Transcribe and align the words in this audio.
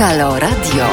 Halo 0.00 0.38
Radio. 0.38 0.90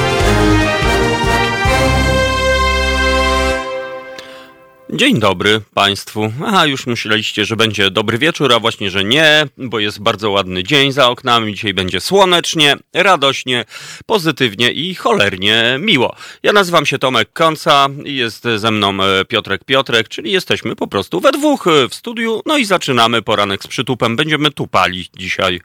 Dzień 4.90 5.20
dobry 5.20 5.62
Państwu. 5.74 6.32
Aha, 6.46 6.66
już 6.66 6.88
myśleliście, 6.88 7.46
że 7.46 7.56
będzie 7.56 7.92
dobry 7.92 8.18
wieczór, 8.18 8.54
a 8.54 8.60
właśnie, 8.60 8.90
że 8.90 9.04
nie, 9.04 9.48
bo 9.58 9.80
jest 9.80 10.02
bardzo 10.02 10.32
ładny 10.32 10.64
dzień 10.64 10.92
za 10.92 11.10
oknami. 11.10 11.54
Dzisiaj 11.54 11.74
będzie 11.74 12.02
słonecznie, 12.02 12.76
radośnie, 12.94 13.66
pozytywnie 14.06 14.72
i 14.72 14.96
cholernie 14.96 15.78
miło. 15.80 16.16
Ja 16.44 16.54
nazywam 16.54 16.86
się 16.86 17.00
Tomek 17.00 17.34
Konca 17.34 17.88
i 18.06 18.16
jest 18.16 18.44
ze 18.56 18.72
mną 18.72 19.04
e, 19.04 19.26
Piotrek 19.26 19.64
Piotrek, 19.64 20.10
czyli 20.10 20.32
jesteśmy 20.32 20.76
po 20.76 20.88
prostu 20.88 21.20
we 21.20 21.32
dwóch 21.32 21.68
e, 21.68 21.90
w 21.90 21.96
studiu. 21.96 22.42
No 22.46 22.58
i 22.58 22.66
zaczynamy 22.66 23.22
poranek 23.22 23.64
z 23.64 23.68
przytupem. 23.68 24.16
Będziemy 24.16 24.52
tupali 24.52 25.06
dzisiaj. 25.18 25.62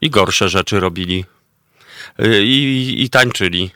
I 0.00 0.10
gorsze 0.10 0.48
rzeczy 0.48 0.80
robili. 0.80 1.24
I, 2.42 2.94
i 2.98 3.10
tańczyli 3.10 3.70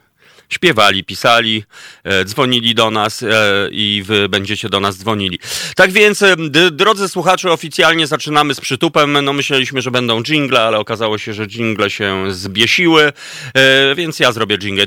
śpiewali, 0.52 1.04
pisali, 1.04 1.64
e, 2.04 2.24
dzwonili 2.24 2.74
do 2.74 2.90
nas 2.90 3.22
e, 3.22 3.26
i 3.70 4.02
wy 4.06 4.28
będziecie 4.28 4.68
do 4.68 4.80
nas 4.80 4.96
dzwonili. 4.96 5.38
Tak 5.76 5.92
więc, 5.92 6.22
e, 6.22 6.36
drodzy 6.72 7.08
słuchacze, 7.08 7.52
oficjalnie 7.52 8.06
zaczynamy 8.06 8.54
z 8.54 8.60
przytupem. 8.60 9.24
No 9.24 9.32
myśleliśmy, 9.32 9.82
że 9.82 9.90
będą 9.90 10.22
jingle, 10.22 10.60
ale 10.60 10.78
okazało 10.78 11.18
się, 11.18 11.34
że 11.34 11.46
jingle 11.46 11.90
się 11.90 12.24
zbiesiły, 12.32 13.12
więc 13.96 14.20
ja 14.20 14.32
zrobię 14.32 14.58
jingle. 14.58 14.86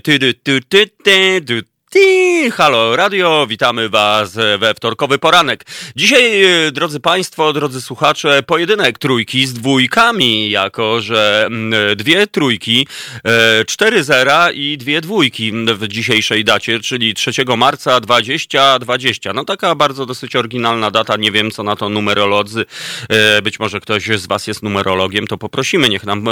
Ti, 1.95 2.52
halo 2.52 2.95
radio, 2.95 3.47
witamy 3.47 3.89
Was 3.89 4.36
we 4.59 4.73
wtorkowy 4.73 5.17
poranek. 5.17 5.66
Dzisiaj, 5.95 6.44
e, 6.44 6.72
drodzy 6.72 7.00
Państwo, 7.00 7.53
drodzy 7.53 7.81
słuchacze, 7.81 8.44
pojedynek 8.44 9.00
trójki 9.00 9.47
z 9.47 9.53
dwójkami, 9.53 10.50
jako 10.50 11.02
że 11.02 11.45
mm, 11.47 11.95
dwie 11.95 12.28
trójki, 12.28 12.88
e, 13.23 13.66
cztery 13.66 14.03
zera 14.03 14.52
i 14.52 14.78
dwie 14.78 15.02
dwójki 15.02 15.52
w 15.52 15.88
dzisiejszej 15.88 16.44
dacie, 16.44 16.80
czyli 16.80 17.14
3 17.14 17.31
marca 17.58 18.00
2020. 18.00 19.33
No 19.33 19.45
taka 19.45 19.75
bardzo 19.75 20.05
dosyć 20.05 20.36
oryginalna 20.36 20.92
data, 20.92 21.17
nie 21.17 21.31
wiem 21.31 21.52
co 21.52 21.64
na 21.64 21.75
to 21.75 21.89
numerolodzy, 21.89 22.66
e, 23.09 23.42
być 23.42 23.59
może 23.59 23.80
ktoś 23.80 24.05
z 24.05 24.27
Was 24.27 24.48
jest 24.48 24.64
numerologiem, 24.64 25.27
to 25.27 25.38
poprosimy, 25.38 25.89
niech 25.89 26.03
nam 26.03 26.25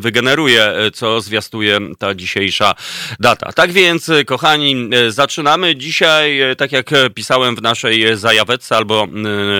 wygeneruje, 0.00 0.74
co 0.94 1.20
zwiastuje 1.20 1.78
ta 1.98 2.14
dzisiejsza 2.14 2.74
data. 3.20 3.52
Tak 3.52 3.72
więc, 3.72 4.10
kochani, 4.26 4.90
zaczynamy 5.08 5.76
dzisiaj, 5.76 6.40
e, 6.40 6.56
tak 6.56 6.72
jak 6.72 6.90
pisałem 7.14 7.56
w 7.56 7.62
naszej 7.62 8.16
zajawetce, 8.16 8.76
albo 8.76 9.08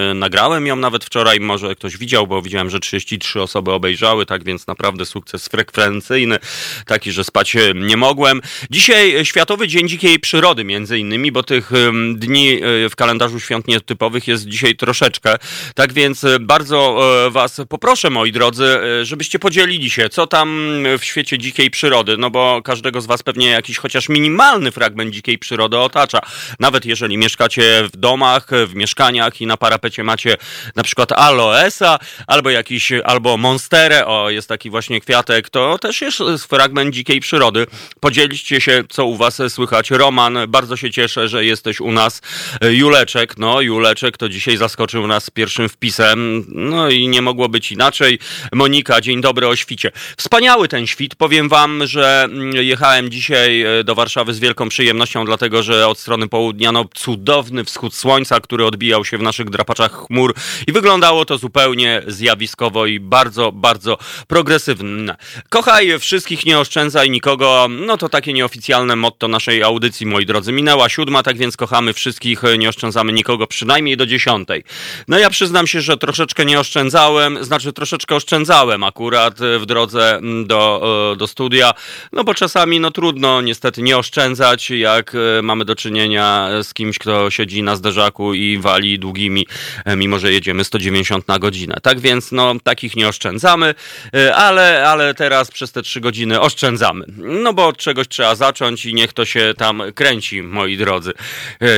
yy, 0.08 0.14
nagrałem 0.14 0.67
ją 0.67 0.77
nawet 0.77 1.05
wczoraj, 1.05 1.41
może 1.41 1.75
ktoś 1.75 1.97
widział, 1.97 2.27
bo 2.27 2.42
widziałem, 2.42 2.70
że 2.70 2.80
33 2.80 3.42
osoby 3.42 3.72
obejrzały, 3.72 4.27
tak 4.27 4.45
więc 4.45 4.67
naprawdę 4.67 5.06
sukces 5.06 5.48
frekwencyjny, 5.48 6.39
taki, 6.86 7.12
że 7.12 7.25
spać 7.25 7.56
nie 7.75 7.97
mogłem. 7.97 8.41
Dzisiaj 8.70 9.25
Światowy 9.25 9.69
Dzień 9.69 9.89
Dzikiej 9.89 10.19
Przyrody, 10.20 10.64
między 10.64 10.98
innymi, 10.98 11.33
bo 11.33 11.42
tych 11.42 11.70
dni 12.14 12.61
w 12.91 12.97
kalendarzu 12.97 13.41
świąt 13.41 13.69
nietypowych 13.69 14.28
jest 14.28 14.47
dzisiaj 14.47 14.77
troszeczkę. 14.77 15.36
Tak 15.75 15.92
więc 15.92 16.27
bardzo 16.41 17.00
Was 17.30 17.61
poproszę, 17.69 18.11
moi 18.11 18.33
drodzy, 18.33 18.78
żebyście 19.02 19.39
podzielili 19.39 19.91
się, 19.91 20.08
co 20.08 20.27
tam 20.27 20.69
w 20.98 21.05
świecie 21.05 21.39
dzikiej 21.39 21.70
przyrody, 21.70 22.17
no 22.17 22.30
bo 22.30 22.62
każdego 22.64 23.00
z 23.00 23.06
Was 23.06 23.23
pewnie 23.23 23.50
jakiś 23.50 23.78
chociaż 23.78 24.08
minimalny 24.08 24.73
fragment 24.73 25.14
dzikiej 25.19 25.38
przyrody 25.38 25.78
otacza. 25.78 26.20
Nawet 26.61 26.84
jeżeli 26.84 27.16
mieszkacie 27.19 27.88
w 27.92 27.97
domach, 27.97 28.47
w 28.66 28.74
mieszkaniach 28.74 29.41
i 29.41 29.47
na 29.47 29.56
parapecie 29.56 30.05
macie 30.05 30.36
na 30.77 30.83
przykład 30.83 31.12
aloesa 31.12 31.98
albo 32.27 32.51
jakiś, 32.51 32.92
albo 33.05 33.36
monsterę, 33.36 34.07
o 34.07 34.30
jest 34.30 34.48
taki 34.48 34.70
właśnie 34.70 35.01
kwiatek, 35.01 35.51
to 35.51 35.78
też 35.78 36.01
jest 36.01 36.18
fragment 36.48 36.95
dzikiej 36.95 37.20
przyrody. 37.20 37.67
Podzieliście 38.01 38.61
się, 38.61 38.84
co 38.89 39.07
u 39.07 39.17
was 39.17 39.42
słychać. 39.48 39.90
Roman, 39.90 40.39
bardzo 40.48 40.77
się 40.77 40.90
cieszę, 40.90 41.28
że 41.28 41.45
jesteś 41.45 41.80
u 41.80 41.92
nas. 41.92 42.23
Juleczek, 42.62 43.39
no 43.39 43.61
Juleczek 43.61 44.17
to 44.17 44.28
dzisiaj 44.28 44.57
zaskoczył 44.57 45.07
nas 45.07 45.30
pierwszym 45.30 45.68
wpisem, 45.68 46.45
no 46.48 46.90
i 46.90 47.08
nie 47.08 47.23
mogło 47.23 47.48
być 47.48 47.73
inaczej. 47.73 48.18
Monika, 48.52 49.01
dzień 49.01 49.20
dobry 49.20 49.48
o 49.48 49.57
świcie. 49.57 49.90
Wspaniały 50.17 50.68
ten 50.68 50.86
świt, 50.86 51.14
powiem 51.14 51.48
wam, 51.48 51.86
że 51.86 52.28
jechałem 52.52 53.11
dzisiaj 53.11 53.64
do 53.84 53.95
Warszawy 53.95 54.34
z 54.34 54.39
wielką 54.39 54.68
przyjemnością 54.68 55.08
przyjemnością, 55.08 55.24
dlatego 55.24 55.63
że 55.63 55.89
od 55.89 55.98
strony 55.98 56.29
południa 56.29 56.73
no, 56.73 56.85
cudowny 56.95 57.64
wschód 57.64 57.95
słońca, 57.95 58.41
który 58.41 58.67
odbijał 58.67 59.05
się 59.05 59.19
w 59.19 59.23
naszych 59.23 59.51
drapaczach 59.51 60.07
chmur 60.07 60.35
i 60.67 60.73
wyglądało 60.73 61.24
to 61.24 61.39
zupełnie 61.39 62.02
zjawiskowo 62.07 62.86
i 62.86 63.01
bardzo, 63.01 63.52
bardzo 63.52 63.98
progresywne. 64.27 65.17
Kochaj 65.48 65.98
wszystkich, 65.98 66.46
nie 66.46 66.58
oszczędzaj 66.58 67.11
nikogo. 67.11 67.67
No 67.70 67.96
to 67.96 68.08
takie 68.08 68.33
nieoficjalne 68.33 68.96
motto 68.96 69.29
naszej 69.29 69.63
audycji, 69.63 70.07
moi 70.07 70.27
drodzy. 70.27 70.52
Minęła 70.52 70.89
siódma, 70.89 71.23
tak 71.23 71.39
więc 71.39 71.57
kochamy 71.57 71.92
wszystkich, 71.92 72.42
nie 72.58 72.69
oszczędzamy 72.69 73.13
nikogo 73.13 73.46
przynajmniej 73.46 73.96
do 73.96 74.07
dziesiątej. 74.07 74.64
No 75.08 75.19
ja 75.19 75.30
przyznam 75.30 75.67
się, 75.67 75.80
że 75.80 75.96
troszeczkę 75.96 76.45
nie 76.45 76.61
oszczędzałem, 76.61 77.45
znaczy 77.45 77.73
troszeczkę 77.73 78.17
oszczędzałem 78.17 78.85
akurat 78.85 79.39
w 79.58 79.67
drodze 79.67 80.20
do, 80.45 81.17
do 81.19 81.27
studia, 81.27 81.75
no 82.13 82.25
bo 82.25 82.35
czasami 82.35 82.80
no 82.80 82.90
trudno 82.90 83.40
niestety 83.40 83.83
nie 83.83 83.98
oszczędzać, 83.98 84.70
jak 84.70 84.98
jak 84.98 85.14
e, 85.14 85.42
mamy 85.42 85.64
do 85.64 85.77
czynienia 85.77 86.48
z 86.63 86.75
kimś, 86.75 86.98
kto 86.98 87.31
siedzi 87.31 87.63
na 87.63 87.77
zderzaku 87.77 88.35
i 88.35 88.59
wali 88.59 88.98
długimi, 88.98 89.47
e, 89.85 89.97
mimo 89.97 90.19
że 90.19 90.33
jedziemy 90.33 90.64
190 90.64 91.29
na 91.29 91.39
godzinę. 91.39 91.77
Tak 91.83 92.01
więc, 92.01 92.33
no, 92.33 92.55
takich 92.63 92.97
nie 92.97 93.08
oszczędzamy, 93.08 93.75
e, 94.14 94.35
ale, 94.35 94.89
ale 94.89 95.14
teraz 95.14 95.51
przez 95.51 95.73
te 95.73 95.83
trzy 95.83 96.01
godziny 96.01 96.41
oszczędzamy. 96.41 97.05
No 97.17 97.53
bo 97.53 97.67
od 97.67 97.77
czegoś 97.77 98.08
trzeba 98.08 98.35
zacząć 98.35 98.87
i 98.87 98.95
niech 98.95 99.13
to 99.13 99.25
się 99.25 99.55
tam 99.57 99.83
kręci, 99.95 100.42
moi 100.42 100.77
drodzy. 100.77 101.13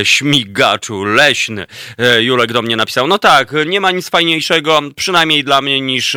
Śmigaczu, 0.03 1.05
leśny. 1.05 1.67
Julek 2.21 2.53
do 2.53 2.63
mnie 2.63 2.77
napisał, 2.77 3.07
no 3.07 3.19
tak, 3.19 3.53
nie 3.67 3.81
ma 3.81 3.91
nic 3.91 4.11
fajniejszego, 4.11 4.81
przynajmniej 4.97 5.45
dla 5.45 5.63
mnie, 5.63 5.81
niż 5.81 6.17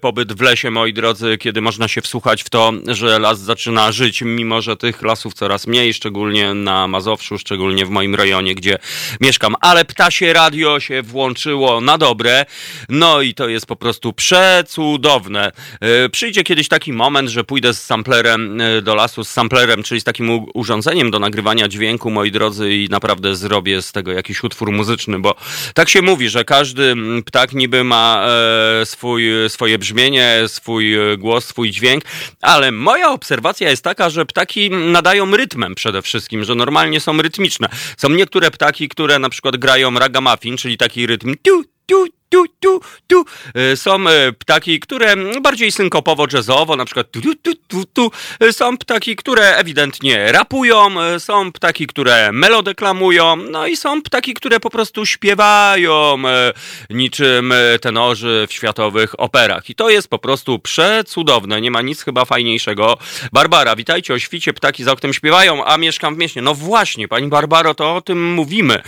pobyt 0.00 0.32
w 0.32 0.40
lesie, 0.40 0.70
moi 0.70 0.92
drodzy, 0.92 1.38
kiedy 1.38 1.60
można 1.60 1.88
się 1.88 2.00
wsłuchać 2.00 2.42
w 2.42 2.50
to, 2.50 2.72
że 2.88 3.18
las 3.18 3.40
zaczyna 3.40 3.92
żyć, 3.92 4.22
mimo 4.22 4.60
że 4.60 4.76
tych 4.76 5.02
lasów 5.02 5.34
coraz 5.34 5.66
mniej, 5.66 5.94
szczególnie 5.94 6.41
na 6.54 6.86
Mazowszu, 6.86 7.38
szczególnie 7.38 7.86
w 7.86 7.90
moim 7.90 8.14
rejonie, 8.14 8.54
gdzie 8.54 8.78
mieszkam. 9.20 9.54
Ale 9.60 9.84
ptasie 9.84 10.32
radio 10.32 10.80
się 10.80 11.02
włączyło 11.02 11.80
na 11.80 11.98
dobre. 11.98 12.46
No 12.88 13.20
i 13.20 13.34
to 13.34 13.48
jest 13.48 13.66
po 13.66 13.76
prostu 13.76 14.12
przecudowne. 14.12 15.52
E, 15.80 16.08
przyjdzie 16.08 16.44
kiedyś 16.44 16.68
taki 16.68 16.92
moment, 16.92 17.28
że 17.28 17.44
pójdę 17.44 17.74
z 17.74 17.82
samplerem 17.84 18.60
e, 18.60 18.82
do 18.82 18.94
lasu, 18.94 19.24
z 19.24 19.30
samplerem, 19.30 19.82
czyli 19.82 20.00
z 20.00 20.04
takim 20.04 20.46
urządzeniem 20.54 21.10
do 21.10 21.18
nagrywania 21.18 21.68
dźwięku, 21.68 22.10
moi 22.10 22.30
drodzy, 22.30 22.74
i 22.74 22.88
naprawdę 22.88 23.36
zrobię 23.36 23.82
z 23.82 23.92
tego 23.92 24.12
jakiś 24.12 24.44
utwór 24.44 24.72
muzyczny, 24.72 25.18
bo 25.18 25.34
tak 25.74 25.88
się 25.88 26.02
mówi, 26.02 26.28
że 26.28 26.44
każdy 26.44 26.94
ptak 27.26 27.52
niby 27.52 27.84
ma 27.84 28.26
e, 28.80 28.86
swój, 28.86 29.24
swoje 29.48 29.78
brzmienie, 29.78 30.42
swój 30.46 30.94
głos, 31.18 31.44
swój 31.44 31.70
dźwięk, 31.70 32.04
ale 32.40 32.72
moja 32.72 33.10
obserwacja 33.10 33.70
jest 33.70 33.84
taka, 33.84 34.10
że 34.10 34.26
ptaki 34.26 34.70
nadają 34.70 35.36
rytmem 35.36 35.74
przede 35.74 36.02
wszystkim 36.02 36.31
wszystkim, 36.32 36.44
że 36.44 36.54
normalnie 36.54 37.00
są 37.00 37.22
rytmiczne. 37.22 37.68
Są 37.96 38.08
niektóre 38.08 38.50
ptaki, 38.50 38.88
które 38.88 39.18
na 39.18 39.30
przykład 39.30 39.56
grają 39.56 39.98
ragamuffin, 39.98 40.56
czyli 40.56 40.78
taki 40.78 41.06
rytm 41.06 41.34
tu, 41.42 41.64
tu, 41.86 42.06
tu, 42.32 42.44
tu, 42.60 42.80
tu. 43.06 43.24
E, 43.54 43.76
są 43.76 44.08
e, 44.08 44.32
ptaki, 44.32 44.80
które 44.80 45.16
bardziej 45.42 45.72
synkopowo-jazzowo, 45.72 46.76
na 46.76 46.84
przykład 46.84 47.10
tu, 47.10 47.20
tu, 47.20 47.34
tu, 47.34 47.54
tu, 47.68 47.84
tu. 47.84 48.10
E, 48.40 48.52
są 48.52 48.78
ptaki, 48.78 49.16
które 49.16 49.56
ewidentnie 49.56 50.32
rapują, 50.32 50.88
są 51.18 51.52
ptaki, 51.52 51.86
które 51.86 52.32
melodeklamują, 52.32 53.36
no 53.36 53.66
i 53.66 53.76
są 53.76 54.02
ptaki, 54.02 54.34
które 54.34 54.60
po 54.60 54.70
prostu 54.70 55.06
śpiewają 55.06 56.22
niczym 56.90 57.54
tenorzy 57.80 58.46
w 58.48 58.52
światowych 58.52 59.20
operach. 59.20 59.70
I 59.70 59.74
to 59.74 59.90
jest 59.90 60.08
po 60.08 60.18
prostu 60.18 60.58
przecudowne, 60.58 61.60
nie 61.60 61.70
ma 61.70 61.82
nic 61.82 62.02
chyba 62.02 62.24
fajniejszego. 62.24 62.98
Barbara, 63.32 63.76
witajcie 63.76 64.14
o 64.14 64.18
świcie, 64.18 64.52
ptaki 64.52 64.84
za 64.84 64.92
oknem 64.92 65.12
śpiewają, 65.12 65.64
a 65.64 65.76
mieszkam 65.78 66.14
w 66.14 66.18
mieście. 66.18 66.42
No 66.42 66.54
właśnie, 66.54 67.08
pani 67.08 67.28
Barbaro, 67.28 67.74
to 67.74 67.96
o 67.96 68.00
tym 68.00 68.32
mówimy, 68.32 68.82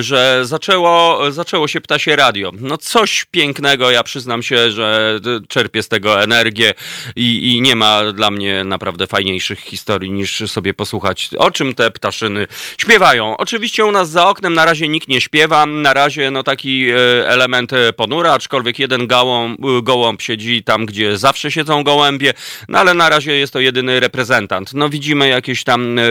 że 0.00 0.40
zaczęło, 0.42 1.20
zaczęło 1.32 1.68
się 1.68 1.80
ptasie 1.80 2.16
radio 2.16 2.52
no 2.68 2.78
coś 2.78 3.24
pięknego, 3.30 3.90
ja 3.90 4.02
przyznam 4.02 4.42
się, 4.42 4.70
że 4.70 5.20
czerpię 5.48 5.82
z 5.82 5.88
tego 5.88 6.22
energię 6.22 6.74
i, 7.16 7.52
i 7.52 7.60
nie 7.60 7.76
ma 7.76 8.12
dla 8.12 8.30
mnie 8.30 8.64
naprawdę 8.64 9.06
fajniejszych 9.06 9.60
historii 9.60 10.10
niż 10.10 10.50
sobie 10.50 10.74
posłuchać, 10.74 11.30
o 11.38 11.50
czym 11.50 11.74
te 11.74 11.90
ptaszyny 11.90 12.46
śpiewają. 12.78 13.36
Oczywiście 13.36 13.84
u 13.84 13.92
nas 13.92 14.10
za 14.10 14.28
oknem 14.28 14.54
na 14.54 14.64
razie 14.64 14.88
nikt 14.88 15.08
nie 15.08 15.20
śpiewa, 15.20 15.66
na 15.66 15.94
razie 15.94 16.30
no 16.30 16.42
taki 16.42 16.90
e, 16.90 17.28
element 17.28 17.72
e, 17.72 17.92
ponura, 17.92 18.32
aczkolwiek 18.32 18.78
jeden 18.78 19.06
gołąb, 19.06 19.60
gołąb 19.82 20.22
siedzi 20.22 20.62
tam, 20.64 20.86
gdzie 20.86 21.18
zawsze 21.18 21.50
siedzą 21.50 21.84
gołębie, 21.84 22.34
no 22.68 22.78
ale 22.78 22.94
na 22.94 23.08
razie 23.08 23.32
jest 23.32 23.52
to 23.52 23.60
jedyny 23.60 24.00
reprezentant. 24.00 24.74
No 24.74 24.88
widzimy 24.88 25.28
jakieś 25.28 25.64
tam 25.64 25.98
e, 25.98 26.02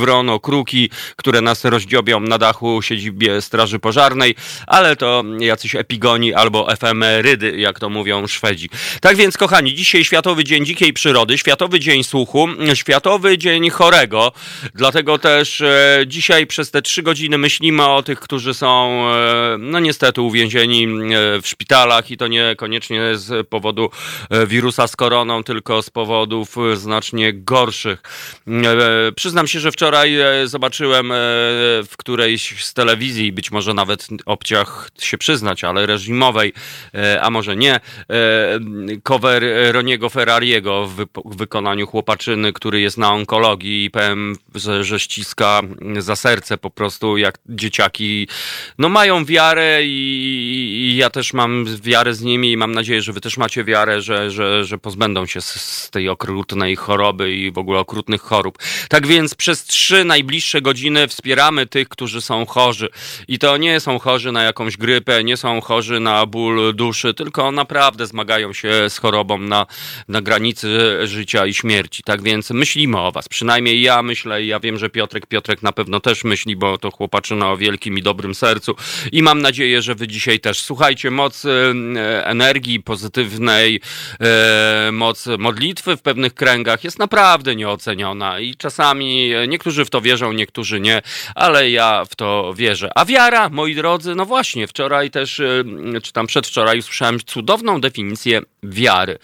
wrono, 0.00 0.40
kruki, 0.40 0.90
które 1.16 1.40
nas 1.40 1.64
rozdziobią 1.64 2.20
na 2.20 2.38
dachu 2.38 2.82
siedzibie 2.82 3.40
Straży 3.40 3.78
Pożarnej, 3.78 4.34
ale 4.66 4.96
to 4.96 5.24
jacyś 5.38 5.74
epidemii 5.74 5.93
szpigoni 5.94 6.34
albo 6.34 6.72
efemerydy, 6.72 7.56
jak 7.56 7.78
to 7.78 7.90
mówią 7.90 8.26
Szwedzi. 8.26 8.68
Tak 9.00 9.16
więc, 9.16 9.36
kochani, 9.36 9.74
dzisiaj 9.74 10.04
Światowy 10.04 10.44
Dzień 10.44 10.66
Dzikiej 10.66 10.92
Przyrody, 10.92 11.38
Światowy 11.38 11.80
Dzień 11.80 12.04
Słuchu, 12.04 12.48
Światowy 12.74 13.38
Dzień 13.38 13.70
Chorego, 13.70 14.32
dlatego 14.74 15.18
też 15.18 15.60
e, 15.60 16.04
dzisiaj 16.06 16.46
przez 16.46 16.70
te 16.70 16.82
trzy 16.82 17.02
godziny 17.02 17.38
myślimy 17.38 17.88
o 17.88 18.02
tych, 18.02 18.20
którzy 18.20 18.54
są, 18.54 19.04
e, 19.10 19.56
no 19.58 19.80
niestety, 19.80 20.20
uwięzieni 20.20 20.84
e, 20.84 20.88
w 21.42 21.48
szpitalach 21.48 22.10
i 22.10 22.16
to 22.16 22.26
niekoniecznie 22.26 23.16
z 23.16 23.48
powodu 23.48 23.90
e, 24.30 24.46
wirusa 24.46 24.86
z 24.86 24.96
koroną, 24.96 25.44
tylko 25.44 25.82
z 25.82 25.90
powodów 25.90 26.56
e, 26.58 26.76
znacznie 26.76 27.32
gorszych. 27.32 28.02
Przyznam 29.16 29.46
się, 29.46 29.60
że 29.60 29.72
wczoraj 29.72 30.16
zobaczyłem 30.44 31.08
w 31.88 31.94
którejś 31.98 32.64
z 32.64 32.74
telewizji, 32.74 33.32
być 33.32 33.50
może 33.50 33.74
nawet 33.74 34.08
obciach 34.26 34.90
się 35.00 35.18
przyznać, 35.18 35.64
ale 35.64 35.73
reżimowej, 35.76 36.52
e, 36.94 37.22
a 37.22 37.30
może 37.30 37.56
nie, 37.56 37.74
e, 37.74 37.80
cover 39.02 39.44
Roniego 39.72 40.10
Ferrariego 40.10 40.86
w 40.86 41.36
wykonaniu 41.36 41.86
chłopaczyny, 41.86 42.52
który 42.52 42.80
jest 42.80 42.98
na 42.98 43.12
onkologii 43.12 43.84
i 43.84 43.90
powiem, 43.90 44.36
że, 44.54 44.84
że 44.84 45.00
ściska 45.00 45.60
za 45.98 46.16
serce 46.16 46.58
po 46.58 46.70
prostu 46.70 47.16
jak 47.16 47.38
dzieciaki. 47.48 48.28
No 48.78 48.88
mają 48.88 49.24
wiarę 49.24 49.84
i, 49.84 50.90
i 50.92 50.96
ja 50.96 51.10
też 51.10 51.32
mam 51.32 51.64
wiarę 51.82 52.14
z 52.14 52.22
nimi 52.22 52.52
i 52.52 52.56
mam 52.56 52.72
nadzieję, 52.72 53.02
że 53.02 53.12
wy 53.12 53.20
też 53.20 53.36
macie 53.36 53.64
wiarę, 53.64 54.00
że, 54.00 54.30
że, 54.30 54.64
że 54.64 54.78
pozbędą 54.78 55.26
się 55.26 55.40
z, 55.40 55.50
z 55.60 55.90
tej 55.90 56.08
okrutnej 56.08 56.76
choroby 56.76 57.34
i 57.34 57.52
w 57.52 57.58
ogóle 57.58 57.78
okrutnych 57.78 58.20
chorób. 58.20 58.58
Tak 58.88 59.06
więc 59.06 59.34
przez 59.34 59.64
trzy 59.64 60.04
najbliższe 60.04 60.62
godziny 60.62 61.08
wspieramy 61.08 61.66
tych, 61.66 61.88
którzy 61.88 62.20
są 62.20 62.46
chorzy. 62.46 62.88
I 63.28 63.38
to 63.38 63.56
nie 63.56 63.80
są 63.80 63.98
chorzy 63.98 64.32
na 64.32 64.42
jakąś 64.42 64.76
grypę, 64.76 65.24
nie 65.24 65.36
są 65.36 65.60
chorzy 65.64 66.00
na 66.00 66.26
ból 66.26 66.74
duszy, 66.74 67.14
tylko 67.14 67.52
naprawdę 67.52 68.06
zmagają 68.06 68.52
się 68.52 68.90
z 68.90 68.98
chorobą 68.98 69.38
na, 69.38 69.66
na 70.08 70.22
granicy 70.22 70.78
życia 71.04 71.46
i 71.46 71.54
śmierci. 71.54 72.02
Tak 72.02 72.22
więc 72.22 72.50
myślimy 72.50 73.00
o 73.00 73.12
was. 73.12 73.28
Przynajmniej 73.28 73.82
ja 73.82 74.02
myślę 74.02 74.42
i 74.42 74.46
ja 74.46 74.60
wiem, 74.60 74.78
że 74.78 74.90
Piotrek, 74.90 75.26
Piotrek 75.26 75.62
na 75.62 75.72
pewno 75.72 76.00
też 76.00 76.24
myśli, 76.24 76.56
bo 76.56 76.78
to 76.78 76.90
chłopaczyna 76.90 77.52
o 77.52 77.56
wielkim 77.56 77.98
i 77.98 78.02
dobrym 78.02 78.34
sercu. 78.34 78.76
I 79.12 79.22
mam 79.22 79.42
nadzieję, 79.42 79.82
że 79.82 79.94
wy 79.94 80.08
dzisiaj 80.08 80.40
też. 80.40 80.62
Słuchajcie, 80.62 81.10
moc 81.10 81.44
e, 81.44 81.50
energii 82.26 82.80
pozytywnej, 82.82 83.80
e, 84.20 84.90
moc 84.92 85.26
modlitwy 85.38 85.96
w 85.96 86.02
pewnych 86.02 86.34
kręgach 86.34 86.84
jest 86.84 86.98
naprawdę 86.98 87.56
nieoceniona 87.56 88.40
i 88.40 88.54
czasami 88.54 89.30
niektórzy 89.48 89.84
w 89.84 89.90
to 89.90 90.00
wierzą, 90.00 90.32
niektórzy 90.32 90.80
nie, 90.80 91.02
ale 91.34 91.70
ja 91.70 92.04
w 92.04 92.16
to 92.16 92.54
wierzę. 92.56 92.90
A 92.94 93.04
wiara, 93.04 93.48
moi 93.48 93.74
drodzy, 93.74 94.14
no 94.14 94.26
właśnie, 94.26 94.66
wczoraj 94.66 95.10
też, 95.10 95.40
e, 95.40 95.53
czy 96.02 96.12
tam 96.12 96.26
przedwczoraj 96.26 96.78
usłyszałem 96.78 97.20
cudowną 97.20 97.80
definicję 97.80 98.42
wiary. 98.62 99.18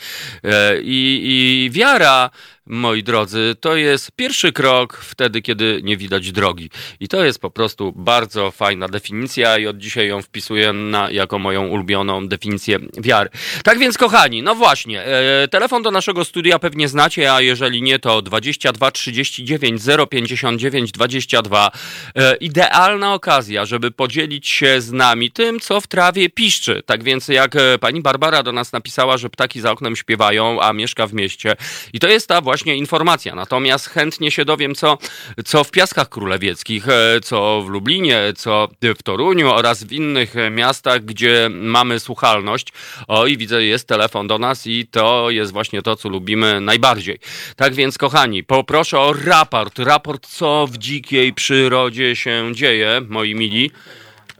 E, 0.44 0.81
I, 0.82 1.21
i 1.65 1.71
wiara 1.71 2.31
moi 2.70 3.02
drodzy, 3.02 3.56
to 3.61 3.76
jest 3.76 4.12
pierwszy 4.17 4.52
krok 4.52 4.96
wtedy, 4.96 5.43
kiedy 5.43 5.81
nie 5.82 5.96
widać 5.96 6.32
drogi. 6.32 6.70
I 7.00 7.08
to 7.08 7.25
jest 7.25 7.40
po 7.40 7.50
prostu 7.50 7.93
bardzo 7.96 8.50
fajna 8.50 8.88
definicja 8.88 9.58
i 9.58 9.67
od 9.67 9.78
dzisiaj 9.78 10.08
ją 10.08 10.22
wpisuję 10.22 10.72
na, 10.72 11.11
jako 11.11 11.38
moją 11.38 11.67
ulubioną 11.67 12.28
definicję 12.28 12.78
wiary. 12.99 13.31
Tak 13.64 13.78
więc, 13.78 13.99
kochani, 13.99 14.43
no 14.43 14.55
właśnie, 14.55 15.05
e, 15.05 15.49
telefon 15.49 15.82
do 15.82 15.90
naszego 15.90 16.25
studia 16.25 16.58
pewnie 16.58 16.88
znacie, 16.88 17.34
a 17.34 17.40
jeżeli 17.40 17.82
nie, 17.82 17.99
to 17.99 18.22
22 18.22 18.90
39 18.90 19.82
059 20.11 20.93
22. 20.93 21.70
E, 22.17 22.37
idealna 22.37 23.14
okazja, 23.14 23.64
żeby 23.64 23.90
podzielić 23.90 24.49
się 24.49 24.81
z 24.81 24.93
nami 24.93 25.31
tym, 25.31 25.61
co 25.61 25.81
w 25.81 25.87
trawie 25.87 26.31
piszczy. 26.31 26.82
Tak 26.87 27.05
więc, 27.05 27.28
jak 27.28 27.56
e, 27.56 27.78
pani 27.78 28.00
Barbara 28.00 28.43
do 28.43 28.52
nas 28.52 28.72
napisała, 28.72 29.17
że 29.17 29.31
ptaki 29.31 29.61
za 29.61 29.70
oknem 29.70 29.96
śpiewają, 29.96 30.61
a 30.61 30.72
mieszka 30.72 31.06
w 31.06 31.14
mieście. 31.14 31.56
I 31.93 31.99
to 31.99 32.08
jest 32.08 32.28
ta 32.28 32.40
właśnie 32.40 32.59
informacja. 32.66 33.34
Natomiast 33.34 33.88
chętnie 33.88 34.30
się 34.30 34.44
dowiem, 34.44 34.74
co, 34.74 34.98
co 35.44 35.64
w 35.64 35.70
Piaskach 35.70 36.08
Królewieckich, 36.08 36.88
e, 36.88 37.20
co 37.20 37.62
w 37.62 37.68
Lublinie, 37.68 38.20
co 38.36 38.68
w 38.98 39.02
Toruniu 39.02 39.50
oraz 39.50 39.84
w 39.84 39.92
innych 39.92 40.36
e, 40.36 40.50
miastach, 40.50 41.04
gdzie 41.04 41.48
mamy 41.52 42.00
słuchalność. 42.00 42.68
O, 43.08 43.26
i 43.26 43.36
widzę, 43.36 43.64
jest 43.64 43.88
telefon 43.88 44.26
do 44.26 44.38
nas 44.38 44.66
i 44.66 44.86
to 44.86 45.30
jest 45.30 45.52
właśnie 45.52 45.82
to, 45.82 45.96
co 45.96 46.08
lubimy 46.08 46.60
najbardziej. 46.60 47.18
Tak 47.56 47.74
więc, 47.74 47.98
kochani, 47.98 48.44
poproszę 48.44 49.00
o 49.00 49.12
raport. 49.24 49.78
Raport, 49.78 50.26
co 50.26 50.66
w 50.66 50.78
dzikiej 50.78 51.32
przyrodzie 51.32 52.16
się 52.16 52.50
dzieje, 52.52 53.00
moi 53.08 53.34
mili. 53.34 53.70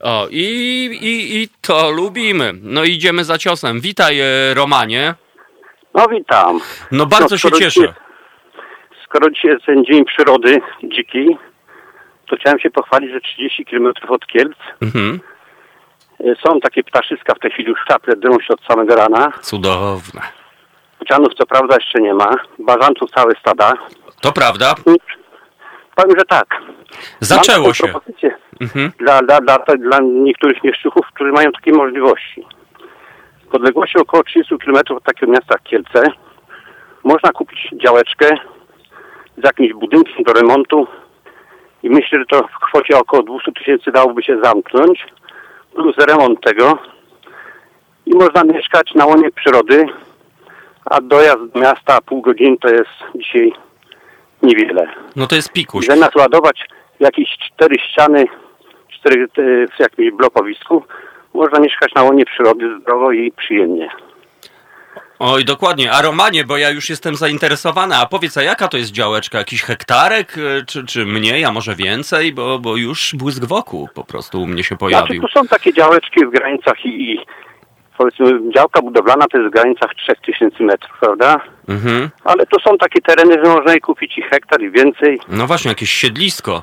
O, 0.01 0.27
i, 0.31 0.45
i, 1.03 1.43
i 1.43 1.49
to 1.61 1.91
lubimy. 1.91 2.53
No 2.63 2.85
idziemy 2.85 3.25
za 3.25 3.39
ciosem. 3.39 3.81
Witaj, 3.81 4.21
e, 4.21 4.55
Romanie. 4.55 5.15
No 5.95 6.09
witam. 6.09 6.61
No 6.93 7.07
bardzo 7.07 7.35
No, 7.35 7.39
się 7.39 7.51
cieszę. 7.53 7.95
Skoro 9.11 9.31
dzisiaj 9.31 9.51
jest 9.51 9.67
ten 9.67 9.85
Dzień 9.85 10.05
Przyrody 10.05 10.61
Dzikiej, 10.83 11.39
to 12.29 12.37
chciałem 12.37 12.59
się 12.61 12.71
pochwalić, 12.71 13.11
że 13.13 13.21
30 13.21 13.65
km 13.65 13.93
od 14.09 14.27
Kielc 14.27 14.57
Mhm. 14.83 15.21
e, 16.21 16.35
są 16.47 16.61
takie 16.61 16.85
ptaszyska 16.85 17.35
w 17.35 17.39
tej 17.39 17.51
chwili 17.51 17.69
już 17.69 17.79
czaple, 17.89 18.17
drą 18.17 18.33
się 18.41 18.55
od 18.55 18.61
samego 18.65 18.97
rana. 18.97 19.33
Cudowne. 19.41 20.21
Bocianów 21.01 21.35
co 21.35 21.47
prawda 21.47 21.75
jeszcze 21.75 22.01
nie 22.01 22.15
ma, 22.15 22.31
bażantów 22.59 23.11
całe 23.11 23.33
stada. 23.41 23.73
To 24.21 24.33
prawda. 24.33 24.75
Powiem, 25.95 26.19
że 26.19 26.25
tak. 26.25 26.63
Zaczęło 27.21 27.65
Mam 27.67 27.75
się. 27.75 27.89
propozycję 27.89 28.37
Mhm. 28.61 28.93
Dla, 28.99 29.23
dla, 29.23 29.41
dla, 29.41 29.59
dla 29.79 29.99
niektórych 30.03 30.65
mieszczuchów, 30.65 31.07
którzy 31.15 31.33
mają 31.33 31.53
takie 31.53 31.73
możliwości. 31.73 32.45
W 33.51 33.55
odległości 33.55 33.99
około 33.99 34.23
30 34.23 34.55
km 34.59 34.77
od 34.97 35.05
takiego 35.05 35.33
miasta 35.33 35.59
Kielce 35.59 36.03
można 37.05 37.33
kupić 37.33 37.69
działeczkę 37.83 38.27
z 39.41 39.45
jakimś 39.45 39.73
budynkiem 39.73 40.25
do 40.25 40.33
remontu 40.33 40.87
i 41.83 41.91
myślę, 41.91 42.19
że 42.19 42.25
to 42.27 42.49
w 42.49 42.67
kwocie 42.67 42.99
około 42.99 43.23
200 43.23 43.53
tysięcy 43.53 43.93
dałoby 43.93 44.23
się 44.23 44.41
zamknąć 44.43 45.07
plus 45.75 45.97
remont 45.97 46.41
tego 46.41 46.79
i 48.07 48.15
można 48.15 48.45
mieszkać 48.45 48.95
na 48.95 49.07
łonie 49.07 49.31
przyrody, 49.31 49.87
a 50.85 51.01
dojazd 51.01 51.47
do 51.55 51.61
miasta 51.61 52.01
pół 52.01 52.23
godziny 52.23 52.57
to 52.61 52.69
jest 52.69 52.91
dzisiaj 53.15 53.53
niewiele. 54.43 54.89
No 55.17 55.27
to 55.27 55.35
jest 55.35 55.53
pikuś. 55.53 55.87
Zamiast 55.87 56.17
ładować 56.17 56.69
jakieś 57.01 57.29
cztery 57.39 57.77
ściany, 57.79 58.25
cztery 58.89 59.23
e, 59.23 59.67
w 59.77 59.81
jakimś 59.81 60.11
blokowisku, 60.11 60.85
można 61.35 61.61
mieszkać 61.61 61.95
na 61.95 62.03
łonie 62.03 62.25
przyrody 62.25 62.81
zdrowo 62.81 63.13
i 63.13 63.33
przyjemnie. 63.33 63.91
Oj, 65.23 65.45
dokładnie. 65.45 65.93
A 65.93 66.03
Romanie, 66.03 66.45
bo 66.45 66.57
ja 66.57 66.71
już 66.71 66.91
jestem 66.91 67.15
zainteresowany. 67.17 67.97
A 67.97 68.07
powiedz, 68.07 68.37
a 68.37 68.43
jaka 68.43 68.69
to 68.69 68.77
jest 68.77 68.91
działeczka? 68.93 69.39
Jakiś 69.39 69.63
hektarek, 69.63 70.35
e, 70.39 70.65
czy, 70.67 70.87
czy 70.87 71.07
mniej, 71.07 71.45
a 71.45 71.53
może 71.53 71.75
więcej? 71.75 72.33
Bo, 72.33 72.59
bo 72.59 72.77
już 72.77 73.15
błysk 73.15 73.45
wokół 73.45 73.89
po 73.95 74.05
prostu 74.05 74.43
u 74.43 74.47
mnie 74.47 74.63
się 74.65 74.69
Znaczy, 74.69 74.79
pojawił. 74.79 75.23
tu 75.23 75.29
są 75.29 75.47
takie 75.47 75.73
działeczki 75.73 76.27
w 76.27 76.31
granicach 76.31 76.85
i, 76.85 77.13
i 77.13 77.19
powiedzmy 77.99 78.53
działka 78.55 78.83
budowlana 78.83 79.25
to 79.33 79.39
jest 79.39 79.51
w 79.51 79.55
granicach 79.55 79.91
3000 79.95 80.65
metrów, 80.65 80.97
prawda? 81.01 81.41
Mhm. 81.69 82.11
Ale 82.25 82.47
to 82.47 82.61
są 82.61 82.79
takie 82.79 83.01
tereny, 83.01 83.33
że 83.45 83.51
można 83.53 83.73
je 83.75 83.81
kupić 83.81 84.19
i 84.19 84.23
hektar 84.23 84.63
i 84.63 84.71
więcej, 84.71 85.21
No 85.29 85.47
właśnie, 85.47 85.69
jakieś 85.69 85.91
siedlisko. 85.91 86.63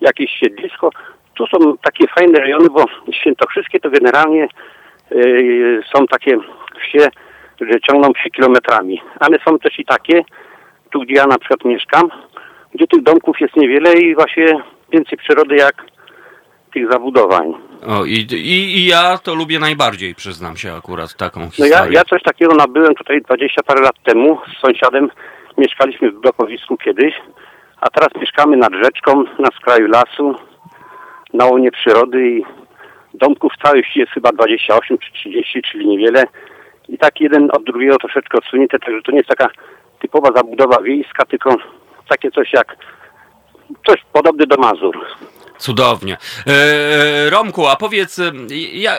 jakieś 0.00 0.30
siedlisko. 0.40 0.90
Tu 1.34 1.46
są 1.46 1.76
takie 1.76 2.06
fajne 2.18 2.38
rejony, 2.40 2.68
bo 2.70 2.84
świętokrzyskie 3.12 3.80
to 3.80 3.90
generalnie 3.90 4.48
yy, 5.10 5.82
są 5.96 6.06
takie 6.06 6.38
wsie, 6.82 7.08
że 7.70 7.80
ciągną 7.80 8.08
się 8.24 8.30
kilometrami. 8.30 9.02
Ale 9.20 9.38
są 9.48 9.58
też 9.58 9.78
i 9.78 9.84
takie, 9.84 10.22
tu 10.90 11.00
gdzie 11.00 11.14
ja 11.14 11.26
na 11.26 11.38
przykład 11.38 11.64
mieszkam, 11.64 12.08
gdzie 12.74 12.86
tych 12.86 13.02
domków 13.02 13.40
jest 13.40 13.56
niewiele 13.56 13.92
i 13.94 14.14
właśnie 14.14 14.46
więcej 14.92 15.18
przyrody 15.18 15.56
jak 15.56 15.84
tych 16.74 16.92
zabudowań. 16.92 17.54
O, 17.86 18.04
i, 18.04 18.12
i, 18.32 18.78
I 18.78 18.86
ja 18.86 19.18
to 19.18 19.34
lubię 19.34 19.58
najbardziej, 19.58 20.14
przyznam 20.14 20.56
się 20.56 20.72
akurat 20.74 21.14
taką 21.14 21.40
No 21.40 21.46
historię. 21.46 21.72
ja, 21.72 21.86
ja 21.90 22.04
coś 22.04 22.22
takiego 22.22 22.54
nabyłem 22.54 22.94
tutaj 22.94 23.20
20 23.22 23.62
parę 23.62 23.80
lat 23.80 24.02
temu 24.04 24.38
z 24.56 24.60
sąsiadem. 24.60 25.10
Mieszkaliśmy 25.58 26.10
w 26.10 26.20
blokowisku 26.20 26.76
kiedyś, 26.76 27.14
a 27.80 27.90
teraz 27.90 28.08
mieszkamy 28.20 28.56
nad 28.56 28.72
rzeczką, 28.84 29.24
na 29.38 29.48
skraju 29.60 29.88
lasu, 29.88 30.34
na 31.34 31.44
łonie 31.46 31.70
przyrody 31.72 32.28
i 32.28 32.44
domków 33.14 33.52
w 33.52 33.62
całej 33.62 33.82
wsi 33.82 34.00
jest 34.00 34.12
chyba 34.12 34.32
28 34.32 34.98
czy 34.98 35.12
30, 35.12 35.62
czyli 35.62 35.86
niewiele. 35.88 36.24
I 36.92 36.98
tak 36.98 37.20
jeden 37.20 37.48
od 37.52 37.64
drugiego 37.64 37.96
troszeczkę 37.98 38.38
odsunięte, 38.38 38.78
także 38.78 39.02
to 39.02 39.12
nie 39.12 39.18
jest 39.18 39.28
taka 39.28 39.48
typowa 40.00 40.32
zabudowa 40.36 40.82
wiejska, 40.82 41.24
tylko 41.24 41.56
takie 42.08 42.30
coś 42.30 42.52
jak 42.52 42.76
coś 43.86 43.96
podobne 44.12 44.46
do 44.46 44.56
Mazur. 44.56 44.98
Cudownie. 45.58 46.16
E, 46.46 47.30
Romku, 47.30 47.66
a 47.66 47.76
powiedz, 47.76 48.18
e, 48.18 48.32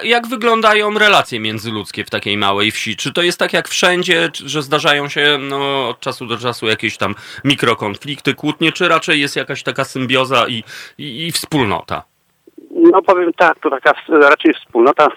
jak, 0.04 0.28
wyglądają 0.28 1.00
relacje 1.00 1.40
międzyludzkie 1.40 2.04
w 2.04 2.10
takiej 2.10 2.38
małej 2.38 2.72
wsi? 2.72 2.96
Czy 2.96 3.14
to 3.14 3.22
jest 3.22 3.40
tak 3.40 3.54
jak 3.54 3.68
wszędzie, 3.68 4.30
że 4.46 4.62
zdarzają 4.62 5.10
się 5.10 5.38
no, 5.50 5.90
od 5.90 6.00
czasu 6.00 6.26
do 6.26 6.38
czasu 6.38 6.68
jakieś 6.68 6.98
tam 6.98 7.16
mikrokonflikty, 7.44 8.34
kłótnie, 8.34 8.72
czy 8.72 8.88
raczej 8.88 9.22
jest 9.22 9.36
jakaś 9.36 9.64
taka 9.64 9.84
symbioza 9.84 10.48
i, 10.48 10.64
i, 10.98 11.28
i 11.28 11.32
wspólnota? 11.32 12.04
No 12.72 13.02
powiem 13.02 13.32
tak, 13.38 13.60
to 13.60 13.70
taka 13.70 13.94
raczej 14.10 14.54
wspólnota. 14.54 15.08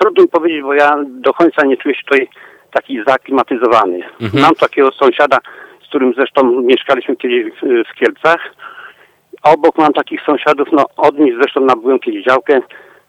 Trudno 0.00 0.22
mi 0.22 0.28
powiedzieć, 0.28 0.62
bo 0.62 0.74
ja 0.74 1.04
do 1.06 1.34
końca 1.34 1.66
nie 1.66 1.76
czuję 1.76 1.94
się 1.94 2.02
tutaj 2.02 2.28
taki 2.72 3.02
zaklimatyzowany. 3.06 4.02
Mhm. 4.20 4.42
Mam 4.42 4.54
takiego 4.54 4.90
sąsiada, 4.90 5.38
z 5.84 5.88
którym 5.88 6.14
zresztą 6.14 6.60
mieszkaliśmy 6.62 7.16
kiedyś 7.16 7.44
w, 7.44 7.90
w 7.90 7.94
Kielcach. 7.94 8.54
A 9.42 9.50
obok 9.50 9.78
mam 9.78 9.92
takich 9.92 10.22
sąsiadów, 10.22 10.68
no 10.72 10.84
od 10.96 11.18
nich 11.18 11.34
zresztą 11.36 11.60
nabyłem 11.60 11.98
kiedyś 11.98 12.24
działkę. 12.24 12.60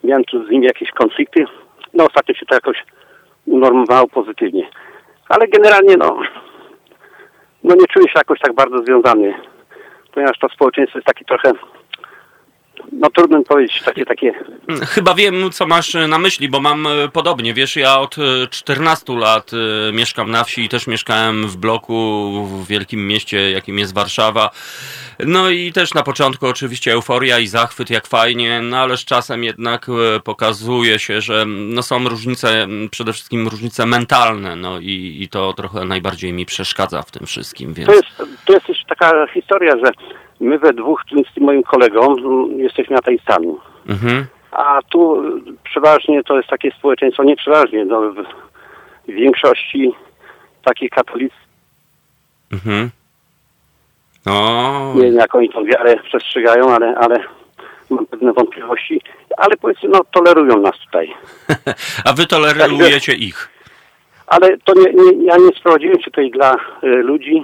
Miałem 0.04 0.24
tu 0.24 0.48
z 0.48 0.50
nimi 0.50 0.66
jakieś 0.66 0.92
konflikty. 0.92 1.46
No 1.94 2.06
ostatnio 2.06 2.36
się 2.36 2.46
to 2.46 2.56
jakoś 2.56 2.84
unormowało 3.46 4.08
pozytywnie. 4.08 4.70
Ale 5.30 5.48
generalnie 5.48 5.98
no, 5.98 6.20
no 7.64 7.76
nie 7.76 7.88
czuję 7.94 8.06
się 8.06 8.20
jakoś 8.20 8.40
tak 8.40 8.56
bardzo 8.56 8.78
związany. 8.78 9.34
Ponieważ 10.14 10.40
to 10.40 10.50
społeczeństwo 10.50 10.98
jest 10.98 11.08
takie 11.08 11.26
trochę, 11.26 11.52
no 12.92 13.10
trudno 13.10 13.38
mi 13.38 13.46
powiedzieć, 13.46 13.82
takie, 13.86 14.06
takie 14.06 14.34
Chyba 14.88 15.14
wiem, 15.14 15.50
co 15.52 15.68
masz 15.68 15.94
na 16.08 16.18
myśli, 16.18 16.50
bo 16.50 16.62
mam 16.62 16.88
e, 16.88 17.10
podobnie. 17.14 17.54
Wiesz, 17.54 17.76
ja 17.76 18.00
od 18.00 18.16
e, 18.18 18.48
14 18.48 19.14
lat 19.14 19.52
e, 19.54 19.92
mieszkam 19.94 20.32
na 20.32 20.44
wsi 20.44 20.62
i 20.62 20.70
też 20.70 20.88
mieszkałem 20.88 21.48
w 21.48 21.58
bloku 21.58 21.94
w 22.46 22.68
wielkim 22.68 23.08
mieście, 23.08 23.52
jakim 23.52 23.80
jest 23.80 23.94
Warszawa. 23.94 24.50
No 25.20 25.50
i 25.50 25.72
też 25.72 25.94
na 25.94 26.04
początku 26.04 26.48
oczywiście 26.48 26.94
euforia 26.94 27.40
i 27.40 27.48
zachwyt, 27.48 27.90
jak 27.90 28.08
fajnie, 28.08 28.62
no 28.62 28.78
ale 28.78 28.98
z 28.98 29.06
czasem 29.06 29.44
jednak 29.44 29.88
e, 29.90 30.20
pokazuje 30.20 31.00
się, 31.00 31.22
że 31.22 31.46
no 31.48 31.84
są 31.84 32.10
różnice, 32.10 32.68
przede 32.92 33.14
wszystkim 33.14 33.48
różnice 33.48 33.86
mentalne, 33.86 34.56
no 34.56 34.80
i, 34.80 35.18
i 35.22 35.30
to 35.30 35.54
trochę 35.54 35.86
najbardziej 35.86 36.34
mi 36.34 36.46
przeszkadza 36.46 37.02
w 37.02 37.12
tym 37.12 37.28
wszystkim, 37.28 37.74
więc... 37.74 37.90
To 37.90 37.96
jest, 37.96 38.08
to 38.46 38.54
jest 38.54 38.66
też 38.66 38.84
taka 38.88 39.28
historia, 39.34 39.72
że 39.86 39.92
my 40.42 40.60
we 40.60 40.74
dwóch 40.74 41.02
z 41.32 41.34
tym 41.34 41.44
moim 41.44 41.64
kolegą 41.64 42.16
mm, 42.18 42.60
jesteśmy 42.60 42.98
ateistami. 42.98 43.56
Mhm. 43.90 44.26
A 44.52 44.80
tu 44.92 45.26
y, 45.38 45.42
przeważnie 45.64 46.24
to 46.24 46.38
jest 46.38 46.50
takie 46.50 46.72
społeczeństwo, 46.72 47.24
nie 47.24 47.36
przeważnie, 47.36 47.86
no, 47.86 48.02
w, 48.02 48.24
większości 49.08 49.92
takich 50.64 50.90
katolicy, 50.90 51.42
Mhm. 52.52 52.90
O, 54.26 54.94
nie 54.96 55.02
wiem 55.02 55.16
jak 55.16 55.36
oni 55.36 55.50
tą 55.50 55.66
wiarę 55.66 55.96
przestrzegają, 56.04 56.76
ale, 56.76 56.96
ale 56.96 57.24
mam 57.90 58.06
pewne 58.06 58.34
wątpliwości, 58.34 59.02
ale 59.38 59.58
powiedzmy, 59.58 59.90
no 59.90 60.02
tolerują 60.12 60.62
nas 60.62 60.80
tutaj. 60.86 61.14
a 62.06 62.14
wy 62.14 62.26
tolerujecie 62.26 63.14
ich. 63.14 63.50
Ale 64.28 64.58
to 64.58 64.74
nie, 64.74 64.94
nie, 64.94 65.26
ja 65.26 65.38
nie 65.38 65.50
sprowadziłem 65.60 65.98
się 65.98 66.04
tutaj 66.04 66.32
dla 66.32 66.54
y, 66.54 66.88
ludzi, 66.88 67.44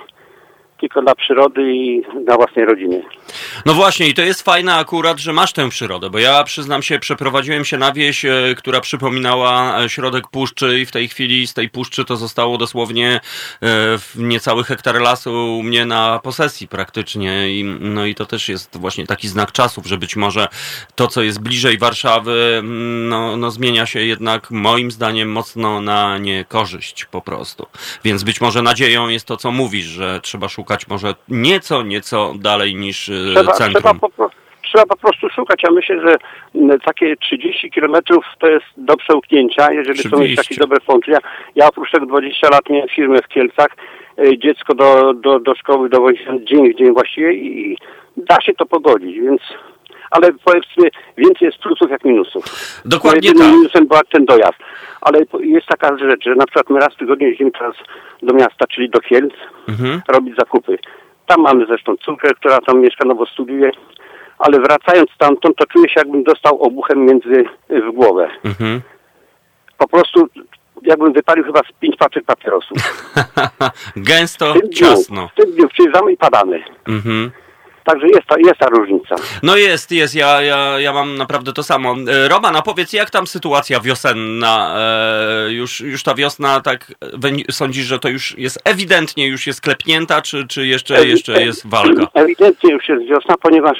tylko 0.79 1.01
dla 1.01 1.15
przyrody 1.15 1.75
i 1.75 2.01
dla 2.25 2.35
własnej 2.35 2.65
rodziny. 2.65 3.03
No 3.65 3.73
właśnie, 3.73 4.07
i 4.07 4.13
to 4.13 4.21
jest 4.21 4.41
fajne 4.41 4.75
akurat, 4.75 5.19
że 5.19 5.33
masz 5.33 5.53
tę 5.53 5.69
przyrodę, 5.69 6.09
bo 6.09 6.19
ja 6.19 6.43
przyznam 6.43 6.83
się, 6.83 6.99
przeprowadziłem 6.99 7.65
się 7.65 7.77
na 7.77 7.91
wieś, 7.91 8.25
e, 8.25 8.55
która 8.57 8.81
przypominała 8.81 9.79
e, 9.79 9.89
środek 9.89 10.27
puszczy 10.27 10.79
i 10.79 10.85
w 10.85 10.91
tej 10.91 11.07
chwili 11.07 11.47
z 11.47 11.53
tej 11.53 11.69
puszczy 11.69 12.05
to 12.05 12.17
zostało 12.17 12.57
dosłownie 12.57 13.15
e, 13.15 13.19
w 13.97 14.13
niecały 14.17 14.63
hektar 14.63 15.01
lasu 15.01 15.57
u 15.59 15.63
mnie 15.63 15.85
na 15.85 16.19
posesji 16.23 16.67
praktycznie. 16.67 17.49
I, 17.49 17.63
no 17.63 18.05
i 18.05 18.15
to 18.15 18.25
też 18.25 18.49
jest 18.49 18.77
właśnie 18.77 19.07
taki 19.07 19.27
znak 19.27 19.51
czasów, 19.51 19.85
że 19.85 19.97
być 19.97 20.15
może 20.15 20.47
to, 20.95 21.07
co 21.07 21.21
jest 21.21 21.41
bliżej 21.41 21.77
Warszawy, 21.77 22.55
mm, 22.59 23.09
no, 23.09 23.37
no 23.37 23.51
zmienia 23.51 23.85
się 23.85 23.99
jednak 23.99 24.51
moim 24.51 24.91
zdaniem 24.91 25.31
mocno 25.31 25.81
na 25.81 26.17
niekorzyść 26.17 27.05
po 27.05 27.21
prostu. 27.21 27.67
Więc 28.03 28.23
być 28.23 28.41
może 28.41 28.61
nadzieją 28.61 29.07
jest 29.07 29.25
to, 29.25 29.37
co 29.37 29.51
mówisz, 29.51 29.85
że 29.85 30.19
trzeba 30.23 30.49
szukać 30.49 30.66
może 30.89 31.13
nieco, 31.29 31.83
nieco 31.83 32.33
dalej 32.39 32.75
niż 32.75 33.09
e, 33.09 33.13
Trzeba, 33.35 33.51
centrum. 33.51 33.83
trzeba, 33.83 33.99
po, 33.99 34.09
pro- 34.09 34.29
trzeba 34.63 34.85
po 34.85 34.97
prostu 34.97 35.29
szukać. 35.29 35.59
Ja 35.63 35.71
myślę, 35.71 36.01
że 36.01 36.15
takie 36.85 37.15
30 37.17 37.71
kilometrów 37.71 38.25
to 38.39 38.47
jest 38.47 38.65
do 38.77 38.97
przełknięcia, 38.97 39.71
jeżeli 39.71 39.99
są 39.99 40.09
Oczywiście. 40.17 40.41
jakieś 40.41 40.57
dobre 40.57 40.79
połączenia. 40.79 41.17
Ja 41.55 41.67
oprócz 41.67 41.91
tego 41.91 42.05
20 42.05 42.49
lat 42.49 42.69
miałem 42.69 42.89
firmę 42.89 43.17
w 43.21 43.27
Kielcach. 43.27 43.67
E, 44.17 44.37
Dziecko 44.37 44.75
do, 44.75 45.13
do, 45.13 45.39
do 45.39 45.55
szkoły 45.55 45.89
dowoziłem 45.89 46.45
dzień 46.45 46.73
w 46.73 46.77
dzień 46.77 46.93
właściwie 46.93 47.33
i 47.33 47.77
da 48.17 48.41
się 48.41 48.53
to 48.53 48.65
pogodzić, 48.65 49.19
więc... 49.19 49.41
Ale 50.11 50.31
powiedzmy, 50.45 50.89
więcej 51.17 51.45
jest 51.45 51.57
plusów 51.57 51.91
jak 51.91 52.05
minusów. 52.05 52.43
Dokładnie 52.85 53.27
jedynym 53.29 53.47
tak. 53.49 53.57
minusem 53.57 53.87
był 53.87 53.97
ten 54.11 54.25
dojazd. 54.25 54.57
Ale 55.01 55.19
jest 55.39 55.67
taka 55.67 55.97
rzecz, 55.97 56.23
że 56.23 56.35
na 56.35 56.45
przykład 56.45 56.69
my 56.69 56.79
raz 56.79 56.93
w 56.93 56.97
tygodniu 56.97 57.27
jeździmy 57.27 57.51
teraz 57.51 57.75
do 58.21 58.33
miasta, 58.33 58.67
czyli 58.67 58.89
do 58.89 58.99
Kielc, 58.99 59.33
Mhm. 59.69 60.01
robić 60.07 60.35
zakupy. 60.35 60.77
Tam 61.25 61.41
mamy 61.41 61.65
zresztą 61.65 61.95
córkę, 61.97 62.29
która 62.33 62.57
tam 62.57 62.79
mieszka, 62.81 63.05
no 63.05 63.15
bo 63.15 63.25
studiuje, 63.25 63.71
ale 64.39 64.59
wracając 64.59 65.11
stamtąd, 65.11 65.55
to 65.57 65.65
czuję 65.65 65.89
się 65.89 65.93
jakbym 65.97 66.23
dostał 66.23 66.61
obuchem 66.61 67.05
między 67.05 67.45
w 67.69 67.91
głowę. 67.91 68.29
Mhm. 68.45 68.81
Po 69.77 69.87
prostu 69.87 70.27
jakbym 70.81 71.13
wypalił 71.13 71.43
chyba 71.43 71.59
z 71.59 71.79
pięć 71.79 71.95
paczek 71.95 72.23
papierosów. 72.25 72.77
Gęsto, 73.95 74.49
W 74.49 74.53
tym 74.53 74.61
dniu, 74.61 74.73
ciasno. 74.73 75.27
w 75.27 75.35
tym 75.41 75.51
dniu 75.51 75.67
przyjeżdżamy 75.67 76.11
i 76.11 76.17
padamy. 76.17 76.63
Mhm. 76.87 77.31
Także 77.87 78.07
jest 78.07 78.27
ta, 78.27 78.35
jest 78.37 78.57
ta 78.59 78.69
różnica. 78.69 79.15
No 79.43 79.57
jest, 79.57 79.91
jest, 79.91 80.15
ja, 80.15 80.41
ja, 80.41 80.79
ja 80.79 80.93
mam 80.93 81.17
naprawdę 81.17 81.53
to 81.53 81.63
samo. 81.63 81.95
E, 82.07 82.27
Roman, 82.27 82.55
a 82.55 82.61
powiedz, 82.61 82.93
jak 82.93 83.09
tam 83.09 83.27
sytuacja 83.27 83.79
wiosenna? 83.79 84.75
E, 84.77 85.51
już, 85.53 85.81
już 85.81 86.03
ta 86.03 86.15
wiosna, 86.15 86.61
tak 86.61 86.91
sądzisz, 87.51 87.85
że 87.85 87.99
to 87.99 88.09
już 88.09 88.37
jest 88.37 88.59
ewidentnie 88.65 89.27
już 89.27 89.47
jest 89.47 89.61
klepnięta, 89.61 90.21
czy, 90.21 90.47
czy 90.47 90.67
jeszcze, 90.67 91.07
jeszcze 91.07 91.43
jest 91.43 91.69
walka? 91.69 92.07
Ewidentnie 92.23 92.73
już 92.73 92.89
jest 92.89 93.05
wiosna, 93.05 93.35
ponieważ 93.41 93.77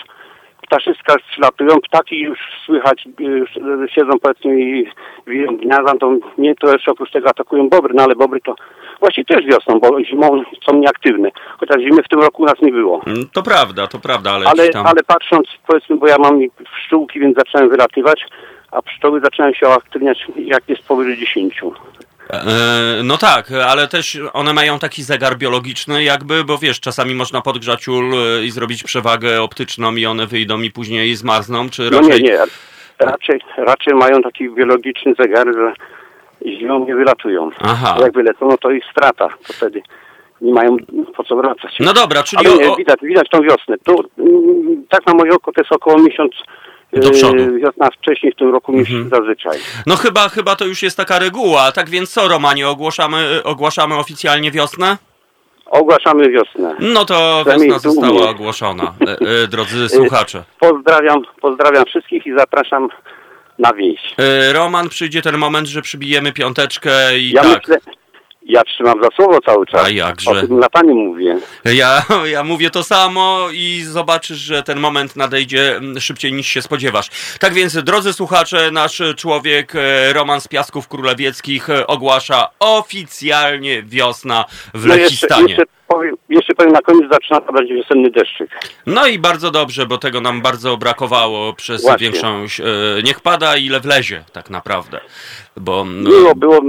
ptaszyska 0.62 1.14
już 1.14 1.24
przylatują, 1.24 1.82
ptaki 1.82 2.20
już 2.20 2.40
słychać, 2.66 3.08
już 3.20 3.50
siedzą 3.96 4.12
powiedzmy 4.22 4.62
i 4.62 4.86
gniazda, 5.62 5.94
to 6.00 6.18
nie 6.38 6.56
to 6.56 6.74
jeszcze 6.74 6.92
oprócz 6.92 7.12
tego 7.12 7.30
atakują 7.30 7.70
bobry, 7.70 7.94
no 7.94 8.04
ale 8.04 8.16
bobry 8.16 8.40
to 8.42 8.56
właściwie 9.00 9.25
też 9.25 9.46
wiosną, 9.46 9.80
bo 9.80 10.04
zimą 10.04 10.44
są 10.66 10.77
nieaktywne, 10.80 11.30
chociaż 11.60 11.82
zimy 11.82 12.04
w 12.04 12.08
tym 12.10 12.20
roku 12.22 12.42
u 12.42 12.46
nas 12.46 12.56
nie 12.62 12.72
było. 12.72 13.01
Mm, 13.08 13.27
To 13.34 13.44
prawda, 13.44 13.88
to 13.88 14.00
prawda, 14.00 14.32
ale, 14.32 14.46
Ale, 14.46 14.70
tam... 14.70 14.86
ale 14.88 15.04
patrząc, 15.08 15.48
powiedzmy, 15.68 15.96
bo 15.98 16.08
ja 16.08 16.18
mam 16.18 16.39
pszczółki, 16.75 17.20
więc 17.20 17.38
zacząłem 17.38 17.70
wylatywać, 17.70 18.25
a 18.72 18.82
pszczoły 18.82 19.20
zaczynają 19.24 19.54
się 19.54 19.68
aktywniać 19.68 20.27
jak 20.38 20.70
jest 20.70 20.84
powyżej 20.84 21.18
10. 21.18 21.62
E, 22.30 22.44
No 23.04 23.18
tak, 23.18 23.51
ale 23.51 23.88
też 23.88 24.20
one 24.34 24.54
mają 24.54 24.80
taki 24.80 25.04
zegar 25.04 25.38
biologiczny 25.38 26.04
jakby, 26.04 26.44
bo 26.44 26.58
wiesz, 26.58 26.80
czasami 26.80 27.16
można 27.16 27.42
podgrzać 27.42 27.88
ul 27.88 28.13
e, 28.13 28.46
i 28.46 28.51
zrobić 28.51 28.84
przewagę 28.84 29.42
optyczną 29.42 29.96
i 29.96 30.06
one 30.06 30.27
wyjdą 30.27 30.62
i 30.62 30.72
później 30.72 31.16
zmarzną, 31.16 31.70
czy 31.70 31.89
No 31.92 32.01
raczej... 32.01 32.24
nie, 32.24 32.30
nie. 32.30 32.38
Raczej, 33.00 33.42
raczej 33.58 33.94
mają 33.94 34.22
taki 34.22 34.50
biologiczny 34.50 35.13
zegar, 35.20 35.48
że 35.54 35.74
zimą 36.46 36.86
nie 36.86 36.96
wylatują. 36.96 37.50
Aha. 37.62 37.98
Jak 38.00 38.13
wylecą, 38.13 38.48
no 38.48 38.58
to 38.58 38.72
ich 38.72 38.84
strata. 38.91 39.27
To 39.48 39.53
wtedy 39.53 39.82
nie 40.41 40.53
mają 40.53 40.77
po 41.15 41.24
co 41.24 41.36
wracać. 41.36 41.75
No 41.79 41.94
dobra, 41.94 42.24
czyli 42.24 42.48
Ale 42.48 42.58
nie, 42.58 42.72
o, 42.72 42.75
widać, 42.75 43.00
widać 43.01 43.29
tą 43.29 43.41
wiosnę. 43.41 43.75
Tu, 43.84 44.03
mm, 44.17 44.86
tak 44.89 45.08
na 45.08 45.13
moje 45.13 45.32
oko 45.34 45.51
to 45.51 45.62
jest 45.62 45.72
około 45.72 45.98
miesiąc 46.00 46.32
Do 46.94 47.08
e, 47.08 47.12
przodu. 47.12 47.56
wiosna 47.58 47.89
wcześniej 47.98 48.32
w 48.32 48.36
tym 48.36 48.51
roku 48.51 48.72
niż 48.72 48.89
Mhm. 48.89 49.10
zazwyczaj. 49.10 49.60
No 49.86 49.96
chyba, 49.96 50.29
chyba 50.29 50.56
to 50.56 50.65
już 50.65 50.84
jest 50.84 50.98
taka 50.98 51.20
reguła. 51.20 51.72
Tak 51.72 51.89
więc 51.89 52.10
co, 52.13 52.27
Romanie, 52.27 52.67
ogłaszamy, 52.70 53.44
ogłaszamy 53.44 53.96
oficjalnie 53.96 54.51
wiosnę? 54.51 54.98
Ogłaszamy 55.65 56.29
wiosnę. 56.29 56.75
No 56.79 57.06
to 57.06 57.44
wiosna 57.48 57.79
została 57.79 58.29
ogłoszona, 58.29 58.84
e, 58.84 59.12
e, 59.44 59.48
drodzy 59.48 59.89
słuchacze. 59.89 60.44
Pozdrawiam, 60.60 61.22
pozdrawiam 61.41 61.86
wszystkich 61.86 62.25
i 62.27 62.34
zapraszam 62.38 62.88
na 63.60 63.74
wieś. 63.74 64.00
E, 64.18 64.54
Roman, 64.54 64.90
przyjdzie 64.90 65.22
ten 65.22 65.38
moment, 65.38 65.68
że 65.68 65.82
przybijemy 65.82 66.34
piąteczkę 66.34 67.20
i 67.20 67.32
Ja 67.32 67.42
tak. 67.44 67.68
myślę, 67.68 67.94
ja 68.48 68.63
trzymam 68.63 69.04
za 69.04 69.10
słowo 69.16 69.39
cały 69.42 69.66
czas. 69.66 69.86
A 69.86 69.89
jakże. 69.89 70.32
O 70.32 70.42
tym 70.42 70.60
lataniu 70.60 70.96
mówię. 70.96 71.38
Ja, 71.66 72.06
ja 72.25 72.44
mówię 72.44 72.70
to 72.70 72.84
samo 72.84 73.48
i 73.54 73.82
zobaczysz, 73.84 74.38
że 74.38 74.63
ten 74.63 74.80
moment 74.80 75.16
nadejdzie 75.16 75.75
mm, 75.77 76.00
szybciej 76.00 76.34
niż 76.34 76.48
się 76.48 76.62
spodziewasz. 76.62 77.10
Tak 77.39 77.54
więc, 77.54 77.84
drodzy 77.84 78.13
słuchacze, 78.13 78.72
nasz 78.72 79.01
człowiek 79.18 79.74
e, 79.75 80.13
Roman 80.13 80.42
z 80.42 80.48
Piasków 80.48 80.88
Królewieckich 80.88 81.70
e, 81.70 81.88
ogłasza 81.88 82.50
oficjalnie 82.60 83.84
wiosna 83.84 84.46
w 84.74 84.86
No 84.86 84.96
jeszcze, 84.96 85.04
Lechistanie. 85.06 85.48
jeszcze, 85.48 85.63
powiem, 85.88 86.16
jeszcze 86.30 86.54
powiem 86.56 86.74
na 86.74 86.82
koniec 86.82 87.12
zaczyna 87.12 87.42
padać 87.42 87.68
wiosenny 87.68 88.10
deszczyk. 88.12 88.50
No 88.86 89.08
i 89.08 89.20
bardzo 89.20 89.51
dobrze, 89.51 89.86
bo 89.86 89.98
tego 89.98 90.22
nam 90.22 90.42
bardzo 90.42 90.77
brakowało 90.77 91.54
przez 91.54 91.82
Właśnie. 91.82 92.12
większość. 92.12 92.60
E, 92.60 92.63
niech 93.04 93.20
pada 93.20 93.58
ile 93.58 93.80
wlezie, 93.80 94.24
tak 94.34 94.50
naprawdę. 94.50 95.00
Bo, 95.62 95.86
no, 95.86 96.10
Miło 96.10 96.36
było, 96.36 96.62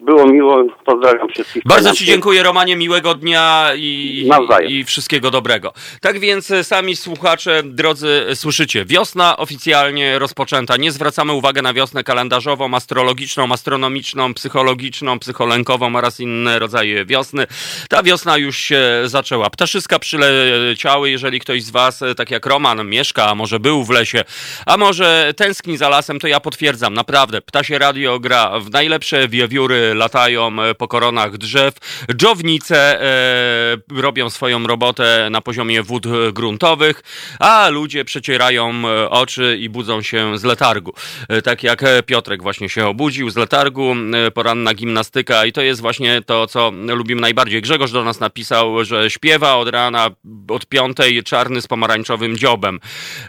było 0.00 0.26
miło, 0.26 0.64
pozdrawiam 0.84 1.28
wszystkich. 1.28 1.62
Bardzo 1.66 1.94
Ci 1.94 2.04
dziękuję, 2.04 2.42
Romanie, 2.42 2.76
miłego 2.76 3.14
dnia 3.14 3.70
i, 3.76 4.24
Nawzajem. 4.28 4.70
i 4.70 4.84
wszystkiego 4.84 5.30
dobrego. 5.30 5.72
Tak 6.00 6.18
więc 6.18 6.50
e, 6.50 6.64
sami 6.64 6.96
słuchacze, 6.96 7.62
drodzy, 7.64 8.26
e, 8.28 8.36
słyszycie, 8.36 8.84
wiosna 8.84 9.36
oficjalnie 9.36 10.18
rozpoczęta. 10.18 10.76
Nie 10.76 10.92
zwracamy 10.92 11.32
uwagi 11.32 11.62
na 11.62 11.74
wiosnę 11.74 12.04
kalendarzową, 12.04 12.74
astrologiczną, 12.74 13.52
astronomiczną, 13.52 14.34
psychologiczną, 14.34 15.18
psycholenkową 15.18 15.96
oraz 15.96 16.20
inne 16.20 16.58
rodzaje 16.58 17.04
wiosny. 17.04 17.46
Ta 17.88 18.02
wiosna 18.02 18.36
już 18.36 18.56
się 18.56 18.82
zaczęła. 19.04 19.50
Ptaszyska 19.50 19.98
przyleciały, 19.98 21.10
jeżeli 21.10 21.40
ktoś 21.40 21.62
z 21.62 21.70
Was, 21.70 22.02
e, 22.02 22.14
tak 22.14 22.30
jak 22.30 22.46
Roman, 22.46 22.88
mieszka, 22.88 23.26
a 23.26 23.34
może 23.34 23.60
był 23.60 23.84
w 23.84 23.90
lesie, 23.90 24.24
a 24.66 24.76
może 24.76 25.32
tęskni 25.36 25.76
za 25.76 25.88
lasem, 25.88 26.18
to 26.18 26.26
ja 26.28 26.40
potwierdzam, 26.40 26.94
naprawdę, 26.94 27.40
ptasie 27.40 27.78
radio 27.78 28.19
gra 28.20 28.60
w 28.60 28.70
najlepsze 28.70 29.28
wiewióry, 29.28 29.94
latają 29.94 30.56
po 30.78 30.88
koronach 30.88 31.36
drzew, 31.36 31.74
dżownice 32.16 33.02
e, 33.02 34.00
robią 34.00 34.30
swoją 34.30 34.66
robotę 34.66 35.28
na 35.30 35.40
poziomie 35.40 35.82
wód 35.82 36.06
gruntowych, 36.32 37.02
a 37.40 37.68
ludzie 37.68 38.04
przecierają 38.04 38.82
oczy 39.10 39.58
i 39.60 39.68
budzą 39.68 40.02
się 40.02 40.38
z 40.38 40.44
letargu. 40.44 40.94
E, 41.28 41.42
tak 41.42 41.62
jak 41.62 41.84
Piotrek 42.06 42.42
właśnie 42.42 42.68
się 42.68 42.86
obudził 42.86 43.30
z 43.30 43.36
letargu, 43.36 43.94
e, 44.26 44.30
poranna 44.30 44.74
gimnastyka 44.74 45.46
i 45.46 45.52
to 45.52 45.62
jest 45.62 45.80
właśnie 45.80 46.22
to, 46.22 46.46
co 46.46 46.70
lubimy 46.70 47.20
najbardziej. 47.20 47.62
Grzegorz 47.62 47.92
do 47.92 48.04
nas 48.04 48.20
napisał, 48.20 48.84
że 48.84 49.10
śpiewa 49.10 49.56
od 49.56 49.68
rana, 49.68 50.10
od 50.48 50.66
piątej, 50.66 51.22
czarny 51.22 51.62
z 51.62 51.66
pomarańczowym 51.66 52.36
dziobem. 52.36 52.80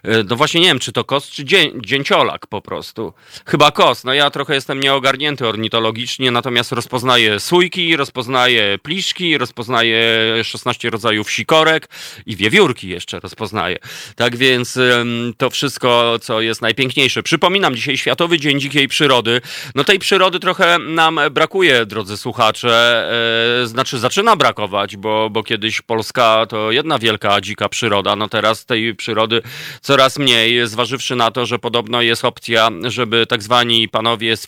E, 0.04 0.24
no 0.24 0.36
właśnie 0.36 0.62
nie 0.62 0.68
wiem, 0.68 0.80
czy 0.80 0.92
to 0.92 1.04
kos, 1.04 1.30
czy 1.30 1.46
dzięciolak 1.76 2.48
po 2.48 2.62
prostu. 2.62 3.14
Chyba 3.46 3.72
kos. 3.72 4.04
No 4.04 4.14
ja 4.14 4.30
trochę 4.30 4.54
jestem 4.54 4.81
nieogarnięty 4.82 5.48
ornitologicznie, 5.48 6.32
natomiast 6.32 6.72
rozpoznaję 6.72 7.40
sójki, 7.40 7.96
rozpoznaję 7.96 8.80
pliszki, 8.84 9.38
rozpoznaję 9.38 10.04
16 10.44 10.90
rodzajów 10.90 11.32
sikorek 11.32 11.90
i 12.26 12.36
wiewiórki 12.36 12.90
jeszcze 12.90 13.20
rozpoznaję. 13.20 13.78
Tak 14.16 14.36
więc 14.36 14.80
to 15.38 15.50
wszystko, 15.50 16.20
co 16.22 16.42
jest 16.42 16.62
najpiękniejsze. 16.62 17.24
Przypominam, 17.24 17.76
dzisiaj 17.76 17.98
Światowy 17.98 18.40
Dzień 18.40 18.60
Dzikiej 18.60 18.88
Przyrody. 18.88 19.42
No 19.76 19.84
tej 19.84 20.00
przyrody 20.00 20.40
trochę 20.40 20.80
nam 20.80 21.20
brakuje, 21.32 21.86
drodzy 21.86 22.18
słuchacze. 22.18 23.08
E, 23.64 23.68
znaczy 23.68 24.00
zaczyna 24.00 24.36
brakować, 24.36 24.98
bo, 24.98 25.30
bo 25.30 25.44
kiedyś 25.44 25.82
Polska 25.82 26.46
to 26.50 26.72
jedna 26.72 27.00
wielka 27.00 27.42
dzika 27.42 27.70
przyroda. 27.70 28.16
No 28.16 28.28
teraz 28.28 28.66
tej 28.66 28.96
przyrody 28.96 29.42
coraz 29.82 30.20
mniej, 30.20 30.68
zważywszy 30.68 31.16
na 31.16 31.32
to, 31.32 31.46
że 31.46 31.60
podobno 31.60 32.02
jest 32.02 32.26
opcja, 32.26 32.70
żeby 32.84 33.28
tak 33.28 33.44
zwani 33.44 33.90
panowie 33.90 34.38
z 34.38 34.48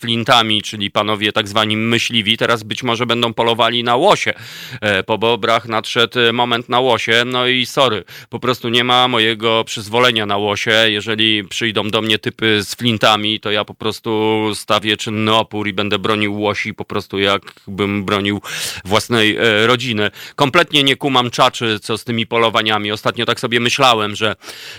czyli 0.63 0.91
panowie 0.91 1.31
tak 1.31 1.47
zwani 1.47 1.77
myśliwi, 1.77 2.37
teraz 2.37 2.63
być 2.63 2.83
może 2.83 3.05
będą 3.05 3.33
polowali 3.33 3.83
na 3.83 3.95
łosie. 3.95 4.33
E, 4.81 5.03
po 5.03 5.17
bobrach 5.17 5.67
nadszedł 5.67 6.19
moment 6.33 6.69
na 6.69 6.79
łosie, 6.79 7.23
no 7.25 7.47
i 7.47 7.65
sorry, 7.65 8.03
po 8.29 8.39
prostu 8.39 8.69
nie 8.69 8.83
ma 8.83 9.07
mojego 9.07 9.63
przyzwolenia 9.63 10.25
na 10.25 10.37
łosie. 10.37 10.71
Jeżeli 10.87 11.43
przyjdą 11.43 11.89
do 11.89 12.01
mnie 12.01 12.19
typy 12.19 12.63
z 12.63 12.75
flintami, 12.75 13.39
to 13.39 13.51
ja 13.51 13.65
po 13.65 13.73
prostu 13.73 14.41
stawię 14.55 14.97
czynny 14.97 15.33
opór 15.33 15.67
i 15.67 15.73
będę 15.73 15.99
bronił 15.99 16.39
łosi 16.39 16.73
po 16.73 16.85
prostu 16.85 17.19
jakbym 17.19 18.05
bronił 18.05 18.41
własnej 18.85 19.37
e, 19.37 19.67
rodziny. 19.67 20.11
Kompletnie 20.35 20.83
nie 20.83 20.95
kumam 20.95 21.31
czaczy, 21.31 21.79
co 21.79 21.97
z 21.97 22.03
tymi 22.03 22.27
polowaniami. 22.27 22.91
Ostatnio 22.91 23.25
tak 23.25 23.39
sobie 23.39 23.59
myślałem, 23.59 24.15
że 24.15 24.35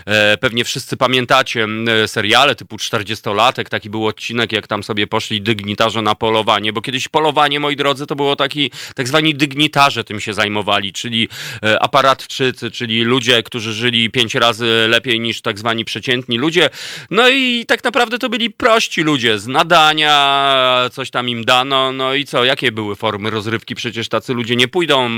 e, 0.07 0.37
pewnie 0.37 0.65
wszyscy 0.65 0.97
pamiętacie 0.97 1.69
seriale 2.07 2.55
typu 2.55 2.77
40-latek, 2.77 3.69
taki 3.69 3.91
był 3.91 4.07
odcinek, 4.07 4.53
jak 4.53 4.67
tam 4.67 4.83
sobie 4.83 5.07
poszli 5.25 5.43
dygnitarze 5.43 6.03
na 6.03 6.15
polowanie, 6.15 6.73
bo 6.73 6.81
kiedyś 6.81 7.09
polowanie, 7.09 7.61
moi 7.61 7.77
drodzy, 7.77 8.07
to 8.07 8.17
było 8.17 8.37
taki, 8.37 8.71
tak 8.95 9.09
zwani 9.09 9.35
dygnitarze 9.35 10.05
tym 10.05 10.21
się 10.21 10.35
zajmowali, 10.35 10.93
czyli 10.93 11.29
e, 11.63 11.83
aparatczycy, 11.83 12.71
czyli 12.71 13.03
ludzie, 13.03 13.43
którzy 13.43 13.73
żyli 13.73 14.11
pięć 14.11 14.35
razy 14.35 14.87
lepiej 14.89 15.21
niż 15.21 15.43
tak 15.43 15.59
zwani 15.59 15.85
przeciętni 15.85 16.39
ludzie. 16.39 16.71
No 17.11 17.29
i 17.29 17.65
tak 17.67 17.85
naprawdę 17.85 18.19
to 18.19 18.29
byli 18.29 18.51
prości 18.51 19.03
ludzie 19.03 19.39
z 19.39 19.47
nadania, 19.47 20.91
coś 20.93 21.11
tam 21.11 21.29
im 21.29 21.45
dano, 21.45 21.93
no 21.93 22.15
i 22.15 22.25
co, 22.25 22.45
jakie 22.45 22.73
były 22.73 22.97
formy 22.97 23.31
rozrywki? 23.31 23.75
Przecież 23.75 24.09
tacy 24.09 24.35
ludzie 24.35 24.57
nie 24.57 24.69
pójdą, 24.69 25.11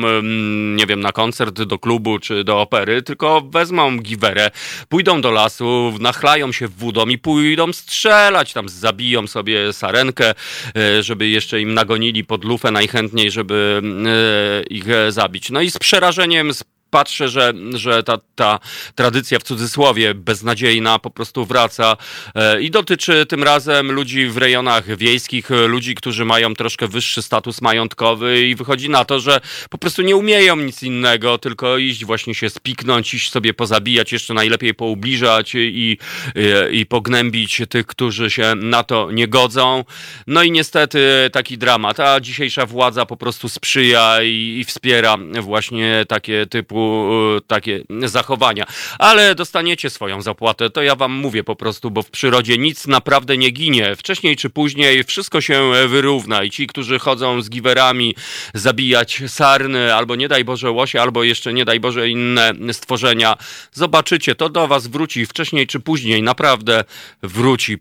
nie 0.76 0.86
wiem, 0.86 1.00
na 1.00 1.12
koncert, 1.12 1.62
do 1.62 1.78
klubu 1.78 2.18
czy 2.18 2.44
do 2.44 2.60
opery, 2.60 3.02
tylko 3.02 3.40
wezmą 3.40 3.98
giwerę, 3.98 4.50
pójdą 4.88 5.20
do 5.20 5.30
lasu, 5.30 5.94
nachlają 6.00 6.52
się 6.52 6.68
wódą 6.68 7.06
i 7.06 7.18
pójdą 7.18 7.72
strzelać, 7.72 8.52
tam 8.52 8.68
zabiją 8.68 9.26
sobie 9.26 9.72
sarenkę, 9.72 9.95
e, 10.76 11.02
żeby 11.02 11.28
jeszcze 11.28 11.60
im 11.60 11.74
nagonili 11.74 12.24
pod 12.24 12.44
lufę 12.44 12.70
najchętniej, 12.70 13.30
żeby 13.30 13.82
e, 14.06 14.62
ich 14.62 14.84
zabić. 15.08 15.50
No 15.50 15.60
i 15.60 15.70
z 15.70 15.78
przerażeniem, 15.78 16.54
z 16.54 16.64
patrzę, 16.90 17.28
że, 17.28 17.52
że 17.74 18.02
ta, 18.02 18.18
ta 18.34 18.58
tradycja 18.94 19.38
w 19.38 19.42
cudzysłowie 19.42 20.14
beznadziejna 20.14 20.98
po 20.98 21.10
prostu 21.10 21.46
wraca 21.46 21.96
e, 22.34 22.62
i 22.62 22.70
dotyczy 22.70 23.26
tym 23.26 23.42
razem 23.42 23.92
ludzi 23.92 24.26
w 24.26 24.36
rejonach 24.36 24.96
wiejskich, 24.96 25.50
ludzi, 25.50 25.94
którzy 25.94 26.24
mają 26.24 26.54
troszkę 26.54 26.88
wyższy 26.88 27.22
status 27.22 27.62
majątkowy 27.62 28.46
i 28.46 28.54
wychodzi 28.54 28.90
na 28.90 29.04
to, 29.04 29.20
że 29.20 29.40
po 29.70 29.78
prostu 29.78 30.02
nie 30.02 30.16
umieją 30.16 30.56
nic 30.56 30.82
innego, 30.82 31.38
tylko 31.38 31.78
iść 31.78 32.04
właśnie 32.04 32.34
się 32.34 32.50
spiknąć, 32.50 33.14
iść 33.14 33.30
sobie 33.30 33.54
pozabijać, 33.54 34.12
jeszcze 34.12 34.34
najlepiej 34.34 34.74
poubliżać 34.74 35.54
i, 35.54 35.58
i, 35.58 35.98
i 36.78 36.86
pognębić 36.86 37.62
tych, 37.68 37.86
którzy 37.86 38.30
się 38.30 38.54
na 38.54 38.82
to 38.82 39.10
nie 39.10 39.28
godzą. 39.28 39.84
No 40.26 40.42
i 40.42 40.50
niestety 40.50 41.30
taki 41.32 41.58
dramat. 41.58 42.00
A 42.00 42.20
dzisiejsza 42.20 42.66
władza 42.66 43.06
po 43.06 43.16
prostu 43.16 43.48
sprzyja 43.48 44.22
i, 44.22 44.58
i 44.60 44.64
wspiera 44.64 45.16
właśnie 45.40 46.04
takie 46.08 46.46
typu 46.46 46.75
E, 46.76 47.40
takie 47.46 47.84
zachowania. 48.04 48.66
Ale 48.98 49.34
dostaniecie 49.34 49.90
swoją 49.90 50.22
zapłatę, 50.22 50.70
to 50.70 50.82
ja 50.82 50.96
wam 50.96 51.12
mówię 51.12 51.44
po 51.44 51.56
prostu, 51.56 51.90
bo 51.90 52.02
w 52.02 52.10
przyrodzie 52.10 52.58
nic 52.58 52.86
naprawdę 52.86 53.36
nie 53.36 53.50
ginie. 53.50 53.96
Wcześniej 53.96 54.36
czy 54.36 54.50
później 54.50 55.04
wszystko 55.04 55.40
się 55.40 55.70
wyrówna 55.88 56.44
i 56.44 56.50
ci, 56.50 56.66
którzy 56.66 56.98
chodzą 56.98 57.42
z 57.42 57.50
giwerami 57.50 58.14
zabijać 58.54 59.22
sarny, 59.26 59.94
albo 59.94 60.16
nie 60.16 60.28
daj 60.28 60.44
Boże 60.44 60.70
łosie, 60.70 61.00
albo 61.00 61.24
jeszcze 61.24 61.52
nie 61.52 61.64
daj 61.64 61.80
Boże 61.80 62.08
inne 62.08 62.52
stworzenia, 62.72 63.36
zobaczycie, 63.72 64.34
to 64.34 64.48
do 64.48 64.68
was 64.68 64.86
wróci 64.86 65.26
wcześniej 65.26 65.66
czy 65.66 65.80
później, 65.80 66.22
naprawdę 66.22 66.84
wróci. 67.22 67.72
E, 67.74 67.78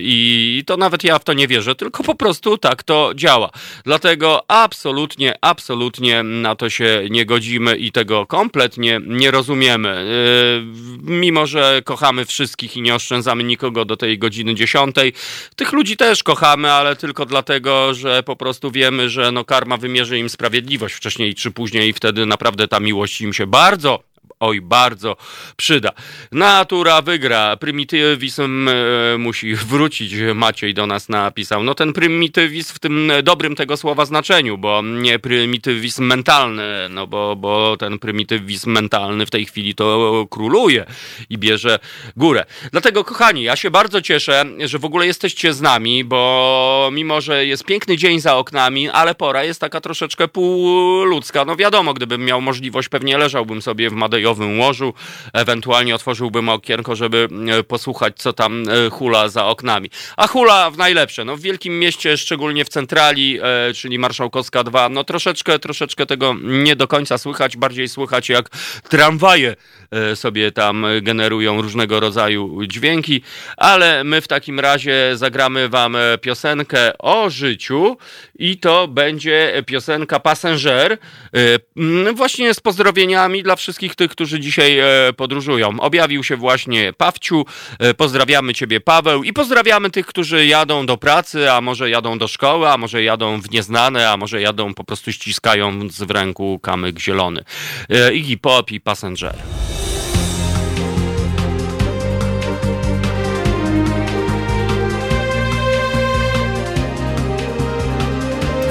I 0.00 0.62
to 0.66 0.76
nawet 0.76 1.04
ja 1.04 1.18
w 1.18 1.24
to 1.24 1.32
nie 1.32 1.48
wierzę, 1.48 1.74
tylko 1.74 2.02
po 2.04 2.14
prostu 2.14 2.58
tak 2.58 2.82
to 2.82 3.12
działa. 3.14 3.50
Dlatego 3.84 4.44
absolutnie, 4.48 5.34
absolutnie 5.40 6.22
na 6.22 6.56
to 6.56 6.70
się 6.70 7.02
nie 7.10 7.26
godzimy 7.26 7.76
i 7.76 7.92
tego 7.92 8.26
kompletnie 8.30 9.00
nie 9.06 9.30
rozumiemy. 9.30 10.06
Yy, 11.06 11.16
mimo, 11.16 11.46
że 11.46 11.82
kochamy 11.84 12.24
wszystkich 12.24 12.76
i 12.76 12.82
nie 12.82 12.94
oszczędzamy 12.94 13.44
nikogo 13.44 13.84
do 13.84 13.96
tej 13.96 14.18
godziny 14.18 14.54
dziesiątej, 14.54 15.12
tych 15.56 15.72
ludzi 15.72 15.96
też 15.96 16.22
kochamy, 16.22 16.72
ale 16.72 16.96
tylko 16.96 17.26
dlatego, 17.26 17.94
że 17.94 18.22
po 18.22 18.36
prostu 18.36 18.70
wiemy, 18.70 19.08
że 19.08 19.32
no 19.32 19.44
karma 19.44 19.76
wymierzy 19.76 20.18
im 20.18 20.28
sprawiedliwość 20.28 20.94
wcześniej 20.94 21.34
czy 21.34 21.50
później 21.50 21.88
i 21.88 21.92
wtedy 21.92 22.26
naprawdę 22.26 22.68
ta 22.68 22.80
miłość 22.80 23.20
im 23.20 23.32
się 23.32 23.46
bardzo 23.46 24.09
oj, 24.40 24.60
bardzo 24.60 25.16
przyda. 25.56 25.90
Natura 26.32 27.02
wygra, 27.02 27.56
prymitywizm 27.56 28.68
e, 28.68 28.72
musi 29.18 29.54
wrócić, 29.54 30.14
Maciej 30.34 30.74
do 30.74 30.86
nas 30.86 31.08
napisał. 31.08 31.62
No 31.62 31.74
ten 31.74 31.92
prymitywizm 31.92 32.74
w 32.74 32.78
tym 32.78 33.12
dobrym 33.22 33.56
tego 33.56 33.76
słowa 33.76 34.04
znaczeniu, 34.04 34.58
bo 34.58 34.82
nie 34.82 35.18
prymitywizm 35.18 36.04
mentalny, 36.04 36.62
no 36.90 37.06
bo, 37.06 37.36
bo 37.36 37.76
ten 37.76 37.98
prymitywizm 37.98 38.70
mentalny 38.70 39.26
w 39.26 39.30
tej 39.30 39.46
chwili 39.46 39.74
to 39.74 40.26
króluje 40.30 40.86
i 41.30 41.38
bierze 41.38 41.78
górę. 42.16 42.44
Dlatego, 42.72 43.04
kochani, 43.04 43.42
ja 43.42 43.56
się 43.56 43.70
bardzo 43.70 44.02
cieszę, 44.02 44.44
że 44.64 44.78
w 44.78 44.84
ogóle 44.84 45.06
jesteście 45.06 45.52
z 45.52 45.60
nami, 45.60 46.04
bo 46.04 46.90
mimo, 46.92 47.20
że 47.20 47.46
jest 47.46 47.64
piękny 47.64 47.96
dzień 47.96 48.20
za 48.20 48.36
oknami, 48.36 48.88
ale 48.88 49.14
pora 49.14 49.44
jest 49.44 49.60
taka 49.60 49.80
troszeczkę 49.80 50.28
półludzka. 50.28 51.44
No 51.44 51.56
wiadomo, 51.56 51.94
gdybym 51.94 52.24
miał 52.24 52.40
możliwość, 52.40 52.88
pewnie 52.88 53.18
leżałbym 53.18 53.62
sobie 53.62 53.90
w 53.90 53.92
Madejo 53.92 54.29
łożu, 54.58 54.94
ewentualnie 55.32 55.94
otworzyłbym 55.94 56.48
okienko, 56.48 56.96
żeby 56.96 57.28
e, 57.58 57.62
posłuchać, 57.62 58.16
co 58.16 58.32
tam 58.32 58.64
e, 58.68 58.90
hula 58.90 59.28
za 59.28 59.46
oknami. 59.46 59.90
A 60.16 60.26
hula 60.26 60.70
w 60.70 60.76
najlepsze, 60.76 61.24
no 61.24 61.36
w 61.36 61.40
wielkim 61.40 61.78
mieście, 61.78 62.16
szczególnie 62.16 62.64
w 62.64 62.68
centrali, 62.68 63.38
e, 63.42 63.74
czyli 63.74 63.98
Marszałkowska 63.98 64.64
2, 64.64 64.88
no 64.88 65.04
troszeczkę, 65.04 65.58
troszeczkę 65.58 66.06
tego 66.06 66.34
nie 66.42 66.76
do 66.76 66.88
końca 66.88 67.18
słychać, 67.18 67.56
bardziej 67.56 67.88
słychać 67.88 68.28
jak 68.28 68.48
tramwaje 68.88 69.56
sobie 70.14 70.52
tam 70.52 70.86
generują 71.02 71.62
różnego 71.62 72.00
rodzaju 72.00 72.66
dźwięki, 72.66 73.22
ale 73.56 74.04
my 74.04 74.20
w 74.20 74.28
takim 74.28 74.60
razie 74.60 75.12
zagramy 75.14 75.68
wam 75.68 75.96
piosenkę 76.20 76.98
o 76.98 77.30
życiu 77.30 77.96
i 78.38 78.58
to 78.58 78.88
będzie 78.88 79.62
piosenka 79.66 80.20
Passenger, 80.20 80.98
właśnie 82.14 82.54
z 82.54 82.60
pozdrowieniami 82.60 83.42
dla 83.42 83.56
wszystkich 83.56 83.94
tych, 83.94 84.14
którzy 84.20 84.40
dzisiaj 84.40 84.78
e, 84.78 85.12
podróżują. 85.16 85.80
Objawił 85.80 86.24
się 86.24 86.36
właśnie 86.36 86.92
Pawciu. 86.92 87.44
E, 87.78 87.94
pozdrawiamy 87.94 88.54
Ciebie, 88.54 88.80
Paweł, 88.80 89.24
i 89.24 89.32
pozdrawiamy 89.32 89.90
tych, 89.90 90.06
którzy 90.06 90.46
jadą 90.46 90.86
do 90.86 90.96
pracy, 90.96 91.52
a 91.52 91.60
może 91.60 91.90
jadą 91.90 92.18
do 92.18 92.28
szkoły, 92.28 92.68
a 92.68 92.78
może 92.78 93.02
jadą 93.02 93.40
w 93.40 93.50
nieznane, 93.50 94.10
a 94.10 94.16
może 94.16 94.40
jadą 94.40 94.74
po 94.74 94.84
prostu 94.84 95.12
ściskając 95.12 95.98
w 96.02 96.10
ręku 96.10 96.58
kamyk 96.58 96.98
zielony. 96.98 97.44
E, 97.88 98.14
Iggy 98.14 98.36
Pop 98.36 98.70
i 98.70 98.80
Passenger. 98.80 99.36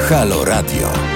Halo 0.09 0.45
Radio. 0.45 1.08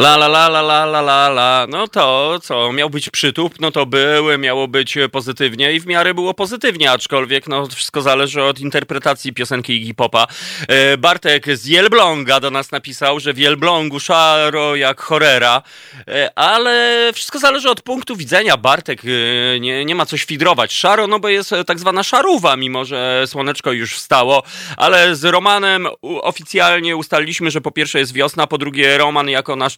La 0.00 0.16
la 0.16 0.28
la 0.28 0.48
la 0.48 0.62
la 0.62 0.84
la 0.84 1.00
la 1.00 1.28
la. 1.28 1.66
No 1.68 1.88
to 1.88 2.38
co, 2.42 2.72
miał 2.72 2.90
być 2.90 3.10
przytup, 3.10 3.60
no 3.60 3.70
to 3.70 3.86
był, 3.86 4.38
miało 4.38 4.68
być 4.68 4.98
pozytywnie 5.12 5.72
i 5.72 5.80
w 5.80 5.86
miarę 5.86 6.14
było 6.14 6.34
pozytywnie, 6.34 6.90
aczkolwiek 6.90 7.48
no 7.48 7.66
wszystko 7.66 8.02
zależy 8.02 8.42
od 8.42 8.60
interpretacji 8.60 9.32
piosenki 9.32 9.72
Iggy 9.72 9.94
Popa. 9.94 10.26
E, 10.68 10.96
Bartek 10.96 11.56
z 11.56 11.66
Jelbląga 11.66 12.40
do 12.40 12.50
nas 12.50 12.72
napisał, 12.72 13.20
że 13.20 13.32
w 13.32 13.38
Jelblągu 13.38 14.00
szaro 14.00 14.76
jak 14.76 15.00
chorera, 15.00 15.62
e, 16.08 16.38
ale 16.38 17.10
wszystko 17.14 17.38
zależy 17.38 17.70
od 17.70 17.82
punktu 17.82 18.16
widzenia. 18.16 18.56
Bartek 18.56 19.02
e, 19.04 19.60
nie, 19.60 19.84
nie 19.84 19.94
ma 19.94 20.06
co 20.06 20.16
świdrować. 20.16 20.72
Szaro, 20.72 21.06
no 21.06 21.18
bo 21.18 21.28
jest 21.28 21.54
tak 21.66 21.78
zwana 21.78 22.02
szaruwa, 22.02 22.56
mimo 22.56 22.84
że 22.84 23.24
słoneczko 23.26 23.72
już 23.72 23.94
wstało, 23.94 24.42
ale 24.76 25.16
z 25.16 25.24
Romanem 25.24 25.88
oficjalnie 26.02 26.96
ustaliliśmy, 26.96 27.50
że 27.50 27.60
po 27.60 27.70
pierwsze 27.70 27.98
jest 27.98 28.12
wiosna, 28.12 28.46
po 28.46 28.58
drugie 28.58 28.98
Roman 28.98 29.28
jako 29.28 29.56
nasz 29.56 29.76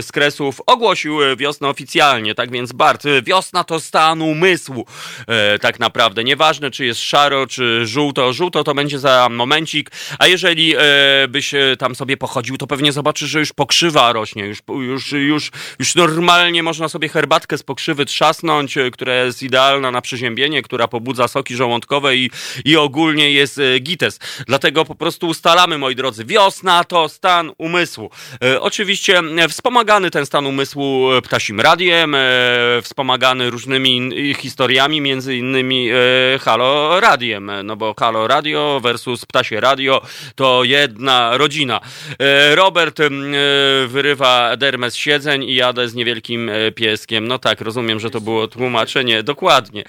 z 0.00 0.12
Kresów 0.12 0.60
ogłosił 0.66 1.18
wiosnę 1.36 1.68
oficjalnie, 1.68 2.34
tak 2.34 2.50
więc 2.50 2.72
Bart, 2.72 3.02
wiosna 3.22 3.64
to 3.64 3.80
stan 3.80 4.22
umysłu, 4.22 4.86
e, 5.26 5.58
tak 5.58 5.80
naprawdę. 5.80 6.24
Nieważne, 6.24 6.70
czy 6.70 6.84
jest 6.84 7.00
szaro, 7.00 7.46
czy 7.46 7.86
żółto. 7.86 8.32
Żółto 8.32 8.64
to 8.64 8.74
będzie 8.74 8.98
za 8.98 9.28
momencik, 9.30 9.90
a 10.18 10.26
jeżeli 10.26 10.74
e, 10.76 10.80
byś 11.28 11.54
e, 11.54 11.76
tam 11.78 11.94
sobie 11.94 12.16
pochodził, 12.16 12.56
to 12.58 12.66
pewnie 12.66 12.92
zobaczysz, 12.92 13.30
że 13.30 13.38
już 13.38 13.52
pokrzywa 13.52 14.12
rośnie, 14.12 14.46
już, 14.46 14.58
już, 14.68 15.12
już, 15.12 15.50
już 15.78 15.94
normalnie 15.94 16.62
można 16.62 16.88
sobie 16.88 17.08
herbatkę 17.08 17.58
z 17.58 17.62
pokrzywy 17.62 18.06
trzasnąć, 18.06 18.76
e, 18.76 18.90
która 18.90 19.14
jest 19.14 19.42
idealna 19.42 19.90
na 19.90 20.00
przeziębienie, 20.00 20.62
która 20.62 20.88
pobudza 20.88 21.28
soki 21.28 21.56
żołądkowe 21.56 22.16
i, 22.16 22.30
i 22.64 22.76
ogólnie 22.76 23.30
jest 23.30 23.58
e, 23.58 23.78
gites. 23.78 24.18
Dlatego 24.46 24.84
po 24.84 24.94
prostu 24.94 25.28
ustalamy, 25.28 25.78
moi 25.78 25.96
drodzy, 25.96 26.24
wiosna 26.24 26.84
to 26.84 27.08
stan 27.08 27.52
umysłu. 27.58 28.10
E, 28.44 28.60
oczywiście 28.60 29.18
e, 29.18 29.21
wspomagany 29.48 30.10
ten 30.10 30.26
stan 30.26 30.46
umysłu 30.46 31.12
e, 31.12 31.22
ptasim 31.22 31.60
radiem, 31.60 32.16
wspomagany 32.82 33.50
różnymi 33.50 34.10
historiami, 34.34 35.00
między 35.00 35.36
innymi 35.36 35.88
Halo 36.40 37.00
Radiem, 37.00 37.50
no 37.64 37.76
bo 37.76 37.94
Halo 38.00 38.26
Radio 38.26 38.80
versus 38.82 39.26
Ptasie 39.26 39.60
Radio 39.60 40.02
to 40.34 40.64
jedna 40.64 41.36
rodzina. 41.36 41.80
Robert 42.54 42.98
wyrywa 43.86 44.56
dermę 44.56 44.90
z 44.90 44.96
siedzeń 44.96 45.44
i 45.44 45.54
jadę 45.54 45.88
z 45.88 45.94
niewielkim 45.94 46.50
pieskiem. 46.74 47.28
No 47.28 47.38
tak, 47.38 47.60
rozumiem, 47.60 48.00
że 48.00 48.10
to 48.10 48.20
było 48.20 48.48
tłumaczenie. 48.48 49.22
Dokładnie. 49.22 49.84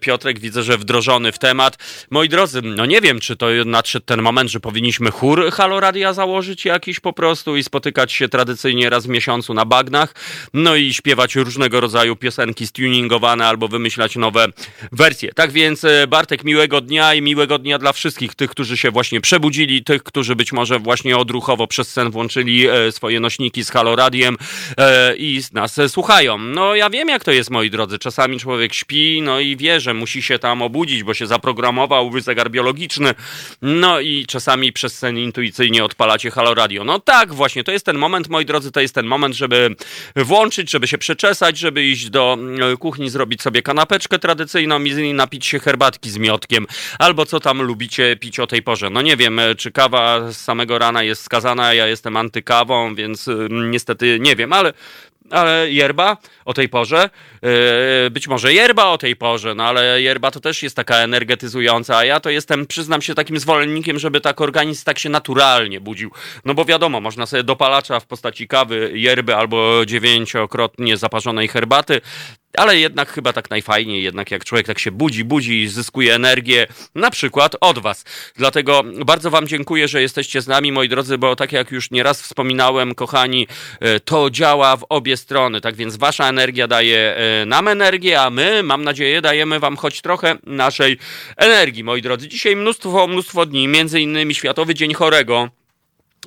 Piotrek 0.00 0.38
widzę, 0.38 0.62
że 0.62 0.78
wdrożony 0.78 1.32
w 1.32 1.38
temat. 1.38 1.78
Moi 2.10 2.28
drodzy, 2.28 2.62
no 2.62 2.86
nie 2.86 3.00
wiem, 3.00 3.20
czy 3.20 3.36
to 3.36 3.46
nadszedł 3.64 4.06
ten 4.06 4.22
moment, 4.22 4.50
że 4.50 4.60
powinniśmy 4.60 5.10
chór 5.10 5.50
Halo 5.52 5.80
Radia 5.80 6.12
założyć 6.12 6.64
jakiś 6.64 7.00
po 7.00 7.12
prostu 7.12 7.56
i 7.56 7.62
spotykać 7.62 8.12
się 8.12 8.28
tradycyjnie 8.34 8.90
raz 8.90 9.06
w 9.06 9.08
miesiącu 9.08 9.54
na 9.54 9.64
bagnach, 9.64 10.14
no 10.54 10.76
i 10.76 10.94
śpiewać 10.94 11.36
różnego 11.36 11.80
rodzaju 11.80 12.16
piosenki 12.16 12.66
stuningowane 12.66 13.46
albo 13.46 13.68
wymyślać 13.68 14.16
nowe 14.16 14.46
wersje. 14.92 15.32
Tak 15.34 15.52
więc 15.52 15.84
e, 15.84 16.06
Bartek, 16.06 16.44
miłego 16.44 16.80
dnia 16.80 17.14
i 17.14 17.22
miłego 17.22 17.58
dnia 17.58 17.78
dla 17.78 17.92
wszystkich 17.92 18.34
tych, 18.34 18.50
którzy 18.50 18.76
się 18.76 18.90
właśnie 18.90 19.20
przebudzili, 19.20 19.84
tych, 19.84 20.02
którzy 20.02 20.36
być 20.36 20.52
może 20.52 20.78
właśnie 20.78 21.16
odruchowo 21.16 21.66
przez 21.66 21.92
sen 21.92 22.10
włączyli 22.10 22.68
e, 22.68 22.92
swoje 22.92 23.20
nośniki 23.20 23.64
z 23.64 23.70
Halo 23.70 23.96
Radiem 23.96 24.36
e, 24.78 25.16
i 25.16 25.40
nas 25.52 25.80
słuchają. 25.88 26.38
No 26.38 26.74
ja 26.74 26.90
wiem 26.90 27.08
jak 27.08 27.24
to 27.24 27.32
jest, 27.32 27.50
moi 27.50 27.70
drodzy. 27.70 27.98
Czasami 27.98 28.40
człowiek 28.40 28.74
śpi, 28.74 29.22
no 29.22 29.40
i 29.40 29.56
wie, 29.56 29.80
że 29.80 29.94
musi 29.94 30.22
się 30.22 30.38
tam 30.38 30.62
obudzić, 30.62 31.02
bo 31.02 31.14
się 31.14 31.26
zaprogramował 31.26 32.20
zegar 32.20 32.50
biologiczny, 32.50 33.14
no 33.62 34.00
i 34.00 34.26
czasami 34.26 34.72
przez 34.72 34.98
sen 34.98 35.18
intuicyjnie 35.18 35.84
odpalacie 35.84 36.30
Halo 36.30 36.54
Radio. 36.54 36.84
No 36.84 36.98
tak, 36.98 37.34
właśnie, 37.34 37.64
to 37.64 37.72
jest 37.72 37.86
ten 37.86 37.98
moment, 37.98 38.23
moi 38.28 38.44
drodzy, 38.44 38.72
to 38.72 38.80
jest 38.80 38.94
ten 38.94 39.06
moment, 39.06 39.34
żeby 39.34 39.76
włączyć, 40.16 40.70
żeby 40.70 40.86
się 40.86 40.98
przeczesać, 40.98 41.58
żeby 41.58 41.84
iść 41.84 42.10
do 42.10 42.36
mm, 42.38 42.76
kuchni, 42.76 43.10
zrobić 43.10 43.42
sobie 43.42 43.62
kanapeczkę 43.62 44.18
tradycyjną 44.18 44.84
i 44.84 45.14
napić 45.14 45.46
się 45.46 45.58
herbatki 45.58 46.10
z 46.10 46.18
miotkiem, 46.18 46.66
albo 46.98 47.26
co 47.26 47.40
tam 47.40 47.62
lubicie 47.62 48.16
pić 48.16 48.40
o 48.40 48.46
tej 48.46 48.62
porze. 48.62 48.90
No 48.90 49.02
nie 49.02 49.16
wiem, 49.16 49.40
czy 49.56 49.72
kawa 49.72 50.32
z 50.32 50.36
samego 50.36 50.78
rana 50.78 51.02
jest 51.02 51.22
skazana, 51.22 51.74
ja 51.74 51.86
jestem 51.86 52.16
antykawą, 52.16 52.94
więc 52.94 53.28
mm, 53.28 53.70
niestety 53.70 54.18
nie 54.20 54.36
wiem, 54.36 54.52
ale 54.52 54.72
ale 55.30 55.70
yerba 55.70 56.16
o 56.44 56.54
tej 56.54 56.68
porze, 56.68 57.10
yy, 57.42 58.10
być 58.10 58.28
może 58.28 58.52
yerba 58.52 58.84
o 58.84 58.98
tej 58.98 59.16
porze, 59.16 59.54
no 59.54 59.64
ale 59.64 60.02
yerba 60.02 60.30
to 60.30 60.40
też 60.40 60.62
jest 60.62 60.76
taka 60.76 60.96
energetyzująca, 60.96 61.96
a 61.96 62.04
ja 62.04 62.20
to 62.20 62.30
jestem, 62.30 62.66
przyznam 62.66 63.02
się, 63.02 63.14
takim 63.14 63.38
zwolennikiem, 63.38 63.98
żeby 63.98 64.20
tak 64.20 64.40
organizm 64.40 64.84
tak 64.84 64.98
się 64.98 65.08
naturalnie 65.08 65.80
budził. 65.80 66.10
No 66.44 66.54
bo 66.54 66.64
wiadomo, 66.64 67.00
można 67.00 67.26
sobie 67.26 67.42
dopalacza 67.42 68.00
w 68.00 68.06
postaci 68.06 68.48
kawy, 68.48 68.90
yerby 68.94 69.36
albo 69.36 69.86
dziewięciokrotnie 69.86 70.96
zaparzonej 70.96 71.48
herbaty 71.48 72.00
ale 72.56 72.78
jednak 72.78 73.12
chyba 73.12 73.32
tak 73.32 73.50
najfajniej, 73.50 74.02
jednak 74.02 74.30
jak 74.30 74.44
człowiek 74.44 74.66
tak 74.66 74.78
się 74.78 74.90
budzi, 74.90 75.24
budzi 75.24 75.62
i 75.62 75.68
zyskuje 75.68 76.14
energię, 76.14 76.66
na 76.94 77.10
przykład 77.10 77.56
od 77.60 77.78
Was. 77.78 78.04
Dlatego 78.36 78.82
bardzo 79.04 79.30
Wam 79.30 79.48
dziękuję, 79.48 79.88
że 79.88 80.02
jesteście 80.02 80.42
z 80.42 80.46
nami, 80.46 80.72
moi 80.72 80.88
drodzy, 80.88 81.18
bo 81.18 81.36
tak 81.36 81.52
jak 81.52 81.70
już 81.70 81.90
nieraz 81.90 82.22
wspominałem, 82.22 82.94
kochani, 82.94 83.46
e, 83.80 84.00
to 84.00 84.30
działa 84.30 84.76
w 84.76 84.86
obie 84.88 85.16
strony. 85.16 85.60
Tak 85.60 85.74
więc 85.74 85.96
Wasza 85.96 86.28
energia 86.28 86.68
daje 86.68 87.16
e, 87.16 87.46
nam 87.46 87.68
energię, 87.68 88.20
a 88.20 88.30
my, 88.30 88.62
mam 88.62 88.84
nadzieję, 88.84 89.20
dajemy 89.20 89.60
Wam 89.60 89.76
choć 89.76 90.00
trochę 90.00 90.36
naszej 90.46 90.98
energii, 91.36 91.84
moi 91.84 92.02
drodzy. 92.02 92.28
Dzisiaj 92.28 92.56
mnóstwo, 92.56 93.06
mnóstwo 93.06 93.46
dni, 93.46 93.68
między 93.68 94.00
innymi 94.00 94.34
Światowy 94.34 94.74
Dzień 94.74 94.94
Chorego. 94.94 95.63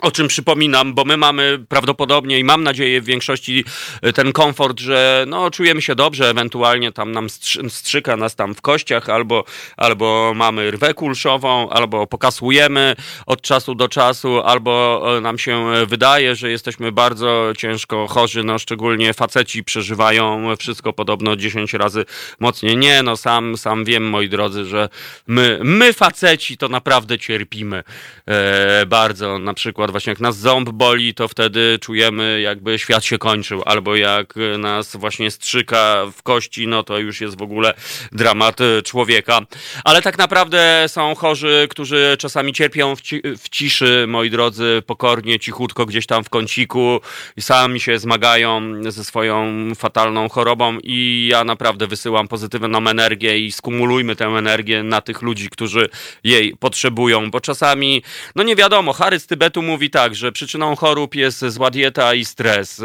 O 0.01 0.11
czym 0.11 0.27
przypominam, 0.27 0.93
bo 0.93 1.05
my 1.05 1.17
mamy 1.17 1.59
prawdopodobnie 1.69 2.39
i 2.39 2.43
mam 2.43 2.63
nadzieję 2.63 3.01
w 3.01 3.05
większości 3.05 3.65
e, 4.01 4.13
ten 4.13 4.31
komfort, 4.31 4.79
że 4.79 5.25
no, 5.27 5.51
czujemy 5.51 5.81
się 5.81 5.95
dobrze, 5.95 6.29
ewentualnie 6.29 6.91
tam 6.91 7.11
nam 7.11 7.29
strzyka 7.69 8.17
nas 8.17 8.35
tam 8.35 8.55
w 8.55 8.61
kościach, 8.61 9.09
albo, 9.09 9.43
albo 9.77 10.33
mamy 10.35 10.71
rwę 10.71 10.93
kulszową, 10.93 11.69
albo 11.69 12.07
pokasujemy 12.07 12.95
od 13.25 13.41
czasu 13.41 13.75
do 13.75 13.89
czasu, 13.89 14.41
albo 14.41 15.03
e, 15.17 15.21
nam 15.21 15.37
się 15.39 15.65
wydaje, 15.87 16.35
że 16.35 16.49
jesteśmy 16.49 16.91
bardzo 16.91 17.53
ciężko 17.57 18.07
chorzy, 18.07 18.43
no 18.43 18.59
szczególnie 18.59 19.13
faceci 19.13 19.63
przeżywają 19.63 20.55
wszystko 20.59 20.93
podobno 20.93 21.35
10 21.35 21.73
razy 21.73 22.05
mocniej. 22.39 22.77
Nie, 22.77 23.03
no 23.03 23.17
sam, 23.17 23.57
sam 23.57 23.85
wiem, 23.85 24.09
moi 24.09 24.29
drodzy, 24.29 24.65
że 24.65 24.89
my, 25.27 25.59
my 25.63 25.93
faceci 25.93 26.57
to 26.57 26.69
naprawdę 26.69 27.19
cierpimy 27.19 27.83
e, 28.25 28.85
bardzo, 28.85 29.39
na 29.39 29.53
przykład 29.53 29.86
przykład 29.87 29.91
właśnie 29.91 30.11
jak 30.11 30.19
nas 30.19 30.37
ząb 30.37 30.69
boli, 30.69 31.13
to 31.13 31.27
wtedy 31.27 31.79
czujemy 31.81 32.41
jakby 32.41 32.79
świat 32.79 33.05
się 33.05 33.17
kończył, 33.17 33.63
albo 33.65 33.95
jak 33.95 34.33
nas 34.57 34.95
właśnie 34.95 35.31
strzyka 35.31 36.05
w 36.17 36.23
kości, 36.23 36.67
no 36.67 36.83
to 36.83 36.97
już 36.97 37.21
jest 37.21 37.37
w 37.37 37.41
ogóle 37.41 37.73
dramat 38.11 38.57
człowieka. 38.83 39.41
Ale 39.83 40.01
tak 40.01 40.17
naprawdę 40.17 40.85
są 40.87 41.15
chorzy, 41.15 41.67
którzy 41.69 42.15
czasami 42.19 42.53
cierpią 42.53 42.95
w, 42.95 43.01
ci 43.01 43.21
w 43.37 43.49
ciszy, 43.49 44.05
moi 44.07 44.29
drodzy, 44.29 44.83
pokornie, 44.85 45.39
cichutko 45.39 45.85
gdzieś 45.85 46.05
tam 46.05 46.23
w 46.23 46.29
kąciku. 46.29 47.01
I 47.37 47.41
sami 47.41 47.79
się 47.79 47.99
zmagają 47.99 48.61
ze 48.91 49.03
swoją 49.03 49.45
fatalną 49.75 50.29
chorobą 50.29 50.77
i 50.83 51.27
ja 51.31 51.43
naprawdę 51.43 51.87
wysyłam 51.87 52.27
pozytywną 52.27 52.87
energię 52.87 53.39
i 53.39 53.51
skumulujmy 53.51 54.15
tę 54.15 54.25
energię 54.25 54.83
na 54.83 55.01
tych 55.01 55.21
ludzi, 55.21 55.49
którzy 55.49 55.89
jej 56.23 56.55
potrzebują, 56.59 57.31
bo 57.31 57.39
czasami, 57.39 58.03
no 58.35 58.43
nie 58.43 58.55
wiadomo, 58.55 58.93
Harry 58.93 59.19
z 59.19 59.27
Tybetu 59.27 59.61
mówi, 59.61 59.76
mówi 59.77 59.89
tak, 59.89 60.15
że 60.15 60.31
przyczyną 60.31 60.75
chorób 60.75 61.15
jest 61.15 61.45
zła 61.45 61.71
dieta 61.71 62.13
i 62.13 62.25
stres, 62.25 62.79
e, 62.79 62.83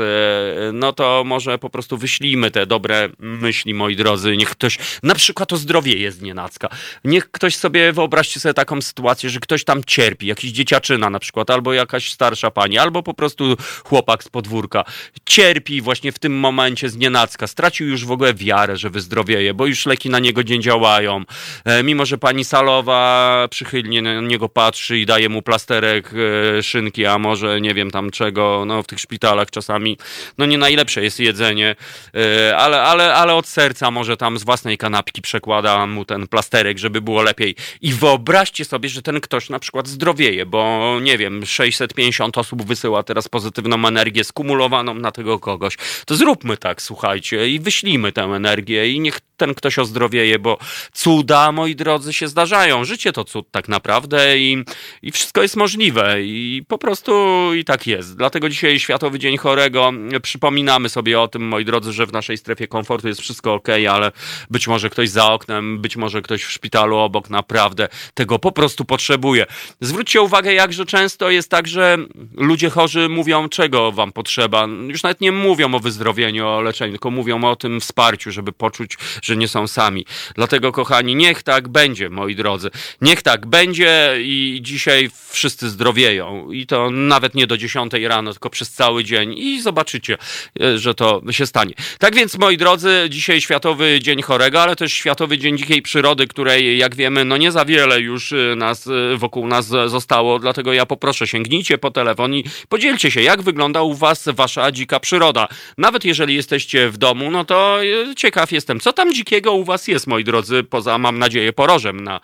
no 0.73 0.93
to 0.93 1.23
może 1.27 1.59
po 1.59 1.71
prostu 1.71 1.97
wyślijmy 1.97 2.51
te 2.51 2.67
dobre 2.67 3.09
myśli, 3.19 3.75
moi 3.75 3.97
drodzy. 3.97 4.37
Niech 4.37 4.51
ktoś, 4.51 4.79
na 5.03 5.15
przykład 5.15 5.53
o 5.53 5.57
zdrowie 5.57 5.97
jest 5.97 6.23
nienacka. 6.23 6.69
Niech 7.05 7.31
ktoś 7.31 7.57
sobie, 7.57 7.93
wyobraźcie 7.93 8.41
sobie 8.41 8.55
taką 8.55 8.83
sytuację, 8.83 9.31
że 9.31 9.41
ktoś 9.41 9.65
tam 9.65 9.85
cierpi, 9.85 10.27
jakiś 10.27 10.53
dzieciaczyna 10.53 11.11
na 11.11 11.19
przykład, 11.19 11.51
albo 11.51 11.73
jakaś 11.73 12.11
starsza 12.11 12.51
pani, 12.51 12.79
albo 12.79 13.03
po 13.03 13.15
prostu 13.15 13.57
chłopak 13.85 14.25
z 14.25 14.29
podwórka. 14.29 14.85
Cierpi 15.27 15.81
właśnie 15.81 16.13
w 16.13 16.19
tym 16.19 16.39
momencie 16.39 16.89
z 16.89 16.97
nienacka. 16.97 17.47
Stracił 17.47 17.89
już 17.89 18.05
w 18.05 18.11
ogóle 18.11 18.35
wiarę, 18.35 18.77
że 18.77 18.91
wyzdrowieje, 18.91 19.55
bo 19.55 19.67
już 19.67 19.87
leki 19.87 20.11
na 20.11 20.19
niego 20.19 20.43
nie 20.43 20.61
działają. 20.61 21.25
E, 21.65 21.83
mimo, 21.83 22.07
że 22.07 22.19
pani 22.19 22.45
Salowa 22.45 23.49
przychylnie 23.51 24.03
na 24.03 24.21
niego 24.21 24.49
patrzy 24.49 24.99
i 24.99 25.07
daje 25.07 25.29
mu 25.29 25.43
plasterek 25.43 26.13
e, 26.59 26.63
a 27.11 27.19
może 27.19 27.61
nie 27.61 27.75
wiem 27.75 27.91
tam 27.91 28.11
czego, 28.11 28.65
no 28.67 28.83
w 28.83 28.87
tych 28.87 29.01
szpitalach 29.01 29.51
czasami, 29.51 29.99
no 30.39 30.47
nie 30.47 30.59
najlepsze 30.59 31.03
jest 31.03 31.21
jedzenie, 31.21 31.77
e, 32.15 32.57
ale, 32.57 32.83
ale, 32.83 33.15
ale 33.15 33.35
od 33.35 33.47
serca 33.47 33.91
może 33.91 34.17
tam 34.17 34.39
z 34.39 34.45
własnej 34.45 34.79
kanapki 34.79 35.23
przekłada 35.23 35.87
mu 35.87 36.05
ten 36.05 36.29
plasterek, 36.29 36.79
żeby 36.79 37.01
było 37.01 37.23
lepiej. 37.23 37.57
I 37.81 37.93
wyobraźcie 37.93 38.65
sobie, 38.65 38.89
że 38.89 39.03
ten 39.03 39.21
ktoś 39.21 39.51
na 39.51 39.59
przykład 39.59 39.89
zdrowieje, 39.89 40.47
bo 40.47 40.99
nie 41.03 41.19
wiem, 41.19 41.47
650 41.47 42.39
osób 42.39 42.63
wysyła 42.63 43.03
teraz 43.03 43.29
pozytywną 43.29 43.87
energię 43.87 44.25
skumulowaną 44.25 44.95
na 44.95 45.13
tego 45.13 45.39
kogoś. 45.39 45.77
To 46.07 46.15
zróbmy 46.15 46.57
tak, 46.57 46.83
słuchajcie, 46.83 47.49
i 47.49 47.61
wyślijmy 47.61 48.13
tę 48.13 48.23
energię 48.23 48.93
i 48.93 49.01
niech 49.01 49.21
ten 49.37 49.55
ktoś 49.55 49.79
ozdrowieje, 49.79 50.39
bo 50.39 50.59
cuda, 50.93 51.53
moi 51.53 51.77
drodzy, 51.77 52.13
się 52.13 52.29
zdarzają. 52.29 52.85
Życie 52.85 53.13
to 53.13 53.25
cud 53.25 53.51
tak 53.51 53.69
naprawdę 53.69 54.39
i, 54.39 54.65
i 55.03 55.13
wszystko 55.13 55.43
jest 55.43 55.57
możliwe 55.57 56.23
i 56.23 56.65
po 56.73 56.79
prostu 56.79 57.13
i 57.55 57.65
tak 57.65 57.87
jest. 57.87 58.17
Dlatego 58.17 58.49
dzisiaj 58.49 58.79
Światowy 58.79 59.19
Dzień 59.19 59.37
Chorego. 59.37 59.93
Przypominamy 60.23 60.89
sobie 60.89 61.21
o 61.21 61.29
tym, 61.29 61.43
moi 61.49 61.65
drodzy, 61.65 61.93
że 61.93 62.07
w 62.07 62.13
naszej 62.13 62.39
strefie 62.39 62.69
komfortu 62.69 63.09
jest 63.09 63.21
wszystko 63.21 63.55
ok, 63.55 63.69
ale 63.91 64.13
być 64.51 64.69
może 64.69 64.91
ktoś 64.91 65.09
za 65.09 65.33
oknem, 65.33 65.79
być 65.79 65.97
może 65.97 66.23
ktoś 66.23 66.45
w 66.45 66.51
szpitalu 66.51 66.97
obok 66.97 67.31
naprawdę 67.31 67.89
tego 68.15 68.39
po 68.39 68.53
prostu 68.53 68.85
potrzebuje. 68.85 69.47
Zwróćcie 69.81 70.23
uwagę, 70.23 70.55
jakże 70.55 70.87
często 70.87 71.31
jest 71.31 71.51
tak, 71.51 71.69
że 71.69 71.99
ludzie 72.35 72.71
chorzy 72.71 73.09
mówią, 73.09 73.49
czego 73.49 73.93
wam 73.93 74.13
potrzeba. 74.13 74.69
Już 74.89 75.03
nawet 75.03 75.21
nie 75.21 75.33
mówią 75.33 75.75
o 75.75 75.81
wyzdrowieniu, 75.81 76.49
o 76.49 76.61
leczeniu, 76.61 76.93
tylko 76.93 77.11
mówią 77.11 77.45
o 77.45 77.57
tym 77.57 77.81
wsparciu, 77.81 78.31
żeby 78.31 78.53
poczuć, 78.53 78.99
że 79.23 79.37
nie 79.37 79.49
są 79.49 79.67
sami. 79.67 80.07
Dlatego, 80.35 80.73
kochani, 80.73 81.17
niech 81.17 81.43
tak 81.43 81.69
będzie, 81.69 82.11
moi 82.11 82.37
drodzy. 82.37 82.71
Niech 83.01 83.23
tak 83.23 83.47
będzie 83.47 84.15
i 84.19 84.59
dzisiaj 84.63 85.11
wszyscy 85.31 85.71
zdrowieją. 85.71 86.53
I 86.63 86.67
to 86.67 86.91
nawet 86.91 87.35
nie 87.35 87.47
do 87.47 87.57
10 87.57 87.93
rano, 87.93 88.33
tylko 88.33 88.51
przez 88.51 88.71
cały 88.71 89.05
dzień. 89.05 89.35
I 89.39 89.61
zobaczycie, 89.61 90.19
e, 90.61 90.79
że 90.79 90.95
to 90.95 91.23
się 91.31 91.47
stanie. 91.47 91.75
Tak 91.99 92.15
więc, 92.15 92.39
moi 92.39 92.57
drodzy, 92.57 93.07
dzisiaj 93.09 93.41
Światowy 93.41 93.99
Dzień 94.03 94.23
Chorego, 94.23 94.63
ale 94.63 94.77
też 94.77 94.93
Światowy 94.93 95.39
Dzień 95.39 95.59
Dzikiej 95.59 95.83
Przyrody, 95.83 96.27
której, 96.27 96.79
jak 96.79 96.95
wiemy, 96.95 97.25
no 97.25 97.37
nie 97.37 97.53
za 97.53 97.65
wiele 97.65 98.01
już 98.01 98.33
e, 98.33 98.37
nas, 98.57 98.87
e, 98.87 99.17
wokół 99.17 99.47
nas 99.47 99.67
zostało. 99.87 100.39
Dlatego 100.39 100.73
ja 100.73 100.87
poproszę, 100.87 101.27
sięgnijcie 101.27 101.79
po 101.79 101.91
telefon 101.91 102.35
i 102.35 102.45
podzielcie 102.69 103.11
się, 103.11 103.23
jak 103.23 103.43
wygląda 103.43 103.83
u 103.83 103.95
was 103.95 104.29
wasza 104.33 104.73
dzika 104.73 105.01
przyroda. 105.01 105.49
Nawet 105.79 106.05
jeżeli 106.05 106.35
jesteście 106.35 106.89
w 106.89 106.97
domu, 106.97 107.31
no 107.31 107.45
to 107.45 107.79
ciekaw 108.17 108.53
jestem, 108.53 108.81
co 108.81 108.93
tam 108.93 109.15
dzikiego 109.15 109.53
u 109.53 109.65
was 109.65 109.89
jest, 109.89 110.07
moi 110.07 110.25
drodzy, 110.25 110.65
poza, 110.65 110.99
mam 110.99 111.19
nadzieję, 111.19 111.53
porożem 111.53 112.01
na 112.01 112.21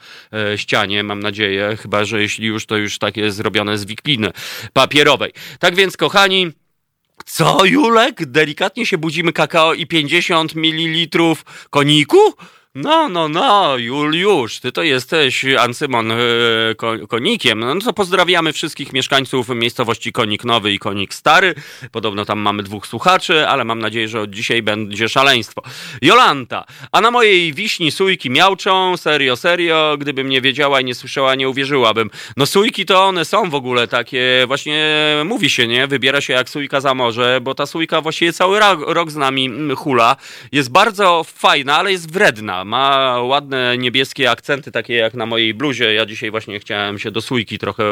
ścianie, 0.56 1.02
mam 1.02 1.20
nadzieję, 1.20 1.76
chyba, 1.82 2.04
że 2.04 2.22
jeśli 2.22 2.46
już, 2.46 2.66
to 2.66 2.76
już 2.76 2.98
takie 2.98 3.30
zrobione 3.30 3.78
z 3.78 3.84
wikliny 3.84 4.27
papierowej. 4.72 5.32
Tak 5.58 5.74
więc, 5.74 5.96
kochani, 5.96 6.52
co, 7.26 7.64
Julek? 7.64 8.26
Delikatnie 8.26 8.86
się 8.86 8.98
budzimy 8.98 9.32
kakao 9.32 9.74
i 9.74 9.86
50 9.86 10.54
ml 10.54 11.18
koniku? 11.70 12.18
No, 12.80 13.08
no, 13.08 13.28
no, 13.28 13.78
Juliusz, 13.78 14.60
ty 14.60 14.72
to 14.72 14.82
jesteś 14.82 15.44
Ancymon 15.44 16.12
e, 16.12 16.16
Konikiem. 17.08 17.60
No 17.60 17.80
to 17.80 17.92
pozdrawiamy 17.92 18.52
wszystkich 18.52 18.92
mieszkańców 18.92 19.48
miejscowości 19.48 20.12
Konik 20.12 20.44
Nowy 20.44 20.72
i 20.72 20.78
Konik 20.78 21.14
Stary. 21.14 21.54
Podobno 21.92 22.24
tam 22.24 22.38
mamy 22.38 22.62
dwóch 22.62 22.86
słuchaczy, 22.86 23.48
ale 23.48 23.64
mam 23.64 23.78
nadzieję, 23.78 24.08
że 24.08 24.20
od 24.20 24.30
dzisiaj 24.30 24.62
będzie 24.62 25.08
szaleństwo. 25.08 25.62
Jolanta, 26.02 26.64
a 26.92 27.00
na 27.00 27.10
mojej 27.10 27.52
wiśni 27.52 27.90
sójki 27.90 28.30
miałczą, 28.30 28.96
serio, 28.96 29.36
serio, 29.36 29.96
gdybym 29.98 30.28
nie 30.28 30.40
wiedziała 30.40 30.80
i 30.80 30.84
nie 30.84 30.94
słyszała, 30.94 31.34
nie 31.34 31.48
uwierzyłabym. 31.48 32.10
No 32.36 32.46
sójki 32.46 32.86
to 32.86 33.04
one 33.04 33.24
są 33.24 33.50
w 33.50 33.54
ogóle 33.54 33.88
takie, 33.88 34.44
właśnie 34.46 34.94
mówi 35.24 35.50
się, 35.50 35.68
nie? 35.68 35.86
Wybiera 35.86 36.20
się 36.20 36.32
jak 36.32 36.50
sójka 36.50 36.80
za 36.80 36.94
morze, 36.94 37.40
bo 37.42 37.54
ta 37.54 37.66
sójka 37.66 38.00
właściwie 38.00 38.32
cały 38.32 38.60
rok 38.86 39.10
z 39.10 39.16
nami 39.16 39.50
hula. 39.76 40.16
Jest 40.52 40.70
bardzo 40.70 41.24
fajna, 41.24 41.76
ale 41.76 41.92
jest 41.92 42.12
wredna 42.12 42.67
ma 42.68 43.22
ładne 43.22 43.78
niebieskie 43.78 44.30
akcenty, 44.30 44.72
takie 44.72 44.94
jak 44.94 45.14
na 45.14 45.26
mojej 45.26 45.54
bluzie. 45.54 45.94
Ja 45.94 46.06
dzisiaj 46.06 46.30
właśnie 46.30 46.60
chciałem 46.60 46.98
się 46.98 47.10
do 47.10 47.20
sójki 47.20 47.58
trochę 47.58 47.84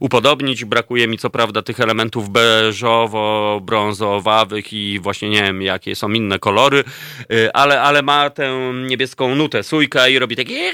upodobnić. 0.00 0.64
Brakuje 0.64 1.08
mi 1.08 1.18
co 1.18 1.30
prawda 1.30 1.62
tych 1.62 1.80
elementów 1.80 2.30
beżowo-brązowawych 2.30 4.72
i 4.72 5.00
właśnie 5.00 5.28
nie 5.28 5.42
wiem, 5.42 5.62
jakie 5.62 5.94
są 5.94 6.10
inne 6.10 6.38
kolory, 6.38 6.84
y, 7.32 7.52
ale, 7.52 7.82
ale 7.82 8.02
ma 8.02 8.30
tę 8.30 8.72
niebieską 8.74 9.34
nutę 9.34 9.62
sójka 9.62 10.08
i 10.08 10.18
robi 10.18 10.36
takie 10.36 10.72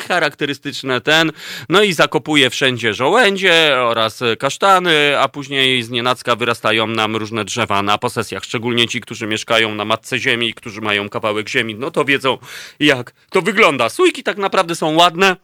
charakterystyczne 0.00 1.00
ten. 1.00 1.32
No 1.68 1.82
i 1.82 1.92
zakopuje 1.92 2.50
wszędzie 2.50 2.94
żołędzie 2.94 3.76
oraz 3.78 4.20
kasztany, 4.38 5.18
a 5.18 5.28
później 5.28 5.82
z 5.82 5.90
nienacka 5.90 6.36
wyrastają 6.36 6.86
nam 6.86 7.16
różne 7.16 7.44
drzewa 7.44 7.82
na 7.82 7.98
posesjach. 7.98 8.44
Szczególnie 8.44 8.88
ci, 8.88 9.00
którzy 9.00 9.26
mieszkają 9.26 9.74
na 9.74 9.84
matce 9.84 10.18
ziemi, 10.18 10.54
którzy 10.54 10.80
mają 10.80 11.08
kawałek 11.08 11.48
ziemi, 11.48 11.74
no 11.74 11.90
to 11.90 12.04
wiedzą, 12.04 12.38
jak 12.80 13.12
to 13.30 13.42
wygląda. 13.42 13.88
Sójki 13.88 14.22
tak 14.22 14.36
naprawdę 14.36 14.74
są 14.74 14.94
ładne, 14.94 15.36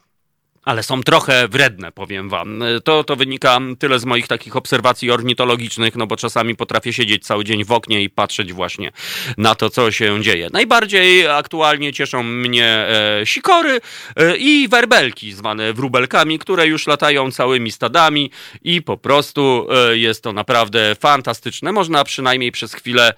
ale 0.64 0.82
są 0.82 1.02
trochę 1.02 1.48
wredne, 1.48 1.92
powiem 1.92 2.28
wam. 2.28 2.62
To, 2.84 3.04
to 3.04 3.16
wynika 3.16 3.60
tyle 3.78 3.98
z 3.98 4.04
moich 4.04 4.28
takich 4.28 4.56
obserwacji 4.56 5.10
ornitologicznych, 5.10 5.96
no 5.96 6.06
bo 6.06 6.16
czasami 6.16 6.56
potrafię 6.56 6.92
siedzieć 6.92 7.26
cały 7.26 7.44
dzień 7.44 7.64
w 7.64 7.72
oknie 7.72 8.02
i 8.02 8.10
patrzeć 8.10 8.52
właśnie 8.52 8.92
na 9.38 9.54
to, 9.54 9.70
co 9.70 9.90
się 9.90 10.22
dzieje. 10.22 10.48
Najbardziej 10.52 11.28
aktualnie 11.28 11.92
cieszą 11.92 12.22
mnie 12.22 12.66
e, 12.66 13.20
sikory 13.24 13.80
e, 14.16 14.36
i 14.36 14.68
werbelki, 14.68 15.32
zwane 15.32 15.72
wróbelkami, 15.72 16.38
które 16.38 16.66
już 16.66 16.86
latają 16.86 17.30
całymi 17.30 17.72
stadami 17.72 18.30
i 18.62 18.82
po 18.82 18.96
prostu 18.96 19.66
e, 19.70 19.98
jest 19.98 20.22
to 20.22 20.32
naprawdę 20.32 20.96
fantastyczne. 21.00 21.72
Można 21.72 22.04
przynajmniej 22.04 22.52
przez 22.52 22.74
chwilę 22.74 23.14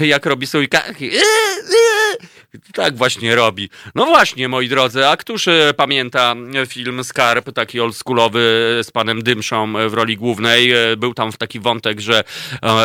jak 0.00 0.26
robi 0.26 0.46
sójka. 0.46 0.82
E, 0.84 0.90
e, 0.90 2.38
tak 2.72 2.96
właśnie 2.96 3.34
robi. 3.34 3.70
No 3.94 4.06
właśnie, 4.06 4.48
moi 4.48 4.68
drodzy, 4.68 5.06
a 5.06 5.16
któż 5.16 5.48
pamięta 5.76 6.34
film 6.68 7.04
Skarb, 7.04 7.52
taki 7.52 7.80
oldschoolowy 7.80 8.40
z 8.82 8.90
panem 8.90 9.22
Dymszą 9.22 9.72
w 9.88 9.94
roli 9.94 10.16
głównej? 10.16 10.72
Był 10.96 11.14
tam 11.14 11.32
w 11.32 11.36
taki 11.36 11.60
wątek, 11.60 12.00
że 12.00 12.24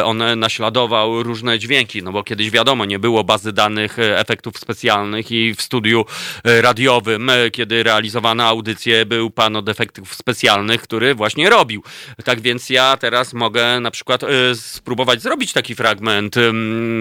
on 0.03 0.39
naśladował 0.39 1.23
różne 1.23 1.59
dźwięki, 1.59 2.03
no 2.03 2.11
bo 2.11 2.23
kiedyś 2.23 2.49
wiadomo, 2.49 2.85
nie 2.85 2.99
było 2.99 3.23
bazy 3.23 3.53
danych 3.53 3.99
efektów 3.99 4.57
specjalnych 4.57 5.31
i 5.31 5.53
w 5.55 5.61
studiu 5.61 6.05
radiowym, 6.43 7.31
kiedy 7.51 7.83
realizowano 7.83 8.43
audycję, 8.43 9.05
był 9.05 9.29
pan 9.29 9.55
od 9.55 9.69
efektów 9.69 10.15
specjalnych, 10.15 10.81
który 10.81 11.15
właśnie 11.15 11.49
robił. 11.49 11.83
Tak 12.23 12.41
więc 12.41 12.69
ja 12.69 12.97
teraz 12.97 13.33
mogę 13.33 13.79
na 13.79 13.91
przykład 13.91 14.21
spróbować 14.53 15.21
zrobić 15.21 15.53
taki 15.53 15.75
fragment 15.75 16.35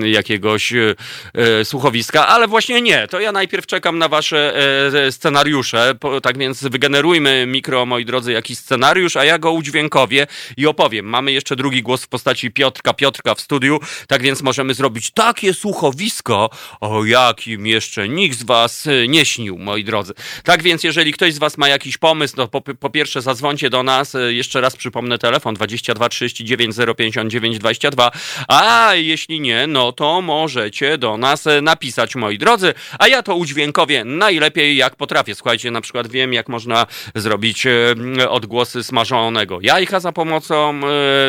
jakiegoś 0.05 0.73
e, 0.73 0.95
e, 1.35 1.65
słuchowiska, 1.65 2.27
ale 2.27 2.49
właśnie 2.49 2.83
nie. 2.83 3.09
To 3.09 3.21
ja 3.21 3.33
najpierw 3.33 3.67
czekam 3.67 3.99
na 3.99 4.09
wasze 4.09 4.55
e, 5.07 5.13
scenariusze. 5.13 5.95
Tak 6.23 6.39
więc 6.39 6.63
wygenerujmy 6.65 7.47
mikro, 7.47 7.87
moi 7.87 8.05
drodzy, 8.05 8.33
jakiś 8.33 8.59
scenariusz, 8.59 9.17
a 9.17 9.25
ja 9.25 9.39
go 9.39 9.53
udźwiękowię 9.53 10.27
i 10.57 10.67
opowiem. 10.67 11.07
Mamy 11.07 11.33
jeszcze 11.33 11.57
drugi 11.57 11.83
głos 11.83 12.05
w 12.05 12.09
postaci 12.09 12.51
Piotrka, 12.51 12.95
Piotrka 12.95 13.35
w 13.35 13.41
studiu, 13.41 13.81
tak 14.09 14.23
więc 14.23 14.43
możemy 14.43 14.75
zrobić 14.75 15.11
takie 15.11 15.55
słuchowisko, 15.55 16.51
o 16.81 17.05
jakim 17.05 17.67
jeszcze 17.67 18.09
nikt 18.09 18.39
z 18.39 18.43
was 18.43 18.89
nie 19.09 19.25
śnił, 19.25 19.59
moi 19.59 19.85
drodzy. 19.85 20.13
Tak 20.45 20.63
więc, 20.63 20.85
jeżeli 20.85 21.13
ktoś 21.13 21.35
z 21.35 21.39
was 21.39 21.59
ma 21.59 21.69
jakiś 21.69 21.99
pomysł, 21.99 22.37
to 22.37 22.49
po, 22.49 22.61
po 22.61 22.91
pierwsze 22.91 23.23
zadzwońcie 23.23 23.71
do 23.71 23.83
nas. 23.83 24.17
Jeszcze 24.29 24.61
raz 24.61 24.77
przypomnę 24.77 25.19
telefon 25.19 25.55
22 25.55 26.09
39 26.09 26.77
059 26.97 27.59
22, 27.59 28.11
a 28.49 28.91
jeśli 28.95 29.41
nie, 29.41 29.52
no 29.69 29.93
to 29.93 30.23
możecie 30.23 30.99
do 30.99 31.17
nas 31.17 31.47
e, 31.47 31.61
napisać, 31.61 32.15
moi 32.15 32.39
drodzy, 32.39 32.75
a 32.99 33.09
ja 33.09 33.23
to 33.23 33.37
udźwiękowię 33.37 34.05
najlepiej 34.05 34.77
jak 34.77 34.97
potrafię. 34.97 35.35
Słuchajcie, 35.35 35.71
na 35.71 35.81
przykład 35.81 36.07
wiem, 36.07 36.33
jak 36.33 36.49
można 36.49 36.87
zrobić 37.15 37.67
e, 37.67 38.31
odgłosy 38.31 38.85
smażonego 38.85 39.59
jajka 39.63 40.01
za 40.01 40.13
pomocą 40.13 40.81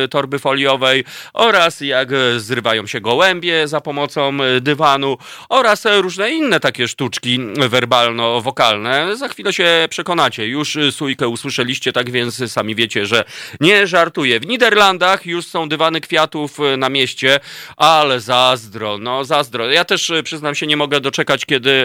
e, 0.04 0.08
torby 0.08 0.40
foliowej 0.40 1.04
oraz 1.34 1.82
jak 1.82 2.10
zrywają 2.38 2.88
się 2.88 3.02
gołębie 3.02 3.68
za 3.68 3.82
pomocą 3.82 4.38
dywanu 4.62 5.18
oraz 5.50 5.86
różne 6.02 6.32
inne 6.32 6.60
takie 6.60 6.88
sztuczki 6.88 7.40
werbalno-wokalne. 7.70 9.16
Za 9.16 9.28
chwilę 9.28 9.54
się 9.54 9.88
przekonacie. 9.90 10.48
Już 10.48 10.78
sójkę 10.92 11.28
usłyszeliście, 11.28 11.94
tak 11.94 12.12
więc 12.12 12.52
sami 12.52 12.76
wiecie, 12.76 13.06
że 13.06 13.24
nie 13.60 13.88
żartuję. 13.88 14.40
W 14.40 14.48
Niderlandach 14.48 15.26
już 15.26 15.46
są 15.46 15.70
dywany 15.70 16.02
kwiatów 16.02 16.58
na 16.78 16.90
mieście, 16.90 17.40
ale 17.78 18.13
zazdro, 18.20 18.98
no 18.98 19.26
zazdro. 19.26 19.72
Ja 19.72 19.86
też 19.86 20.10
e, 20.10 20.24
przyznam 20.24 20.56
się, 20.56 20.68
nie 20.68 20.78
mogę 20.78 21.02
doczekać, 21.02 21.46
kiedy 21.46 21.84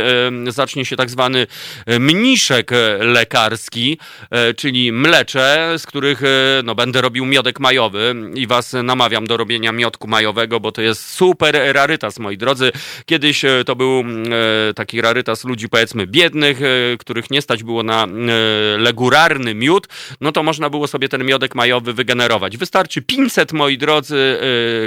zacznie 0.49 0.85
się 0.85 0.97
tak 0.97 1.11
zwany 1.11 1.47
e, 1.87 1.99
mniszek 1.99 2.73
e, 2.73 2.99
lekarski, 3.05 3.99
czyli 4.57 4.93
mlecze, 4.93 5.75
z 5.79 5.87
których 5.87 6.21
no, 6.65 6.75
będę 6.75 7.01
robił 7.01 7.27
miodek 7.27 7.61
majowy 7.61 8.15
i 8.35 8.47
was 8.47 8.73
namawiam 8.73 9.27
do 9.27 9.37
robienia 9.37 9.73
miodku 9.73 10.09
majowego, 10.09 10.61
bo 10.61 10.73
to 10.73 10.83
jest 10.83 11.13
super 11.13 11.59
rarytas, 11.73 12.19
moi 12.19 12.37
drodzy. 12.37 12.73
Kiedyś 13.07 13.43
to 13.67 13.77
był 13.77 14.05
taki 14.75 15.01
rarytas 15.01 15.45
ludzi, 15.45 15.69
powiedzmy, 15.69 16.07
biednych, 16.07 16.61
których 16.99 17.31
nie 17.31 17.43
stać 17.43 17.63
było 17.63 17.83
na 17.83 18.07
legurarny 18.79 19.55
miód, 19.55 19.89
no 20.21 20.33
to 20.33 20.43
można 20.43 20.71
było 20.71 20.87
sobie 20.87 21.09
ten 21.09 21.25
miodek 21.25 21.55
majowy 21.55 21.93
wygenerować. 21.93 22.57
Wystarczy 22.57 23.03
500, 23.03 23.53
moi 23.53 23.79
drodzy, 23.79 24.39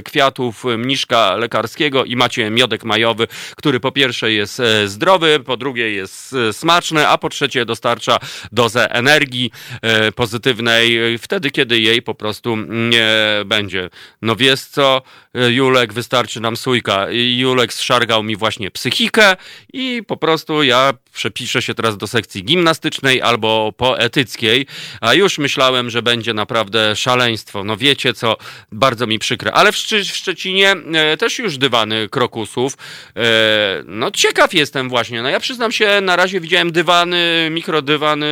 kwiatów 0.05 0.63
mniszka 0.77 1.30
lekarskiego 1.35 2.05
i 2.05 2.15
macie 2.15 2.49
miodek 2.49 2.83
majowy, 2.83 3.27
który 3.55 3.79
po 3.79 3.91
pierwsze 3.91 4.31
jest 4.31 4.59
e, 4.59 4.87
zdrowy, 4.87 5.39
po 5.45 5.57
drugie 5.57 5.91
jest 5.91 6.33
e, 6.33 6.53
smaczny, 6.53 7.07
a 7.07 7.17
po 7.17 7.29
trzecie 7.29 7.65
dostarcza 7.65 8.17
dozę 8.51 8.91
energii 8.91 9.51
e, 9.81 10.11
pozytywnej 10.11 11.17
wtedy, 11.17 11.51
kiedy 11.51 11.79
jej 11.79 12.01
po 12.01 12.15
prostu 12.15 12.57
nie 12.67 13.09
będzie. 13.45 13.89
No 14.21 14.35
wiesz 14.35 14.61
co, 14.61 15.01
Julek, 15.33 15.93
wystarczy 15.93 16.39
nam 16.39 16.57
sójka. 16.57 17.07
Julek 17.11 17.73
zszargał 17.73 18.23
mi 18.23 18.35
właśnie 18.35 18.71
psychikę 18.71 19.35
i 19.73 20.03
po 20.07 20.17
prostu 20.17 20.63
ja 20.63 20.93
przepiszę 21.13 21.61
się 21.61 21.73
teraz 21.73 21.97
do 21.97 22.07
sekcji 22.07 22.43
gimnastycznej 22.43 23.21
albo 23.21 23.73
poetyckiej, 23.77 24.65
a 25.01 25.13
już 25.13 25.37
myślałem, 25.37 25.89
że 25.89 26.01
będzie 26.01 26.33
naprawdę 26.33 26.95
szaleństwo. 26.95 27.63
No 27.63 27.77
wiecie 27.77 28.13
co, 28.13 28.37
bardzo 28.71 29.07
mi 29.07 29.19
przykre. 29.19 29.51
Ale 29.51 29.71
w, 29.71 29.75
w 29.75 30.17
Szczecinie 30.17 30.75
e, 30.93 31.17
też 31.17 31.39
już 31.39 31.57
dywany 31.57 32.09
krokusów. 32.09 32.77
E, 33.15 33.83
no 33.85 34.11
ciekaw 34.11 34.53
jestem 34.53 34.89
właśnie. 34.89 35.21
No 35.21 35.29
ja 35.29 35.39
przyznam 35.39 35.71
się, 35.71 36.01
na 36.01 36.15
razie 36.15 36.39
widziałem 36.39 36.71
dywany, 36.71 37.49
mikrodywany, 37.51 38.27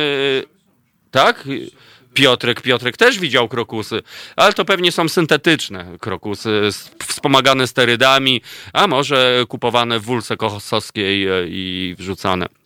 tak? 1.10 1.44
Piotrek, 2.14 2.60
Piotrek 2.62 2.96
też 2.96 3.18
widział 3.18 3.48
krokusy, 3.48 4.02
ale 4.36 4.52
to 4.52 4.64
pewnie 4.64 4.92
są 4.92 5.08
syntetyczne 5.08 5.86
krokusy, 6.00 6.68
wspomagane 7.06 7.66
sterydami, 7.66 8.42
a 8.72 8.86
może 8.86 9.44
kupowane 9.48 10.00
w 10.00 10.02
wulce 10.02 10.36
kochosowskiej 10.36 11.28
e, 11.28 11.46
i 11.48 11.94
wrzucane. 11.98 12.59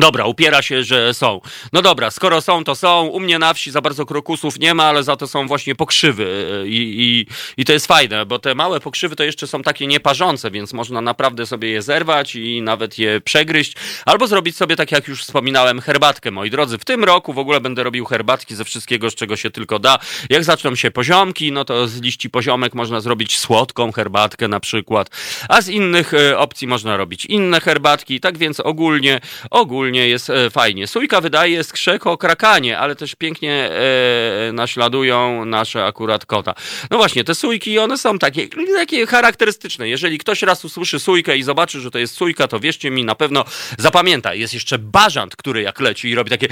Dobra, 0.00 0.24
upiera 0.24 0.62
się, 0.62 0.84
że 0.84 1.14
są. 1.14 1.40
No 1.72 1.82
dobra, 1.82 2.10
skoro 2.10 2.40
są, 2.40 2.64
to 2.64 2.74
są. 2.74 3.06
U 3.06 3.20
mnie 3.20 3.38
na 3.38 3.54
wsi 3.54 3.70
za 3.70 3.80
bardzo 3.80 4.06
krokusów 4.06 4.58
nie 4.58 4.74
ma, 4.74 4.84
ale 4.84 5.02
za 5.02 5.16
to 5.16 5.26
są 5.26 5.46
właśnie 5.46 5.74
pokrzywy 5.74 6.64
i, 6.66 6.76
i, 6.76 7.60
i 7.62 7.64
to 7.64 7.72
jest 7.72 7.86
fajne, 7.86 8.26
bo 8.26 8.38
te 8.38 8.54
małe 8.54 8.80
pokrzywy 8.80 9.16
to 9.16 9.24
jeszcze 9.24 9.46
są 9.46 9.62
takie 9.62 9.86
nieparzące, 9.86 10.50
więc 10.50 10.72
można 10.72 11.00
naprawdę 11.00 11.46
sobie 11.46 11.68
je 11.68 11.82
zerwać 11.82 12.34
i 12.34 12.62
nawet 12.62 12.98
je 12.98 13.20
przegryźć, 13.20 13.76
albo 14.06 14.26
zrobić 14.26 14.56
sobie, 14.56 14.76
tak 14.76 14.92
jak 14.92 15.08
już 15.08 15.22
wspominałem, 15.22 15.80
herbatkę, 15.80 16.30
moi 16.30 16.50
drodzy. 16.50 16.78
W 16.78 16.84
tym 16.84 17.04
roku 17.04 17.32
w 17.32 17.38
ogóle 17.38 17.60
będę 17.60 17.82
robił 17.82 18.04
herbatki 18.04 18.54
ze 18.54 18.64
wszystkiego, 18.64 19.10
z 19.10 19.14
czego 19.14 19.36
się 19.36 19.50
tylko 19.50 19.78
da. 19.78 19.98
Jak 20.30 20.44
zaczną 20.44 20.74
się 20.74 20.90
poziomki, 20.90 21.52
no 21.52 21.64
to 21.64 21.88
z 21.88 22.00
liści 22.00 22.30
poziomek 22.30 22.74
można 22.74 23.00
zrobić 23.00 23.38
słodką 23.38 23.92
herbatkę 23.92 24.48
na 24.48 24.60
przykład, 24.60 25.10
a 25.48 25.62
z 25.62 25.68
innych 25.68 26.14
e, 26.14 26.38
opcji 26.38 26.68
można 26.68 26.96
robić 26.96 27.24
inne 27.24 27.60
herbatki, 27.60 28.20
tak 28.20 28.38
więc 28.38 28.60
ogólnie, 28.60 29.20
ogólnie 29.50 29.85
ogólnie 29.86 30.08
jest 30.08 30.30
e, 30.30 30.50
fajnie. 30.50 30.86
Sójka 30.86 31.20
wydaje 31.20 31.64
skrzek 31.64 32.06
o 32.06 32.18
krakanie, 32.18 32.78
ale 32.78 32.96
też 32.96 33.14
pięknie 33.14 33.70
e, 33.70 34.52
naśladują 34.52 35.44
nasze 35.44 35.84
akurat 35.84 36.26
kota. 36.26 36.54
No 36.90 36.96
właśnie, 36.96 37.24
te 37.24 37.34
sójki, 37.34 37.78
one 37.78 37.98
są 37.98 38.18
takie, 38.18 38.48
takie 38.76 39.06
charakterystyczne. 39.06 39.88
Jeżeli 39.88 40.18
ktoś 40.18 40.42
raz 40.42 40.64
usłyszy 40.64 41.00
sójkę 41.00 41.36
i 41.36 41.42
zobaczy, 41.42 41.80
że 41.80 41.90
to 41.90 41.98
jest 41.98 42.14
sójka, 42.14 42.48
to 42.48 42.60
wierzcie 42.60 42.90
mi, 42.90 43.04
na 43.04 43.14
pewno 43.14 43.44
zapamięta. 43.78 44.34
Jest 44.34 44.54
jeszcze 44.54 44.78
bażant, 44.78 45.36
który 45.36 45.62
jak 45.62 45.80
leci 45.80 46.08
i 46.08 46.14
robi 46.14 46.30
takie 46.30 46.48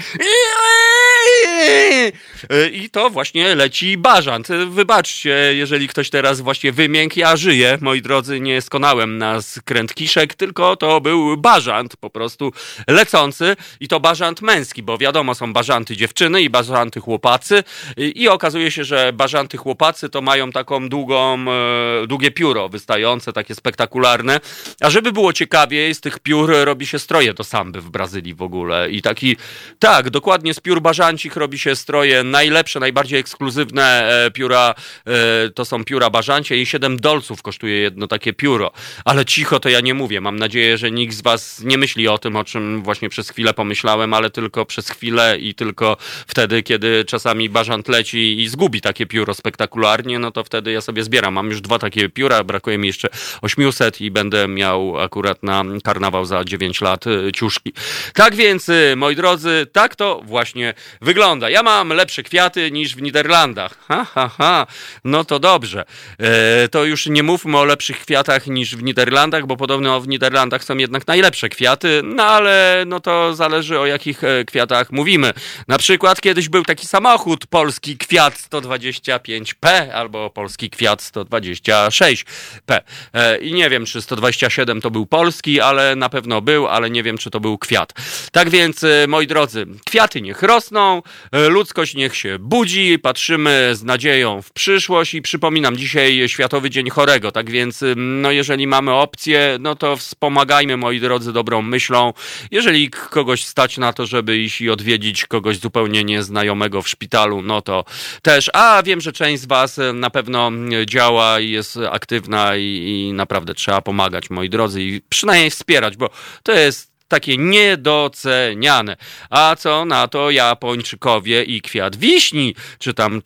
i 2.72 2.90
to 2.90 3.10
właśnie 3.10 3.54
leci 3.54 3.98
bażant. 3.98 4.48
Wybaczcie, 4.68 5.54
jeżeli 5.54 5.88
ktoś 5.88 6.10
teraz 6.10 6.40
właśnie 6.40 6.72
wymiękł, 6.72 7.18
ja 7.18 7.36
żyję, 7.36 7.78
moi 7.80 8.02
drodzy, 8.02 8.40
nie 8.40 8.62
skonałem 8.62 9.18
na 9.18 9.42
skręt 9.42 9.94
kiszek, 9.94 10.34
tylko 10.34 10.76
to 10.76 11.00
był 11.00 11.36
bażant 11.36 11.96
po 11.96 12.10
prostu 12.10 12.52
lecący. 12.88 13.56
I 13.80 13.88
to 13.88 14.00
bażant 14.00 14.42
męski, 14.42 14.82
bo 14.82 14.98
wiadomo, 14.98 15.34
są 15.34 15.52
bażanty 15.52 15.96
dziewczyny 15.96 16.42
i 16.42 16.50
bażanty 16.50 17.00
chłopacy. 17.00 17.64
I 17.96 18.28
okazuje 18.28 18.70
się, 18.70 18.84
że 18.84 19.12
bażanty 19.12 19.56
chłopacy 19.56 20.08
to 20.08 20.22
mają 20.22 20.52
taką 20.52 20.88
długą, 20.88 21.44
e, 21.50 22.06
długie 22.06 22.30
pióro 22.30 22.68
wystające, 22.68 23.32
takie 23.32 23.54
spektakularne, 23.54 24.40
a 24.80 24.90
żeby 24.90 25.12
było 25.12 25.32
ciekawiej, 25.32 25.94
z 25.94 26.00
tych 26.00 26.18
piór 26.18 26.50
robi 26.64 26.86
się 26.86 26.98
stroje 26.98 27.34
do 27.34 27.44
samby 27.44 27.80
w 27.80 27.90
Brazylii 27.90 28.34
w 28.34 28.42
ogóle. 28.42 28.90
I 28.90 29.02
taki, 29.02 29.36
tak, 29.78 30.10
dokładnie 30.10 30.54
z 30.54 30.60
piór 30.60 30.82
bażancich 31.14 31.36
robi 31.36 31.58
się 31.58 31.76
stroje 31.76 32.24
najlepsze, 32.24 32.80
najbardziej 32.80 33.20
ekskluzywne 33.20 34.08
e, 34.26 34.30
pióra, 34.30 34.74
e, 35.06 35.50
to 35.50 35.64
są 35.64 35.84
pióra 35.84 36.10
bażancie 36.10 36.56
i 36.56 36.66
7 36.66 36.96
dolców 36.96 37.42
kosztuje 37.42 37.76
jedno 37.76 38.06
takie 38.06 38.32
pióro. 38.32 38.72
Ale 39.04 39.24
cicho 39.24 39.60
to 39.60 39.68
ja 39.68 39.80
nie 39.80 39.94
mówię. 39.94 40.20
Mam 40.20 40.36
nadzieję, 40.36 40.78
że 40.78 40.90
nikt 40.90 41.14
z 41.14 41.22
was 41.22 41.60
nie 41.64 41.78
myśli 41.78 42.08
o 42.08 42.18
tym, 42.18 42.36
o 42.36 42.44
czym 42.44 42.82
właśnie 42.82 43.08
przez 43.08 43.30
chwilę 43.30 43.54
pomyślałem, 43.54 44.14
ale 44.14 44.30
tylko 44.30 44.66
przez 44.66 44.90
chwilę 44.90 45.38
i 45.38 45.54
tylko 45.54 45.96
wtedy, 46.26 46.62
kiedy 46.62 47.04
czasami 47.04 47.48
bażant 47.48 47.88
leci 47.88 48.40
i 48.40 48.48
zgubi 48.48 48.80
takie 48.80 49.06
pióro 49.06 49.34
spektakularnie, 49.34 50.18
no 50.18 50.30
to 50.30 50.44
wtedy 50.44 50.72
ja 50.72 50.80
sobie 50.80 51.02
zbieram. 51.02 51.34
Mam 51.34 51.50
już 51.50 51.60
dwa 51.60 51.78
takie 51.78 52.08
pióra, 52.08 52.44
brakuje 52.44 52.78
mi 52.78 52.86
jeszcze 52.86 53.08
800 53.42 54.00
i 54.00 54.10
będę 54.10 54.48
miał 54.48 55.00
akurat 55.00 55.42
na 55.42 55.64
karnawał 55.84 56.24
za 56.24 56.44
9 56.44 56.80
lat 56.80 57.04
e, 57.06 57.32
ciuszki. 57.32 57.72
Tak 58.14 58.34
więc, 58.34 58.70
moi 58.96 59.16
drodzy, 59.16 59.66
tak 59.72 59.96
to 59.96 60.20
właśnie 60.24 60.74
wygląda. 61.04 61.50
Ja 61.50 61.62
mam 61.62 61.88
lepsze 61.88 62.22
kwiaty 62.22 62.70
niż 62.70 62.96
w 62.96 63.02
Niderlandach. 63.02 63.74
Ha, 63.88 64.04
ha, 64.04 64.30
ha. 64.38 64.66
No 65.04 65.24
to 65.24 65.38
dobrze. 65.38 65.84
E, 66.18 66.68
to 66.68 66.84
już 66.84 67.06
nie 67.06 67.22
mówmy 67.22 67.58
o 67.58 67.64
lepszych 67.64 68.00
kwiatach 68.00 68.46
niż 68.46 68.76
w 68.76 68.82
Niderlandach, 68.82 69.46
bo 69.46 69.56
podobno 69.56 70.00
w 70.00 70.08
Niderlandach 70.08 70.64
są 70.64 70.76
jednak 70.76 71.06
najlepsze 71.06 71.48
kwiaty, 71.48 72.00
no 72.04 72.22
ale 72.24 72.84
no 72.86 73.00
to 73.00 73.34
zależy 73.34 73.78
o 73.80 73.86
jakich 73.86 74.24
e, 74.24 74.44
kwiatach 74.44 74.92
mówimy. 74.92 75.32
Na 75.68 75.78
przykład 75.78 76.20
kiedyś 76.20 76.48
był 76.48 76.64
taki 76.64 76.86
samochód 76.86 77.46
polski 77.46 77.96
kwiat 77.96 78.34
125P 78.34 79.90
albo 79.94 80.30
polski 80.30 80.70
kwiat 80.70 81.02
126P. 81.02 82.80
E, 83.14 83.38
I 83.38 83.54
nie 83.54 83.70
wiem, 83.70 83.86
czy 83.86 84.02
127 84.02 84.80
to 84.80 84.90
był 84.90 85.06
polski, 85.06 85.60
ale 85.60 85.96
na 85.96 86.08
pewno 86.08 86.40
był, 86.40 86.66
ale 86.66 86.90
nie 86.90 87.02
wiem, 87.02 87.18
czy 87.18 87.30
to 87.30 87.40
był 87.40 87.58
kwiat. 87.58 87.92
Tak 88.32 88.50
więc, 88.50 88.84
e, 88.84 89.06
moi 89.08 89.26
drodzy, 89.26 89.66
kwiaty 89.84 90.20
niech 90.20 90.42
rosną, 90.42 90.93
E, 91.32 91.48
ludzkość 91.48 91.94
niech 91.94 92.16
się 92.16 92.38
budzi, 92.38 92.98
patrzymy 92.98 93.70
z 93.72 93.82
nadzieją 93.82 94.42
w 94.42 94.52
przyszłość 94.52 95.14
i 95.14 95.22
przypominam, 95.22 95.76
dzisiaj 95.76 96.28
Światowy 96.28 96.70
Dzień 96.70 96.90
Chorego, 96.90 97.32
tak 97.32 97.50
więc 97.50 97.84
no 97.96 98.30
jeżeli 98.30 98.66
mamy 98.66 98.92
opcję, 98.92 99.56
no 99.60 99.74
to 99.76 99.96
wspomagajmy, 99.96 100.76
moi 100.76 101.00
drodzy, 101.00 101.32
dobrą 101.32 101.62
myślą. 101.62 102.12
Jeżeli 102.50 102.90
kogoś 102.90 103.44
stać 103.44 103.78
na 103.78 103.92
to, 103.92 104.06
żeby 104.06 104.38
iść 104.38 104.60
i 104.60 104.70
odwiedzić 104.70 105.26
kogoś 105.26 105.58
zupełnie 105.58 106.04
nieznajomego 106.04 106.82
w 106.82 106.88
szpitalu, 106.88 107.42
no 107.42 107.62
to 107.62 107.84
też, 108.22 108.50
a 108.54 108.82
wiem, 108.82 109.00
że 109.00 109.12
część 109.12 109.42
z 109.42 109.46
was 109.46 109.80
na 109.94 110.10
pewno 110.10 110.50
działa 110.86 111.40
i 111.40 111.50
jest 111.50 111.78
aktywna 111.90 112.56
i, 112.56 113.06
i 113.08 113.12
naprawdę 113.12 113.54
trzeba 113.54 113.80
pomagać, 113.80 114.30
moi 114.30 114.50
drodzy, 114.50 114.82
i 114.82 115.00
przynajmniej 115.08 115.50
wspierać, 115.50 115.96
bo 115.96 116.10
to 116.42 116.52
jest 116.52 116.93
takie 117.08 117.36
niedoceniane. 117.36 118.96
A 119.30 119.56
co 119.56 119.84
na 119.84 120.08
to 120.08 120.30
Japończykowie 120.30 121.42
i 121.42 121.60
kwiat 121.60 121.96
wiśni, 121.96 122.54
czy 122.78 122.94
tam 122.94 123.22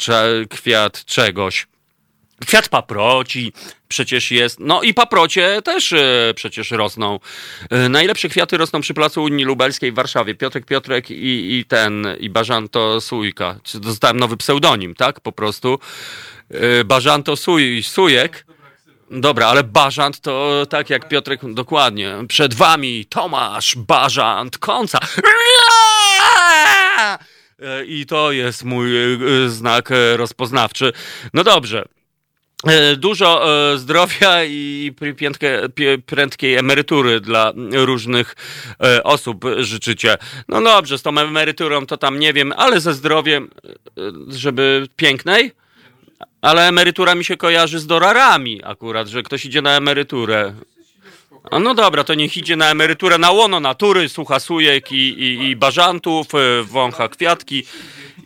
kwiat 0.51 1.05
czegoś. 1.05 1.67
Kwiat 2.47 2.69
paproci 2.69 3.53
przecież 3.89 4.31
jest. 4.31 4.61
No 4.61 4.83
i 4.83 4.95
paprocie 4.95 5.63
też 5.63 5.93
e, 5.93 6.33
przecież 6.35 6.71
rosną. 6.71 7.21
E, 7.71 7.89
najlepsze 7.89 8.29
kwiaty 8.29 8.57
rosną 8.57 8.81
przy 8.81 8.95
Placu 8.95 9.23
Unii 9.23 9.45
Lubelskiej 9.45 9.93
w 9.93 9.95
Warszawie. 9.95 10.35
Piotrek 10.35 10.67
Piotrek 10.67 11.11
i, 11.11 11.59
i 11.59 11.65
ten, 11.65 12.07
i 12.21 12.31
Bażanto 12.31 13.01
Sujka. 13.01 13.61
Dostałem 13.75 14.17
nowy 14.17 14.37
pseudonim, 14.37 14.95
tak? 14.95 15.21
Po 15.21 15.33
prostu. 15.33 15.79
E, 16.51 16.85
Bażanto 16.85 17.37
Suj, 17.37 17.83
Sujek. 17.83 18.48
Dobra, 19.11 19.47
ale 19.47 19.65
Bażant 19.65 20.21
to 20.21 20.67
tak 20.69 20.91
jak 20.91 21.09
Piotrek, 21.09 21.41
dokładnie. 21.55 22.15
Przed 22.29 22.55
wami 22.55 23.07
Tomasz 23.07 23.77
Bażant 23.77 24.59
Konca. 24.59 24.99
I 27.87 28.07
to 28.07 28.33
jest 28.33 28.65
mój 28.65 29.15
e, 29.15 29.19
znak 29.49 29.91
e, 29.93 30.17
rozpoznawczy. 30.17 30.93
No 31.35 31.45
dobrze. 31.45 31.85
E, 32.67 32.97
dużo 32.97 33.47
zdrowia 33.77 34.45
i 34.45 34.95
prędkiej 36.07 36.55
emerytury 36.55 37.21
dla 37.21 37.53
różnych 37.73 38.37
osób 39.05 39.45
życzycie. 39.59 40.17
No 40.49 40.63
dobrze, 40.63 40.99
z 40.99 41.03
tą 41.03 41.19
emeryturą 41.19 41.87
to 41.87 41.97
tam 41.97 42.19
nie 42.19 42.33
wiem, 42.33 42.53
ale 42.57 42.81
ze 42.81 42.95
zdrowiem, 42.95 43.51
żeby 44.29 44.87
pięknej? 44.97 45.53
Ale 46.43 46.69
emerytura 46.69 47.15
mi 47.15 47.25
się 47.25 47.37
kojarzy 47.37 47.79
z 47.79 47.87
dorarami 47.87 48.61
akurat, 48.65 49.09
że 49.09 49.23
ktoś 49.23 49.45
idzie 49.45 49.63
na 49.63 49.77
emeryturę. 49.77 50.55
A 51.51 51.59
no 51.59 51.75
dobra, 51.75 52.05
to 52.05 52.15
niech 52.15 52.37
idzie 52.37 52.57
na 52.57 52.71
emeryturę 52.71 53.19
na 53.19 53.31
łono 53.31 53.61
natury, 53.61 54.09
słucha 54.09 54.41
sujek 54.41 54.93
i, 54.93 54.97
i, 54.97 55.51
i 55.51 55.57
bażantów, 55.57 56.35
e, 56.35 56.63
wącha 56.63 57.09
kwiatki 57.09 57.63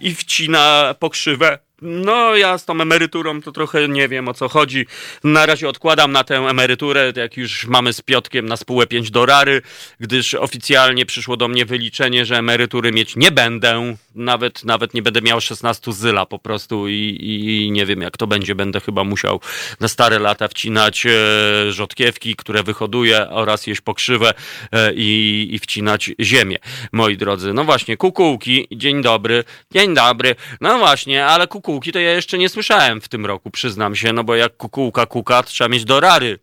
i 0.00 0.14
wcina 0.14 0.94
pokrzywę. 0.98 1.58
No, 1.82 2.36
ja 2.36 2.58
z 2.58 2.64
tą 2.64 2.80
emeryturą 2.80 3.42
to 3.42 3.52
trochę 3.52 3.88
nie 3.88 4.08
wiem 4.08 4.28
o 4.28 4.34
co 4.34 4.48
chodzi. 4.48 4.86
Na 5.24 5.46
razie 5.46 5.68
odkładam 5.68 6.12
na 6.12 6.24
tę 6.24 6.36
emeryturę, 6.36 7.12
jak 7.16 7.36
już 7.36 7.66
mamy 7.66 7.92
z 7.92 8.02
Piotkiem 8.02 8.46
na 8.46 8.56
spółę 8.56 8.86
5 8.86 9.10
dorary, 9.10 9.62
gdyż 10.00 10.34
oficjalnie 10.34 11.06
przyszło 11.06 11.36
do 11.36 11.48
mnie 11.48 11.64
wyliczenie, 11.64 12.24
że 12.24 12.36
emerytury 12.36 12.92
mieć 12.92 13.16
nie 13.16 13.30
będę. 13.30 13.96
Nawet, 14.14 14.64
nawet 14.64 14.94
nie 14.94 15.02
będę 15.02 15.22
miał 15.22 15.40
16 15.40 15.92
zyla 15.92 16.26
po 16.26 16.38
prostu 16.38 16.88
i, 16.88 17.18
i 17.20 17.70
nie 17.72 17.86
wiem 17.86 18.00
jak 18.00 18.16
to 18.16 18.26
będzie. 18.26 18.54
Będę 18.54 18.80
chyba 18.80 19.04
musiał 19.04 19.40
na 19.80 19.88
stare 19.88 20.18
lata 20.18 20.48
wcinać 20.48 21.06
e, 21.06 21.72
rzodkiewki, 21.72 22.36
które 22.36 22.62
wyhoduję 22.62 23.28
oraz 23.30 23.66
jeść 23.66 23.80
pokrzywę 23.80 24.34
e, 24.72 24.92
i, 24.94 25.48
i 25.52 25.58
wcinać 25.58 26.10
ziemię. 26.20 26.58
Moi 26.92 27.16
drodzy, 27.16 27.52
no 27.52 27.64
właśnie, 27.64 27.96
kukułki, 27.96 28.68
dzień 28.72 29.02
dobry, 29.02 29.44
dzień 29.70 29.94
dobry. 29.94 30.34
No 30.60 30.78
właśnie, 30.78 31.26
ale 31.26 31.46
kukułki 31.46 31.71
kukułki 31.72 31.92
to 31.92 31.98
ja 31.98 32.12
jeszcze 32.12 32.38
nie 32.38 32.48
słyszałem 32.48 33.00
w 33.00 33.08
tym 33.08 33.26
roku, 33.26 33.50
przyznam 33.50 33.96
się, 33.96 34.12
no 34.12 34.24
bo 34.24 34.34
jak 34.34 34.56
kukułka 34.56 35.06
kuka, 35.06 35.42
trzeba 35.42 35.68
mieć 35.68 35.84
dorary 35.84 36.38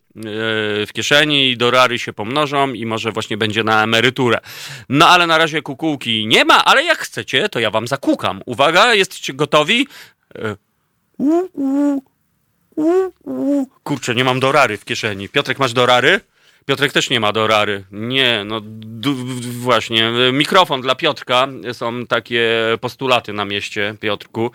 w 0.86 0.88
kieszeni 0.92 1.50
i 1.50 1.56
dorary 1.56 1.98
się 1.98 2.12
pomnożą 2.12 2.72
i 2.72 2.86
może 2.86 3.12
właśnie 3.12 3.36
będzie 3.36 3.64
na 3.64 3.82
emeryturę. 3.82 4.38
No 4.88 5.08
ale 5.08 5.26
na 5.26 5.38
razie 5.38 5.62
kukułki 5.62 6.26
nie 6.26 6.44
ma, 6.44 6.64
ale 6.64 6.84
jak 6.84 6.98
chcecie, 6.98 7.48
to 7.48 7.60
ja 7.60 7.70
wam 7.70 7.88
zakukam. 7.88 8.42
Uwaga, 8.46 8.94
jesteście 8.94 9.34
gotowi? 9.34 9.86
Kurczę, 13.84 14.14
nie 14.14 14.24
mam 14.24 14.40
dorary 14.40 14.76
w 14.76 14.84
kieszeni. 14.84 15.28
Piotrek, 15.28 15.58
masz 15.58 15.72
dorary? 15.72 16.20
Piotrek 16.70 16.92
też 16.92 17.10
nie 17.10 17.20
ma 17.20 17.32
dorary. 17.32 17.84
Nie, 17.92 18.44
no 18.46 18.60
właśnie. 19.52 20.12
Mikrofon 20.32 20.80
dla 20.80 20.94
Piotrka. 20.94 21.48
Są 21.72 22.06
takie 22.06 22.48
postulaty 22.80 23.32
na 23.32 23.44
mieście, 23.44 23.94
Piotrku. 24.00 24.50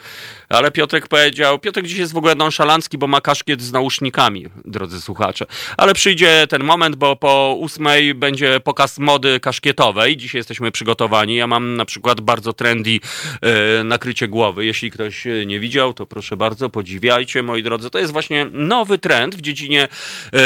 Ale 0.49 0.72
Piotrek 0.72 1.07
powiedział, 1.07 1.59
Piotrek 1.59 1.86
dziś 1.86 1.97
jest 1.97 2.13
w 2.13 2.18
ogóle 2.18 2.36
nonszalancki, 2.36 2.97
bo 2.97 3.07
ma 3.07 3.22
kaszkiet 3.22 3.61
z 3.61 3.72
nausznikami, 3.72 4.45
drodzy 4.66 5.01
słuchacze. 5.01 5.45
Ale 5.78 5.93
przyjdzie 5.93 6.47
ten 6.49 6.63
moment, 6.63 6.95
bo 6.95 7.16
po 7.16 7.55
ósmej 7.59 8.13
będzie 8.13 8.59
pokaz 8.59 8.99
mody 8.99 9.39
kaszkietowej. 9.39 10.18
Dzisiaj 10.18 10.39
jesteśmy 10.39 10.72
przygotowani. 10.72 11.36
Ja 11.36 11.47
mam 11.47 11.76
na 11.76 11.86
przykład 11.86 12.22
bardzo 12.22 12.53
trendy 12.53 12.99
e, 13.41 13.84
nakrycie 13.84 14.28
głowy. 14.28 14.66
Jeśli 14.66 14.91
ktoś 14.91 15.28
nie 15.45 15.59
widział, 15.59 15.93
to 15.93 16.05
proszę 16.05 16.38
bardzo, 16.38 16.70
podziwiajcie, 16.70 17.43
moi 17.43 17.63
drodzy. 17.63 17.89
To 17.89 17.99
jest 17.99 18.13
właśnie 18.13 18.45
nowy 18.51 18.97
trend 18.97 19.36
w 19.36 19.41
dziedzinie 19.41 19.88
e, 20.34 20.38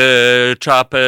czapy 0.59 0.99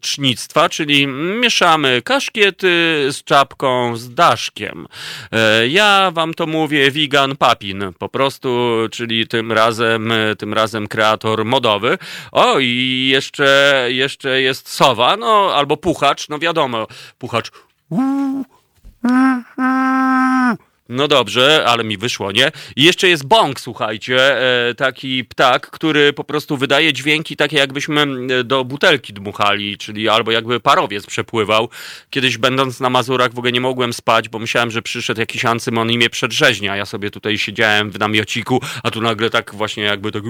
cznictwa, 0.00 0.68
czyli 0.68 1.06
mieszamy 1.40 2.02
kaszkiety 2.02 2.68
z 3.12 3.24
czapką, 3.24 3.96
z 3.96 4.14
daszkiem. 4.14 4.86
E, 5.32 5.68
ja 5.68 6.10
wam 6.10 6.34
to 6.34 6.46
mówię 6.46 6.90
vegan 6.90 7.36
papin, 7.36 7.84
po 7.98 8.08
prostu, 8.08 8.76
czyli 8.90 9.28
tym 9.28 9.52
razem, 9.52 10.12
tym 10.38 10.54
razem 10.54 10.88
kreator 10.88 11.44
modowy. 11.44 11.98
O, 12.32 12.58
i 12.58 13.08
jeszcze, 13.12 13.86
jeszcze 13.88 14.40
jest 14.40 14.68
sowa, 14.68 15.16
no, 15.16 15.52
albo 15.54 15.76
puchacz, 15.76 16.28
no 16.28 16.38
wiadomo, 16.38 16.86
puchacz. 17.18 17.50
No 20.88 21.08
dobrze, 21.08 21.64
ale 21.66 21.84
mi 21.84 21.98
wyszło, 21.98 22.32
nie? 22.32 22.52
I 22.76 22.84
jeszcze 22.84 23.08
jest 23.08 23.26
bąk, 23.26 23.60
słuchajcie, 23.60 24.40
e, 24.68 24.74
taki 24.74 25.24
ptak, 25.24 25.70
który 25.70 26.12
po 26.12 26.24
prostu 26.24 26.56
wydaje 26.56 26.92
dźwięki 26.92 27.36
takie 27.36 27.56
jakbyśmy 27.56 28.06
e, 28.30 28.44
do 28.44 28.64
butelki 28.64 29.12
dmuchali, 29.12 29.78
czyli 29.78 30.08
albo 30.08 30.30
jakby 30.30 30.60
parowiec 30.60 31.06
przepływał. 31.06 31.68
Kiedyś 32.10 32.38
będąc 32.38 32.80
na 32.80 32.90
Mazurach 32.90 33.34
w 33.34 33.38
ogóle 33.38 33.52
nie 33.52 33.60
mogłem 33.60 33.92
spać, 33.92 34.28
bo 34.28 34.38
myślałem, 34.38 34.70
że 34.70 34.82
przyszedł 34.82 35.20
jakiś 35.20 35.44
ancymon 35.44 35.90
i 35.90 35.96
mnie 35.96 36.10
przedrzeźnia. 36.10 36.76
Ja 36.76 36.86
sobie 36.86 37.10
tutaj 37.10 37.38
siedziałem 37.38 37.90
w 37.90 37.98
namiociku, 37.98 38.60
a 38.82 38.90
tu 38.90 39.00
nagle 39.00 39.30
tak 39.30 39.54
właśnie 39.54 39.82
jakby 39.82 40.12
tak 40.12 40.22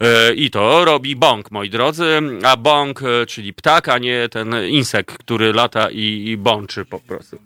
e, 0.00 0.34
i 0.34 0.50
to 0.50 0.84
robi 0.84 1.16
bąk, 1.16 1.50
moi 1.50 1.70
drodzy, 1.70 2.20
a 2.44 2.56
bąk, 2.56 3.00
czyli 3.28 3.52
ptak, 3.52 3.88
a 3.88 3.98
nie 3.98 4.28
ten 4.28 4.54
insekt, 4.68 5.18
który 5.18 5.52
lata 5.52 5.90
i, 5.90 6.24
i 6.26 6.36
bączy 6.36 6.84
po 6.84 7.00
prostu. 7.00 7.43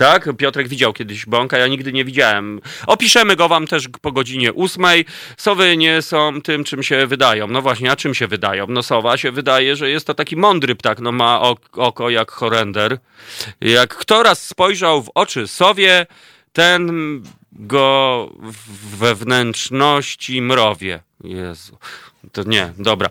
Tak? 0.00 0.28
Piotrek 0.36 0.68
widział 0.68 0.92
kiedyś 0.92 1.26
bąka, 1.26 1.58
ja 1.58 1.66
nigdy 1.66 1.92
nie 1.92 2.04
widziałem. 2.04 2.60
Opiszemy 2.86 3.36
go 3.36 3.48
wam 3.48 3.66
też 3.66 3.88
po 4.00 4.12
godzinie 4.12 4.52
ósmej. 4.52 5.04
Sowy 5.36 5.76
nie 5.76 6.02
są 6.02 6.42
tym, 6.42 6.64
czym 6.64 6.82
się 6.82 7.06
wydają. 7.06 7.46
No 7.46 7.62
właśnie, 7.62 7.90
a 7.90 7.96
czym 7.96 8.14
się 8.14 8.26
wydają? 8.26 8.66
No 8.68 8.82
sowa 8.82 9.16
się 9.16 9.32
wydaje, 9.32 9.76
że 9.76 9.90
jest 9.90 10.06
to 10.06 10.14
taki 10.14 10.36
mądry 10.36 10.74
ptak, 10.74 11.00
no 11.00 11.12
ma 11.12 11.40
oko 11.72 12.10
jak 12.10 12.30
horender. 12.30 12.98
Jak 13.60 13.96
kto 13.96 14.22
raz 14.22 14.46
spojrzał 14.46 15.02
w 15.02 15.10
oczy 15.14 15.48
sowie, 15.48 16.06
ten 16.52 16.90
go 17.52 18.30
we 18.98 19.14
wnętrzności 19.14 20.42
mrowie. 20.42 21.02
Jezu. 21.24 21.78
To 22.32 22.42
nie, 22.42 22.72
dobra. 22.78 23.08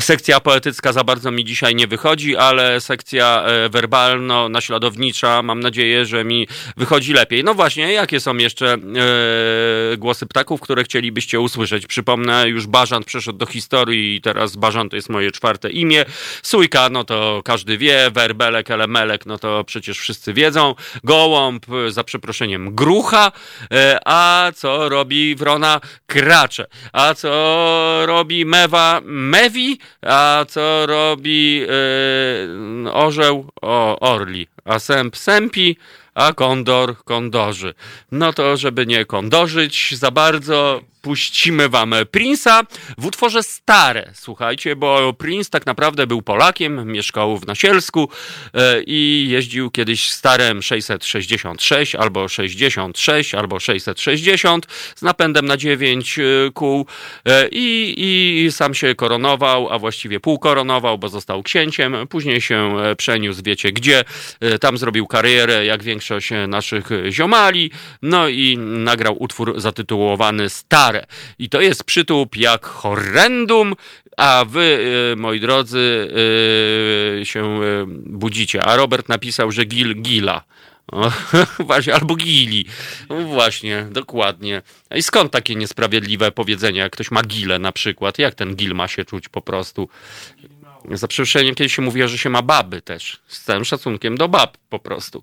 Sekcja 0.00 0.40
poetycka 0.40 0.92
za 0.92 1.04
bardzo 1.04 1.30
mi 1.30 1.44
dzisiaj 1.44 1.74
nie 1.74 1.86
wychodzi, 1.86 2.36
ale 2.36 2.80
sekcja 2.80 3.44
e, 3.46 3.68
werbalno-naśladownicza 3.68 5.42
mam 5.42 5.60
nadzieję, 5.60 6.06
że 6.06 6.24
mi 6.24 6.48
wychodzi 6.76 7.12
lepiej. 7.12 7.44
No 7.44 7.54
właśnie, 7.54 7.92
jakie 7.92 8.20
są 8.20 8.36
jeszcze 8.36 8.72
e, 8.72 8.78
głosy 9.96 10.26
ptaków, 10.26 10.60
które 10.60 10.84
chcielibyście 10.84 11.40
usłyszeć? 11.40 11.86
Przypomnę, 11.86 12.48
już 12.48 12.66
Bażant 12.66 13.06
przeszedł 13.06 13.38
do 13.38 13.46
historii 13.46 14.16
i 14.16 14.20
teraz 14.20 14.56
Bażant 14.56 14.90
to 14.90 14.96
jest 14.96 15.08
moje 15.08 15.30
czwarte 15.30 15.70
imię. 15.70 16.04
Sójka, 16.42 16.88
no 16.88 17.04
to 17.04 17.42
każdy 17.44 17.78
wie. 17.78 18.10
Werbelek, 18.10 18.70
elemelek, 18.70 19.26
no 19.26 19.38
to 19.38 19.64
przecież 19.64 19.98
wszyscy 19.98 20.32
wiedzą. 20.32 20.74
Gołąb, 21.04 21.66
za 21.88 22.04
przeproszeniem, 22.04 22.74
grucha. 22.74 23.32
E, 23.72 23.98
a 24.04 24.52
co 24.54 24.88
robi 24.88 25.34
wrona? 25.34 25.80
Kracze. 26.06 26.66
A 26.92 27.14
co 27.14 28.02
robi 28.06 28.51
mewa 28.52 29.00
mewi, 29.04 29.78
a 30.02 30.44
co 30.48 30.86
robi 30.86 31.56
yy, 32.84 32.92
orzeł 32.92 33.46
o, 33.62 33.98
orli, 34.00 34.46
a 34.64 34.78
sęp 34.78 35.16
sępi, 35.16 35.76
a 36.14 36.32
kondor 36.32 37.04
kondorzy. 37.04 37.74
No 38.12 38.32
to, 38.32 38.56
żeby 38.56 38.86
nie 38.86 39.04
kondorzyć 39.04 39.94
za 39.96 40.10
bardzo, 40.10 40.80
puścimy 41.02 41.68
wam 41.68 41.90
Prince'a 41.90 42.64
w 42.98 43.06
utworze 43.06 43.42
Stare. 43.42 44.10
Słuchajcie, 44.14 44.76
bo 44.76 45.12
Prince 45.12 45.50
tak 45.50 45.66
naprawdę 45.66 46.06
był 46.06 46.22
Polakiem, 46.22 46.92
mieszkał 46.92 47.38
w 47.38 47.46
Nasielsku 47.46 48.08
e, 48.54 48.82
i 48.82 49.26
jeździł 49.30 49.70
kiedyś 49.70 50.10
starem 50.10 50.62
666 50.62 51.94
albo 51.94 52.28
66 52.28 53.34
albo 53.34 53.60
660 53.60 54.66
z 54.96 55.02
napędem 55.02 55.46
na 55.46 55.56
9 55.56 56.18
e, 56.18 56.22
kół 56.54 56.86
e, 57.24 57.48
i, 57.48 57.94
i 58.46 58.52
sam 58.52 58.74
się 58.74 58.94
koronował, 58.94 59.70
a 59.70 59.78
właściwie 59.78 60.20
półkoronował, 60.20 60.98
bo 60.98 61.08
został 61.08 61.42
księciem. 61.42 61.96
Później 62.08 62.40
się 62.40 62.76
przeniósł, 62.96 63.42
wiecie 63.44 63.72
gdzie. 63.72 64.04
Tam 64.60 64.78
zrobił 64.78 65.06
karierę, 65.06 65.64
jak 65.64 65.82
większość 65.82 66.01
naszych 66.48 66.88
ziomali. 67.10 67.70
No 68.02 68.28
i 68.28 68.58
nagrał 68.58 69.22
utwór 69.22 69.60
zatytułowany 69.60 70.48
Stare 70.48 71.06
i 71.38 71.48
to 71.48 71.60
jest 71.60 71.84
przytup 71.84 72.36
jak 72.36 72.66
horrendum, 72.66 73.74
a 74.16 74.44
wy, 74.48 74.78
y, 75.12 75.16
moi 75.16 75.40
drodzy, 75.40 76.08
się 77.24 77.60
budzicie. 78.06 78.62
A 78.62 78.76
Robert 78.76 79.08
napisał, 79.08 79.52
że 79.52 79.64
Gil 79.64 80.02
Gila. 80.02 80.44
właśnie, 81.58 81.94
albo 81.94 82.16
Gili. 82.16 82.66
No 83.08 83.20
właśnie, 83.20 83.86
dokładnie. 83.90 84.62
I 84.94 85.02
skąd 85.02 85.32
takie 85.32 85.54
niesprawiedliwe 85.54 86.32
powiedzenie, 86.32 86.80
jak 86.80 86.92
ktoś 86.92 87.10
ma 87.10 87.22
gilę 87.22 87.58
na 87.58 87.72
przykład? 87.72 88.18
Jak 88.18 88.34
ten 88.34 88.56
gil 88.56 88.74
ma 88.74 88.88
się 88.88 89.04
czuć 89.04 89.28
po 89.28 89.40
prostu? 89.40 89.88
Za 90.90 91.08
przeproszeniem 91.08 91.54
kiedyś 91.54 91.74
się 91.74 91.82
mówiło, 91.82 92.08
że 92.08 92.18
się 92.18 92.30
ma 92.30 92.42
baby 92.42 92.82
też. 92.82 93.20
Z 93.26 93.40
całym 93.40 93.64
szacunkiem 93.64 94.16
do 94.16 94.28
bab 94.28 94.56
po 94.68 94.78
prostu. 94.78 95.22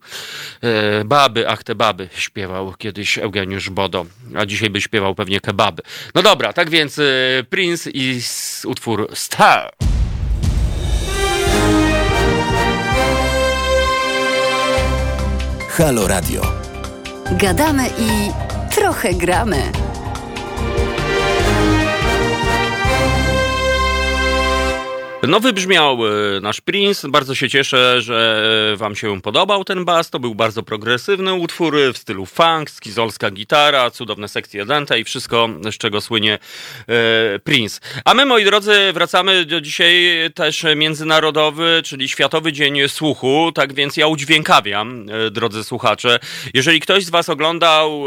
E, 0.61 1.05
baby, 1.05 1.49
ach 1.49 1.63
te 1.63 1.75
baby, 1.75 2.09
śpiewał 2.15 2.73
kiedyś 2.77 3.17
Eugeniusz 3.17 3.69
Bodo, 3.69 4.05
a 4.35 4.45
dzisiaj 4.45 4.69
by 4.69 4.81
śpiewał 4.81 5.15
pewnie 5.15 5.39
kebaby. 5.39 5.83
No 6.15 6.21
dobra, 6.21 6.53
tak 6.53 6.69
więc 6.69 6.99
e, 6.99 7.03
Prince 7.49 7.89
i 7.93 8.21
utwór 8.65 9.09
Star. 9.13 9.71
Halo 15.69 16.07
Radio. 16.07 16.41
Gadamy 17.31 17.87
i 17.99 18.31
trochę 18.75 19.13
gramy. 19.13 19.71
No 25.27 25.39
wybrzmiał 25.39 26.07
e, 26.07 26.39
nasz 26.41 26.61
Prince. 26.61 27.05
Bardzo 27.09 27.35
się 27.35 27.49
cieszę, 27.49 28.01
że 28.01 28.73
wam 28.77 28.95
się 28.95 29.21
podobał 29.21 29.63
ten 29.63 29.85
bas. 29.85 30.09
To 30.09 30.19
był 30.19 30.35
bardzo 30.35 30.63
progresywny 30.63 31.33
utwór 31.33 31.77
w 31.93 31.97
stylu 31.97 32.25
funk, 32.25 32.69
skizolska 32.69 33.31
gitara, 33.31 33.91
cudowne 33.91 34.27
sekcje 34.27 34.65
dente 34.65 34.99
i 34.99 35.03
wszystko, 35.03 35.49
z 35.71 35.77
czego 35.77 36.01
słynie 36.01 36.39
e, 36.87 37.39
Prince. 37.39 37.81
A 38.05 38.13
my, 38.13 38.25
moi 38.25 38.45
drodzy, 38.45 38.93
wracamy 38.93 39.45
do 39.45 39.61
dzisiaj 39.61 40.09
też 40.35 40.65
międzynarodowy, 40.75 41.81
czyli 41.85 42.09
Światowy 42.09 42.53
Dzień 42.53 42.89
Słuchu. 42.89 43.51
Tak 43.55 43.73
więc 43.73 43.97
ja 43.97 44.07
udźwiękawiam, 44.07 45.05
e, 45.09 45.31
drodzy 45.31 45.63
słuchacze. 45.63 46.19
Jeżeli 46.53 46.79
ktoś 46.79 47.05
z 47.05 47.09
was 47.09 47.29
oglądał 47.29 48.03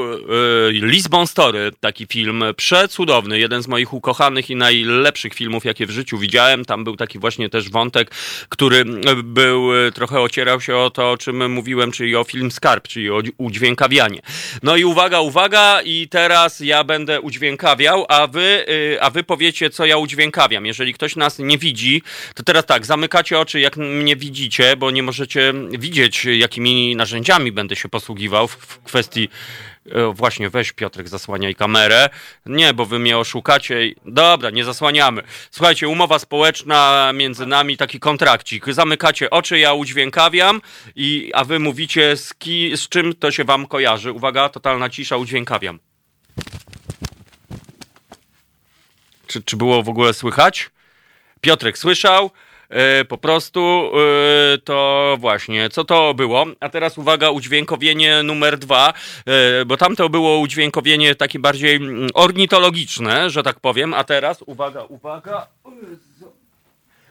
Lisbon 0.70 1.26
Story, 1.26 1.70
taki 1.80 2.06
film 2.06 2.44
przecudowny, 2.56 3.38
jeden 3.38 3.62
z 3.62 3.68
moich 3.68 3.94
ukochanych 3.94 4.50
i 4.50 4.56
najlepszych 4.56 5.34
filmów, 5.34 5.64
jakie 5.64 5.86
w 5.86 5.90
życiu 5.90 6.18
widziałem, 6.18 6.64
tam 6.64 6.84
był 6.84 6.96
taki 7.02 7.18
właśnie 7.18 7.48
też 7.48 7.70
wątek, 7.70 8.10
który 8.48 8.84
był, 9.24 9.86
e, 9.86 9.92
trochę 9.92 10.20
ocierał 10.20 10.60
się 10.60 10.76
o 10.76 10.90
to, 10.90 11.10
o 11.10 11.16
czym 11.16 11.52
mówiłem, 11.52 11.92
czyli 11.92 12.16
o 12.16 12.24
film 12.24 12.50
Skarb, 12.50 12.88
czyli 12.88 13.10
o 13.10 13.22
udźwiękawianie. 13.38 14.20
No 14.62 14.76
i 14.76 14.84
uwaga, 14.84 15.20
uwaga, 15.20 15.82
i 15.82 16.08
teraz 16.08 16.60
ja 16.60 16.84
będę 16.84 17.20
udźwiękawiał, 17.20 18.06
a 18.08 18.26
wy, 18.26 18.66
e, 18.94 19.02
a 19.02 19.10
wy 19.10 19.22
powiecie, 19.22 19.70
co 19.70 19.86
ja 19.86 19.96
udźwiękawiam. 19.96 20.66
Jeżeli 20.66 20.94
ktoś 20.94 21.16
nas 21.16 21.38
nie 21.38 21.58
widzi, 21.58 22.02
to 22.34 22.42
teraz 22.42 22.66
tak, 22.66 22.86
zamykacie 22.86 23.38
oczy, 23.38 23.60
jak 23.60 23.76
mnie 23.76 24.16
widzicie, 24.16 24.76
bo 24.76 24.90
nie 24.90 25.02
możecie 25.02 25.54
widzieć, 25.78 26.24
jakimi 26.24 26.96
narzędziami 26.96 27.52
będę 27.52 27.76
się 27.76 27.88
posługiwał 27.88 28.48
w 28.48 28.78
kwestii 28.84 29.28
E, 29.32 29.71
właśnie, 30.14 30.50
weź 30.50 30.72
Piotrek, 30.72 31.08
zasłaniaj 31.08 31.54
kamerę. 31.54 32.08
Nie, 32.46 32.74
bo 32.74 32.86
wy 32.86 32.98
mnie 32.98 33.18
oszukacie. 33.18 33.80
Dobra, 34.04 34.50
nie 34.50 34.64
zasłaniamy. 34.64 35.22
Słuchajcie, 35.50 35.88
umowa 35.88 36.18
społeczna 36.18 37.10
między 37.14 37.46
nami, 37.46 37.76
taki 37.76 38.00
kontrakcik. 38.00 38.72
Zamykacie 38.72 39.30
oczy, 39.30 39.58
ja 39.58 39.72
udźwiękawiam, 39.72 40.60
i, 40.96 41.30
a 41.34 41.44
wy 41.44 41.58
mówicie 41.58 42.16
z, 42.16 42.34
ki, 42.34 42.72
z 42.76 42.88
czym 42.88 43.14
to 43.14 43.30
się 43.30 43.44
wam 43.44 43.66
kojarzy. 43.66 44.12
Uwaga, 44.12 44.48
totalna 44.48 44.90
cisza, 44.90 45.16
udźwiękawiam. 45.16 45.78
Czy, 49.26 49.42
czy 49.42 49.56
było 49.56 49.82
w 49.82 49.88
ogóle 49.88 50.14
słychać? 50.14 50.70
Piotrek 51.40 51.78
słyszał. 51.78 52.30
E, 52.72 53.04
po 53.04 53.18
prostu 53.18 53.90
e, 54.54 54.58
to 54.58 55.16
właśnie, 55.20 55.70
co 55.70 55.84
to 55.84 56.14
było? 56.14 56.46
A 56.60 56.68
teraz 56.68 56.98
uwaga, 56.98 57.30
udźwiękowienie 57.30 58.22
numer 58.22 58.58
dwa, 58.58 58.92
e, 59.26 59.64
bo 59.64 59.76
tamto 59.76 60.08
było 60.08 60.38
udźwiękowienie 60.38 61.14
takie 61.14 61.38
bardziej 61.38 61.76
mm, 61.76 62.08
ornitologiczne, 62.14 63.30
że 63.30 63.42
tak 63.42 63.60
powiem, 63.60 63.94
a 63.94 64.04
teraz 64.04 64.42
uwaga, 64.46 64.84
uwaga. 64.84 65.46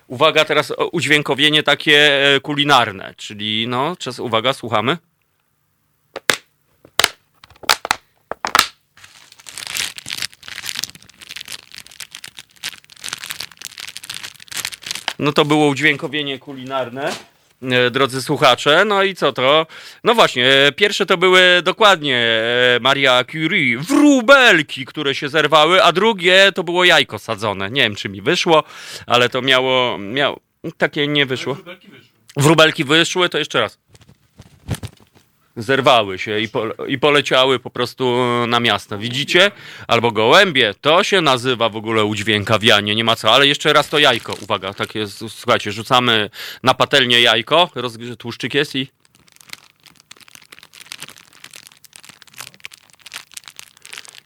Uwaga, 0.08 0.46
teraz 0.46 0.74
udźwiękowienie 0.92 1.64
takie 1.64 2.12
kulinarne, 2.42 3.14
czyli 3.18 3.68
no, 3.68 3.96
czas, 3.96 4.20
uwaga, 4.20 4.54
słuchamy. 4.54 4.98
No 15.22 15.34
to 15.34 15.46
było 15.46 15.68
udźwiękowienie 15.68 16.40
kulinarne 16.40 17.12
e, 17.62 17.92
drodzy 17.92 18.22
słuchacze. 18.22 18.86
No 18.86 19.04
i 19.04 19.16
co 19.16 19.34
to? 19.34 19.68
No 20.04 20.16
właśnie, 20.16 20.48
e, 20.48 20.72
pierwsze 20.72 21.06
to 21.06 21.18
były 21.18 21.62
dokładnie 21.64 22.18
e, 22.18 22.80
Maria 22.82 23.24
Curie, 23.24 23.78
wróbelki, 23.78 24.86
które 24.86 25.16
się 25.16 25.30
zerwały, 25.30 25.84
a 25.84 25.92
drugie 25.92 26.52
to 26.56 26.64
było 26.64 26.84
jajko 26.84 27.20
sadzone. 27.20 27.70
Nie 27.70 27.82
wiem, 27.82 27.96
czy 27.96 28.10
mi 28.10 28.22
wyszło, 28.22 28.64
ale 29.08 29.30
to 29.30 29.42
miało, 29.42 29.98
miało 29.98 30.40
takie 30.78 31.08
nie 31.08 31.26
wyszło. 31.26 31.58
Wróbelki 32.38 32.84
wyszły, 32.84 33.30
to 33.30 33.38
jeszcze 33.38 33.62
raz 33.62 33.78
zerwały 35.62 36.20
się 36.20 36.40
i, 36.40 36.50
po, 36.50 36.66
i 36.88 37.00
poleciały 37.00 37.60
po 37.60 37.70
prostu 37.70 38.18
na 38.48 38.60
miasto. 38.60 38.98
Widzicie? 38.98 39.52
Albo 39.88 40.12
gołębie. 40.12 40.74
To 40.82 41.04
się 41.04 41.22
nazywa 41.22 41.70
w 41.70 41.76
ogóle 41.76 42.06
udźwiękawianie, 42.06 42.96
nie 42.96 43.04
ma 43.04 43.16
co. 43.16 43.34
Ale 43.34 43.48
jeszcze 43.48 43.74
raz 43.74 43.90
to 43.90 44.00
jajko. 44.00 44.36
Uwaga, 44.42 44.74
tak 44.74 44.96
jest. 44.96 45.24
Słuchajcie, 45.30 45.72
rzucamy 45.72 46.30
na 46.64 46.74
patelnię 46.74 47.22
jajko. 47.22 47.70
Roz, 47.76 47.98
tłuszczyk 48.18 48.54
jest 48.54 48.76
i... 48.76 48.88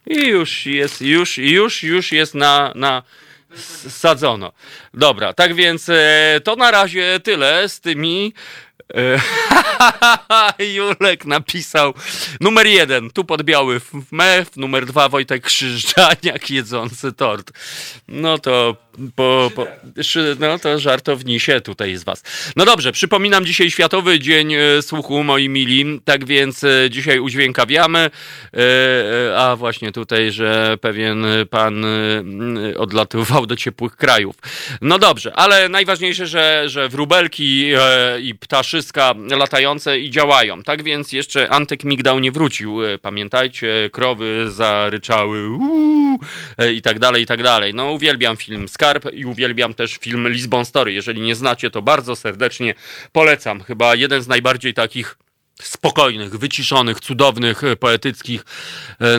I 0.08 0.28
już 0.28 0.66
jest, 0.66 1.02
już, 1.02 1.38
już, 1.38 1.84
już 1.84 2.12
jest 2.12 2.36
na, 2.36 2.72
na 2.76 3.04
sadzono. 3.88 4.52
Dobra, 4.94 5.34
tak 5.34 5.56
więc 5.56 5.90
e, 5.90 6.42
to 6.44 6.56
na 6.56 6.72
razie 6.72 7.20
tyle 7.24 7.70
z 7.70 7.80
tymi 7.80 8.34
Julek 10.76 11.26
napisał 11.26 11.94
numer 12.42 12.68
jeden, 12.68 13.10
tu 13.10 13.24
pod 13.24 13.44
biały 13.44 13.82
mef, 14.12 14.58
numer 14.58 14.86
dwa 14.86 15.10
Wojtek 15.10 15.44
Krzyżaniak 15.44 16.50
jedzący 16.60 17.14
tort. 17.14 17.52
No 18.08 18.38
to 18.38 18.76
po, 19.16 19.52
po, 19.56 19.68
no 20.40 20.60
to 20.60 20.80
żartowni 20.80 21.40
się 21.40 21.62
tutaj 21.62 21.96
z 21.96 22.04
was. 22.04 22.24
No 22.56 22.66
dobrze, 22.66 22.92
przypominam 22.92 23.46
dzisiaj 23.46 23.72
Światowy 23.72 24.20
Dzień 24.20 24.54
e, 24.54 24.82
Słuchu, 24.82 25.24
moi 25.24 25.50
mili, 25.50 26.02
tak 26.06 26.26
więc 26.26 26.64
e, 26.64 26.90
dzisiaj 26.90 27.20
udźwiękawiamy, 27.20 28.10
a 29.38 29.56
właśnie 29.56 29.92
tutaj, 29.92 30.32
że 30.32 30.78
pewien 30.82 31.26
pan 31.50 31.86
odlatywał 32.78 33.46
do 33.46 33.56
ciepłych 33.56 33.96
krajów. 33.96 34.36
No 34.82 35.00
dobrze, 35.00 35.34
ale 35.34 35.70
najważniejsze, 35.70 36.28
że, 36.28 36.64
że 36.66 36.90
wróbelki 36.90 37.72
i 38.22 38.36
ptaszy 38.36 38.75
wszystka 38.76 39.14
latające 39.38 40.00
i 40.00 40.10
działają. 40.10 40.64
Tak 40.64 40.84
więc 40.84 41.12
jeszcze 41.12 41.50
Antek 41.50 41.84
Migdał 41.84 42.20
nie 42.20 42.32
wrócił. 42.32 42.84
E, 42.84 42.98
pamiętajcie, 42.98 43.90
krowy 43.92 44.52
zaryczały 44.52 45.50
uuu, 45.50 46.20
e, 46.58 46.74
i 46.74 46.82
tak 46.82 47.00
dalej, 47.00 47.24
i 47.24 47.26
tak 47.26 47.44
dalej. 47.44 47.74
No 47.74 47.92
uwielbiam 47.92 48.38
film 48.38 48.68
Skarb 48.68 49.14
i 49.14 49.26
uwielbiam 49.26 49.74
też 49.74 49.98
film 49.98 50.30
Lisbon 50.30 50.66
Story. 50.66 50.94
Jeżeli 50.94 51.22
nie 51.22 51.36
znacie, 51.36 51.70
to 51.72 51.82
bardzo 51.82 52.16
serdecznie 52.16 52.74
polecam. 53.12 53.64
Chyba 53.64 53.96
jeden 53.96 54.22
z 54.22 54.28
najbardziej 54.28 54.74
takich 54.74 55.18
spokojnych, 55.62 56.38
wyciszonych, 56.38 57.00
cudownych, 57.00 57.64
e, 57.64 57.76
poetyckich. 57.76 58.46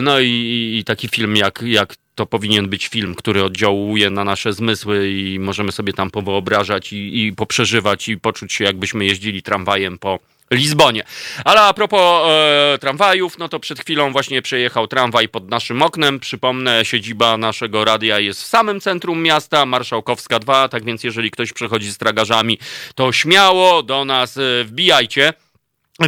No 0.01 0.19
i, 0.19 0.75
i 0.79 0.83
taki 0.83 1.07
film 1.07 1.35
jak, 1.35 1.61
jak 1.65 1.95
to 2.17 2.25
powinien 2.25 2.69
być 2.69 2.87
film, 2.87 3.15
który 3.15 3.43
oddziałuje 3.43 4.09
na 4.09 4.23
nasze 4.23 4.53
zmysły 4.53 5.09
i 5.09 5.39
możemy 5.39 5.71
sobie 5.71 5.93
tam 5.93 6.11
powyobrażać 6.11 6.93
i, 6.93 7.25
i 7.25 7.33
poprzeżywać 7.33 8.09
i 8.09 8.17
poczuć 8.17 8.53
się, 8.53 8.63
jakbyśmy 8.63 9.05
jeździli 9.05 9.43
tramwajem 9.43 9.97
po 9.97 10.19
Lizbonie. 10.51 11.03
Ale 11.45 11.61
a 11.61 11.73
propos 11.73 12.27
e, 12.29 12.77
tramwajów, 12.81 13.37
no 13.37 13.49
to 13.49 13.59
przed 13.59 13.79
chwilą 13.79 14.11
właśnie 14.11 14.41
przejechał 14.41 14.87
tramwaj 14.87 15.29
pod 15.29 15.49
naszym 15.49 15.81
oknem. 15.81 16.19
Przypomnę, 16.19 16.85
siedziba 16.85 17.37
naszego 17.37 17.85
radia 17.85 18.19
jest 18.19 18.43
w 18.43 18.45
samym 18.45 18.81
centrum 18.81 19.23
miasta, 19.23 19.65
Marszałkowska 19.65 20.39
2, 20.39 20.69
tak 20.69 20.85
więc 20.85 21.03
jeżeli 21.03 21.31
ktoś 21.31 21.53
przechodzi 21.53 21.91
z 21.91 21.97
tragarzami, 21.97 22.59
to 22.95 23.11
śmiało 23.11 23.83
do 23.83 24.05
nas 24.05 24.37
e, 24.37 24.63
wbijajcie. 24.63 25.33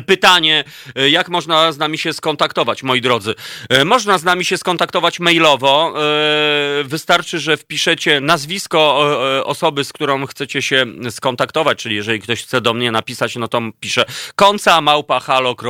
Pytanie, 0.05 0.63
e, 0.95 1.09
jak 1.09 1.29
można 1.29 1.71
z 1.71 1.77
nami 1.77 1.97
się 1.97 2.13
skontaktować, 2.13 2.83
moi 2.83 3.01
drodzy? 3.01 3.35
E, 3.69 3.85
można 3.85 4.17
z 4.17 4.23
nami 4.23 4.45
się 4.45 4.57
skontaktować 4.57 5.19
mailowo. 5.19 5.93
E, 5.95 6.83
wystarczy, 6.83 7.39
że 7.39 7.57
wpiszecie 7.57 8.21
nazwisko 8.21 8.79
osoby, 9.45 9.83
z 9.83 9.93
którą 9.93 10.25
chcecie 10.25 10.61
się 10.61 10.85
skontaktować, 11.09 11.77
czyli 11.77 11.95
jeżeli 11.95 12.19
ktoś 12.19 12.43
chce 12.43 12.61
do 12.61 12.73
mnie 12.73 12.91
napisać, 12.91 13.35
no 13.35 13.47
to 13.47 13.61
pisze 13.79 14.05
konca 14.35 14.81
małpa.halo.radio. 14.81 15.69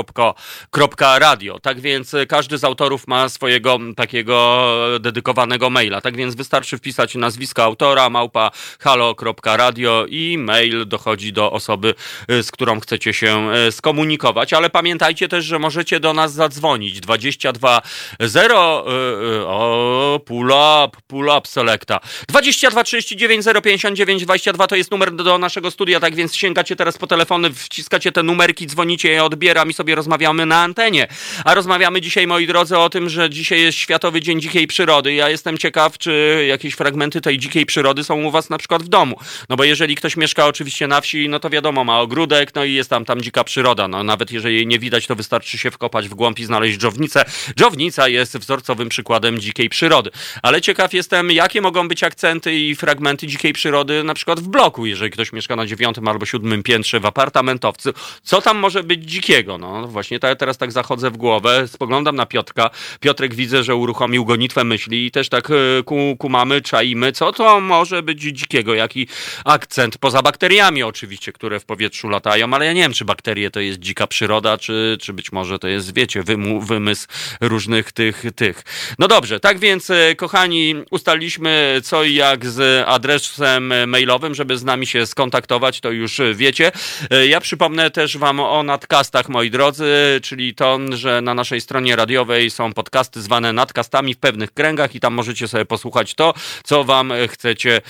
Tak 1.59 1.81
więc 1.81 2.15
każdy 2.27 2.57
z 2.57 2.63
autorów 2.63 3.07
ma 3.07 3.29
swojego 3.29 3.79
takiego 3.95 4.67
dedykowanego 4.99 5.69
maila. 5.69 6.01
Tak 6.01 6.17
więc 6.17 6.35
wystarczy 6.35 6.77
wpisać 6.77 7.15
nazwisko 7.15 7.63
autora 7.63 8.09
małpa.halo.radio 8.09 10.05
i 10.09 10.37
mail 10.37 10.87
dochodzi 10.87 11.33
do 11.33 11.51
osoby, 11.51 11.95
z 12.27 12.51
którą 12.51 12.79
chcecie 12.79 13.13
się 13.13 13.49
skomunikować 13.71 14.08
komunikować, 14.09 14.53
ale 14.53 14.69
pamiętajcie 14.69 15.27
też, 15.27 15.45
że 15.45 15.59
możecie 15.59 15.99
do 15.99 16.13
nas 16.13 16.33
zadzwonić 16.33 16.99
22 16.99 17.81
0 18.19 18.85
yy, 18.87 19.47
o 19.47 20.19
pull 20.25 20.51
up, 20.51 20.97
pull 21.07 21.27
up 21.37 21.41
selecta 21.47 21.99
22 22.27 22.83
39 22.83 23.45
059 23.63 24.23
22 24.23 24.67
to 24.67 24.75
jest 24.75 24.91
numer 24.91 25.15
do 25.15 25.37
naszego 25.37 25.71
studia, 25.71 25.99
tak 25.99 26.15
więc 26.15 26.35
sięgacie 26.35 26.75
teraz 26.75 26.97
po 26.97 27.07
telefony, 27.07 27.53
wciskacie 27.53 28.11
te 28.11 28.23
numerki, 28.23 28.67
dzwonicie, 28.67 29.09
je 29.11 29.23
odbieram 29.23 29.69
i 29.69 29.73
sobie 29.73 29.95
rozmawiamy 29.95 30.45
na 30.45 30.61
antenie. 30.61 31.07
A 31.45 31.53
rozmawiamy 31.53 32.01
dzisiaj, 32.01 32.27
moi 32.27 32.47
drodzy, 32.47 32.77
o 32.77 32.89
tym, 32.89 33.09
że 33.09 33.29
dzisiaj 33.29 33.61
jest 33.61 33.77
Światowy 33.77 34.21
Dzień 34.21 34.41
Dzikiej 34.41 34.67
Przyrody. 34.67 35.13
Ja 35.13 35.29
jestem 35.29 35.57
ciekaw, 35.57 35.97
czy 35.97 36.45
jakieś 36.47 36.73
fragmenty 36.73 37.21
tej 37.21 37.37
dzikiej 37.37 37.65
przyrody 37.65 38.03
są 38.03 38.23
u 38.23 38.31
was 38.31 38.49
na 38.49 38.57
przykład 38.57 38.83
w 38.83 38.87
domu. 38.87 39.19
No 39.49 39.55
bo 39.55 39.63
jeżeli 39.63 39.95
ktoś 39.95 40.17
mieszka 40.17 40.45
oczywiście 40.45 40.87
na 40.87 41.01
wsi, 41.01 41.29
no 41.29 41.39
to 41.39 41.49
wiadomo, 41.49 41.83
ma 41.83 41.99
ogródek, 41.99 42.55
no 42.55 42.63
i 42.63 42.73
jest 42.73 42.89
tam 42.89 43.05
tam 43.05 43.21
dzika 43.21 43.43
przyroda. 43.43 43.87
No 43.87 43.98
nawet 44.03 44.31
jeżeli 44.31 44.55
jej 44.55 44.67
nie 44.67 44.79
widać, 44.79 45.07
to 45.07 45.15
wystarczy 45.15 45.57
się 45.57 45.71
wkopać 45.71 46.09
w 46.09 46.13
głąb 46.13 46.39
i 46.39 46.45
znaleźć 46.45 46.77
dżownicę. 46.77 47.25
Dżownica 47.55 48.07
jest 48.07 48.37
wzorcowym 48.37 48.89
przykładem 48.89 49.39
dzikiej 49.39 49.69
przyrody. 49.69 50.09
Ale 50.43 50.61
ciekaw 50.61 50.93
jestem, 50.93 51.31
jakie 51.31 51.61
mogą 51.61 51.87
być 51.87 52.03
akcenty 52.03 52.55
i 52.55 52.75
fragmenty 52.75 53.27
dzikiej 53.27 53.53
przyrody 53.53 54.03
na 54.03 54.13
przykład 54.13 54.39
w 54.39 54.47
bloku, 54.47 54.85
jeżeli 54.85 55.11
ktoś 55.11 55.33
mieszka 55.33 55.55
na 55.55 55.65
dziewiątym 55.65 56.07
albo 56.07 56.25
siódmym 56.25 56.63
piętrze 56.63 56.99
w 56.99 57.05
apartamentowcu. 57.05 57.89
Co 58.23 58.41
tam 58.41 58.57
może 58.57 58.83
być 58.83 59.03
dzikiego? 59.03 59.57
No 59.57 59.87
właśnie 59.87 60.19
tak, 60.19 60.39
teraz 60.39 60.57
tak 60.57 60.71
zachodzę 60.71 61.11
w 61.11 61.17
głowę, 61.17 61.67
spoglądam 61.67 62.15
na 62.15 62.25
Piotrka. 62.25 62.69
Piotrek 62.99 63.35
widzę, 63.35 63.63
że 63.63 63.75
uruchomił 63.75 64.25
gonitwę 64.25 64.63
myśli 64.63 65.05
i 65.05 65.11
też 65.11 65.29
tak 65.29 65.49
e, 65.51 65.83
ku, 65.83 66.15
kumamy, 66.19 66.61
czaimy, 66.61 67.11
co 67.11 67.33
to 67.33 67.59
może 67.59 68.03
być 68.03 68.21
dzikiego, 68.21 68.73
jaki 68.73 69.07
akcent, 69.45 69.97
poza 69.97 70.21
bakteriami 70.21 70.83
oczywiście, 70.83 71.31
które 71.31 71.59
w 71.59 71.65
powietrzu 71.65 72.09
latają, 72.09 72.53
ale 72.53 72.65
ja 72.65 72.73
nie 72.73 72.81
wiem, 72.81 72.93
czy 72.93 73.05
bakterie 73.05 73.51
to 73.51 73.59
jest 73.59 73.79
dzika 73.89 74.07
przyroda, 74.07 74.57
czy, 74.57 74.97
czy 75.01 75.13
być 75.13 75.31
może 75.31 75.59
to 75.59 75.67
jest, 75.67 75.93
wiecie, 75.93 76.23
wymu, 76.23 76.61
wymysł 76.61 77.07
różnych 77.41 77.91
tych, 77.91 78.23
tych. 78.35 78.63
No 78.99 79.07
dobrze, 79.07 79.39
tak 79.39 79.59
więc, 79.59 79.89
e, 79.89 80.15
kochani, 80.15 80.75
ustaliliśmy 80.91 81.81
co 81.83 82.03
i 82.03 82.13
jak 82.13 82.45
z 82.45 82.87
adresem 82.87 83.73
mailowym, 83.87 84.35
żeby 84.35 84.57
z 84.57 84.63
nami 84.63 84.87
się 84.87 85.05
skontaktować, 85.05 85.81
to 85.81 85.91
już 85.91 86.21
wiecie. 86.33 86.71
E, 87.11 87.27
ja 87.27 87.41
przypomnę 87.41 87.91
też 87.91 88.17
wam 88.17 88.39
o 88.39 88.63
nadcastach, 88.63 89.29
moi 89.29 89.51
drodzy, 89.51 89.93
czyli 90.23 90.55
to, 90.55 90.79
że 90.89 91.21
na 91.21 91.33
naszej 91.33 91.61
stronie 91.61 91.95
radiowej 91.95 92.49
są 92.49 92.73
podcasty 92.73 93.21
zwane 93.21 93.53
nadcastami 93.53 94.13
w 94.13 94.17
pewnych 94.17 94.53
kręgach 94.53 94.95
i 94.95 94.99
tam 94.99 95.13
możecie 95.13 95.47
sobie 95.47 95.65
posłuchać 95.65 96.15
to, 96.15 96.33
co 96.63 96.83
wam 96.83 97.13
chcecie 97.27 97.81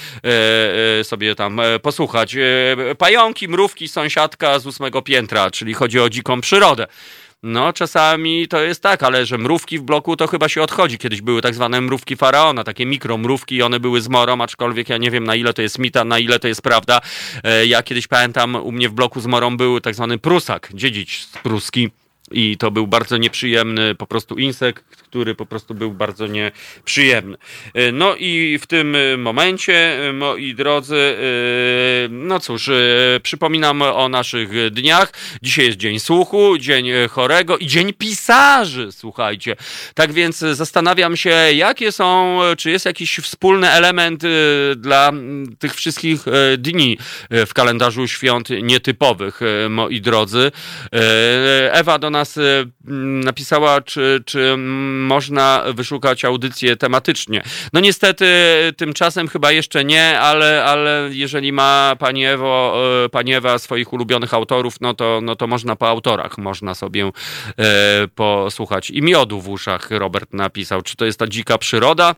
e, 1.00 1.04
sobie 1.04 1.36
tam 1.36 1.62
posłuchać. 1.82 2.36
Pająki, 2.98 3.48
mrówki, 3.48 3.88
sąsiadka 3.88 4.60
z 4.60 4.66
ósmego 4.66 5.02
piętra, 5.02 5.52
czyli 5.52 5.74
chodzi 5.74 5.89
o 5.98 6.10
dziką 6.10 6.42
przyrodę. 6.42 6.88
No, 7.44 7.74
czasami 7.74 8.48
to 8.48 8.62
jest 8.62 8.84
tak, 8.84 9.04
ale 9.04 9.26
że 9.26 9.38
mrówki 9.38 9.80
w 9.80 9.82
bloku 9.82 10.16
to 10.16 10.28
chyba 10.28 10.50
się 10.50 10.62
odchodzi. 10.62 10.98
Kiedyś 10.98 11.22
były 11.22 11.42
tak 11.42 11.56
zwane 11.56 11.82
mrówki 11.82 12.16
faraona, 12.16 12.64
takie 12.64 12.86
mikromrówki 12.86 13.56
i 13.56 13.62
one 13.62 13.80
były 13.80 14.02
z 14.02 14.10
morą, 14.10 14.42
aczkolwiek 14.42 14.90
ja 14.90 14.98
nie 14.98 15.12
wiem 15.12 15.24
na 15.24 15.36
ile 15.36 15.54
to 15.54 15.62
jest 15.62 15.80
mita, 15.80 16.06
na 16.06 16.20
ile 16.20 16.40
to 16.40 16.48
jest 16.48 16.62
prawda. 16.62 17.02
E, 17.44 17.66
ja 17.66 17.84
kiedyś 17.84 18.08
pamiętam, 18.08 18.56
u 18.56 18.72
mnie 18.72 18.90
w 18.90 18.94
bloku 18.94 19.20
z 19.20 19.26
morą 19.26 19.58
był 19.58 19.82
tak 19.82 19.96
zwany 19.96 20.18
prusak, 20.18 20.70
dziedzic 20.74 21.28
pruski 21.44 21.90
i 22.32 22.58
to 22.58 22.72
był 22.72 22.88
bardzo 22.88 23.18
nieprzyjemny 23.18 23.96
po 23.96 24.08
prostu 24.08 24.36
insekt, 24.36 24.84
który 25.10 25.36
po 25.36 25.46
prostu 25.46 25.76
był 25.76 25.92
bardzo 25.92 26.28
nieprzyjemny. 26.28 27.38
E, 27.74 27.92
no 27.92 28.16
i 28.16 28.60
w 28.62 28.68
tym 28.68 28.98
momencie, 29.18 30.08
e, 30.10 30.14
moi 30.14 30.56
drodzy, 30.56 30.96
e, 30.96 32.10
no 32.10 32.40
cóż, 32.40 32.70
przypominam 33.24 33.82
o 33.82 34.10
naszych 34.10 34.72
dniach. 34.72 35.14
Dzisiaj 35.42 35.66
jest 35.66 35.78
Dzień 35.78 36.00
Słuchu, 36.00 36.58
Dzień 36.58 36.90
Chorego 37.10 37.58
i 37.58 37.68
Dzień 37.68 37.94
Pisarzy, 37.94 38.92
słuchajcie. 38.92 39.56
Tak 39.94 40.14
więc 40.14 40.38
zastanawiam 40.38 41.18
się, 41.18 41.30
jakie 41.54 41.92
są, 41.92 42.40
czy 42.58 42.72
jest 42.72 42.86
jakiś 42.86 43.18
wspólny 43.18 43.70
element 43.70 44.24
dla 44.76 45.12
tych 45.60 45.76
wszystkich 45.76 46.26
dni 46.58 46.98
w 47.30 47.54
kalendarzu 47.54 48.08
świąt 48.08 48.50
nietypowych, 48.62 49.40
moi 49.70 50.02
drodzy. 50.02 50.52
Ewa 51.72 52.00
do 52.00 52.10
nas 52.10 52.19
nas 52.20 52.38
y, 52.38 52.66
napisała, 53.26 53.82
czy, 53.82 54.24
czy 54.26 54.56
można 55.08 55.64
wyszukać 55.74 56.26
audycję 56.26 56.76
tematycznie. 56.76 57.44
No 57.74 57.80
niestety 57.80 58.26
tymczasem 58.78 59.28
chyba 59.28 59.52
jeszcze 59.52 59.86
nie, 59.86 60.20
ale, 60.20 60.64
ale 60.64 61.10
jeżeli 61.12 61.52
ma 61.52 61.96
pani 62.00 62.26
Ewo, 62.26 62.82
y, 63.06 63.10
pani 63.10 63.34
Ewa 63.34 63.60
swoich 63.60 63.94
ulubionych 63.94 64.34
autorów, 64.34 64.82
no 64.82 64.94
to, 64.94 65.20
no 65.24 65.36
to 65.36 65.48
można 65.48 65.76
po 65.76 65.90
autorach, 65.90 66.38
można 66.38 66.76
sobie 66.76 67.12
e, 67.60 68.08
posłuchać. 68.16 68.90
I 68.90 69.02
miodu 69.02 69.42
w 69.42 69.50
uszach 69.50 69.92
Robert 69.92 70.34
napisał. 70.34 70.82
Czy 70.82 70.96
to 70.96 71.06
jest 71.06 71.20
ta 71.20 71.28
dzika 71.28 71.58
przyroda? 71.58 72.16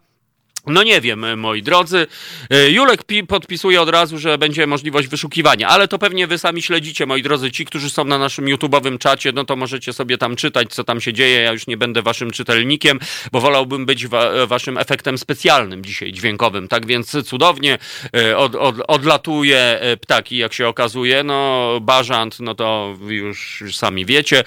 No 0.67 0.83
nie 0.83 1.01
wiem, 1.01 1.39
moi 1.39 1.63
drodzy. 1.63 2.07
E, 2.49 2.71
Julek 2.71 3.01
podpisuje 3.27 3.81
od 3.81 3.89
razu, 3.89 4.19
że 4.19 4.37
będzie 4.37 4.67
możliwość 4.67 5.07
wyszukiwania, 5.07 5.67
ale 5.67 5.87
to 5.87 5.99
pewnie 5.99 6.27
wy 6.27 6.37
sami 6.37 6.61
śledzicie, 6.61 7.05
moi 7.05 7.23
drodzy. 7.23 7.51
Ci, 7.51 7.65
którzy 7.65 7.89
są 7.89 8.05
na 8.05 8.17
naszym 8.17 8.45
YouTube'owym 8.45 8.97
czacie, 8.97 9.31
no 9.31 9.43
to 9.43 9.55
możecie 9.55 9.93
sobie 9.93 10.17
tam 10.17 10.35
czytać, 10.35 10.73
co 10.73 10.83
tam 10.83 11.01
się 11.01 11.13
dzieje. 11.13 11.41
Ja 11.41 11.51
już 11.51 11.67
nie 11.67 11.77
będę 11.77 12.01
waszym 12.01 12.31
czytelnikiem, 12.31 12.99
bo 13.31 13.41
wolałbym 13.41 13.85
być 13.85 14.07
wa 14.07 14.45
waszym 14.47 14.77
efektem 14.77 15.17
specjalnym 15.17 15.85
dzisiaj, 15.85 16.11
dźwiękowym. 16.11 16.67
Tak 16.67 16.85
więc 16.85 17.25
cudownie 17.25 17.77
e, 18.15 18.37
od, 18.37 18.55
od, 18.55 18.75
odlatuje 18.87 19.57
e, 19.59 19.97
ptaki, 19.97 20.37
jak 20.37 20.53
się 20.53 20.67
okazuje. 20.67 21.23
No, 21.23 21.69
bażant, 21.81 22.39
no 22.39 22.55
to 22.55 22.97
już, 23.07 23.61
już 23.61 23.77
sami 23.77 24.05
wiecie. 24.05 24.43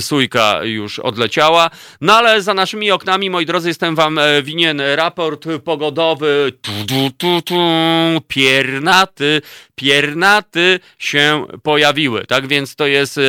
Sójka 0.00 0.64
już 0.64 0.98
odleciała. 0.98 1.70
No 2.00 2.14
ale 2.14 2.42
za 2.42 2.54
naszymi 2.54 2.90
oknami, 2.90 3.30
moi 3.30 3.46
drodzy, 3.46 3.68
jestem 3.68 3.94
wam 3.94 4.20
winien 4.42 4.82
raport 4.94 5.46
pogodowy, 5.58 6.52
tu, 6.62 6.72
tu, 6.86 7.10
tu, 7.18 7.42
tu, 7.42 7.56
piernaty, 8.28 9.42
piernaty 9.74 10.80
się 10.98 11.46
pojawiły. 11.62 12.26
Tak 12.26 12.46
więc 12.46 12.76
to 12.76 12.86
jest 12.86 13.20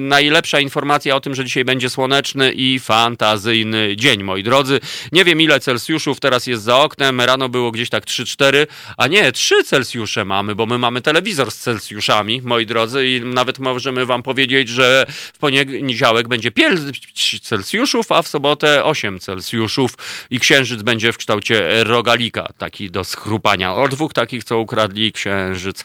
najlepsza 0.00 0.60
informacja 0.60 1.16
o 1.16 1.20
tym, 1.20 1.34
że 1.34 1.44
dzisiaj 1.44 1.64
będzie 1.64 1.90
słoneczny 1.90 2.52
i 2.52 2.78
fantazyjny 2.78 3.96
dzień, 3.96 4.22
moi 4.22 4.42
drodzy. 4.42 4.80
Nie 5.12 5.24
wiem 5.24 5.40
ile 5.40 5.60
Celsjuszów 5.60 6.20
teraz 6.20 6.46
jest 6.46 6.62
za 6.62 6.78
oknem, 6.78 7.20
rano 7.20 7.48
było 7.48 7.70
gdzieś 7.70 7.90
tak 7.90 8.04
3-4, 8.04 8.66
a 8.96 9.06
nie, 9.06 9.32
3 9.32 9.64
Celsjusze 9.64 10.24
mamy, 10.24 10.54
bo 10.54 10.66
my 10.66 10.78
mamy 10.78 11.00
telewizor 11.00 11.50
z 11.50 11.58
Celsjuszami, 11.58 12.40
moi 12.44 12.66
drodzy, 12.66 13.08
i 13.08 13.20
nawet 13.20 13.58
możemy 13.58 14.06
wam 14.06 14.22
powiedzieć, 14.22 14.68
że 14.68 15.06
w 15.08 15.38
poniedziałek 15.38 16.28
będzie 16.28 16.50
5 16.50 17.40
Celsjuszów, 17.42 18.12
a 18.12 18.22
w 18.22 18.28
sobotę 18.28 18.84
8 18.84 19.18
Celsjuszów 19.18 19.90
i 20.30 20.40
księżyc 20.40 20.82
będzie 20.82 21.12
w 21.12 21.16
kształcie 21.16 21.65
rogalika, 21.82 22.48
taki 22.58 22.90
do 22.90 23.04
schrupania. 23.04 23.74
O 23.74 23.88
dwóch 23.88 24.12
takich, 24.12 24.44
co 24.44 24.58
ukradli 24.58 25.12
księżyc. 25.12 25.84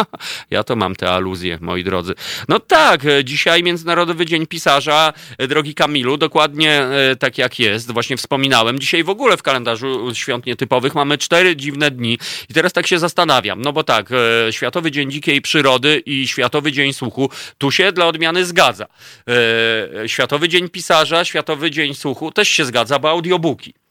ja 0.50 0.64
to 0.64 0.76
mam 0.76 0.96
te 0.96 1.10
aluzje, 1.10 1.58
moi 1.60 1.84
drodzy. 1.84 2.14
No 2.48 2.60
tak, 2.60 3.00
dzisiaj 3.24 3.62
Międzynarodowy 3.62 4.26
Dzień 4.26 4.46
Pisarza, 4.46 5.12
drogi 5.38 5.74
Kamilu, 5.74 6.16
dokładnie 6.16 6.72
e, 6.72 7.16
tak 7.16 7.38
jak 7.38 7.58
jest, 7.58 7.92
właśnie 7.92 8.16
wspominałem. 8.16 8.78
Dzisiaj 8.78 9.04
w 9.04 9.10
ogóle 9.10 9.36
w 9.36 9.42
kalendarzu 9.42 10.14
świąt 10.14 10.46
nietypowych 10.46 10.94
mamy 10.94 11.18
cztery 11.18 11.56
dziwne 11.56 11.90
dni 11.90 12.18
i 12.48 12.54
teraz 12.54 12.72
tak 12.72 12.86
się 12.86 12.98
zastanawiam, 12.98 13.62
no 13.62 13.72
bo 13.72 13.84
tak, 13.84 14.10
e, 14.48 14.52
Światowy 14.52 14.90
Dzień 14.90 15.10
Dzikiej 15.10 15.42
Przyrody 15.42 16.02
i 16.06 16.28
Światowy 16.28 16.72
Dzień 16.72 16.92
Słuchu, 16.92 17.30
tu 17.58 17.70
się 17.70 17.92
dla 17.92 18.06
odmiany 18.06 18.44
zgadza. 18.44 18.86
E, 20.02 20.08
Światowy 20.08 20.48
Dzień 20.48 20.68
Pisarza, 20.68 21.24
Światowy 21.24 21.70
Dzień 21.70 21.94
Słuchu 21.94 22.32
też 22.32 22.48
się 22.48 22.64
zgadza, 22.64 22.98
bo 22.98 23.10
audiobooki. 23.10 23.81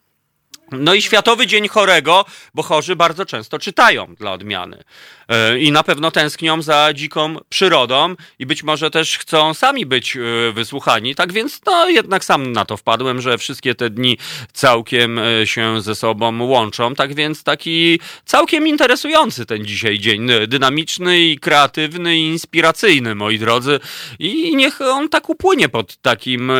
No 0.72 0.94
i 0.94 1.02
Światowy 1.02 1.48
Dzień 1.48 1.68
Chorego, 1.68 2.26
bo 2.54 2.64
chorzy 2.64 2.96
bardzo 2.96 3.26
często 3.26 3.60
czytają 3.60 4.16
dla 4.16 4.32
odmiany. 4.32 4.84
E, 5.32 5.60
I 5.60 5.72
na 5.72 5.84
pewno 5.84 6.12
tęsknią 6.12 6.62
za 6.62 6.94
dziką 6.94 7.36
przyrodą 7.50 8.16
i 8.40 8.46
być 8.46 8.64
może 8.64 8.92
też 8.92 9.18
chcą 9.18 9.54
sami 9.54 9.86
być 9.86 10.18
e, 10.18 10.52
wysłuchani. 10.52 11.16
Tak 11.16 11.34
więc, 11.34 11.62
no 11.66 11.90
jednak 11.90 12.26
sam 12.26 12.52
na 12.52 12.66
to 12.66 12.78
wpadłem, 12.78 13.22
że 13.22 13.38
wszystkie 13.38 13.76
te 13.76 13.90
dni 13.90 14.18
całkiem 14.54 15.20
e, 15.20 15.48
się 15.48 15.82
ze 15.82 15.96
sobą 15.96 16.44
łączą. 16.44 16.96
Tak 16.96 17.16
więc 17.16 17.44
taki 17.44 18.00
całkiem 18.26 18.68
interesujący 18.68 19.46
ten 19.46 19.66
dzisiaj 19.66 20.00
dzień. 20.00 20.28
Dynamiczny 20.48 21.20
i 21.20 21.40
kreatywny 21.40 22.18
i 22.18 22.28
inspiracyjny, 22.28 23.16
moi 23.16 23.40
drodzy. 23.40 23.80
I 24.20 24.56
niech 24.56 24.82
on 24.82 25.10
tak 25.10 25.30
upłynie 25.30 25.70
pod 25.70 25.98
takim, 25.98 26.52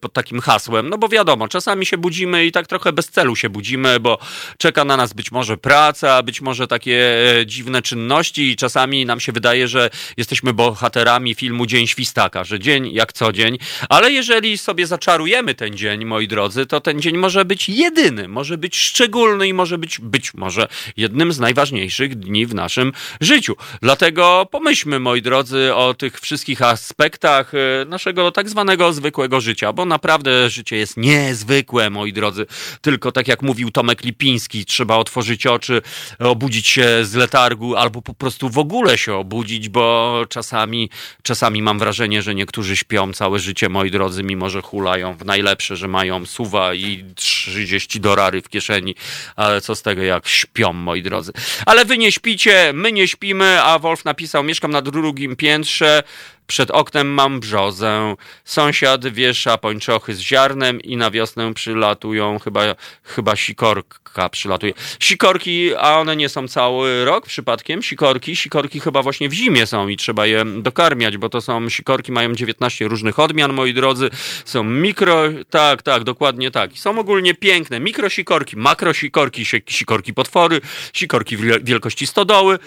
pod 0.00 0.12
takim 0.12 0.40
hasłem. 0.40 0.88
No 0.88 0.98
bo 0.98 1.08
wiadomo, 1.08 1.48
czasami 1.48 1.86
się 1.86 1.98
budzimy 1.98 2.46
i 2.46 2.52
tak 2.52 2.66
trochę 2.66 2.92
bez 2.92 3.08
celu 3.08 3.36
się 3.36 3.50
budzimy, 3.50 4.00
bo 4.00 4.18
czeka 4.58 4.84
na 4.84 4.96
nas 4.96 5.12
być 5.12 5.32
może 5.32 5.56
praca, 5.56 6.22
być 6.22 6.40
może 6.40 6.66
takie 6.66 7.24
e, 7.40 7.46
dziwne 7.62 7.82
czynności 7.82 8.50
i 8.50 8.56
czasami 8.56 9.06
nam 9.06 9.20
się 9.20 9.32
wydaje, 9.32 9.68
że 9.68 9.90
jesteśmy 10.16 10.52
bohaterami 10.52 11.34
filmu 11.34 11.66
Dzień 11.66 11.86
Świstaka, 11.86 12.44
że 12.44 12.60
dzień 12.60 12.92
jak 12.92 13.12
co 13.12 13.32
dzień, 13.32 13.58
ale 13.88 14.12
jeżeli 14.12 14.58
sobie 14.58 14.86
zaczarujemy 14.86 15.54
ten 15.54 15.76
dzień, 15.76 16.04
moi 16.04 16.28
drodzy, 16.28 16.66
to 16.66 16.80
ten 16.80 17.00
dzień 17.00 17.16
może 17.16 17.44
być 17.44 17.68
jedyny, 17.68 18.28
może 18.28 18.58
być 18.58 18.76
szczególny 18.76 19.48
i 19.48 19.54
może 19.54 19.78
być 19.78 19.98
być 20.00 20.34
może 20.34 20.68
jednym 20.96 21.32
z 21.32 21.38
najważniejszych 21.38 22.14
dni 22.14 22.46
w 22.46 22.54
naszym 22.54 22.92
życiu. 23.20 23.56
Dlatego 23.82 24.48
pomyślmy, 24.50 25.00
moi 25.00 25.22
drodzy, 25.22 25.74
o 25.74 25.94
tych 25.94 26.20
wszystkich 26.20 26.62
aspektach 26.62 27.52
e, 27.54 27.84
naszego 27.84 28.30
tak 28.30 28.48
zwanego 28.48 28.92
zwykłego 28.92 29.40
życia, 29.40 29.72
bo 29.72 29.84
naprawdę 29.84 30.50
życie 30.50 30.76
jest 30.76 30.96
niezwykłe, 30.96 31.90
moi 31.90 32.12
drodzy 32.12 32.46
tylko 32.80 33.12
tak 33.12 33.28
jak 33.28 33.42
mówił 33.42 33.70
Tomek 33.70 34.04
Lipiński, 34.04 34.64
trzeba 34.64 34.96
otworzyć 34.96 35.46
oczy, 35.46 35.82
obudzić 36.18 36.66
się 36.66 37.04
z 37.04 37.14
letargu 37.14 37.41
albo 37.76 38.02
po 38.02 38.14
prostu 38.14 38.48
w 38.48 38.58
ogóle 38.58 38.98
się 38.98 39.14
obudzić, 39.14 39.68
bo 39.68 40.24
czasami, 40.28 40.90
czasami 41.22 41.62
mam 41.62 41.78
wrażenie, 41.78 42.22
że 42.22 42.34
niektórzy 42.34 42.76
śpią 42.76 43.12
całe 43.12 43.38
życie, 43.38 43.68
moi 43.68 43.90
drodzy, 43.90 44.22
mimo 44.22 44.50
że 44.50 44.62
hulają 44.62 45.14
w 45.14 45.24
najlepsze, 45.24 45.76
że 45.76 45.88
mają 45.88 46.26
suwa 46.26 46.74
i 46.74 47.04
30 47.14 48.00
dorary 48.00 48.42
w 48.42 48.48
kieszeni, 48.48 48.94
ale 49.36 49.60
co 49.60 49.74
z 49.74 49.82
tego, 49.82 50.02
jak 50.02 50.28
śpią, 50.28 50.72
moi 50.72 51.02
drodzy. 51.02 51.32
Ale 51.66 51.84
wy 51.84 51.98
nie 51.98 52.12
śpicie, 52.12 52.72
my 52.74 52.92
nie 52.92 53.08
śpimy, 53.08 53.62
a 53.62 53.78
Wolf 53.78 54.04
napisał, 54.04 54.44
mieszkam 54.44 54.70
na 54.70 54.82
drugim 54.82 55.36
piętrze, 55.36 56.02
przed 56.46 56.70
oknem 56.70 57.14
mam 57.14 57.40
brzozę. 57.40 58.14
Sąsiad 58.44 59.08
wiesza 59.08 59.58
pończochy 59.58 60.14
z 60.14 60.20
ziarnem 60.20 60.80
i 60.80 60.96
na 60.96 61.10
wiosnę 61.10 61.54
przylatują, 61.54 62.38
chyba, 62.38 62.62
chyba 63.02 63.36
sikorka 63.36 64.28
przylatuje. 64.28 64.72
Sikorki, 65.00 65.74
a 65.74 65.98
one 65.98 66.16
nie 66.16 66.28
są 66.28 66.48
cały 66.48 67.04
rok 67.04 67.26
przypadkiem? 67.26 67.82
Sikorki? 67.82 68.36
Sikorki 68.36 68.80
chyba 68.80 69.02
właśnie 69.02 69.28
w 69.28 69.32
zimie 69.32 69.66
są 69.66 69.88
i 69.88 69.96
trzeba 69.96 70.26
je 70.26 70.44
dokarmiać, 70.44 71.16
bo 71.16 71.28
to 71.28 71.40
są, 71.40 71.68
sikorki 71.68 72.12
mają 72.12 72.34
19 72.34 72.88
różnych 72.88 73.18
odmian, 73.18 73.52
moi 73.52 73.74
drodzy. 73.74 74.10
Są 74.44 74.64
mikro, 74.64 75.22
tak, 75.50 75.82
tak, 75.82 76.04
dokładnie 76.04 76.50
tak. 76.50 76.70
Są 76.74 76.98
ogólnie 76.98 77.34
piękne 77.34 77.80
mikrosikorki, 77.80 78.56
makrosikorki, 78.56 79.44
sikorki 79.66 80.14
potwory, 80.14 80.60
sikorki 80.92 81.36
wielkości 81.62 82.06
stodoły, 82.06 82.58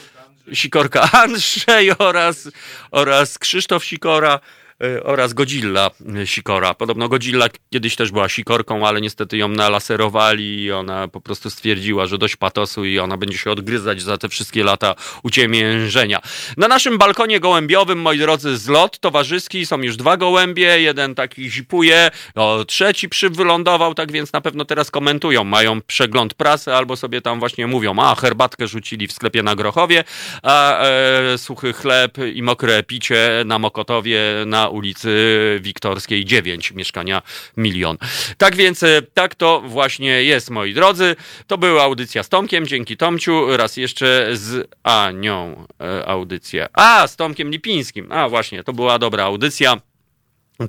Sikorka 0.54 1.10
Andrzej 1.12 1.92
oraz, 1.98 2.50
oraz 2.92 3.38
Krzysztof 3.40 3.86
Sikora. 3.86 4.40
E, 4.84 5.04
oraz 5.04 5.34
Godzilla 5.34 5.92
e, 6.16 6.28
Sikora. 6.28 6.74
Podobno 6.74 7.10
Godzilla 7.10 7.48
kiedyś 7.70 7.96
też 7.96 8.12
była 8.12 8.30
Sikorką, 8.30 8.88
ale 8.88 9.02
niestety 9.02 9.38
ją 9.38 9.48
nalaserowali 9.48 10.64
i 10.64 10.72
ona 10.72 11.08
po 11.08 11.22
prostu 11.22 11.50
stwierdziła, 11.50 12.06
że 12.06 12.18
dość 12.18 12.36
patosu 12.36 12.86
i 12.86 13.00
ona 13.00 13.18
będzie 13.18 13.38
się 13.38 13.52
odgryzać 13.52 14.02
za 14.02 14.18
te 14.18 14.30
wszystkie 14.30 14.64
lata 14.64 14.96
uciemiężenia. 15.24 16.22
Na 16.58 16.68
naszym 16.68 16.98
balkonie 16.98 17.40
gołębiowym, 17.40 18.02
moi 18.02 18.20
drodzy, 18.20 18.58
zlot 18.58 19.00
towarzyski, 19.00 19.66
są 19.66 19.82
już 19.82 19.98
dwa 19.98 20.18
gołębie, 20.18 20.82
jeden 20.82 21.16
taki 21.16 21.52
zipuje, 21.52 22.12
o, 22.36 22.66
trzeci 22.66 23.10
przywylądował, 23.10 23.94
tak 23.94 24.12
więc 24.12 24.34
na 24.34 24.42
pewno 24.42 24.66
teraz 24.66 24.92
komentują, 24.92 25.44
mają 25.44 25.82
przegląd 25.82 26.34
prasy 26.34 26.74
albo 26.74 26.96
sobie 26.96 27.22
tam 27.22 27.40
właśnie 27.40 27.68
mówią, 27.68 28.00
a 28.00 28.16
herbatkę 28.16 28.68
rzucili 28.68 29.08
w 29.08 29.12
sklepie 29.14 29.44
na 29.44 29.56
Grochowie, 29.56 30.04
a 30.44 30.84
e, 30.84 31.38
suchy 31.38 31.74
chleb 31.74 32.18
i 32.34 32.44
mokre 32.44 32.84
picie 32.84 33.44
na 33.46 33.60
Mokotowie 33.60 34.20
na 34.46 34.65
ulicy 34.70 35.60
Wiktorskiej 35.62 36.26
9, 36.26 36.72
mieszkania 36.72 37.22
milion. 37.58 37.98
Tak 38.38 38.56
więc 38.56 38.84
e, 38.84 39.02
tak 39.14 39.36
to 39.36 39.62
właśnie 39.66 40.24
jest, 40.24 40.50
moi 40.50 40.74
drodzy. 40.74 41.16
To 41.48 41.58
była 41.58 41.84
audycja 41.84 42.24
z 42.24 42.30
Tomkiem, 42.30 42.68
dzięki 42.68 42.98
Tomciu. 42.98 43.58
Raz 43.58 43.78
jeszcze 43.78 44.30
z 44.34 44.70
Anią 44.84 45.68
e, 45.82 46.08
audycja. 46.08 46.68
A, 46.74 47.08
z 47.08 47.16
Tomkiem 47.16 47.50
Lipińskim. 47.50 48.12
A, 48.12 48.30
właśnie, 48.30 48.64
to 48.64 48.74
była 48.74 49.00
dobra 49.00 49.24
audycja. 49.24 49.78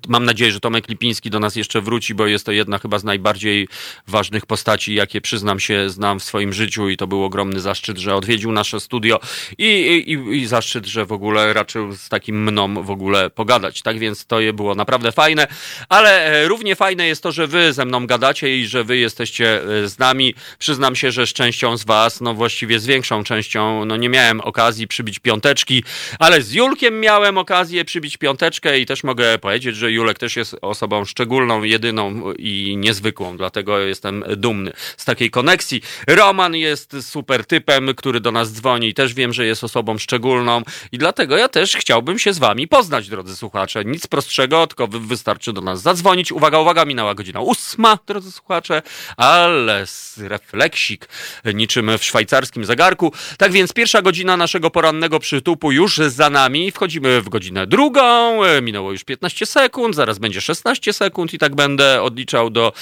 Mam 0.09 0.25
nadzieję, 0.25 0.53
że 0.53 0.61
Tomek 0.61 0.89
Lipiński 0.89 1.31
do 1.31 1.41
nas 1.41 1.57
jeszcze 1.57 1.81
wróci, 1.81 2.15
bo 2.15 2.27
jest 2.27 2.47
to 2.47 2.53
jedna 2.53 2.79
chyba 2.79 2.99
z 2.99 3.05
najbardziej 3.05 3.69
ważnych 4.07 4.47
postaci, 4.47 4.95
jakie 4.95 5.21
przyznam 5.21 5.61
się, 5.61 5.91
znam 5.91 6.21
w 6.21 6.25
swoim 6.25 6.53
życiu 6.53 6.89
i 6.89 6.97
to 6.97 7.07
był 7.07 7.25
ogromny 7.25 7.61
zaszczyt, 7.61 7.99
że 7.99 8.15
odwiedził 8.15 8.53
nasze 8.53 8.81
studio 8.81 9.21
i, 9.59 9.67
i, 10.07 10.37
i 10.37 10.47
zaszczyt, 10.47 10.87
że 10.87 11.07
w 11.07 11.13
ogóle 11.13 11.53
raczył 11.53 11.97
z 11.97 12.09
takim 12.09 12.43
mną 12.43 12.83
w 12.83 12.91
ogóle 12.91 13.31
pogadać. 13.31 13.83
Tak 13.83 13.99
więc 13.99 14.27
to 14.27 14.37
było 14.55 14.75
naprawdę 14.75 15.13
fajne, 15.13 15.47
ale 15.89 16.27
e, 16.27 16.49
równie 16.49 16.77
fajne 16.77 17.07
jest 17.07 17.23
to, 17.23 17.33
że 17.33 17.47
wy 17.47 17.73
ze 17.73 17.85
mną 17.85 18.07
gadacie 18.07 18.59
i 18.59 18.67
że 18.67 18.85
wy 18.85 18.97
jesteście 18.97 19.63
e, 19.63 19.89
z 19.89 19.99
nami. 19.99 20.35
Przyznam 20.59 20.97
się, 20.97 21.11
że 21.11 21.27
z 21.27 21.33
częścią 21.33 21.77
z 21.77 21.85
was, 21.85 22.21
no 22.21 22.35
właściwie 22.35 22.81
z 22.81 22.87
większą 22.87 23.25
częścią, 23.25 23.85
no 23.85 23.97
nie 23.97 24.09
miałem 24.09 24.41
okazji 24.41 24.89
przybić 24.89 25.19
piąteczki, 25.19 25.85
ale 26.19 26.43
z 26.43 26.53
Julkiem 26.53 27.01
miałem 27.01 27.39
okazję 27.39 27.85
przybić 27.85 28.17
piąteczkę 28.17 28.79
i 28.79 28.87
też 28.87 29.05
mogę 29.05 29.39
powiedzieć, 29.39 29.76
że 29.77 29.93
Julek 29.93 30.19
też 30.19 30.37
jest 30.37 30.57
osobą 30.63 31.05
szczególną, 31.05 31.63
jedyną 31.63 32.33
i 32.33 32.77
niezwykłą, 32.77 33.37
dlatego 33.37 33.79
jestem 33.79 34.25
dumny 34.37 34.73
z 34.97 35.05
takiej 35.05 35.31
koneksji. 35.31 35.83
Roman 36.07 36.55
jest 36.55 36.97
super 37.01 37.47
typem, 37.47 37.95
który 37.97 38.21
do 38.21 38.33
nas 38.33 38.53
dzwoni 38.53 38.89
i 38.89 38.95
też 38.95 39.15
wiem, 39.15 39.33
że 39.33 39.47
jest 39.47 39.65
osobą 39.65 39.99
szczególną 39.99 40.63
i 40.93 40.99
dlatego 40.99 41.37
ja 41.37 41.49
też 41.49 41.77
chciałbym 41.77 42.19
się 42.19 42.33
z 42.33 42.39
wami 42.39 42.69
poznać, 42.69 43.09
drodzy 43.09 43.37
słuchacze. 43.37 43.85
Nic 43.85 44.07
prostszego, 44.07 44.67
tylko 44.67 44.87
wystarczy 44.89 45.53
do 45.53 45.61
nas 45.61 45.83
zadzwonić. 45.83 46.33
Uwaga, 46.33 46.59
uwaga, 46.59 46.85
minęła 46.85 47.15
godzina 47.15 47.41
ósma, 47.41 47.99
drodzy 48.07 48.33
słuchacze, 48.33 48.83
ale 49.17 49.85
refleksik 50.19 51.09
niczym 51.55 51.99
w 51.99 52.05
szwajcarskim 52.05 52.65
zegarku. 52.65 53.13
Tak 53.39 53.53
więc 53.53 53.73
pierwsza 53.73 54.03
godzina 54.03 54.37
naszego 54.37 54.71
porannego 54.71 55.21
przytupu 55.21 55.73
już 55.73 55.97
za 55.97 56.31
nami. 56.31 56.71
Wchodzimy 56.71 57.21
w 57.21 57.29
godzinę 57.29 57.67
drugą, 57.67 58.41
minęło 58.63 58.93
już 58.93 59.05
15 59.05 59.47
sekund 59.47 59.66
sekund, 59.67 59.95
zaraz 59.95 60.19
będzie 60.19 60.41
16 60.41 60.93
sekund 60.93 61.35
i 61.35 61.39
tak 61.39 61.55
będę 61.55 62.03
odliczał 62.03 62.51
do, 62.51 62.73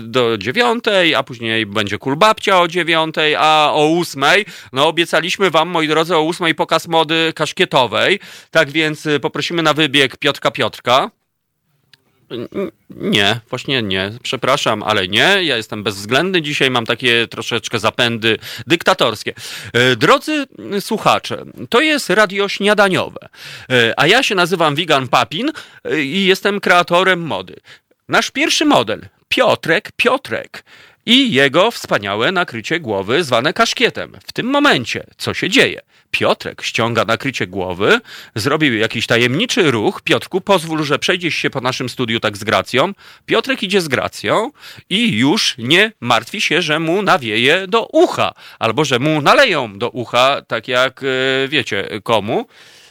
do 0.00 0.38
9, 0.38 0.84
a 1.16 1.22
później 1.22 1.66
będzie 1.66 1.98
kulbabcia 1.98 2.60
o 2.60 2.68
9, 2.68 3.14
a 3.38 3.70
o 3.72 3.98
8, 4.00 4.24
no 4.72 4.88
obiecaliśmy 4.88 5.50
wam, 5.50 5.68
moi 5.68 5.88
drodzy, 5.88 6.16
o 6.16 6.28
8 6.28 6.54
pokaz 6.54 6.88
mody 6.88 7.32
kaszkietowej, 7.34 8.20
tak 8.50 8.70
więc 8.70 9.06
y, 9.06 9.20
poprosimy 9.20 9.62
na 9.62 9.74
wybieg 9.74 10.16
Piotrka 10.16 10.50
Piotrka. 10.50 11.10
Nie, 12.90 13.40
właśnie 13.50 13.82
nie. 13.82 14.12
Przepraszam, 14.22 14.82
ale 14.82 15.08
nie. 15.08 15.44
Ja 15.44 15.56
jestem 15.56 15.82
bezwzględny 15.82 16.42
dzisiaj, 16.42 16.70
mam 16.70 16.86
takie 16.86 17.26
troszeczkę 17.28 17.78
zapędy 17.78 18.38
dyktatorskie. 18.66 19.34
E, 19.72 19.96
drodzy 19.96 20.46
słuchacze, 20.80 21.44
to 21.68 21.80
jest 21.80 22.10
radio 22.10 22.48
śniadaniowe, 22.48 23.28
e, 23.70 23.94
a 23.96 24.06
ja 24.06 24.22
się 24.22 24.34
nazywam 24.34 24.74
Wigan 24.74 25.08
Papin 25.08 25.52
e, 25.84 26.02
i 26.02 26.24
jestem 26.24 26.60
kreatorem 26.60 27.20
mody. 27.20 27.56
Nasz 28.08 28.30
pierwszy 28.30 28.64
model, 28.64 29.08
Piotrek 29.28 29.92
Piotrek 29.96 30.64
i 31.06 31.32
jego 31.32 31.70
wspaniałe 31.70 32.32
nakrycie 32.32 32.80
głowy 32.80 33.24
zwane 33.24 33.52
kaszkietem. 33.52 34.16
W 34.26 34.32
tym 34.32 34.46
momencie, 34.46 35.04
co 35.16 35.34
się 35.34 35.50
dzieje? 35.50 35.80
Piotrek 36.10 36.62
ściąga 36.62 37.04
nakrycie 37.04 37.46
głowy, 37.46 38.00
zrobił 38.34 38.76
jakiś 38.76 39.06
tajemniczy 39.06 39.70
ruch. 39.70 40.02
Piotrku, 40.02 40.40
pozwól, 40.40 40.84
że 40.84 40.98
przejdziesz 40.98 41.34
się 41.34 41.50
po 41.50 41.60
naszym 41.60 41.88
studiu 41.88 42.20
tak 42.20 42.36
z 42.36 42.44
gracją. 42.44 42.92
Piotrek 43.26 43.62
idzie 43.62 43.80
z 43.80 43.88
gracją 43.88 44.50
i 44.90 45.18
już 45.18 45.54
nie 45.58 45.92
martwi 46.00 46.40
się, 46.40 46.62
że 46.62 46.80
mu 46.80 47.02
nawieje 47.02 47.66
do 47.68 47.86
ucha, 47.86 48.32
albo 48.58 48.84
że 48.84 48.98
mu 48.98 49.22
naleją 49.22 49.78
do 49.78 49.90
ucha, 49.90 50.42
tak 50.42 50.68
jak 50.68 51.02
e, 51.02 51.48
wiecie 51.48 51.88
komu. 52.02 52.46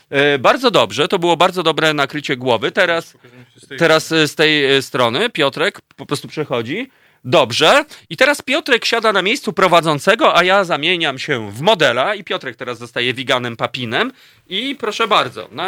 E, 0.09 0.39
bardzo 0.39 0.71
dobrze, 0.71 1.07
to 1.07 1.19
było 1.19 1.37
bardzo 1.37 1.63
dobre 1.63 1.93
nakrycie 1.93 2.37
głowy. 2.37 2.71
Teraz, 2.71 3.17
teraz 3.77 4.07
z 4.07 4.35
tej 4.35 4.65
e, 4.65 4.81
strony 4.81 5.29
Piotrek 5.29 5.81
po 5.81 6.05
prostu 6.05 6.27
przechodzi 6.27 6.89
Dobrze. 7.23 7.85
I 8.09 8.17
teraz 8.17 8.41
Piotrek 8.41 8.85
siada 8.85 9.13
na 9.13 9.21
miejscu 9.21 9.53
prowadzącego, 9.53 10.37
a 10.37 10.43
ja 10.43 10.63
zamieniam 10.63 11.19
się 11.19 11.51
w 11.51 11.61
modela 11.61 12.15
i 12.15 12.23
Piotrek 12.23 12.55
teraz 12.55 12.77
zostaje 12.77 13.13
wiganem 13.13 13.57
papinem. 13.57 14.11
I 14.49 14.75
proszę 14.75 15.07
bardzo. 15.07 15.49
Na, 15.51 15.67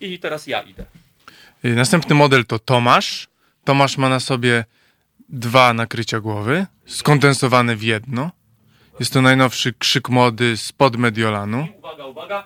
I 0.00 0.18
teraz 0.18 0.46
ja 0.46 0.60
idę. 0.62 0.84
Y, 1.64 1.74
następny 1.74 2.14
model 2.14 2.46
to 2.46 2.58
Tomasz. 2.58 3.28
Tomasz 3.64 3.98
ma 3.98 4.08
na 4.08 4.20
sobie 4.20 4.64
dwa 5.28 5.74
nakrycia 5.74 6.20
głowy, 6.20 6.66
skondensowane 6.86 7.76
w 7.76 7.82
jedno. 7.82 8.30
Jest 9.00 9.12
to 9.12 9.22
najnowszy 9.22 9.72
krzyk 9.72 10.08
mody 10.08 10.56
spod 10.56 10.96
Mediolanu. 10.96 11.66
Uwaga, 11.78 12.06
uwaga. 12.06 12.44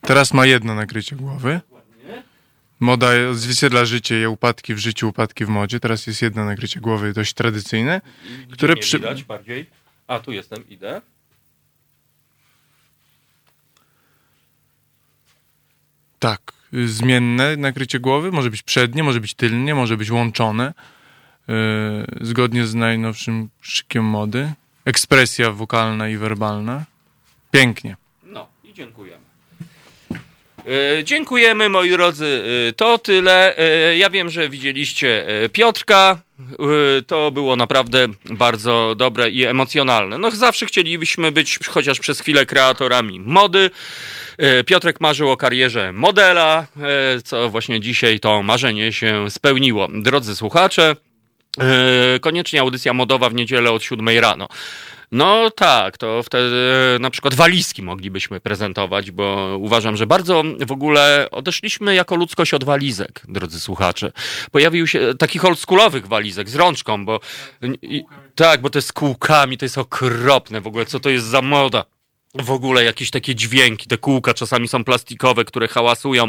Teraz 0.00 0.34
ma 0.34 0.46
jedno 0.46 0.74
nakrycie 0.74 1.16
głowy. 1.16 1.60
Moda 2.80 3.08
odzwierciedla 3.30 3.84
życie, 3.84 4.14
je 4.14 4.30
upadki 4.30 4.74
w 4.74 4.78
życiu, 4.78 5.08
upadki 5.08 5.44
w 5.44 5.48
modzie. 5.48 5.80
Teraz 5.80 6.06
jest 6.06 6.22
jedno 6.22 6.44
nagrycie 6.44 6.80
głowy 6.80 7.12
dość 7.12 7.34
tradycyjne, 7.34 8.00
Gdzie 8.46 8.56
które 8.56 8.74
nie 8.74 8.80
przy... 8.80 8.98
widać 8.98 9.24
bardziej. 9.24 9.66
A, 10.06 10.20
tu 10.20 10.32
jestem, 10.32 10.68
idę. 10.68 11.00
Tak, 16.18 16.52
zmienne 16.84 17.56
nakrycie 17.56 18.00
głowy, 18.00 18.32
może 18.32 18.50
być 18.50 18.62
przednie, 18.62 19.02
może 19.02 19.20
być 19.20 19.34
tylnie, 19.34 19.74
może 19.74 19.96
być 19.96 20.10
łączone, 20.10 20.74
yy, 21.48 21.54
zgodnie 22.20 22.66
z 22.66 22.74
najnowszym 22.74 23.48
szykiem 23.60 24.04
mody. 24.04 24.52
Ekspresja 24.84 25.50
wokalna 25.52 26.08
i 26.08 26.16
werbalna. 26.16 26.84
Pięknie. 27.50 27.96
No 28.22 28.48
i 28.64 28.74
dziękujemy. 28.74 29.27
E, 30.68 31.04
dziękujemy 31.04 31.68
moi 31.68 31.90
drodzy, 31.90 32.42
e, 32.68 32.72
to 32.72 32.98
tyle. 32.98 33.58
E, 33.58 33.96
ja 33.96 34.10
wiem, 34.10 34.30
że 34.30 34.48
widzieliście 34.48 35.26
Piotrka. 35.52 36.18
To 37.06 37.30
było 37.30 37.56
naprawdę 37.56 38.06
bardzo 38.24 38.94
dobre 38.96 39.30
i 39.30 39.44
emocjonalne. 39.44 40.18
No 40.18 40.30
zawsze 40.30 40.66
chcielibyśmy 40.66 41.32
być 41.32 41.58
chociaż 41.68 42.00
przez 42.00 42.20
chwilę 42.20 42.46
kreatorami 42.46 43.20
mody. 43.20 43.70
Piotrek 44.66 45.00
marzył 45.00 45.30
o 45.30 45.36
karierze 45.36 45.92
modela, 45.92 46.66
co 47.24 47.50
właśnie 47.50 47.80
dzisiaj 47.80 48.20
to 48.20 48.42
marzenie 48.42 48.92
się 48.92 49.30
spełniło. 49.30 49.88
Drodzy 49.92 50.36
słuchacze, 50.36 50.96
koniecznie 52.20 52.60
audycja 52.60 52.92
modowa 52.92 53.30
w 53.30 53.34
niedzielę 53.34 53.70
od 53.70 53.82
7 53.82 54.08
rano. 54.08 54.48
No 55.12 55.50
tak, 55.50 55.98
to 55.98 56.22
wtedy 56.22 56.56
na 57.00 57.10
przykład 57.10 57.34
walizki 57.34 57.82
moglibyśmy 57.82 58.40
prezentować, 58.40 59.10
bo 59.10 59.56
uważam, 59.60 59.96
że 59.96 60.06
bardzo 60.06 60.42
w 60.66 60.72
ogóle 60.72 61.28
odeszliśmy 61.30 61.94
jako 61.94 62.16
ludzkość 62.16 62.54
od 62.54 62.64
walizek, 62.64 63.22
drodzy 63.28 63.60
słuchacze. 63.60 64.12
Pojawił 64.50 64.86
się 64.86 65.14
takich 65.18 65.44
oldschoolowych 65.44 66.06
walizek 66.06 66.48
z 66.48 66.54
rączką, 66.54 67.04
bo 67.04 67.20
i, 67.82 68.04
tak, 68.34 68.60
bo 68.60 68.70
to 68.70 68.78
jest 68.78 68.88
z 68.88 68.92
kółkami, 68.92 69.58
to 69.58 69.64
jest 69.64 69.78
okropne 69.78 70.60
w 70.60 70.66
ogóle, 70.66 70.86
co 70.86 71.00
to 71.00 71.10
jest 71.10 71.26
za 71.26 71.42
moda 71.42 71.84
w 72.34 72.50
ogóle 72.50 72.84
jakieś 72.84 73.10
takie 73.10 73.34
dźwięki, 73.34 73.86
te 73.86 73.98
kółka 73.98 74.34
czasami 74.34 74.68
są 74.68 74.84
plastikowe, 74.84 75.44
które 75.44 75.68
hałasują, 75.68 76.28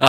a, 0.00 0.08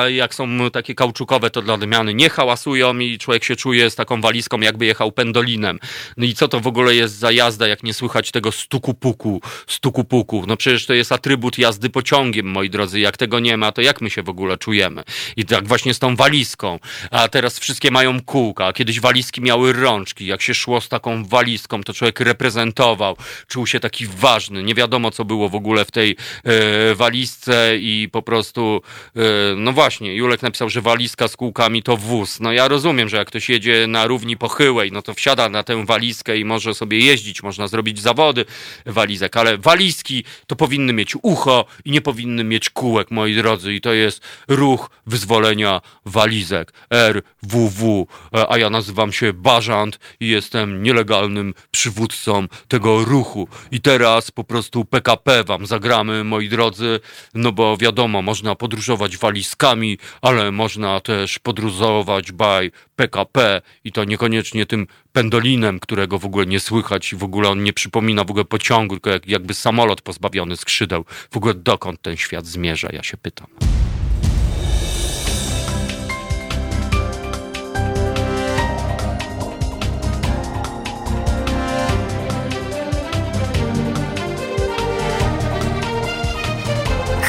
a, 0.00 0.08
jak 0.08 0.34
są 0.34 0.70
takie 0.72 0.94
kauczukowe, 0.94 1.50
to 1.50 1.62
dla 1.62 1.74
odmiany 1.74 2.14
nie 2.14 2.30
hałasują 2.30 2.98
i 2.98 3.18
człowiek 3.18 3.44
się 3.44 3.56
czuje 3.56 3.90
z 3.90 3.94
taką 3.94 4.20
walizką, 4.20 4.60
jakby 4.60 4.86
jechał 4.86 5.12
pendolinem. 5.12 5.78
No 6.16 6.24
i 6.24 6.34
co 6.34 6.48
to 6.48 6.60
w 6.60 6.66
ogóle 6.66 6.94
jest 6.94 7.14
za 7.14 7.32
jazda, 7.32 7.68
jak 7.68 7.82
nie 7.82 7.94
słychać 7.94 8.30
tego 8.30 8.52
stuku 8.52 8.94
puku, 8.94 9.40
stuku 9.66 10.04
puku? 10.04 10.44
No 10.46 10.56
przecież 10.56 10.86
to 10.86 10.94
jest 10.94 11.12
atrybut 11.12 11.58
jazdy 11.58 11.90
pociągiem, 11.90 12.46
moi 12.46 12.70
drodzy. 12.70 13.00
Jak 13.00 13.16
tego 13.16 13.40
nie 13.40 13.56
ma, 13.56 13.72
to 13.72 13.80
jak 13.80 14.00
my 14.00 14.10
się 14.10 14.22
w 14.22 14.28
ogóle 14.28 14.58
czujemy? 14.58 15.02
I 15.36 15.44
tak 15.44 15.68
właśnie 15.68 15.94
z 15.94 15.98
tą 15.98 16.16
walizką. 16.16 16.78
A 17.10 17.28
teraz 17.28 17.58
wszystkie 17.58 17.90
mają 17.90 18.22
kółka. 18.22 18.72
Kiedyś 18.72 19.00
walizki 19.00 19.40
miały 19.40 19.72
rączki. 19.72 20.26
Jak 20.26 20.42
się 20.42 20.54
szło 20.54 20.80
z 20.80 20.88
taką 20.88 21.24
walizką, 21.24 21.82
to 21.82 21.94
człowiek 21.94 22.20
reprezentował, 22.20 23.16
czuł 23.46 23.66
się 23.66 23.80
taki 23.80 24.06
ważny 24.06 24.57
nie 24.62 24.74
wiadomo, 24.74 25.10
co 25.10 25.24
było 25.24 25.48
w 25.48 25.54
ogóle 25.54 25.84
w 25.84 25.90
tej 25.90 26.16
e, 26.44 26.94
walizce 26.94 27.76
i 27.78 28.08
po 28.12 28.22
prostu, 28.22 28.82
e, 29.16 29.20
no 29.56 29.72
właśnie, 29.72 30.14
Julek 30.14 30.42
napisał, 30.42 30.68
że 30.68 30.80
walizka 30.80 31.28
z 31.28 31.36
kółkami 31.36 31.82
to 31.82 31.96
wóz. 31.96 32.40
No 32.40 32.52
ja 32.52 32.68
rozumiem, 32.68 33.08
że 33.08 33.16
jak 33.16 33.28
ktoś 33.28 33.48
jedzie 33.48 33.86
na 33.86 34.06
równi 34.06 34.36
pochyłej, 34.36 34.92
no 34.92 35.02
to 35.02 35.14
wsiada 35.14 35.48
na 35.48 35.62
tę 35.62 35.86
walizkę 35.86 36.38
i 36.38 36.44
może 36.44 36.74
sobie 36.74 36.98
jeździć, 36.98 37.42
można 37.42 37.68
zrobić 37.68 38.00
zawody 38.00 38.44
walizek, 38.86 39.36
ale 39.36 39.58
walizki 39.58 40.24
to 40.46 40.56
powinny 40.56 40.92
mieć 40.92 41.14
ucho 41.22 41.64
i 41.84 41.90
nie 41.90 42.00
powinny 42.00 42.44
mieć 42.44 42.70
kółek, 42.70 43.10
moi 43.10 43.34
drodzy, 43.34 43.74
i 43.74 43.80
to 43.80 43.92
jest 43.92 44.20
ruch 44.48 44.90
wyzwolenia 45.06 45.80
walizek, 46.04 46.72
RWW, 46.90 48.06
e, 48.34 48.52
a 48.52 48.58
ja 48.58 48.70
nazywam 48.70 49.12
się 49.12 49.32
Bażant 49.32 49.98
i 50.20 50.28
jestem 50.28 50.82
nielegalnym 50.82 51.54
przywódcą 51.70 52.46
tego 52.68 53.04
ruchu. 53.04 53.48
I 53.70 53.80
teraz 53.80 54.30
po 54.30 54.44
prostu 54.48 54.84
PKP 54.84 55.44
wam 55.44 55.66
zagramy, 55.66 56.24
moi 56.24 56.48
drodzy, 56.48 57.00
no 57.34 57.52
bo 57.52 57.76
wiadomo, 57.76 58.22
można 58.22 58.54
podróżować 58.54 59.16
walizkami, 59.16 59.98
ale 60.22 60.52
można 60.52 61.00
też 61.00 61.38
podróżować 61.38 62.32
by 62.32 62.70
PKP 62.96 63.62
i 63.84 63.92
to 63.92 64.04
niekoniecznie 64.04 64.66
tym 64.66 64.86
pendolinem, 65.12 65.80
którego 65.80 66.18
w 66.18 66.24
ogóle 66.24 66.46
nie 66.46 66.60
słychać 66.60 67.12
i 67.12 67.16
w 67.16 67.24
ogóle 67.24 67.48
on 67.48 67.62
nie 67.62 67.72
przypomina 67.72 68.24
w 68.24 68.30
ogóle 68.30 68.44
pociągu, 68.44 68.94
tylko 68.94 69.10
jak, 69.10 69.28
jakby 69.28 69.54
samolot 69.54 70.02
pozbawiony 70.02 70.56
skrzydeł. 70.56 71.04
W 71.30 71.36
ogóle 71.36 71.54
dokąd 71.54 72.02
ten 72.02 72.16
świat 72.16 72.46
zmierza, 72.46 72.88
ja 72.92 73.02
się 73.02 73.16
pytam. 73.16 73.46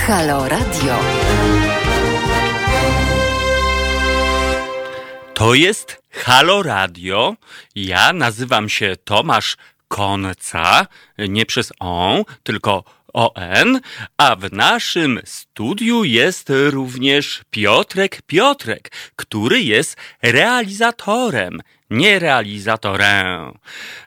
Halo 0.10 0.50
Radio. 0.50 1.00
To 5.34 5.54
jest 5.54 6.02
Halo 6.12 6.64
Radio. 6.64 7.36
Ja 7.76 8.14
nazywam 8.14 8.70
się 8.70 8.96
Tomasz 9.04 9.58
Konca, 9.88 10.88
nie 11.18 11.46
przez 11.46 11.72
on, 11.80 12.24
tylko 12.44 12.84
ON, 13.14 13.80
a 14.18 14.36
w 14.36 14.52
naszym 14.52 15.20
studiu 15.26 16.04
jest 16.04 16.52
również 16.70 17.42
Piotrek 17.50 18.22
Piotrek, 18.22 18.92
który 19.16 19.62
jest 19.62 19.98
realizatorem 20.22 21.62
nie 21.90 22.20
realizatorem. 22.20 23.52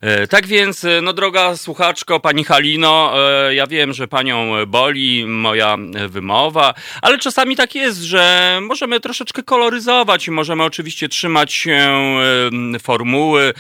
E, 0.00 0.26
tak 0.26 0.46
więc, 0.46 0.84
e, 0.84 1.00
no 1.02 1.12
droga 1.12 1.56
słuchaczko, 1.56 2.20
pani 2.20 2.44
Halino, 2.44 3.12
e, 3.16 3.54
ja 3.54 3.66
wiem, 3.66 3.92
że 3.92 4.08
panią 4.08 4.66
boli 4.66 5.26
moja 5.26 5.76
wymowa, 6.08 6.74
ale 7.02 7.18
czasami 7.18 7.56
tak 7.56 7.74
jest, 7.74 7.98
że 7.98 8.58
możemy 8.62 9.00
troszeczkę 9.00 9.42
koloryzować 9.42 10.28
i 10.28 10.30
możemy 10.30 10.64
oczywiście 10.64 11.08
trzymać 11.08 11.52
się 11.52 11.92
formuły 12.82 13.54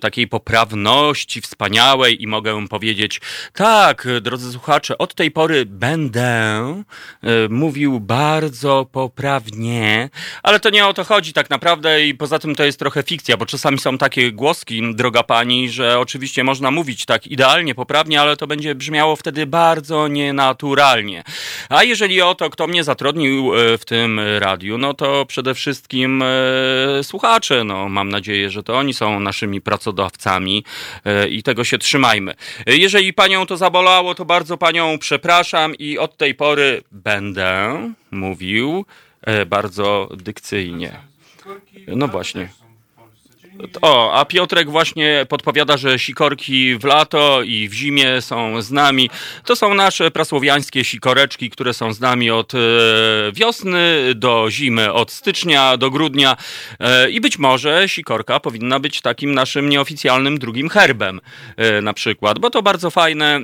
takiej 0.00 0.28
poprawności 0.28 1.40
wspaniałej 1.40 2.22
i 2.22 2.26
mogę 2.26 2.68
powiedzieć, 2.68 3.20
tak, 3.52 4.06
drodzy 4.20 4.52
słuchacze, 4.52 4.98
od 4.98 5.14
tej 5.14 5.30
pory 5.30 5.66
będę 5.66 6.82
mówił 7.50 8.00
bardzo 8.00 8.86
poprawnie, 8.92 10.10
ale 10.42 10.60
to 10.60 10.70
nie 10.70 10.86
o 10.86 10.94
to 10.94 11.04
chodzi 11.04 11.32
tak 11.32 11.50
naprawdę 11.50 12.06
i 12.06 12.14
poza 12.14 12.38
tym 12.38 12.54
to 12.54 12.64
jest 12.64 12.78
trochę 12.78 13.02
fikcja 13.02 13.17
fikcja, 13.18 13.36
bo 13.36 13.46
czasami 13.46 13.78
są 13.78 13.98
takie 13.98 14.32
głoski, 14.32 14.94
droga 14.94 15.22
pani, 15.22 15.70
że 15.70 15.98
oczywiście 15.98 16.44
można 16.44 16.70
mówić 16.70 17.04
tak 17.04 17.26
idealnie, 17.26 17.74
poprawnie, 17.74 18.20
ale 18.20 18.36
to 18.36 18.46
będzie 18.46 18.74
brzmiało 18.74 19.16
wtedy 19.16 19.46
bardzo 19.46 20.08
nienaturalnie. 20.08 21.24
A 21.68 21.84
jeżeli 21.84 22.22
o 22.22 22.34
to, 22.34 22.50
kto 22.50 22.66
mnie 22.66 22.84
zatrudnił 22.84 23.54
e, 23.54 23.78
w 23.78 23.84
tym 23.84 24.20
radiu, 24.38 24.78
no 24.78 24.94
to 24.94 25.26
przede 25.26 25.54
wszystkim 25.54 26.22
e, 26.22 27.04
słuchacze. 27.04 27.64
No, 27.64 27.88
mam 27.88 28.08
nadzieję, 28.08 28.50
że 28.50 28.62
to 28.62 28.78
oni 28.78 28.94
są 28.94 29.20
naszymi 29.20 29.60
pracodawcami 29.60 30.64
e, 31.04 31.28
i 31.28 31.42
tego 31.42 31.64
się 31.64 31.78
trzymajmy. 31.78 32.34
Jeżeli 32.66 33.12
panią 33.12 33.46
to 33.46 33.56
zabolało, 33.56 34.14
to 34.14 34.24
bardzo 34.24 34.56
panią 34.58 34.98
przepraszam 34.98 35.74
i 35.74 35.98
od 35.98 36.16
tej 36.16 36.34
pory 36.34 36.82
będę 36.92 37.78
mówił 38.10 38.84
bardzo 39.46 40.08
dykcyjnie. 40.16 40.92
No 41.88 42.08
właśnie. 42.08 42.48
O, 43.82 44.12
a 44.12 44.24
Piotrek 44.24 44.70
właśnie 44.70 45.26
podpowiada, 45.28 45.76
że 45.76 45.98
sikorki 45.98 46.78
w 46.78 46.84
lato 46.84 47.42
i 47.42 47.68
w 47.68 47.72
zimie 47.72 48.20
są 48.20 48.62
z 48.62 48.70
nami. 48.70 49.10
To 49.44 49.56
są 49.56 49.74
nasze 49.74 50.10
prasłowiańskie 50.10 50.84
sikoreczki, 50.84 51.50
które 51.50 51.74
są 51.74 51.92
z 51.92 52.00
nami 52.00 52.30
od 52.30 52.54
e, 52.54 52.58
wiosny 53.32 54.14
do 54.14 54.46
zimy, 54.50 54.92
od 54.92 55.12
stycznia 55.12 55.76
do 55.76 55.90
grudnia. 55.90 56.36
E, 56.80 57.10
I 57.10 57.20
być 57.20 57.38
może 57.38 57.88
sikorka 57.88 58.40
powinna 58.40 58.80
być 58.80 59.00
takim 59.00 59.34
naszym 59.34 59.68
nieoficjalnym 59.68 60.38
drugim 60.38 60.68
herbem 60.68 61.20
e, 61.56 61.80
na 61.80 61.92
przykład, 61.92 62.38
bo 62.38 62.50
to 62.50 62.62
bardzo 62.62 62.90
fajne, 62.90 63.40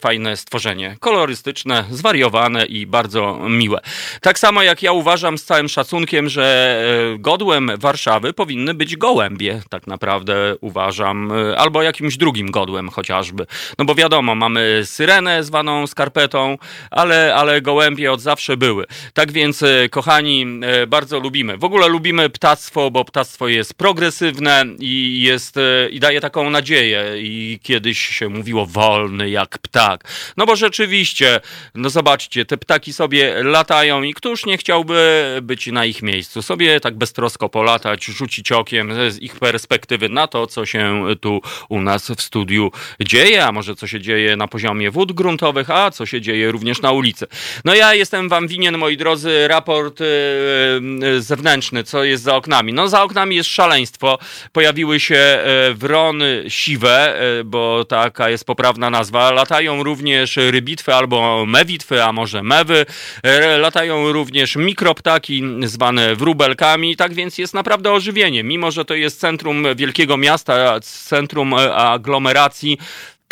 fajne 0.00 0.36
stworzenie. 0.36 0.96
Kolorystyczne, 1.00 1.84
zwariowane 1.90 2.66
i 2.66 2.86
bardzo 2.86 3.38
miłe. 3.48 3.80
Tak 4.20 4.38
samo 4.38 4.62
jak 4.62 4.82
ja 4.82 4.92
uważam 4.92 5.38
z 5.38 5.44
całym 5.44 5.68
szacunkiem, 5.68 6.28
że 6.28 6.84
godłem 7.18 7.70
Warszawy 7.78 8.32
powinny 8.32 8.74
być 8.74 8.96
gołębie 8.96 9.41
tak 9.70 9.86
naprawdę 9.86 10.56
uważam, 10.60 11.32
y, 11.32 11.58
albo 11.58 11.82
jakimś 11.82 12.16
drugim 12.16 12.50
godłem 12.50 12.88
chociażby. 12.88 13.46
No 13.78 13.84
bo 13.84 13.94
wiadomo, 13.94 14.34
mamy 14.34 14.82
syrenę 14.84 15.44
zwaną 15.44 15.86
skarpetą, 15.86 16.58
ale, 16.90 17.34
ale 17.34 17.62
gołębie 17.62 18.12
od 18.12 18.20
zawsze 18.20 18.56
były. 18.56 18.86
Tak 19.14 19.32
więc, 19.32 19.62
y, 19.62 19.88
kochani, 19.90 20.46
y, 20.82 20.86
bardzo 20.86 21.20
lubimy. 21.20 21.56
W 21.56 21.64
ogóle 21.64 21.88
lubimy 21.88 22.30
ptactwo, 22.30 22.90
bo 22.90 23.04
ptactwo 23.04 23.48
jest 23.48 23.74
progresywne 23.74 24.64
i 24.78 25.22
jest 25.22 25.56
i 25.90 26.00
daje 26.00 26.20
taką 26.20 26.50
nadzieję. 26.50 27.04
I 27.16 27.60
kiedyś 27.62 27.98
się 27.98 28.28
mówiło 28.28 28.66
wolny 28.66 29.30
jak 29.30 29.58
ptak. 29.58 30.04
No 30.36 30.46
bo 30.46 30.56
rzeczywiście, 30.56 31.40
no 31.74 31.90
zobaczcie, 31.90 32.44
te 32.44 32.56
ptaki 32.56 32.92
sobie 32.92 33.42
latają 33.42 34.02
i 34.02 34.14
któż 34.14 34.46
nie 34.46 34.58
chciałby 34.58 35.22
być 35.42 35.66
na 35.66 35.84
ich 35.84 36.02
miejscu? 36.02 36.42
Sobie 36.42 36.80
tak 36.80 36.98
beztrosko 36.98 37.48
polatać, 37.48 38.04
rzucić 38.04 38.52
okiem 38.52 38.92
ich 39.20 39.31
ich 39.32 39.40
perspektywy 39.40 40.08
na 40.08 40.26
to, 40.26 40.46
co 40.46 40.66
się 40.66 41.04
tu 41.20 41.40
u 41.68 41.80
nas 41.80 42.10
w 42.10 42.22
studiu 42.22 42.70
dzieje, 43.00 43.44
a 43.44 43.52
może 43.52 43.76
co 43.76 43.86
się 43.86 44.00
dzieje 44.00 44.36
na 44.36 44.48
poziomie 44.48 44.90
wód 44.90 45.12
gruntowych, 45.12 45.70
a 45.70 45.90
co 45.90 46.06
się 46.06 46.20
dzieje 46.20 46.52
również 46.52 46.82
na 46.82 46.92
ulicy. 46.92 47.26
No 47.64 47.74
ja 47.74 47.94
jestem 47.94 48.28
wam 48.28 48.48
winien, 48.48 48.78
moi 48.78 48.96
drodzy, 48.96 49.48
raport 49.48 50.00
yy, 50.00 51.22
zewnętrzny, 51.22 51.84
co 51.84 52.04
jest 52.04 52.22
za 52.22 52.36
oknami. 52.36 52.72
No 52.72 52.88
za 52.88 53.02
oknami 53.02 53.36
jest 53.36 53.50
szaleństwo. 53.50 54.18
Pojawiły 54.52 55.00
się 55.00 55.38
wrony 55.74 56.44
siwe, 56.48 57.20
bo 57.44 57.84
taka 57.84 58.30
jest 58.30 58.44
poprawna 58.44 58.90
nazwa. 58.90 59.30
Latają 59.30 59.82
również 59.82 60.36
rybitwy 60.36 60.94
albo 60.94 61.46
mewitwy, 61.46 62.04
a 62.04 62.12
może 62.12 62.42
mewy. 62.42 62.86
Latają 63.58 64.12
również 64.12 64.56
mikroptaki 64.56 65.42
zwane 65.64 66.16
wróbelkami, 66.16 66.96
tak 66.96 67.14
więc 67.14 67.38
jest 67.38 67.54
naprawdę 67.54 67.92
ożywienie. 67.92 68.44
Mimo, 68.44 68.70
że 68.70 68.84
to 68.84 68.94
jest 68.94 69.21
centrum 69.22 69.62
wielkiego 69.76 70.16
miasta, 70.16 70.80
centrum 71.08 71.54
e, 71.54 71.74
aglomeracji, 71.74 72.78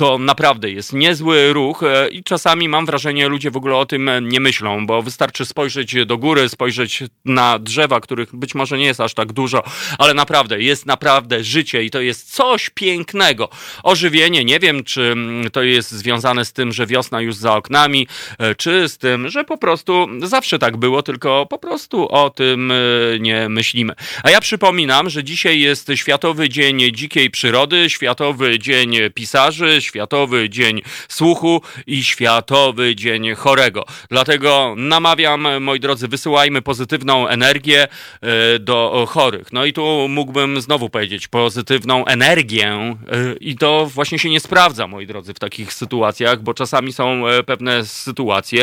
to 0.00 0.18
naprawdę 0.18 0.70
jest 0.70 0.92
niezły 0.92 1.52
ruch 1.52 1.82
e, 1.82 2.08
i 2.08 2.24
czasami 2.24 2.68
mam 2.68 2.86
wrażenie, 2.86 3.28
ludzie 3.28 3.50
w 3.50 3.56
ogóle 3.56 3.76
o 3.76 3.86
tym 3.86 4.10
nie 4.22 4.40
myślą, 4.40 4.86
bo 4.86 5.02
wystarczy 5.02 5.46
spojrzeć 5.46 6.06
do 6.06 6.18
góry, 6.18 6.48
spojrzeć 6.48 7.02
na 7.24 7.58
drzewa, 7.58 8.00
których 8.00 8.36
być 8.36 8.54
może 8.54 8.78
nie 8.78 8.84
jest 8.84 9.00
aż 9.00 9.14
tak 9.14 9.32
dużo, 9.32 9.62
ale 9.98 10.14
naprawdę 10.14 10.60
jest 10.60 10.86
naprawdę 10.86 11.44
życie 11.44 11.84
i 11.84 11.90
to 11.90 12.00
jest 12.00 12.34
coś 12.34 12.70
pięknego. 12.70 13.48
Ożywienie, 13.82 14.44
nie 14.44 14.58
wiem, 14.58 14.84
czy 14.84 15.14
to 15.52 15.62
jest 15.62 15.90
związane 15.90 16.44
z 16.44 16.52
tym, 16.52 16.72
że 16.72 16.86
wiosna 16.86 17.20
już 17.20 17.36
za 17.36 17.56
oknami, 17.56 18.06
e, 18.38 18.54
czy 18.54 18.88
z 18.88 18.98
tym, 18.98 19.28
że 19.28 19.44
po 19.44 19.58
prostu 19.58 20.06
zawsze 20.22 20.58
tak 20.58 20.76
było, 20.76 21.02
tylko 21.02 21.46
po 21.46 21.58
prostu 21.58 22.08
o 22.08 22.30
tym 22.30 22.70
e, 22.70 22.74
nie 23.18 23.48
myślimy. 23.48 23.92
A 24.22 24.30
ja 24.30 24.40
przypominam, 24.40 25.10
że 25.10 25.24
dzisiaj 25.24 25.60
jest 25.60 25.88
Światowy 25.94 26.48
Dzień 26.48 26.80
Dzikiej 26.92 27.30
Przyrody, 27.30 27.90
Światowy 27.90 28.58
Dzień 28.58 28.96
Pisarzy, 29.14 29.80
Światowy 29.90 30.50
Dzień 30.50 30.82
Słuchu 31.08 31.62
i 31.86 32.04
Światowy 32.04 32.96
Dzień 32.96 33.34
Chorego. 33.34 33.84
Dlatego 34.10 34.74
namawiam, 34.76 35.62
moi 35.62 35.80
drodzy, 35.80 36.08
wysyłajmy 36.08 36.62
pozytywną 36.62 37.28
energię 37.28 37.88
e, 38.20 38.58
do 38.58 39.06
chorych. 39.08 39.52
No 39.52 39.64
i 39.64 39.72
tu 39.72 40.08
mógłbym 40.08 40.60
znowu 40.60 40.90
powiedzieć 40.90 41.28
pozytywną 41.28 42.04
energię 42.04 42.68
e, 42.68 42.96
i 43.40 43.56
to 43.56 43.86
właśnie 43.86 44.18
się 44.18 44.30
nie 44.30 44.40
sprawdza, 44.40 44.86
moi 44.86 45.06
drodzy, 45.06 45.34
w 45.34 45.38
takich 45.38 45.72
sytuacjach, 45.72 46.42
bo 46.42 46.54
czasami 46.54 46.92
są 46.92 47.28
e, 47.28 47.42
pewne 47.42 47.84
sytuacje, 47.84 48.62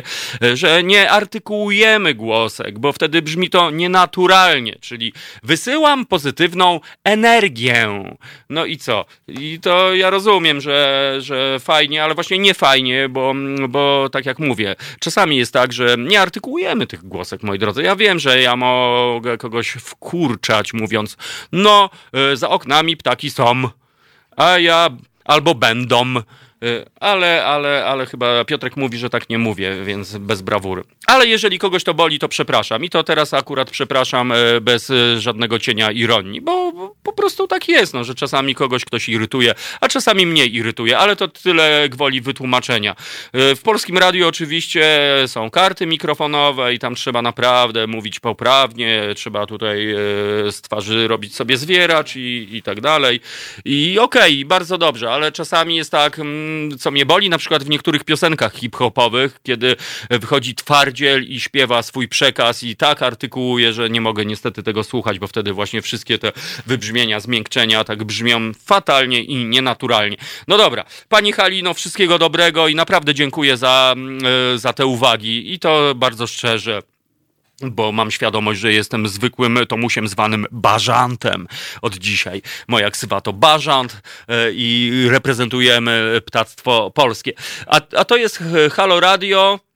że 0.54 0.84
nie 0.84 1.12
artykułujemy 1.12 2.14
głosek, 2.14 2.80
bo 2.80 2.94
wtedy 2.94 3.22
brzmi 3.22 3.50
to 3.50 3.72
nienaturalnie, 3.72 4.76
czyli 4.82 5.14
wysyłam 5.44 6.06
pozytywną 6.06 6.80
energię. 7.04 7.88
No 8.50 8.66
i 8.66 8.78
co? 8.78 9.06
I 9.28 9.60
to 9.62 9.96
ja 9.96 10.10
rozumiem, 10.10 10.62
że, 10.62 11.07
że 11.20 11.60
fajnie, 11.60 12.04
ale 12.04 12.16
właśnie 12.16 12.40
nie 12.40 12.54
fajnie, 12.54 13.10
bo, 13.10 13.34
bo 13.70 14.10
tak 14.12 14.26
jak 14.26 14.40
mówię, 14.40 14.76
czasami 15.00 15.38
jest 15.38 15.54
tak, 15.54 15.74
że 15.74 15.96
nie 16.00 16.22
artykułujemy 16.22 16.88
tych 16.88 17.08
głosek, 17.08 17.44
moi 17.44 17.60
drodzy. 17.60 17.84
Ja 17.84 17.96
wiem, 17.96 18.20
że 18.20 18.42
ja 18.42 18.56
mogę 18.56 19.38
kogoś 19.38 19.70
wkurczać, 19.70 20.74
mówiąc, 20.74 21.18
no, 21.52 21.90
e, 22.14 22.38
za 22.38 22.50
oknami 22.50 22.98
ptaki 22.98 23.30
są, 23.30 23.64
a 24.38 24.60
ja 24.60 24.90
albo 25.26 25.56
będą. 25.56 26.14
E, 26.64 26.86
ale, 27.00 27.46
ale, 27.46 27.86
ale 27.86 28.06
chyba 28.06 28.46
Piotrek 28.46 28.78
mówi, 28.78 28.98
że 28.98 29.10
tak 29.10 29.30
nie 29.30 29.38
mówię, 29.38 29.84
więc 29.84 30.18
bez 30.18 30.42
brawury. 30.42 30.84
Ale 31.08 31.28
jeżeli 31.28 31.60
kogoś 31.60 31.84
to 31.84 31.94
boli, 31.94 32.20
to 32.20 32.28
przepraszam. 32.28 32.84
I 32.84 32.90
to 32.90 33.04
teraz 33.04 33.34
akurat 33.34 33.70
przepraszam 33.72 34.32
e, 34.32 34.62
bez 34.62 34.90
e, 34.90 35.20
żadnego 35.20 35.60
cienia 35.60 35.92
ironii, 35.92 36.42
bo 36.42 36.74
po 37.04 37.14
prostu 37.14 37.48
tak 37.48 37.70
jest, 37.70 37.94
no, 37.94 38.04
że 38.04 38.16
czasami 38.16 38.56
kogoś 38.56 38.86
ktoś 38.86 39.10
irytuje, 39.10 39.54
a 39.82 39.88
czasami 39.88 40.26
mnie 40.26 40.46
irytuje, 40.46 40.98
ale 40.98 41.16
to 41.16 41.28
tyle 41.28 41.90
gwoli 41.90 42.22
wytłumaczenia. 42.22 42.96
W 43.34 43.60
polskim 43.64 43.98
radiu 43.98 44.28
oczywiście 44.28 44.88
są 45.28 45.50
karty 45.50 45.86
mikrofonowe 45.86 46.74
i 46.74 46.80
tam 46.80 46.96
trzeba 46.96 47.22
naprawdę 47.22 47.88
mówić 47.88 48.20
poprawnie, 48.20 49.04
trzeba 49.16 49.46
tutaj 49.46 49.96
z 50.52 50.62
twarzy 50.62 51.08
robić 51.08 51.36
sobie 51.36 51.58
zwieracz 51.58 52.16
i, 52.16 52.48
i 52.52 52.62
tak 52.62 52.82
dalej. 52.82 53.20
I 53.66 54.00
okej, 54.00 54.46
bardzo 54.46 54.78
dobrze, 54.78 55.12
ale 55.12 55.32
czasami 55.32 55.76
jest 55.76 55.92
tak, 55.92 56.20
mm, 56.20 56.47
co 56.80 56.92
mnie 56.92 57.06
boli, 57.06 57.30
na 57.30 57.38
przykład 57.38 57.64
w 57.64 57.70
niektórych 57.70 58.04
piosenkach 58.04 58.54
hip-hopowych, 58.54 59.40
kiedy 59.44 59.76
wychodzi 60.10 60.56
twardziel 60.56 61.24
i 61.24 61.40
śpiewa 61.40 61.84
swój 61.84 62.08
przekaz 62.08 62.64
i 62.64 62.76
tak 62.76 63.02
artykułuje, 63.02 63.74
że 63.74 63.90
nie 63.90 64.02
mogę 64.02 64.26
niestety 64.26 64.64
tego 64.64 64.84
słuchać, 64.84 65.20
bo 65.20 65.28
wtedy 65.28 65.54
właśnie 65.54 65.82
wszystkie 65.82 66.20
te 66.20 66.32
wybrzmienia, 66.66 67.20
zmiękczenia 67.20 67.84
tak 67.84 68.04
brzmią 68.04 68.52
fatalnie 68.66 69.24
i 69.24 69.46
nienaturalnie. 69.46 70.18
No 70.48 70.58
dobra, 70.58 70.86
pani 71.10 71.32
Halino, 71.32 71.74
wszystkiego 71.74 72.20
dobrego 72.20 72.68
i 72.68 72.76
naprawdę 72.76 73.14
dziękuję 73.14 73.58
za, 73.58 73.94
mm, 73.98 74.20
e, 74.56 74.58
za 74.58 74.74
te 74.74 74.86
uwagi 74.86 75.54
i 75.54 75.60
to 75.60 75.96
bardzo 75.96 76.28
szczerze 76.28 76.82
bo 77.62 77.92
mam 77.92 78.12
świadomość, 78.12 78.60
że 78.60 78.74
jestem 78.74 79.08
zwykłym 79.08 79.60
Tomusiem 79.68 80.08
zwanym 80.08 80.46
Bażantem 80.52 81.48
od 81.82 81.98
dzisiaj. 81.98 82.42
Moja 82.68 82.92
ksywa 82.92 83.22
to 83.22 83.34
Bażant 83.34 84.02
e, 84.28 84.52
i 84.52 84.92
reprezentujemy 85.10 86.22
ptactwo 86.26 86.92
polskie. 86.92 87.34
A, 87.68 87.82
a 87.98 88.06
to 88.06 88.18
jest 88.18 88.42
e, 88.42 88.70
Halo 88.70 89.00
Radio. 89.00 89.67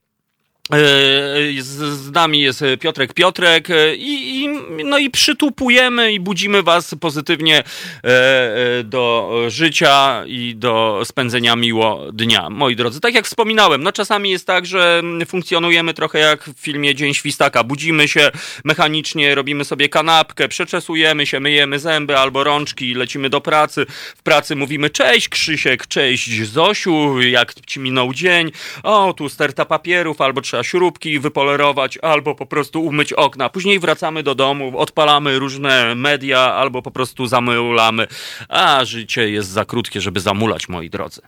E, 0.72 1.62
Z, 1.62 2.10
nami 2.14 2.40
jest 2.40 2.64
Piotrek 2.80 3.14
Piotrek 3.14 3.70
e, 3.70 3.96
i, 3.96 4.42
i, 4.42 4.48
no 4.84 4.98
i 4.98 5.10
przytupujemy 5.10 6.12
i 6.12 6.20
budzimy 6.20 6.62
was 6.62 6.94
pozytywnie 7.00 7.62
e, 8.04 8.84
do 8.84 9.32
życia 9.48 10.24
i 10.26 10.54
do 10.56 11.02
spędzenia 11.04 11.56
miło 11.56 12.12
dnia. 12.12 12.50
Moi 12.50 12.76
drodzy, 12.76 13.00
tak 13.00 13.14
jak 13.14 13.26
wspominałem, 13.26 13.82
no 13.82 13.92
czasami 13.92 14.30
jest 14.30 14.46
tak, 14.46 14.66
że 14.66 15.02
funkcjonujemy 15.26 15.94
trochę 15.94 16.18
jak 16.18 16.44
w 16.44 16.60
filmie 16.60 16.94
Dzień 16.94 17.14
Świstaka. 17.14 17.64
Budzimy 17.64 18.08
się 18.08 18.30
mechanicznie, 18.64 19.34
robimy 19.34 19.64
sobie 19.64 19.88
kanapkę, 19.88 20.48
przeczesujemy 20.48 21.26
się, 21.26 21.40
myjemy 21.40 21.78
zęby 21.78 22.18
albo 22.18 22.44
rączki, 22.44 22.94
lecimy 22.94 23.30
do 23.30 23.40
pracy. 23.40 23.86
W 24.16 24.22
pracy 24.22 24.56
mówimy 24.56 24.90
cześć 24.90 25.28
Krzysiek, 25.28 25.86
cześć 25.86 26.44
Zosiu, 26.44 27.20
jak 27.20 27.54
ci 27.66 27.80
minął 27.80 28.14
dzień? 28.14 28.52
O, 28.82 29.12
tu 29.12 29.28
sterta 29.28 29.64
papierów, 29.64 30.20
albo 30.20 30.40
trzeba 30.40 30.61
śrubki 30.62 31.18
wypolerować, 31.18 31.98
albo 32.02 32.34
po 32.34 32.46
prostu 32.46 32.82
umyć 32.84 33.12
okna. 33.12 33.48
Później 33.48 33.78
wracamy 33.78 34.22
do 34.22 34.34
domu, 34.34 34.78
odpalamy 34.78 35.38
różne 35.38 35.94
media, 35.94 36.40
albo 36.40 36.82
po 36.82 36.90
prostu 36.90 37.26
zamulamy. 37.26 38.06
A 38.48 38.84
życie 38.84 39.30
jest 39.30 39.48
za 39.48 39.64
krótkie, 39.64 40.00
żeby 40.00 40.20
zamulać, 40.20 40.68
moi 40.68 40.90
drodzy. 40.90 41.20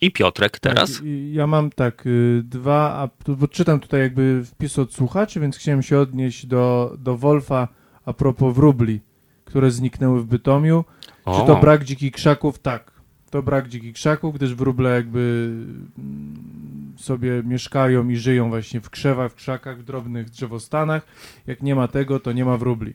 I 0.00 0.10
Piotrek 0.10 0.58
teraz? 0.58 0.92
Tak, 0.92 1.02
ja 1.32 1.46
mam 1.46 1.70
tak, 1.70 2.06
y, 2.06 2.42
dwa, 2.44 2.92
a 2.92 3.32
bo 3.32 3.48
czytam 3.48 3.80
tutaj 3.80 4.00
jakby 4.00 4.44
wpis 4.44 4.78
od 4.78 4.94
słuchaczy, 4.94 5.40
więc 5.40 5.56
chciałem 5.56 5.82
się 5.82 5.98
odnieść 5.98 6.46
do, 6.46 6.94
do 6.98 7.16
Wolfa 7.16 7.68
a 8.04 8.12
propos 8.12 8.54
wróbli, 8.54 9.00
które 9.44 9.70
zniknęły 9.70 10.20
w 10.20 10.24
Bytomiu. 10.24 10.84
Czy 11.18 11.46
to 11.46 11.58
O. 11.58 11.60
brak 11.60 11.84
dzikich 11.84 12.12
krzaków? 12.12 12.58
Tak. 12.58 12.89
To 13.30 13.42
brak 13.42 13.68
dzikich 13.68 13.94
krzaków, 13.94 14.34
gdyż 14.34 14.54
wróble 14.54 14.94
jakby 14.94 15.52
mm, 15.98 16.94
sobie 16.96 17.42
mieszkają 17.44 18.08
i 18.08 18.16
żyją 18.16 18.48
właśnie 18.48 18.80
w 18.80 18.90
krzewach, 18.90 19.32
w 19.32 19.34
krzakach, 19.34 19.78
w 19.78 19.82
drobnych 19.82 20.30
drzewostanach. 20.30 21.06
Jak 21.46 21.62
nie 21.62 21.74
ma 21.74 21.88
tego, 21.88 22.20
to 22.20 22.32
nie 22.32 22.44
ma 22.44 22.56
wróbli. 22.56 22.94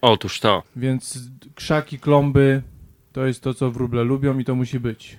Otóż 0.00 0.40
to. 0.40 0.62
Więc 0.76 1.18
krzaki, 1.54 1.98
klomby 1.98 2.62
to 3.12 3.26
jest 3.26 3.42
to, 3.42 3.54
co 3.54 3.70
wróble 3.70 4.04
lubią 4.04 4.38
i 4.38 4.44
to 4.44 4.54
musi 4.54 4.80
być. 4.80 5.18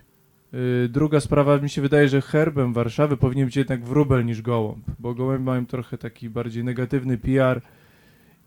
Yy, 0.54 0.90
druga 0.90 1.20
sprawa, 1.20 1.58
mi 1.58 1.70
się 1.70 1.82
wydaje, 1.82 2.10
że 2.10 2.22
herbem 2.22 2.74
Warszawy 2.74 3.18
powinien 3.18 3.46
być 3.46 3.56
jednak 3.56 3.84
wróbel 3.84 4.26
niż 4.26 4.42
gołąb, 4.42 4.86
bo 5.00 5.14
gołębie 5.14 5.46
mają 5.46 5.66
trochę 5.66 5.98
taki 5.98 6.30
bardziej 6.30 6.64
negatywny 6.64 7.18
PR 7.18 7.62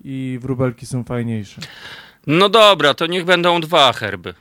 i 0.05 0.39
wróbelki 0.43 0.87
są 0.87 1.05
fajniejsze. 1.05 1.61
No 2.27 2.49
dobra, 2.49 2.95
to 2.95 3.07
niech 3.07 3.25
będą 3.25 3.61
dwa 3.61 3.93
herby. 3.93 4.35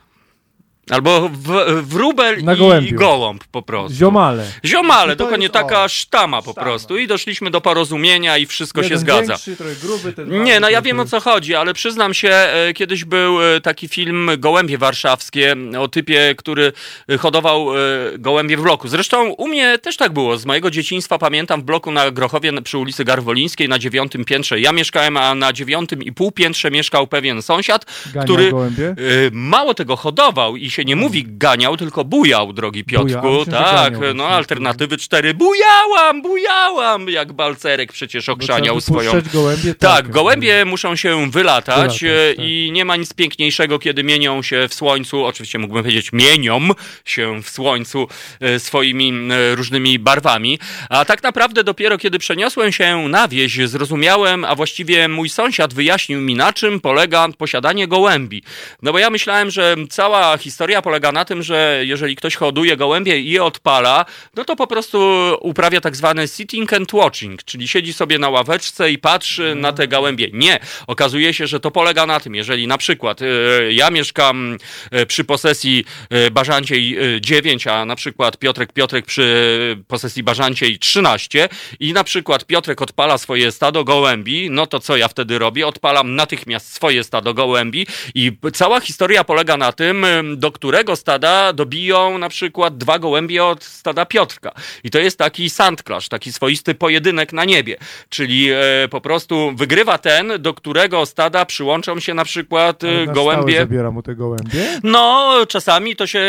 Albo 0.90 1.28
w, 1.28 1.82
wróbel 1.82 2.44
Na 2.44 2.54
i, 2.54 2.56
gołębiu. 2.56 2.88
i 2.90 2.92
gołąb 2.98 3.44
po 3.44 3.62
prostu. 3.62 3.98
Ziomale. 3.98 4.46
Ziomale, 4.64 5.16
dokładnie 5.16 5.44
jest- 5.44 5.54
taka 5.54 5.84
o, 5.84 5.88
sztama 5.88 6.42
po 6.42 6.52
sztama. 6.52 6.64
prostu. 6.64 6.98
I 6.98 7.06
doszliśmy 7.06 7.50
do 7.50 7.60
porozumienia 7.60 8.38
i 8.38 8.46
wszystko 8.46 8.80
się 8.82 8.86
Jeden 8.86 8.98
zgadza. 8.98 9.26
Większy, 9.32 9.56
trochę 9.56 9.74
gruby, 9.76 10.12
ten 10.12 10.42
Nie, 10.44 10.60
no 10.60 10.70
ja 10.70 10.82
wiem 10.82 11.00
o 11.00 11.04
co 11.04 11.20
chodzi, 11.20 11.54
ale 11.54 11.74
przyznam 11.74 12.14
się, 12.14 12.28
e, 12.28 12.72
kiedyś 12.74 13.04
był 13.04 13.42
e, 13.42 13.60
taki 13.60 13.88
film 13.88 14.30
Gołębie 14.38 14.78
Warszawskie 14.78 15.56
o 15.78 15.88
typie, 15.88 16.34
który 16.38 16.72
hodował 17.18 17.76
e, 17.76 17.78
gołębie 18.18 18.56
w 18.56 18.62
bloku. 18.62 18.88
Zresztą 18.88 19.28
u 19.30 19.48
mnie 19.48 19.78
też 19.78 19.96
tak 19.96 20.12
było. 20.12 20.38
Z 20.38 20.46
mojego 20.46 20.70
dzieciństwa 20.70 21.18
pamiętam 21.18 21.60
w 21.60 21.64
bloku 21.64 21.92
na 21.92 22.10
Grochowie 22.10 22.62
przy 22.62 22.78
ulicy 22.78 23.04
Garwolińskiej 23.04 23.68
na 23.68 23.78
dziewiątym 23.78 24.24
piętrze. 24.24 24.60
Ja 24.60 24.72
mieszkałem, 24.72 25.16
a 25.16 25.34
na 25.34 25.52
dziewiątym 25.52 26.02
i 26.02 26.12
pół 26.12 26.32
piętrze 26.32 26.70
mieszkał 26.70 27.06
pewien 27.06 27.42
sąsiad, 27.42 27.86
Ganiał 28.06 28.24
który 28.24 28.50
gołębie? 28.50 28.94
mało 29.32 29.74
tego 29.74 29.96
hodował 29.96 30.56
i 30.56 30.71
się 30.72 30.84
nie 30.84 30.96
mówi 30.96 31.24
ganiał, 31.26 31.76
tylko 31.76 32.04
bujał, 32.04 32.52
drogi 32.52 32.84
myślę, 32.86 33.44
że 33.44 33.50
tak, 33.50 33.98
ganiał. 33.98 34.14
no 34.14 34.28
alternatywy 34.28 34.96
cztery. 34.96 35.34
Bujałam, 35.34 36.22
bujałam, 36.22 37.08
jak 37.08 37.32
balcerek 37.32 37.92
przecież 37.92 38.26
Bo 38.26 38.36
trzeba 38.36 38.44
ochrzaniał 38.44 38.80
swoją 38.80 39.12
wypuszczać 39.12 39.32
gołębie? 39.32 39.74
tak, 39.74 40.10
gołębie 40.10 40.64
muszą 40.64 40.96
się 40.96 41.30
wylatać 41.30 41.62
Wylatać, 41.62 42.04
e, 42.04 42.34
tak. 42.36 42.44
i 42.46 42.70
nie 42.72 42.84
ma 42.84 42.96
nic 42.96 43.12
piękniejszego, 43.14 43.78
kiedy 43.78 44.04
mienią 44.04 44.42
się 44.42 44.68
w 44.68 44.74
słońcu, 44.74 45.24
oczywiście 45.24 45.58
mógłbym 45.58 45.82
powiedzieć 45.82 46.12
mienią 46.12 46.68
się 47.04 47.42
w 47.42 47.50
słońcu 47.50 48.08
e, 48.40 48.60
swoimi 48.60 49.12
e, 49.32 49.54
różnymi 49.54 49.98
barwami, 49.98 50.58
a 50.88 51.04
tak 51.04 51.22
naprawdę 51.22 51.64
dopiero 51.64 51.98
kiedy 51.98 52.18
przeniosłem 52.18 52.72
się 52.72 53.08
na 53.08 53.28
wieś, 53.28 53.58
zrozumiałem, 53.68 54.44
a 54.44 54.54
właściwie 54.54 55.08
mój 55.08 55.28
sąsiad 55.28 55.74
wyjaśnił 55.74 56.20
mi 56.20 56.34
na 56.34 56.52
czym 56.52 56.80
polega 56.80 57.28
posiadanie 57.38 57.88
gołębi. 57.88 58.42
No 58.82 58.92
bo 58.92 58.98
ja 58.98 59.10
myślałem, 59.10 59.50
że 59.50 59.76
cała 59.90 60.38
historia 60.38 60.61
polega 60.82 61.12
na 61.12 61.24
tym, 61.24 61.42
że 61.42 61.82
jeżeli 61.84 62.16
ktoś 62.16 62.36
hoduje 62.36 62.76
gołębie 62.76 63.20
i 63.20 63.30
je 63.30 63.44
odpala, 63.44 64.04
no 64.36 64.44
to 64.44 64.56
po 64.56 64.66
prostu 64.66 64.98
uprawia 65.40 65.80
tak 65.80 65.96
zwany 65.96 66.28
sitting 66.28 66.72
and 66.72 66.92
watching, 66.92 67.44
czyli 67.44 67.68
siedzi 67.68 67.92
sobie 67.92 68.18
na 68.18 68.28
ławeczce 68.28 68.90
i 68.90 68.98
patrzy 68.98 69.54
na 69.54 69.72
te 69.72 69.88
gołębie. 69.88 70.28
Nie. 70.32 70.58
Okazuje 70.86 71.34
się, 71.34 71.46
że 71.46 71.60
to 71.60 71.70
polega 71.70 72.06
na 72.06 72.20
tym, 72.20 72.34
jeżeli 72.34 72.66
na 72.66 72.78
przykład 72.78 73.22
e, 73.22 73.26
ja 73.72 73.90
mieszkam 73.90 74.58
e, 74.90 75.06
przy 75.06 75.24
posesji 75.24 75.84
Bażanciej 76.32 76.98
e, 77.16 77.20
9, 77.20 77.66
a 77.66 77.84
na 77.84 77.96
przykład 77.96 78.38
Piotrek 78.38 78.72
Piotrek 78.72 79.06
przy 79.06 79.76
posesji 79.88 80.22
Bażanciej 80.22 80.78
13 80.78 81.48
i 81.80 81.92
na 81.92 82.04
przykład 82.04 82.44
Piotrek 82.44 82.82
odpala 82.82 83.18
swoje 83.18 83.52
stado 83.52 83.84
gołębi, 83.84 84.50
no 84.50 84.66
to 84.66 84.80
co 84.80 84.96
ja 84.96 85.08
wtedy 85.08 85.38
robię? 85.38 85.66
Odpalam 85.66 86.14
natychmiast 86.14 86.74
swoje 86.74 87.04
stado 87.04 87.34
gołębi 87.34 87.86
i 88.14 88.32
cała 88.52 88.80
historia 88.80 89.24
polega 89.24 89.56
na 89.56 89.72
tym, 89.72 90.04
em, 90.04 90.40
do 90.52 90.56
którego 90.58 90.96
stada 90.96 91.52
dobiją 91.52 92.18
na 92.18 92.28
przykład 92.28 92.76
dwa 92.76 92.98
gołębie 92.98 93.44
od 93.44 93.64
stada 93.64 94.06
Piotrka. 94.06 94.52
I 94.84 94.90
to 94.90 94.98
jest 94.98 95.18
taki 95.18 95.50
sandclash, 95.50 96.08
taki 96.08 96.32
swoisty 96.32 96.74
pojedynek 96.74 97.32
na 97.32 97.44
niebie. 97.44 97.76
Czyli 98.08 98.48
e, 98.50 98.88
po 98.90 99.00
prostu 99.00 99.52
wygrywa 99.56 99.98
ten, 99.98 100.32
do 100.38 100.54
którego 100.54 101.06
stada 101.06 101.44
przyłączą 101.44 102.00
się 102.00 102.14
na 102.14 102.24
przykład 102.24 102.84
e, 102.84 103.06
na 103.06 103.12
gołębie. 103.12 103.58
zabiera 103.58 103.90
mu 103.90 104.02
te 104.02 104.14
gołębie? 104.14 104.80
No, 104.82 105.32
czasami 105.48 105.96
to 105.96 106.06
się. 106.06 106.20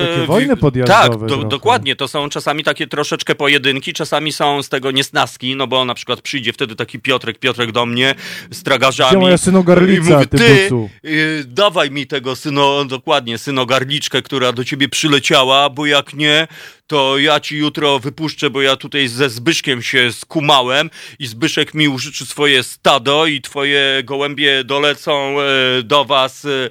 To 0.00 0.06
takie 0.06 0.26
wojny 0.26 0.56
podjazdowe 0.56 1.28
Tak, 1.28 1.38
do, 1.38 1.44
dokładnie. 1.44 1.96
To 1.96 2.08
są 2.08 2.28
czasami 2.28 2.64
takie 2.64 2.86
troszeczkę 2.86 3.34
pojedynki, 3.34 3.92
czasami 3.92 4.32
są 4.32 4.62
z 4.62 4.68
tego 4.68 4.90
niesnaski, 4.90 5.56
no 5.56 5.66
bo 5.66 5.84
na 5.84 5.94
przykład 5.94 6.20
przyjdzie 6.20 6.52
wtedy 6.52 6.76
taki 6.76 6.98
Piotrek, 6.98 7.38
Piotrek 7.38 7.72
do 7.72 7.86
mnie 7.86 8.14
z 8.50 8.62
tragarzami. 8.62 9.10
Gdzie 9.10 9.18
moja 9.18 9.38
synogarlica, 9.38 10.10
i 10.10 10.14
mówi, 10.14 10.28
ty 10.28 10.38
ty, 10.38 11.08
y, 11.08 11.44
dawaj 11.46 11.90
mi 11.90 12.06
tego 12.06 12.36
syno, 12.36 12.84
dokładnie, 12.84 13.38
synogarliczkę, 13.68 14.22
która 14.22 14.52
do 14.52 14.64
ciebie 14.64 14.88
przyleciała, 14.88 15.70
bo 15.70 15.86
jak 15.86 16.14
nie, 16.14 16.48
to 16.88 17.18
ja 17.18 17.40
ci 17.40 17.56
jutro 17.56 17.98
wypuszczę, 17.98 18.50
bo 18.50 18.62
ja 18.62 18.76
tutaj 18.76 19.08
ze 19.08 19.30
Zbyszkiem 19.30 19.82
się 19.82 20.12
skumałem 20.12 20.90
i 21.18 21.26
Zbyszek 21.26 21.74
mi 21.74 21.88
użyczy 21.88 22.26
swoje 22.26 22.62
stado 22.62 23.26
i 23.26 23.40
twoje 23.40 24.02
gołębie 24.04 24.64
dolecą 24.64 25.36
e, 25.40 25.82
do 25.82 26.04
was, 26.04 26.44
e, 26.44 26.70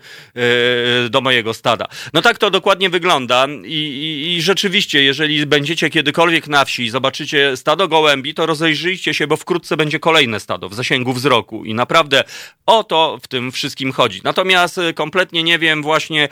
e, 1.05 1.09
do 1.09 1.22
mojego 1.22 1.53
stada. 1.53 1.88
No 2.13 2.22
tak 2.22 2.38
to 2.38 2.51
dokładnie 2.51 2.89
wygląda 2.89 3.47
i, 3.65 3.74
i, 3.74 4.36
i 4.36 4.41
rzeczywiście, 4.41 5.03
jeżeli 5.03 5.45
będziecie 5.45 5.89
kiedykolwiek 5.89 6.47
na 6.47 6.65
wsi 6.65 6.84
i 6.84 6.89
zobaczycie 6.89 7.57
stado 7.57 7.88
gołębi, 7.88 8.34
to 8.34 8.45
rozejrzyjcie 8.45 9.13
się, 9.13 9.28
bo 9.28 9.38
wkrótce 9.38 9.78
będzie 9.78 9.99
kolejne 9.99 10.39
stado 10.39 10.70
w 10.70 10.74
zasięgu 10.74 11.13
wzroku 11.13 11.65
i 11.65 11.74
naprawdę 11.74 12.24
o 12.65 12.84
to 12.84 13.20
w 13.24 13.28
tym 13.28 13.51
wszystkim 13.51 13.91
chodzi. 13.91 14.22
Natomiast 14.24 14.80
kompletnie 14.95 15.43
nie 15.43 15.59
wiem 15.59 15.84
właśnie, 15.84 16.30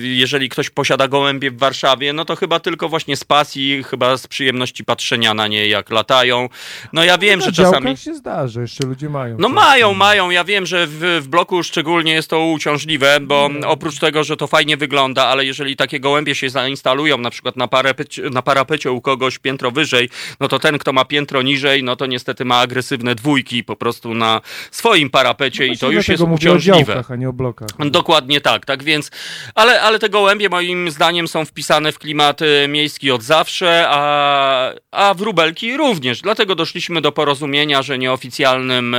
jeżeli 0.00 0.48
ktoś 0.48 0.70
posiada 0.70 1.08
gołębie 1.08 1.50
w 1.50 1.58
Warszawie, 1.58 2.12
no 2.18 2.24
to 2.24 2.36
chyba 2.36 2.60
tylko 2.60 2.88
właśnie 2.88 3.16
z 3.16 3.24
pasji, 3.24 3.82
chyba 3.82 4.16
z 4.16 4.26
przyjemności 4.26 4.84
patrzenia 4.84 5.34
na 5.34 5.48
nie, 5.48 5.68
jak 5.68 5.90
latają. 5.90 6.48
No 6.92 7.04
ja 7.04 7.18
wiem, 7.18 7.40
Na 7.40 7.46
że 7.46 7.52
czasami... 7.52 7.96
się 7.96 8.14
zdarza, 8.14 8.60
jeszcze 8.60 8.86
ludzie 8.86 9.08
mają. 9.08 9.36
No 9.38 9.48
mają, 9.48 9.94
mają. 9.94 10.30
Ja 10.30 10.44
wiem, 10.44 10.66
że 10.66 10.86
w, 10.86 11.20
w 11.22 11.28
bloku 11.28 11.62
szczególnie 11.62 12.12
jest 12.12 12.30
to 12.30 12.46
uciążliwe, 12.46 13.20
bo 13.20 13.50
oprócz 13.66 13.98
tego, 13.98 14.24
że 14.24 14.36
to 14.36 14.46
fajnie 14.46 14.76
wygląda, 14.76 15.26
ale 15.26 15.44
jeżeli 15.44 15.76
takie 15.76 16.00
gołębie 16.00 16.34
się 16.34 16.50
zainstalują 16.50 17.18
na 17.18 17.30
przykład 17.30 17.56
na, 17.56 17.68
parapecie, 17.68 18.22
na 18.30 18.42
parapecie 18.42 18.92
u 18.92 19.00
kogoś 19.00 19.38
piętro 19.38 19.70
wyżej, 19.70 20.10
no 20.40 20.48
to 20.48 20.58
ten, 20.58 20.78
kto 20.78 20.92
ma 20.92 21.04
piętro 21.04 21.42
niżej, 21.42 21.82
no 21.82 21.96
to 21.96 22.06
niestety 22.06 22.44
ma 22.44 22.58
agresywne 22.58 23.14
dwójki 23.14 23.64
po 23.64 23.76
prostu 23.76 24.14
na 24.14 24.40
swoim 24.70 25.10
parapecie 25.10 25.66
i 25.66 25.78
to 25.78 25.90
już 25.90 26.08
jest 26.08 26.22
mówię 26.22 26.32
o 26.32 26.36
uciążliwe. 26.36 26.84
działkach, 26.84 27.10
a 27.10 27.16
nie 27.16 27.28
o 27.28 27.32
blokach. 27.32 27.68
Dokładnie 27.90 28.40
tak, 28.40 28.66
tak 28.66 28.82
więc, 28.82 29.10
ale, 29.54 29.82
ale 29.82 29.98
te 29.98 30.08
gołębie 30.08 30.48
moim 30.48 30.90
zdaniem 30.90 31.28
są 31.28 31.44
wpisane 31.44 31.92
w 31.92 31.98
klimat 31.98 32.07
e, 32.42 32.68
miejski 32.68 33.10
od 33.10 33.22
zawsze, 33.22 33.84
a, 33.88 34.72
a 34.90 35.14
wróbelki 35.14 35.76
również. 35.76 36.20
Dlatego 36.20 36.54
doszliśmy 36.54 37.00
do 37.00 37.12
porozumienia, 37.12 37.82
że 37.82 37.98
nieoficjalnym 37.98 38.94
e, 38.94 38.98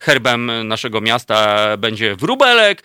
herbem 0.00 0.68
naszego 0.68 1.00
miasta 1.00 1.66
będzie 1.76 2.16
wróbelek, 2.16 2.82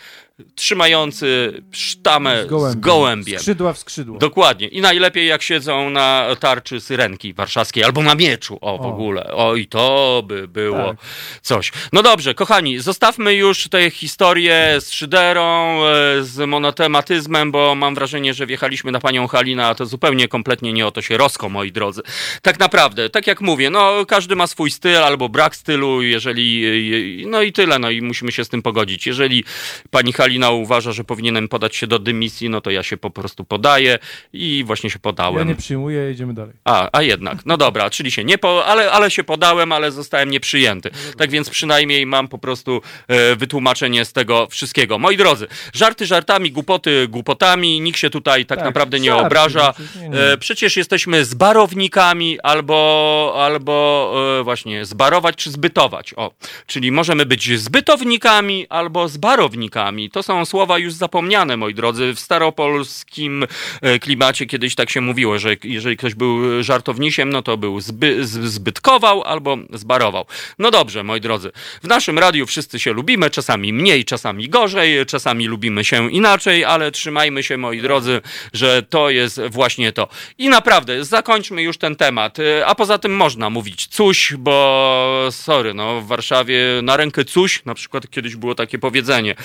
trzymający 0.55 1.61
sztamę 1.71 2.43
z 2.43 2.47
gołębiem. 2.47 2.81
gołębiem. 2.81 3.39
Skrzydła 3.39 3.73
w 3.73 3.77
skrzydło. 3.77 4.17
Dokładnie. 4.19 4.67
I 4.67 4.81
najlepiej 4.81 5.27
jak 5.27 5.41
siedzą 5.41 5.89
na 5.89 6.27
tarczy 6.39 6.81
syrenki 6.81 7.33
warszawskiej 7.33 7.83
albo 7.83 8.03
na 8.03 8.15
mieczu. 8.15 8.57
O, 8.61 8.77
w 8.77 8.81
O. 8.81 8.83
ogóle. 8.89 9.31
O, 9.33 9.55
i 9.55 9.67
to 9.67 10.23
by 10.27 10.47
było 10.47 10.77
Tak. 10.87 10.97
coś. 11.41 11.71
No 11.93 12.03
dobrze, 12.03 12.33
kochani, 12.33 12.79
zostawmy 12.79 13.33
już 13.33 13.67
tę 13.69 13.89
historię 13.89 14.75
z 14.79 14.91
szyderą, 14.91 15.79
e, 15.85 16.23
z 16.23 16.47
monotematyzmem, 16.47 17.51
bo 17.51 17.75
mam 17.75 17.95
wrażenie, 17.95 18.33
że 18.33 18.45
wjechaliśmy 18.45 18.91
na 18.91 18.99
panią 18.99 19.27
Halinę, 19.27 19.65
a 19.67 19.75
to 19.75 19.85
zupełnie 19.85 20.27
kompletnie 20.27 20.73
nie 20.73 20.87
o 20.87 20.91
to 20.91 21.01
się 21.01 21.17
rosko, 21.17 21.49
moi 21.49 21.71
drodzy. 21.71 22.01
Tak 22.41 22.59
naprawdę, 22.59 23.09
tak 23.09 23.27
jak 23.27 23.41
mówię, 23.41 23.69
no 23.69 24.05
każdy 24.07 24.35
ma 24.35 24.47
swój 24.47 24.71
styl 24.71 24.97
albo 24.97 25.29
brak 25.29 25.55
stylu, 25.55 26.01
jeżeli, 26.01 27.25
no 27.27 27.41
i 27.41 27.53
tyle, 27.53 27.79
no 27.79 27.89
i 27.89 28.01
musimy 28.01 28.31
się 28.31 28.45
z 28.45 28.49
tym 28.49 28.61
pogodzić. 28.61 29.07
Jeżeli 29.07 29.43
pani 29.89 30.13
Halina 30.21 30.51
uważa, 30.51 30.91
że 30.91 31.03
powinienem 31.03 31.47
podać 31.47 31.75
się 31.75 31.87
do 31.87 31.99
dymisji, 31.99 32.49
no 32.49 32.61
to 32.61 32.71
ja 32.71 32.83
się 32.83 32.97
po 32.97 33.09
prostu 33.09 33.43
podaję 33.43 33.99
i 34.33 34.63
właśnie 34.67 34.89
się 34.89 34.95
Ja 34.97 34.99
podałem. 35.03 35.47
nie 35.47 35.55
przyjmuję, 35.55 35.97
jedziemy 35.99 36.33
dalej. 36.33 36.53
A, 36.65 36.89
a 36.91 37.01
jednak. 37.01 37.37
No 37.45 37.57
dobra, 37.57 37.89
czyli 37.89 38.11
się 38.11 38.23
nie 38.23 38.37
po, 38.37 38.65
ale, 38.65 38.91
ale 38.91 39.11
się 39.11 39.23
podałem, 39.23 39.71
ale 39.71 39.91
zostałem 39.91 40.29
nieprzyjęty. 40.29 40.91
Tak 41.17 41.31
więc 41.31 41.49
przynajmniej 41.49 42.05
mam 42.05 42.27
po 42.27 42.37
prostu 42.37 42.81
e, 43.07 43.35
wytłumaczenie 43.35 44.05
z 44.05 44.13
tego 44.13 44.47
wszystkiego. 44.51 44.99
Moi 44.99 45.17
drodzy, 45.17 45.47
żarty 45.73 46.05
żartami, 46.05 46.51
głupoty 46.51 47.07
głupotami, 47.07 47.81
nikt 47.81 47.99
się 47.99 48.09
tutaj 48.09 48.45
tak, 48.45 48.57
Tak, 48.57 48.65
naprawdę 48.65 48.99
nie 48.99 49.09
żarty, 49.09 49.25
obraża. 49.25 49.73
przecież 49.73 49.95
nie, 49.95 50.09
nie. 50.09 50.17
E, 50.19 50.37
przecież 50.37 50.77
jesteśmy 50.77 51.25
zbarownikami 51.25 52.39
albo, 52.39 53.33
albo 53.45 54.13
e, 54.39 54.43
właśnie 54.43 54.85
zbarować 54.85 55.35
czy 55.35 55.51
zbytować. 55.51 56.13
O, 56.17 56.31
czyli 56.67 56.91
możemy 56.91 57.25
być 57.25 57.59
zbytownikami 57.59 58.67
albo 58.69 59.07
zbarownikami. 59.07 60.09
To 60.11 60.23
są 60.23 60.45
słowa 60.45 60.77
już 60.77 60.93
zapomniane, 60.93 61.57
moi 61.57 61.73
drodzy. 61.73 62.13
W 62.13 62.19
staropolskim 62.19 63.45
e, 63.81 63.99
klimacie 63.99 64.45
kiedyś 64.45 64.75
tak 64.75 64.89
się 64.89 65.01
mówiło, 65.01 65.39
że 65.39 65.55
jeżeli 65.63 65.97
ktoś 65.97 66.15
był 66.15 66.63
żartownisiem, 66.63 67.29
no 67.29 67.41
to 67.41 67.57
był 67.57 67.81
zby, 67.81 68.25
zbytkował 68.25 69.23
albo 69.23 69.57
zbarował. 69.73 70.25
No 70.59 70.71
dobrze, 70.71 71.03
moi 71.03 71.21
drodzy. 71.21 71.51
W 71.83 71.87
naszym 71.87 72.19
radiu 72.19 72.45
wszyscy 72.45 72.79
się 72.79 72.93
lubimy, 72.93 73.29
czasami 73.29 73.73
mniej, 73.73 74.05
czasami 74.05 74.49
gorzej, 74.49 75.05
czasami 75.05 75.47
lubimy 75.47 75.83
się 75.83 76.11
inaczej, 76.11 76.65
ale 76.65 76.91
trzymajmy 76.91 77.43
się, 77.43 77.57
moi 77.57 77.81
drodzy, 77.81 78.21
że 78.53 78.83
to 78.83 79.09
jest 79.09 79.41
właśnie 79.49 79.91
to. 79.91 80.07
I 80.37 80.49
naprawdę, 80.49 81.05
zakończmy 81.05 81.61
już 81.61 81.77
ten 81.77 81.95
temat. 81.95 82.39
E, 82.39 82.65
A 82.65 82.75
poza 82.75 82.97
tym 82.97 83.15
można 83.15 83.49
mówić 83.49 83.87
coś, 83.87 84.33
bo 84.37 85.27
sorry, 85.31 85.73
no 85.73 86.01
w 86.01 86.07
Warszawie 86.07 86.59
na 86.83 86.97
rękę 86.97 87.25
coś, 87.25 87.65
na 87.65 87.73
przykład 87.73 88.09
kiedyś 88.09 88.35
było 88.35 88.55
takie 88.55 88.79
powiedzenie. 88.79 89.35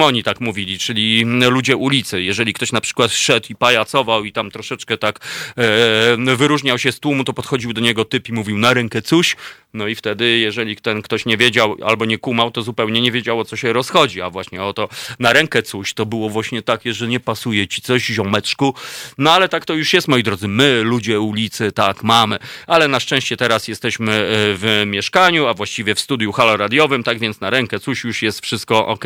Ancymoni 0.00 0.22
tak 0.22 0.40
mówili, 0.40 0.78
czyli 0.78 1.24
ludzie 1.24 1.76
ulicy. 1.76 2.22
Jeżeli 2.22 2.52
ktoś 2.52 2.72
na 2.72 2.80
przykład 2.80 3.12
szedł 3.12 3.46
i 3.50 3.54
pajacował 3.54 4.24
i 4.24 4.32
tam 4.32 4.50
troszeczkę 4.50 4.98
tak 4.98 5.18
e, 5.56 6.36
wyróżniał 6.36 6.78
się 6.78 6.92
z 6.92 7.00
tłumu, 7.00 7.24
to 7.24 7.32
podchodził 7.32 7.72
do 7.72 7.80
niego 7.80 8.04
typ 8.04 8.28
i 8.28 8.32
mówił 8.32 8.58
na 8.58 8.74
rękę 8.74 9.02
coś. 9.02 9.36
No 9.74 9.86
i 9.86 9.94
wtedy, 9.94 10.38
jeżeli 10.38 10.76
ten 10.76 11.02
ktoś 11.02 11.26
nie 11.26 11.36
wiedział 11.36 11.76
albo 11.84 12.04
nie 12.04 12.18
kumał, 12.18 12.50
to 12.50 12.62
zupełnie 12.62 13.00
nie 13.00 13.12
wiedział 13.12 13.40
o 13.40 13.44
co 13.44 13.56
się 13.56 13.72
rozchodzi. 13.72 14.22
A 14.22 14.30
właśnie 14.30 14.62
o 14.62 14.72
to 14.72 14.88
na 15.18 15.32
rękę 15.32 15.62
coś 15.62 15.94
to 15.94 16.06
było 16.06 16.30
właśnie 16.30 16.62
takie, 16.62 16.92
że 16.92 17.08
nie 17.08 17.20
pasuje 17.20 17.68
ci 17.68 17.82
coś, 17.82 18.02
ziomeczku. 18.02 18.74
No 19.18 19.32
ale 19.32 19.48
tak 19.48 19.64
to 19.64 19.74
już 19.74 19.92
jest, 19.92 20.08
moi 20.08 20.22
drodzy. 20.22 20.48
My, 20.48 20.82
ludzie 20.82 21.20
ulicy, 21.20 21.72
tak 21.72 22.02
mamy. 22.02 22.38
Ale 22.66 22.88
na 22.88 23.00
szczęście 23.00 23.36
teraz 23.36 23.68
jesteśmy 23.68 24.12
e, 24.12 24.26
w 24.32 24.82
mieszkaniu, 24.86 25.46
a 25.46 25.54
właściwie 25.54 25.94
w 25.94 26.00
studiu 26.00 26.32
haloradiowym, 26.32 27.02
tak 27.02 27.18
więc 27.18 27.40
na 27.40 27.50
rękę 27.50 27.80
coś 27.80 28.04
już 28.04 28.22
jest 28.22 28.40
wszystko 28.40 28.86
ok. 28.86 29.04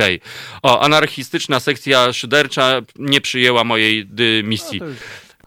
O, 0.62 0.80
anarchistyczna 0.84 1.60
sekcja 1.60 2.12
szydercza 2.12 2.80
nie 2.98 3.20
przyjęła 3.20 3.64
mojej 3.64 4.06
dymisji. 4.06 4.80
No 4.80 4.86
to 4.86 4.90
już 4.90 5.00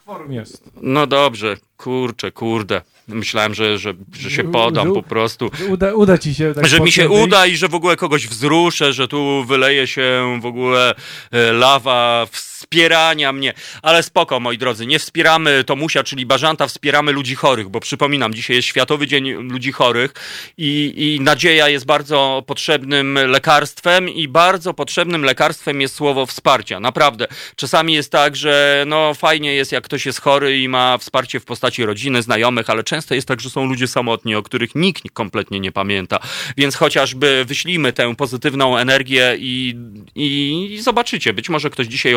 kworum 0.07 0.33
jest. 0.33 0.63
No 0.81 1.07
dobrze, 1.07 1.57
kurczę, 1.77 2.31
kurde. 2.31 2.81
Myślałem, 3.07 3.53
że, 3.53 3.77
że, 3.77 3.93
że 4.19 4.31
się 4.31 4.43
podam 4.43 4.93
po 4.93 5.03
prostu. 5.03 5.51
Że 5.53 5.65
Uda, 5.65 5.93
uda 5.93 6.17
ci 6.17 6.35
się 6.35 6.53
tak 6.53 6.67
Że 6.67 6.79
mi 6.79 6.91
się 6.91 7.09
uda 7.09 7.45
i 7.45 7.55
że 7.55 7.67
w 7.67 7.75
ogóle 7.75 7.95
kogoś 7.95 8.27
wzruszę, 8.27 8.93
że 8.93 9.07
tu 9.07 9.43
wyleje 9.47 9.87
się 9.87 10.39
w 10.41 10.45
ogóle 10.45 10.95
e, 11.31 11.53
lawa 11.53 12.27
wspierania 12.67 13.31
mnie. 13.31 13.53
Ale 13.81 14.03
spoko, 14.03 14.39
moi 14.39 14.57
drodzy, 14.57 14.85
nie 14.85 14.99
wspieramy 14.99 15.63
Tomusia, 15.63 16.03
czyli 16.03 16.25
Bażanta, 16.25 16.67
wspieramy 16.67 17.11
ludzi 17.11 17.35
chorych, 17.35 17.69
bo 17.69 17.79
przypominam, 17.79 18.33
dzisiaj 18.33 18.55
jest 18.55 18.67
Światowy 18.67 19.07
Dzień 19.07 19.31
Ludzi 19.31 19.71
Chorych 19.71 20.13
i, 20.57 20.93
i 20.97 21.21
nadzieja 21.21 21.69
jest 21.69 21.85
bardzo 21.85 22.43
potrzebnym 22.47 23.19
lekarstwem 23.27 24.09
i 24.09 24.27
bardzo 24.27 24.73
potrzebnym 24.73 25.23
lekarstwem 25.23 25.81
jest 25.81 25.95
słowo 25.95 26.25
wsparcia. 26.25 26.79
Naprawdę. 26.79 27.27
Czasami 27.55 27.93
jest 27.93 28.11
tak, 28.11 28.35
że 28.35 28.83
no 28.87 29.13
fajnie 29.13 29.53
jest, 29.53 29.71
jak 29.71 29.83
ktoś 29.83 30.05
jest 30.05 30.21
chory 30.21 30.59
i 30.59 30.69
ma 30.69 30.97
wsparcie 30.97 31.39
w 31.39 31.45
postaci 31.45 31.85
rodziny, 31.85 32.21
znajomych, 32.21 32.69
ale 32.69 32.83
często 32.83 33.15
jest 33.15 33.27
tak, 33.27 33.41
że 33.41 33.49
są 33.49 33.65
ludzie 33.65 33.87
samotni, 33.87 34.35
o 34.35 34.43
których 34.43 34.75
nikt 34.75 35.11
kompletnie 35.13 35.59
nie 35.59 35.71
pamięta. 35.71 36.19
Więc 36.57 36.75
chociażby 36.75 37.45
wyślijmy 37.45 37.93
tę 37.93 38.15
pozytywną 38.15 38.77
energię 38.77 39.35
i, 39.39 39.75
i, 40.15 40.79
zobaczycie, 40.81 41.33
być 41.33 41.49
może 41.49 41.69
ktoś 41.69 41.87
dzisiaj 41.87 42.15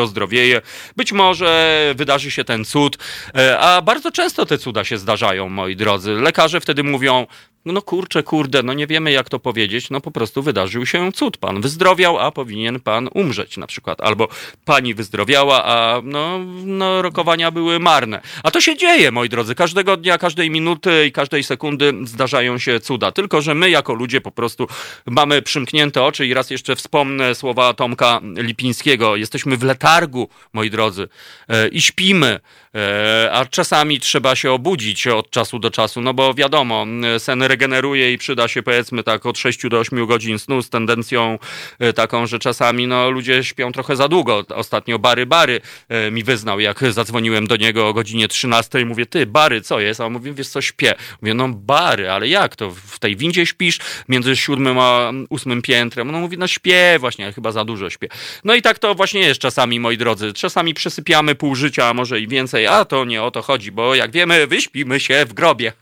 być 0.97 1.11
może 1.11 1.93
wydarzy 1.97 2.31
się 2.31 2.43
ten 2.43 2.65
cud, 2.65 2.97
E, 3.35 3.59
a 3.59 3.81
bardzo 3.81 4.11
często 4.11 4.45
te 4.45 4.57
cuda 4.57 4.83
się 4.83 4.97
zdarzają, 4.97 5.49
moi 5.49 5.75
drodzy. 5.75 6.13
Lekarze 6.13 6.61
wtedy 6.61 6.83
mówią, 6.83 7.27
no 7.65 7.81
kurczę, 7.81 8.23
kurde, 8.23 8.63
no 8.63 8.73
nie 8.73 8.87
wiemy 8.87 9.11
jak 9.11 9.29
to 9.29 9.39
powiedzieć, 9.39 9.89
no 9.89 10.01
po 10.01 10.11
prostu 10.11 10.43
wydarzył 10.43 10.85
się 10.85 11.11
cud. 11.11 11.37
Pan 11.37 11.61
wyzdrowiał, 11.61 12.19
a 12.19 12.31
powinien 12.31 12.79
pan 12.79 13.09
umrzeć 13.13 13.57
na 13.57 13.67
przykład. 13.67 14.01
Albo 14.01 14.27
pani 14.65 14.93
wyzdrowiała, 14.93 15.65
a 15.65 16.01
no, 16.03 16.39
no 16.65 17.01
rokowania 17.01 17.51
były 17.51 17.79
marne. 17.79 18.21
A 18.43 18.51
to 18.51 18.61
się 18.61 18.77
dzieje, 18.77 19.11
moi 19.11 19.29
drodzy. 19.29 19.55
Każdego 19.55 19.97
dnia, 19.97 20.17
każdej 20.17 20.49
minuty 20.49 21.05
i 21.07 21.11
każdej 21.11 21.43
sekundy 21.43 21.93
zdarzają 22.03 22.57
się 22.57 22.79
cuda. 22.79 23.11
Tylko, 23.11 23.41
że 23.41 23.55
my 23.55 23.69
jako 23.69 23.93
ludzie 23.93 24.21
po 24.21 24.31
prostu 24.31 24.67
mamy 25.05 25.41
przymknięte 25.41 26.03
oczy 26.03 26.27
i 26.27 26.33
raz 26.33 26.49
jeszcze 26.49 26.75
wspomnę 26.75 27.35
słowa 27.35 27.73
Tomka 27.73 28.21
Lipińskiego. 28.35 29.15
Jesteśmy 29.15 29.57
w 29.57 29.63
letargu, 29.63 30.29
moi 30.53 30.69
drodzy, 30.69 31.07
e, 31.47 31.67
i 31.67 31.81
śpimy. 31.81 32.39
E, 32.75 33.29
A 33.33 33.45
czasami 33.45 33.99
trzeba 33.99 34.35
się 34.35 34.51
obudzić 34.51 35.07
od 35.07 35.29
czasu 35.29 35.59
do 35.59 35.71
czasu, 35.71 36.01
no 36.01 36.13
bo 36.13 36.33
wiadomo, 36.33 36.85
sen 37.17 37.43
regeneruje 37.43 38.13
i 38.13 38.17
przyda 38.17 38.47
się 38.47 38.63
powiedzmy 38.63 39.03
tak 39.03 39.25
od 39.25 39.37
6 39.37 39.69
do 39.69 39.79
8 39.79 40.05
godzin 40.05 40.39
snu 40.39 40.61
z 40.61 40.69
tendencją 40.69 41.39
e, 41.79 41.93
taką, 41.93 42.27
że 42.27 42.39
czasami 42.39 42.87
no, 42.87 43.09
ludzie 43.09 43.43
śpią 43.43 43.71
trochę 43.71 43.95
za 43.95 44.07
długo. 44.07 44.45
Ostatnio 44.55 44.99
Bary 44.99 45.25
Bary 45.25 45.61
e, 45.89 46.11
mi 46.11 46.23
wyznał, 46.23 46.59
jak 46.59 46.83
zadzwoniłem 46.93 47.47
do 47.47 47.55
niego 47.55 47.87
o 47.87 47.93
godzinie 47.93 48.27
13 48.27 48.81
i 48.81 48.85
mówię, 48.85 49.05
ty 49.05 49.25
Bary, 49.25 49.61
co 49.61 49.79
jest? 49.79 50.01
A 50.01 50.05
on 50.05 50.13
mówi, 50.13 50.33
wiesz 50.33 50.47
co, 50.47 50.61
śpię. 50.61 50.93
Mówię, 51.21 51.33
no 51.33 51.49
Bary, 51.49 52.09
ale 52.09 52.27
jak 52.27 52.55
to? 52.55 52.71
W 52.71 52.99
tej 52.99 53.15
windzie 53.15 53.45
śpisz 53.45 53.79
między 54.09 54.35
siódmym 54.35 54.79
a 54.79 55.11
ósmym 55.29 55.61
piętrem? 55.61 56.11
No 56.11 56.19
mówi, 56.19 56.37
no 56.37 56.47
śpię 56.47 56.97
właśnie, 56.99 57.33
chyba 57.33 57.51
za 57.51 57.65
dużo 57.65 57.89
śpię. 57.89 58.07
No 58.43 58.55
i 58.55 58.61
tak 58.61 58.79
to 58.79 58.95
właśnie 58.95 59.21
jest 59.21 59.41
czasami, 59.41 59.79
moi 59.79 59.97
drodzy. 59.97 60.33
Czasami 60.33 60.73
przesypiamy 60.73 61.35
pół 61.35 61.55
życia, 61.55 61.85
a 61.85 61.93
może 61.93 62.19
i 62.19 62.27
więcej, 62.27 62.60
a 62.67 62.85
to 62.85 63.05
nie 63.05 63.23
o 63.23 63.31
to 63.31 63.41
chodzi, 63.41 63.71
bo 63.71 63.95
jak 63.95 64.11
wiemy, 64.11 64.47
wyśpimy 64.47 64.99
się 64.99 65.25
w 65.25 65.33
grobie. 65.33 65.73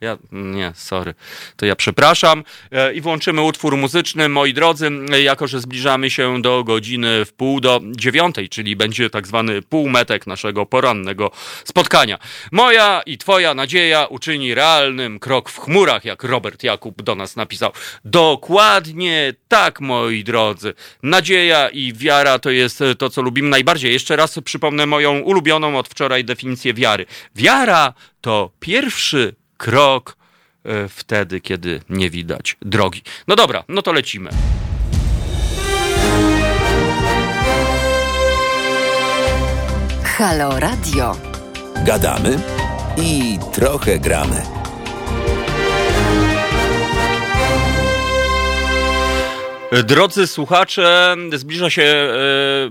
Ja, 0.00 0.18
nie, 0.32 0.72
sorry. 0.74 1.14
To 1.56 1.66
ja 1.66 1.76
przepraszam. 1.76 2.44
E, 2.72 2.94
I 2.94 3.00
włączymy 3.00 3.42
utwór 3.42 3.76
muzyczny. 3.76 4.28
Moi 4.28 4.54
drodzy, 4.54 4.90
jako 5.22 5.46
że 5.46 5.60
zbliżamy 5.60 6.10
się 6.10 6.42
do 6.42 6.64
godziny 6.64 7.24
w 7.24 7.32
pół 7.32 7.60
do 7.60 7.80
dziewiątej, 7.84 8.48
czyli 8.48 8.76
będzie 8.76 9.10
tak 9.10 9.26
zwany 9.26 9.62
półmetek 9.62 10.26
naszego 10.26 10.66
porannego 10.66 11.30
spotkania. 11.64 12.18
Moja 12.52 13.02
i 13.06 13.18
twoja 13.18 13.54
nadzieja 13.54 14.06
uczyni 14.06 14.54
realnym 14.54 15.18
krok 15.18 15.50
w 15.50 15.58
chmurach, 15.58 16.04
jak 16.04 16.24
Robert 16.24 16.62
Jakub 16.62 17.02
do 17.02 17.14
nas 17.14 17.36
napisał. 17.36 17.72
Dokładnie 18.04 19.34
tak, 19.48 19.80
moi 19.80 20.24
drodzy. 20.24 20.74
Nadzieja 21.02 21.68
i 21.68 21.92
wiara 21.92 22.38
to 22.38 22.50
jest 22.50 22.82
to, 22.98 23.10
co 23.10 23.22
lubimy 23.22 23.48
najbardziej. 23.48 23.92
Jeszcze 23.92 24.16
raz 24.16 24.38
przypomnę 24.44 24.86
moją 24.86 25.20
ulubioną 25.20 25.75
od 25.78 25.88
wczoraj 25.88 26.24
definicję 26.24 26.74
wiary. 26.74 27.06
Wiara 27.34 27.94
to 28.20 28.50
pierwszy 28.60 29.34
krok 29.56 30.16
e, 30.64 30.88
wtedy, 30.88 31.40
kiedy 31.40 31.80
nie 31.88 32.10
widać 32.10 32.56
drogi. 32.62 33.02
No 33.28 33.36
dobra, 33.36 33.64
no 33.68 33.82
to 33.82 33.92
lecimy. 33.92 34.30
Halo 40.04 40.60
Radio. 40.60 41.16
Gadamy 41.84 42.38
i 42.96 43.38
trochę 43.52 43.98
gramy. 43.98 44.55
Drodzy 49.72 50.26
słuchacze, 50.26 51.16
zbliża 51.32 51.70
się 51.70 51.82
e, 51.82 52.14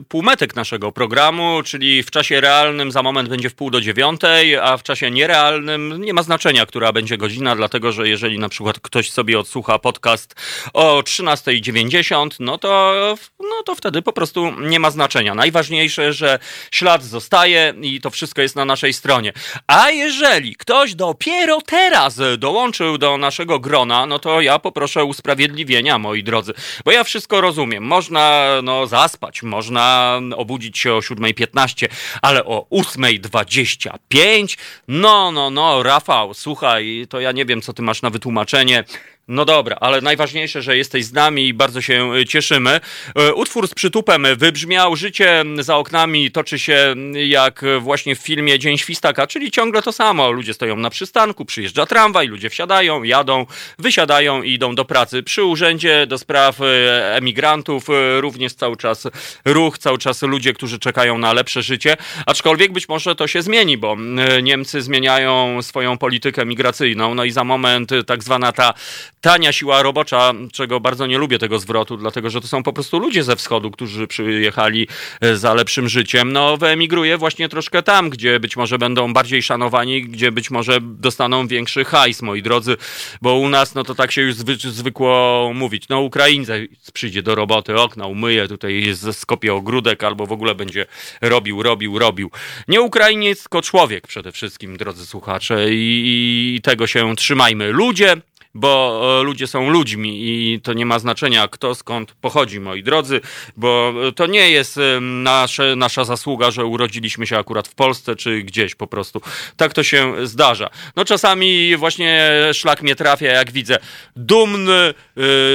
półmetek 0.07 0.55
naszego 0.55 0.91
programu, 0.91 1.61
czyli 1.65 2.03
w 2.03 2.11
czasie 2.11 2.41
realnym 2.41 2.91
za 2.91 3.03
moment 3.03 3.29
będzie 3.29 3.49
w 3.49 3.55
pół 3.55 3.69
do 3.69 3.81
dziewiątej, 3.81 4.57
a 4.57 4.77
w 4.77 4.83
czasie 4.83 5.11
nierealnym 5.11 6.01
nie 6.01 6.13
ma 6.13 6.23
znaczenia, 6.23 6.65
która 6.65 6.93
będzie 6.93 7.17
godzina, 7.17 7.55
dlatego 7.55 7.91
że 7.91 8.09
jeżeli 8.09 8.39
na 8.39 8.49
przykład 8.49 8.79
ktoś 8.79 9.11
sobie 9.11 9.39
odsłucha 9.39 9.79
podcast 9.79 10.35
o 10.73 11.01
13.90, 11.01 12.29
no 12.39 12.57
to, 12.57 12.93
no 13.39 13.63
to 13.65 13.75
wtedy 13.75 14.01
po 14.01 14.13
prostu 14.13 14.51
nie 14.61 14.79
ma 14.79 14.91
znaczenia. 14.91 15.35
Najważniejsze, 15.35 16.13
że 16.13 16.39
ślad 16.71 17.03
zostaje 17.03 17.73
i 17.81 18.01
to 18.01 18.09
wszystko 18.09 18.41
jest 18.41 18.55
na 18.55 18.65
naszej 18.65 18.93
stronie. 18.93 19.33
A 19.67 19.91
jeżeli 19.91 20.55
ktoś 20.55 20.95
dopiero 20.95 21.61
teraz 21.61 22.19
dołączył 22.37 22.97
do 22.97 23.17
naszego 23.17 23.59
grona, 23.59 24.05
no 24.05 24.19
to 24.19 24.41
ja 24.41 24.59
poproszę 24.59 25.03
usprawiedliwienia, 25.03 25.99
moi 25.99 26.23
drodzy. 26.23 26.53
Bo 26.85 26.91
ja 26.91 27.03
wszystko 27.03 27.41
rozumiem. 27.41 27.83
Można 27.83 28.47
no, 28.63 28.87
zaspać, 28.87 29.43
można 29.43 30.19
obudzić 30.35 30.77
się 30.77 30.93
o 30.93 30.99
7.15, 30.99 31.87
ale 32.21 32.45
o 32.45 32.67
8.25? 32.71 34.57
No, 34.87 35.31
no, 35.31 35.49
no, 35.49 35.83
Rafał, 35.83 36.33
słuchaj, 36.33 37.05
to 37.09 37.19
ja 37.19 37.31
nie 37.31 37.45
wiem, 37.45 37.61
co 37.61 37.73
ty 37.73 37.81
masz 37.81 38.01
na 38.01 38.09
wytłumaczenie. 38.09 38.83
No 39.27 39.45
dobra, 39.45 39.77
ale 39.79 40.01
najważniejsze, 40.01 40.61
że 40.61 40.77
jesteś 40.77 41.05
z 41.05 41.13
nami 41.13 41.47
i 41.47 41.53
bardzo 41.53 41.81
się 41.81 42.15
y, 42.15 42.25
cieszymy. 42.25 42.79
Y, 43.29 43.33
utwór 43.33 43.67
z 43.67 43.73
przytupem 43.73 44.27
wybrzmiał, 44.37 44.95
życie 44.95 45.43
za 45.59 45.77
oknami 45.77 46.31
toczy 46.31 46.59
się 46.59 46.95
jak 47.27 47.65
właśnie 47.79 48.15
w 48.15 48.19
filmie 48.19 48.59
Dzień 48.59 48.77
Świstaka, 48.77 49.27
czyli 49.27 49.51
ciągle 49.51 49.81
to 49.81 49.91
samo. 49.91 50.31
Ludzie 50.31 50.53
stoją 50.53 50.75
na 50.75 50.89
przystanku, 50.89 51.45
przyjeżdża 51.45 51.85
tramwaj, 51.85 52.27
ludzie 52.27 52.49
wsiadają, 52.49 53.03
jadą, 53.03 53.45
wysiadają 53.79 54.43
i 54.43 54.53
idą 54.53 54.75
do 54.75 54.85
pracy. 54.85 55.23
Przy 55.23 55.43
urzędzie 55.43 56.07
do 56.07 56.17
spraw 56.17 56.61
y, 56.61 56.63
emigrantów 57.03 57.87
również 58.19 58.53
cały 58.53 58.77
czas 58.77 59.07
ruch, 59.45 59.77
cały 59.77 59.97
czas 59.97 60.21
ludzie, 60.21 60.53
którzy 60.53 60.79
czekają 60.79 61.17
na 61.17 61.33
lepsze 61.33 61.61
życie, 61.61 61.97
aczkolwiek 62.25 62.71
być 62.71 62.89
może 62.89 63.15
to 63.15 63.27
się 63.27 63.41
zmieni, 63.41 63.77
bo 63.77 63.97
Niemcy 64.43 64.81
zmieniają 64.81 65.61
swoją 65.61 65.97
politykę 65.97 66.45
migracyjną, 66.45 67.15
no 67.15 67.23
i 67.23 67.31
za 67.31 67.43
moment 67.43 67.91
tak 68.05 68.23
zwana 68.23 68.51
ta 68.51 68.73
tania 69.25 69.51
siła 69.51 69.83
robocza, 69.83 70.33
czego 70.53 70.79
bardzo 70.79 71.07
nie 71.07 71.17
lubię 71.17 71.39
tego 71.39 71.59
zwrotu, 71.59 71.97
dlatego 71.97 72.29
że 72.29 72.41
to 72.41 72.47
są 72.47 72.63
po 72.63 72.73
prostu 72.73 72.99
ludzie 72.99 73.23
ze 73.23 73.35
wschodu, 73.35 73.71
którzy 73.71 74.07
przyjechali 74.07 74.87
e, 75.21 75.37
za 75.37 75.53
lepszym 75.53 75.89
życiem, 75.89 76.33
no 76.33 76.57
wyemigruje 76.57 77.17
właśnie 77.17 77.49
troszkę 77.49 77.83
tam, 77.83 78.09
gdzie 78.09 78.39
być 78.39 78.57
może 78.57 78.77
będą 78.77 79.13
bardziej 79.13 79.43
szanowani, 79.43 80.01
gdzie 80.01 80.31
być 80.31 80.51
może 80.51 80.77
dostaną 80.81 81.47
większy 81.47 81.85
hajs, 81.85 82.21
moi 82.21 82.41
drodzy, 82.41 82.77
bo 83.21 83.35
u 83.35 83.49
nas, 83.49 83.75
no 83.75 83.83
to 83.83 83.95
tak 83.95 84.11
się 84.11 84.21
już 84.21 84.35
zwy, 84.35 84.55
zwykło 84.55 85.51
mówić, 85.53 85.89
no 85.89 86.01
Ukraińcy 86.01 86.67
przyjdzie 86.93 87.23
do 87.23 87.35
roboty, 87.35 87.75
okna 87.75 88.07
umyje, 88.07 88.47
tutaj 88.47 88.93
skopie 89.11 89.53
ogródek 89.53 90.03
albo 90.03 90.25
w 90.25 90.31
ogóle 90.31 90.55
będzie 90.55 90.85
robił, 91.21 91.63
robił, 91.63 91.99
robił. 91.99 92.31
Nie 92.67 92.81
Ukrainiec, 92.81 93.41
tylko 93.41 93.61
człowiek 93.61 94.07
przede 94.07 94.31
wszystkim, 94.31 94.77
drodzy 94.77 95.05
słuchacze 95.05 95.73
i, 95.73 96.55
i 96.55 96.61
tego 96.61 96.87
się 96.87 97.15
trzymajmy. 97.15 97.71
Ludzie, 97.71 98.17
bo 98.55 99.01
e, 99.19 99.23
ludzie 99.23 99.47
są 99.47 99.69
ludźmi 99.69 100.11
i 100.23 100.61
to 100.61 100.73
nie 100.73 100.85
ma 100.85 100.99
znaczenia, 100.99 101.47
kto 101.47 101.75
skąd 101.75 102.11
pochodzi, 102.11 102.59
moi 102.59 102.83
drodzy, 102.83 103.21
bo 103.57 103.93
to 104.15 104.27
nie 104.27 104.49
jest 104.49 104.77
e, 104.77 104.99
nasze, 105.01 105.75
nasza 105.75 106.03
zasługa, 106.03 106.51
że 106.51 106.65
urodziliśmy 106.65 107.27
się 107.27 107.37
akurat 107.37 107.67
w 107.67 107.75
Polsce 107.75 108.15
czy 108.15 108.41
gdzieś 108.43 108.75
po 108.75 108.87
prostu. 108.87 109.21
Tak 109.57 109.73
to 109.73 109.83
się 109.83 110.13
zdarza. 110.23 110.69
No 110.95 111.05
czasami 111.05 111.75
właśnie 111.77 112.31
szlak 112.53 112.81
mnie 112.81 112.95
trafia, 112.95 113.27
jak 113.27 113.51
widzę, 113.51 113.77
dumny 114.15 114.73
e, 114.73 114.93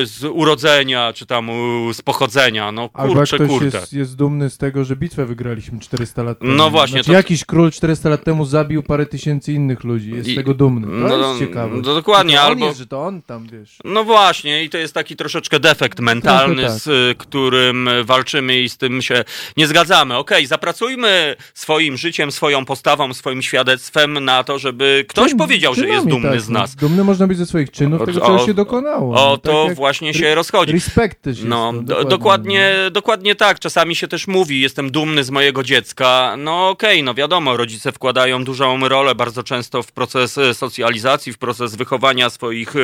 z 0.04 0.24
urodzenia, 0.32 1.12
czy 1.12 1.26
tam 1.26 1.50
z 1.92 2.02
pochodzenia. 2.02 2.72
No 2.72 2.88
kurczę, 2.88 3.36
Albo 3.40 3.48
kurde. 3.54 3.78
Jest, 3.78 3.92
jest 3.92 4.16
dumny 4.16 4.50
z 4.50 4.58
tego, 4.58 4.84
że 4.84 4.96
bitwę 4.96 5.26
wygraliśmy 5.26 5.80
400 5.80 6.22
lat 6.22 6.38
temu. 6.38 6.52
No 6.52 6.70
właśnie, 6.70 6.92
Znaczy, 6.98 7.06
to- 7.06 7.12
jakiś 7.12 7.44
król 7.44 7.70
400 7.70 8.08
lat 8.08 8.24
temu 8.24 8.44
zabił 8.44 8.82
parę 8.82 9.06
tysięcy 9.06 9.52
innych 9.52 9.84
ludzi. 9.84 10.10
Jest 10.10 10.28
I- 10.28 10.32
z 10.32 10.36
tego 10.36 10.54
dumny. 10.54 10.86
To 10.86 11.16
no, 11.18 11.28
jest 11.28 11.40
ciekawe. 11.40 11.76
no 11.76 11.94
dokładnie, 11.94 12.40
albo- 12.40 12.66
Jest, 12.66 12.89
to 12.90 13.02
on 13.02 13.22
tam, 13.22 13.46
wiesz. 13.48 13.76
No 13.84 14.04
właśnie, 14.04 14.64
i 14.64 14.70
to 14.70 14.78
jest 14.78 14.94
taki 14.94 15.16
troszeczkę 15.16 15.60
defekt 15.60 16.00
mentalny, 16.00 16.54
Trochę 16.62 16.68
tak. 16.74 16.82
z 16.82 16.86
y, 16.86 17.14
którym 17.18 17.88
walczymy 18.04 18.60
i 18.60 18.68
z 18.68 18.76
tym 18.76 19.02
się 19.02 19.24
nie 19.56 19.66
zgadzamy. 19.66 20.16
Okej, 20.16 20.46
zapracujmy 20.46 21.36
swoim 21.54 21.96
życiem, 21.96 22.32
swoją 22.32 22.64
postawą, 22.64 23.14
swoim 23.14 23.42
świadectwem 23.42 24.24
na 24.24 24.44
to, 24.44 24.58
żeby 24.58 25.04
ktoś 25.08 25.32
Czyn- 25.32 25.38
powiedział, 25.38 25.74
że 25.74 25.80
jest 25.80 25.92
czynami, 25.92 26.10
dumny 26.10 26.30
tak, 26.30 26.40
z 26.40 26.48
no. 26.48 26.60
nas. 26.60 26.74
Dumny 26.76 27.04
można 27.04 27.26
być 27.26 27.38
ze 27.38 27.46
swoich 27.46 27.70
czynów, 27.70 28.06
tego, 28.06 28.20
czego 28.20 28.46
się 28.46 28.54
dokonało. 28.54 29.14
O 29.16 29.30
No, 29.30 29.36
tak 29.36 29.52
to 29.52 29.68
właśnie 29.74 30.14
się 30.14 30.34
rozchodzi. 30.34 30.72
Respekt 30.72 31.22
też. 31.22 31.42
No, 31.44 31.72
to, 31.72 31.82
do, 31.82 32.04
dokładnie, 32.04 32.72
dokładnie 32.92 33.34
tak. 33.34 33.58
Czasami 33.60 33.96
się 33.96 34.08
też 34.08 34.26
mówi, 34.26 34.60
jestem 34.60 34.90
dumny 34.90 35.24
z 35.24 35.30
mojego 35.30 35.62
dziecka. 35.62 36.34
No 36.38 36.68
okej, 36.68 37.02
no 37.02 37.14
wiadomo, 37.14 37.56
rodzice 37.56 37.92
wkładają 37.92 38.44
dużą 38.44 38.88
rolę 38.88 39.14
bardzo 39.14 39.42
często 39.42 39.82
w 39.82 39.92
proces 39.92 40.38
e, 40.38 40.54
socjalizacji, 40.54 41.32
w 41.32 41.38
proces 41.38 41.74
wychowania 41.76 42.30
swoich, 42.30 42.76
e, 42.76 42.79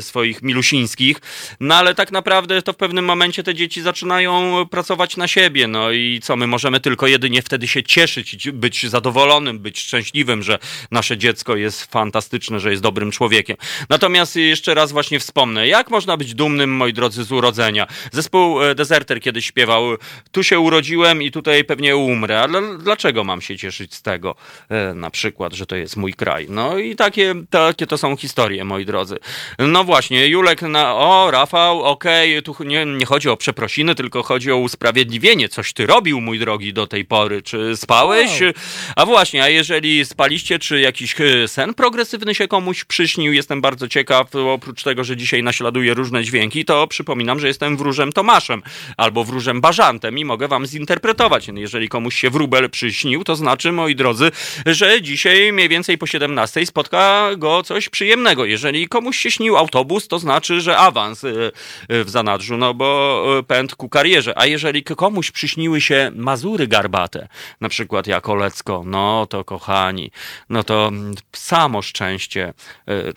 swoich 0.00 0.42
milusińskich. 0.42 1.20
No 1.60 1.74
ale 1.74 1.94
tak 1.94 2.12
naprawdę 2.12 2.62
to 2.62 2.72
w 2.72 2.76
pewnym 2.76 3.04
momencie 3.04 3.42
te 3.42 3.54
dzieci 3.54 3.82
zaczynają 3.82 4.66
pracować 4.70 5.16
na 5.16 5.28
siebie. 5.28 5.68
No 5.68 5.92
i 5.92 6.20
co, 6.22 6.36
my 6.36 6.46
możemy 6.46 6.80
tylko 6.80 7.06
jedynie 7.06 7.42
wtedy 7.42 7.68
się 7.68 7.82
cieszyć, 7.82 8.50
być 8.50 8.86
zadowolonym, 8.86 9.58
być 9.58 9.80
szczęśliwym, 9.80 10.42
że 10.42 10.58
nasze 10.90 11.18
dziecko 11.18 11.56
jest 11.56 11.84
fantastyczne, 11.84 12.60
że 12.60 12.70
jest 12.70 12.82
dobrym 12.82 13.10
człowiekiem. 13.10 13.56
Natomiast 13.88 14.36
jeszcze 14.36 14.74
raz 14.74 14.92
właśnie 14.92 15.20
wspomnę, 15.20 15.68
jak 15.68 15.90
można 15.90 16.16
być 16.16 16.34
dumnym, 16.34 16.76
moi 16.76 16.92
drodzy, 16.92 17.24
z 17.24 17.32
urodzenia. 17.32 17.86
Zespół 18.12 18.62
e, 18.62 18.74
Deserter 18.74 19.20
kiedyś 19.20 19.46
śpiewał, 19.46 19.96
tu 20.32 20.42
się 20.42 20.60
urodziłem 20.60 21.22
i 21.22 21.30
tutaj 21.30 21.64
pewnie 21.64 21.96
umrę. 21.96 22.42
A 22.42 22.48
dla, 22.48 22.60
dlaczego 22.78 23.24
mam 23.24 23.40
się 23.40 23.56
cieszyć 23.56 23.94
z 23.94 24.02
tego? 24.02 24.34
E, 24.68 24.94
na 24.94 25.10
przykład, 25.10 25.52
że 25.52 25.66
to 25.66 25.76
jest 25.76 25.96
mój 25.96 26.14
kraj. 26.14 26.46
No 26.48 26.78
i 26.78 26.96
takie, 26.96 27.34
takie 27.50 27.86
to 27.86 27.98
są 27.98 28.16
historie, 28.16 28.64
moi 28.64 28.79
drodzy. 28.84 29.18
No 29.58 29.84
właśnie, 29.84 30.26
Julek 30.26 30.62
na, 30.62 30.94
o, 30.94 31.30
Rafał, 31.30 31.82
okej, 31.82 32.42
tu 32.42 32.56
nie, 32.64 32.86
nie 32.86 33.06
chodzi 33.06 33.28
o 33.28 33.36
przeprosiny, 33.36 33.94
tylko 33.94 34.22
chodzi 34.22 34.52
o 34.52 34.56
usprawiedliwienie. 34.56 35.48
Coś 35.48 35.72
ty 35.72 35.86
robił, 35.86 36.20
mój 36.20 36.38
drogi, 36.38 36.72
do 36.72 36.86
tej 36.86 37.04
pory. 37.04 37.42
Czy 37.42 37.76
spałeś? 37.76 38.40
Wow. 38.40 38.52
A 38.96 39.06
właśnie, 39.06 39.42
a 39.42 39.48
jeżeli 39.48 40.04
spaliście, 40.04 40.58
czy 40.58 40.80
jakiś 40.80 41.20
e, 41.20 41.48
sen 41.48 41.74
progresywny 41.74 42.34
się 42.34 42.48
komuś 42.48 42.84
przyśnił? 42.84 43.32
Jestem 43.32 43.60
bardzo 43.60 43.88
ciekaw, 43.88 44.34
oprócz 44.34 44.82
tego, 44.82 45.04
że 45.04 45.16
dzisiaj 45.16 45.42
naśladuję 45.42 45.94
różne 45.94 46.24
dźwięki, 46.24 46.64
to 46.64 46.86
przypominam, 46.86 47.40
że 47.40 47.46
jestem 47.46 47.76
wróżem 47.76 48.12
Tomaszem 48.12 48.62
albo 48.96 49.24
wróżem 49.24 49.60
Bażantem 49.60 50.18
i 50.18 50.24
mogę 50.24 50.48
wam 50.48 50.66
zinterpretować. 50.66 51.50
Jeżeli 51.54 51.88
komuś 51.88 52.16
się 52.16 52.30
wróbel 52.30 52.70
przyśnił, 52.70 53.24
to 53.24 53.36
znaczy, 53.36 53.72
moi 53.72 53.94
drodzy, 53.94 54.30
że 54.66 55.02
dzisiaj 55.02 55.52
mniej 55.52 55.68
więcej 55.68 55.98
po 55.98 56.06
17 56.06 56.66
spotka 56.66 57.30
go 57.36 57.62
coś 57.62 57.88
przyjemnego. 57.88 58.44
Jeżeli 58.44 58.69
jeżeli 58.70 58.88
komuś 58.88 59.16
się 59.16 59.30
śnił 59.30 59.56
autobus, 59.56 60.08
to 60.08 60.18
znaczy, 60.18 60.60
że 60.60 60.76
awans 60.76 61.24
y, 61.24 61.52
y, 61.92 62.04
w 62.04 62.10
zanadrzu, 62.10 62.56
no 62.56 62.74
bo 62.74 63.38
y, 63.38 63.42
pęd 63.42 63.74
ku 63.74 63.88
karierze. 63.88 64.38
A 64.38 64.46
jeżeli 64.46 64.82
komuś 64.82 65.30
przyśniły 65.30 65.80
się 65.80 66.10
Mazury 66.14 66.68
garbate, 66.68 67.28
na 67.60 67.68
przykład 67.68 68.06
jak 68.06 68.28
Olecko, 68.28 68.82
no 68.86 69.26
to 69.26 69.44
kochani, 69.44 70.10
no 70.48 70.62
to 70.62 70.88
mm, 70.88 71.14
samo 71.32 71.82
szczęście 71.82 72.52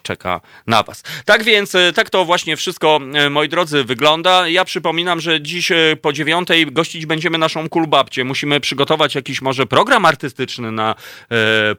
czeka 0.01 0.41
na 0.67 0.83
was. 0.83 1.03
Tak 1.25 1.43
więc, 1.43 1.73
tak 1.95 2.09
to 2.09 2.25
właśnie 2.25 2.55
wszystko, 2.57 2.99
moi 3.29 3.49
drodzy, 3.49 3.83
wygląda. 3.83 4.47
Ja 4.47 4.65
przypominam, 4.65 5.19
że 5.19 5.41
dziś 5.41 5.71
po 6.01 6.13
dziewiątej 6.13 6.65
gościć 6.65 7.05
będziemy 7.05 7.37
naszą 7.37 7.69
kulbabcię. 7.69 8.23
Musimy 8.23 8.59
przygotować 8.59 9.15
jakiś 9.15 9.41
może 9.41 9.65
program 9.65 10.05
artystyczny 10.05 10.71
na 10.71 10.95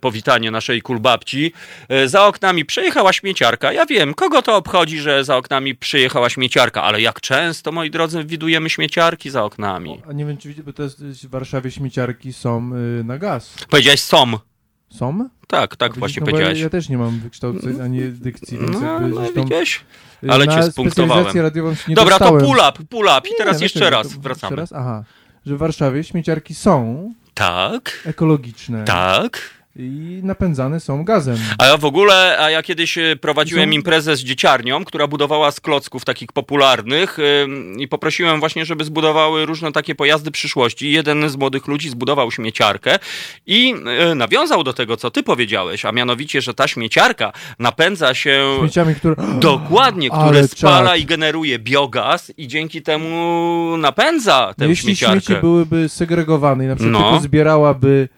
powitanie 0.01 0.51
naszej 0.51 0.83
kulbabci. 0.83 1.53
Za 2.07 2.27
oknami 2.27 2.65
przejechała 2.65 3.13
śmieciarka. 3.13 3.64
Ja 3.73 3.87
wiem, 3.87 4.15
kogo 4.15 4.43
to 4.43 4.57
obchodzi, 4.57 4.99
że 4.99 5.25
za 5.25 5.37
oknami 5.37 5.75
przyjechała 5.75 6.31
śmieciarka, 6.31 6.83
ale 6.83 7.01
jak 7.01 7.21
często, 7.21 7.73
moi 7.73 7.91
drodzy, 7.91 8.25
widujemy 8.25 8.71
śmieciarki 8.71 9.31
za 9.31 9.45
oknami. 9.45 10.03
A 10.09 10.13
nie 10.13 10.25
wiem, 10.25 10.37
czy 10.37 10.49
widzicie, 10.49 10.65
bo 10.65 10.73
to 10.73 10.83
jest, 10.83 11.01
w 11.03 11.31
Warszawie 11.31 11.71
śmieciarki 11.71 12.33
są 12.33 12.71
y, 13.01 13.05
na 13.05 13.19
gaz. 13.19 13.55
Powiedziałeś 13.71 14.01
som. 14.01 14.39
Są? 14.89 15.29
Tak, 15.49 15.77
tak 15.77 15.99
właśnie 15.99 16.21
no 16.21 16.27
powiedziałeś. 16.27 16.59
Ja, 16.59 16.65
ja 16.65 16.71
też 16.71 16.89
nie 16.89 16.99
mam 16.99 17.19
wykształcenia 17.21 17.85
ani 17.85 18.01
dykcji, 18.01 18.59
więc 18.59 18.81
No, 18.81 18.93
jakby 18.93 19.09
no 19.37 19.45
widziałeś? 19.45 19.81
y, 20.25 20.31
ale 20.31 20.49
cię 20.49 20.63
spunktowałem. 20.63 21.27
nie 21.89 21.95
Dobra, 21.95 22.19
to 22.19 22.25
dostałem. 22.25 22.47
pull 22.47 22.57
up, 22.69 22.85
pull 22.91 23.07
up. 23.19 23.29
I 23.29 23.31
Nie, 23.31 23.37
teraz 23.39 23.59
no 23.59 23.63
jeszcze 23.65 23.91
raz 23.91 24.09
to 24.09 24.21
wracamy. 24.21 24.51
Jeszcze 24.51 24.57
raz? 24.61 24.73
Aha. 24.73 25.05
Że 25.47 25.55
w 25.57 25.59
Warszawie 25.59 26.05
śmieciarki 26.05 26.55
są 26.55 27.13
Tak, 27.35 28.03
ekologiczne 28.07 28.85
tak. 28.85 29.41
I 29.77 30.21
napędzane 30.23 30.81
są 30.81 31.05
gazem. 31.05 31.37
A 31.59 31.67
ja 31.67 31.77
w 31.77 31.85
ogóle, 31.85 32.39
a 32.39 32.51
ja 32.51 32.63
kiedyś 32.63 32.99
e, 32.99 33.17
prowadziłem 33.21 33.73
imprezę 33.73 34.17
z 34.17 34.21
dzieciarnią, 34.21 34.85
która 34.85 35.07
budowała 35.07 35.51
z 35.51 35.61
klocków 35.61 36.05
takich 36.05 36.33
popularnych 36.33 37.19
ym, 37.19 37.81
i 37.81 37.89
poprosiłem 37.89 38.41
właśnie, 38.41 38.65
żeby 38.65 38.85
zbudowały 38.85 39.47
różne 39.47 39.73
takie 39.73 39.95
pojazdy 39.95 40.31
przyszłości. 40.31 40.93
Jeden 40.93 41.29
z 41.31 41.37
młodych 41.37 41.67
ludzi 41.67 41.89
zbudował 41.91 42.31
śmieciarkę 42.31 42.99
i 43.47 43.75
e, 44.11 44.15
nawiązał 44.15 44.65
do 44.65 44.73
tego, 44.73 44.97
co 44.97 45.11
ty 45.11 45.23
powiedziałeś, 45.23 45.85
a 45.85 45.93
mianowicie, 45.93 46.41
że 46.41 46.55
ta 46.55 46.69
śmieciarka 46.69 47.33
napędza 47.59 48.15
się 48.15 48.57
Śmieciami, 48.59 48.95
które... 48.95 49.17
dokładnie, 49.41 50.11
które 50.11 50.49
spala 50.49 50.91
czad. 50.91 50.99
i 50.99 51.05
generuje 51.07 51.59
biogaz 51.59 52.33
i 52.37 52.49
dzięki 52.49 52.83
temu 52.83 53.77
napędza 53.79 54.55
tę 54.59 54.67
jeśli 54.67 54.97
śmieciarkę. 54.97 55.21
śmieci 55.21 55.41
byłyby 55.41 55.89
segregowane 55.89 56.65
i 56.65 56.67
na 56.67 56.77
przykład 56.77 57.03
No. 57.03 57.21
zbierałaby 57.21 58.09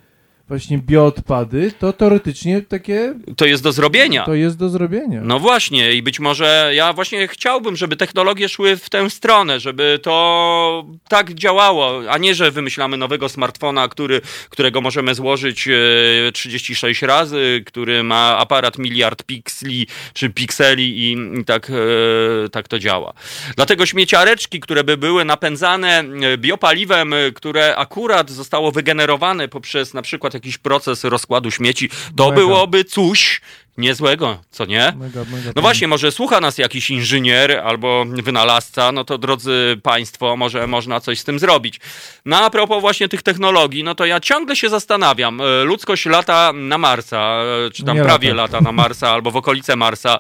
właśnie 0.49 0.79
bioodpady, 0.79 1.73
to 1.79 1.93
teoretycznie 1.93 2.63
takie 2.63 3.15
To 3.37 3.47
jest 3.47 3.63
do 3.63 3.73
zrobienia. 3.73 4.25
to 4.25 4.35
jest 4.35 4.59
do 4.59 4.69
zrobienia. 4.69 5.21
No 5.25 5.39
właśnie, 5.39 5.93
i 5.93 6.03
być 6.03 6.21
może 6.21 6.71
ja 6.75 6.93
właśnie 6.93 7.29
chciałbym, 7.29 7.77
żeby 7.77 7.97
technologie 7.97 8.49
szły 8.49 8.77
w 8.77 8.91
tę 8.91 9.11
stronę, 9.11 9.61
żeby 9.61 9.99
to 10.03 10.87
tak 11.09 11.35
działało, 11.35 12.11
a 12.11 12.19
nie, 12.19 12.35
że 12.35 12.51
wymyślamy 12.51 12.97
nowego 12.97 13.29
smartfona, 13.29 13.89
który, 13.89 14.21
którego 14.51 14.81
możemy 14.81 15.15
złożyć 15.15 15.69
e, 15.69 16.33
36 16.33 17.03
razy, 17.03 17.63
który 17.67 18.03
ma 18.03 18.39
aparat 18.39 18.79
miliard 18.79 19.23
pikseli 19.23 19.87
czy 20.15 20.31
pikseli 20.31 20.99
i, 20.99 21.17
i 21.41 21.45
tak, 21.45 21.71
e, 21.71 22.49
tak 22.49 22.69
to 22.69 22.79
działa. 22.79 23.13
Dlatego 23.57 23.87
śmieciareczki, 23.87 24.61
które 24.61 24.85
by 24.85 24.97
były 24.97 25.25
napędzane 25.25 25.99
e, 25.99 26.39
biopaliwem, 26.39 27.13
e, 27.13 27.33
które 27.33 27.77
akurat 27.77 28.31
zostało 28.31 28.73
wygenerowane 28.73 29.49
poprzez 29.49 29.95
na 29.95 30.03
przykład 30.03 30.36
jakiś 30.37 30.59
proces 30.59 31.05
rozkładu 31.05 31.51
śmieci, 31.51 31.91
to 32.17 32.25
Mega. 32.25 32.37
byłoby 32.37 32.85
coś 32.85 33.41
niezłego, 33.79 34.39
co 34.51 34.65
nie? 34.65 34.93
Mega, 34.97 35.21
mega 35.25 35.51
No 35.57 35.63
właśnie, 35.63 35.89
może 35.89 36.13
słucha 36.13 36.41
nas 36.41 36.59
jakiś 36.59 36.91
inżynier 36.91 37.53
albo 37.65 38.05
wynalazca, 38.09 38.93
no 38.93 39.05
to 39.05 39.19
drodzy 39.19 39.81
Państwo, 39.83 40.37
może 40.37 40.67
można 40.67 41.01
coś 41.01 41.19
z 41.21 41.25
tym 41.25 41.39
zrobić. 41.39 41.81
No 42.25 42.37
a 42.45 42.51
propos 42.51 42.81
właśnie 42.81 43.09
tych 43.09 43.23
technologii, 43.23 43.85
no 43.85 43.95
to 43.95 44.07
ja 44.07 44.21
ciągle 44.21 44.57
się 44.57 44.69
zastanawiam. 44.69 45.41
E, 45.41 45.65
Ludzkość 45.65 46.07
lata 46.07 46.53
na 46.55 46.79
Marsa, 46.79 47.43
e, 47.67 47.71
czy 47.71 47.85
tam 47.85 47.97
Nie 47.97 48.03
prawie 48.03 48.35
lata. 48.35 48.43
lata 48.57 48.61
na 48.65 48.73
Marsa, 48.73 49.11
albo 49.11 49.31
w 49.31 49.37
okolice 49.37 49.77
Marsa, 49.77 50.19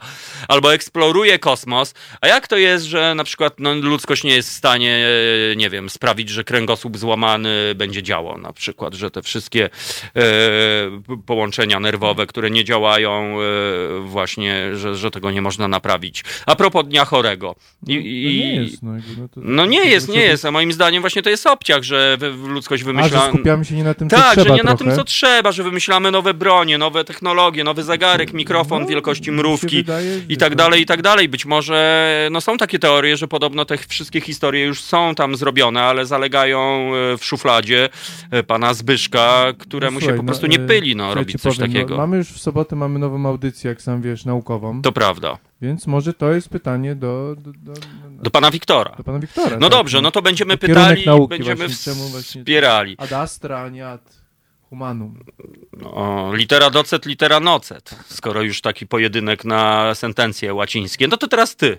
albo 0.48 0.74
eksploruje 0.74 1.38
kosmos. 1.38 1.94
A 2.20 2.26
jak 2.28 2.48
to 2.48 2.56
jest, 2.56 2.84
że 2.84 3.14
na 3.14 3.24
przykład 3.24 3.54
no, 3.58 3.74
ludzkość 3.74 4.24
nie 4.24 4.34
jest 4.34 4.48
w 4.50 4.52
stanie, 4.52 5.06
e, 5.52 5.56
nie 5.56 5.70
wiem, 5.70 5.90
sprawić, 5.90 6.28
że 6.28 6.44
kręgosłup 6.44 6.98
złamany 6.98 7.74
będzie 7.74 8.02
działał 8.02 8.38
na 8.38 8.52
przykład, 8.52 8.94
że 8.94 9.10
te 9.10 9.22
wszystkie 9.22 9.64
e, 10.16 10.20
połączenia 11.26 11.80
nerwowe, 11.80 12.26
które 12.26 12.50
nie 12.50 12.64
działają, 12.64 13.36
właśnie, 14.04 14.76
że, 14.76 14.96
że 14.96 15.10
tego 15.10 15.30
nie 15.30 15.42
można 15.42 15.68
naprawić. 15.68 16.24
A 16.46 16.56
propos 16.56 16.84
Dnia 16.88 17.04
Chorego. 17.04 17.54
I, 17.86 17.94
No, 17.94 18.00
i, 18.00 18.38
nie 18.38 18.54
jest, 18.62 18.82
no, 18.82 18.92
no, 19.18 19.28
to, 19.28 19.40
no 19.44 19.66
nie 19.66 19.84
jest, 19.84 20.08
nie 20.08 20.20
jest, 20.20 20.44
a 20.44 20.50
moim 20.50 20.72
zdaniem 20.72 21.00
właśnie 21.00 21.22
to 21.22 21.30
jest 21.30 21.46
obciach, 21.46 21.82
że 21.82 22.16
ludzkość 22.46 22.82
A, 22.82 22.86
wymyśla... 22.86 23.20
że 23.20 23.28
skupiamy 23.28 23.64
się 23.64 23.74
nie 23.74 23.84
na 23.84 23.94
tym, 23.94 24.10
co 24.10 24.16
Tak, 24.16 24.32
trzeba 24.32 24.48
że 24.48 24.54
nie 24.56 24.62
na 24.62 24.76
trochę. 24.76 24.84
tym, 24.84 24.96
co 24.96 25.04
trzeba, 25.04 25.52
że 25.52 25.62
wymyślamy 25.62 26.10
nowe 26.10 26.34
bronie, 26.34 26.78
nowe 26.78 27.04
technologie, 27.04 27.64
nowy 27.64 27.82
zegarek, 27.82 28.32
mikrofon 28.32 28.82
No, 28.82 28.88
wielkości 28.88 29.24
się 29.24 29.32
mrówki 29.32 29.76
wydaje, 29.76 30.20
i 30.28 30.36
tak 30.36 30.54
dalej, 30.54 30.82
i 30.82 30.86
tak 30.86 31.02
dalej. 31.02 31.28
Być 31.28 31.46
może 31.46 32.28
no, 32.30 32.40
są 32.40 32.56
takie 32.58 32.78
teorie, 32.78 33.16
że 33.16 33.28
podobno 33.28 33.64
te 33.64 33.76
wszystkie 33.78 34.20
historie 34.20 34.64
już 34.64 34.80
są 34.80 35.14
tam 35.14 35.36
zrobione, 35.36 35.82
ale 35.82 36.06
zalegają 36.06 36.90
e, 37.12 37.18
w 37.18 37.24
szufladzie 37.24 37.88
e, 38.30 38.42
pana 38.42 38.74
Zbyszka, 38.74 39.52
któremu 39.58 40.00
się 40.00 40.04
Słuchaj, 40.04 40.16
po 40.16 40.22
no, 40.22 40.26
prostu 40.26 40.46
nie 40.46 40.56
y, 40.60 40.66
pyli 40.66 40.96
no, 40.96 41.14
robić 41.14 41.42
coś 41.42 41.56
powiem, 41.56 41.72
takiego. 41.72 41.90
No, 41.90 41.96
mamy 41.96 42.16
już 42.16 42.28
w 42.28 42.38
sobotę 42.40 42.76
mamy 42.76 42.98
nową 42.98 43.18
audycję, 43.36 43.68
jak 43.68 43.82
sam 43.82 44.02
wiesz, 44.02 44.24
naukową, 44.24 44.82
To 44.82 44.92
prawda. 44.92 45.38
więc 45.60 45.86
może 45.86 46.12
to 46.14 46.32
jest 46.32 46.48
pytanie 46.48 46.94
do, 46.94 47.36
do, 47.38 47.52
do, 47.52 47.72
do, 48.22 48.30
pana 48.30 48.50
Wiktora. 48.50 48.94
do 48.96 49.04
pana 49.04 49.18
Wiktora. 49.18 49.56
No 49.60 49.68
tak, 49.68 49.78
dobrze, 49.78 50.00
no 50.02 50.10
to 50.10 50.22
będziemy 50.22 50.58
To 50.58 50.66
kierunek 50.66 50.88
pytali, 50.88 51.06
nauki 51.06 51.28
będziemy 51.28 51.56
właśnie, 51.68 51.92
właśnie- 51.92 52.40
wspierali. 52.42 52.94
Ad 52.98 53.12
astra, 53.12 53.58
a 53.60 53.68
nie 53.68 53.88
ad 53.88 54.16
humanum. 54.68 55.20
O, 55.84 56.32
litera 56.34 56.70
docet, 56.70 57.06
litera 57.06 57.40
nocet. 57.40 57.94
Skoro 58.06 58.42
już 58.42 58.60
taki 58.60 58.86
pojedynek 58.86 59.44
na 59.44 59.94
sentencje 59.94 60.54
łacińskie, 60.54 61.08
no 61.08 61.16
to 61.16 61.28
teraz 61.28 61.56
ty. 61.56 61.78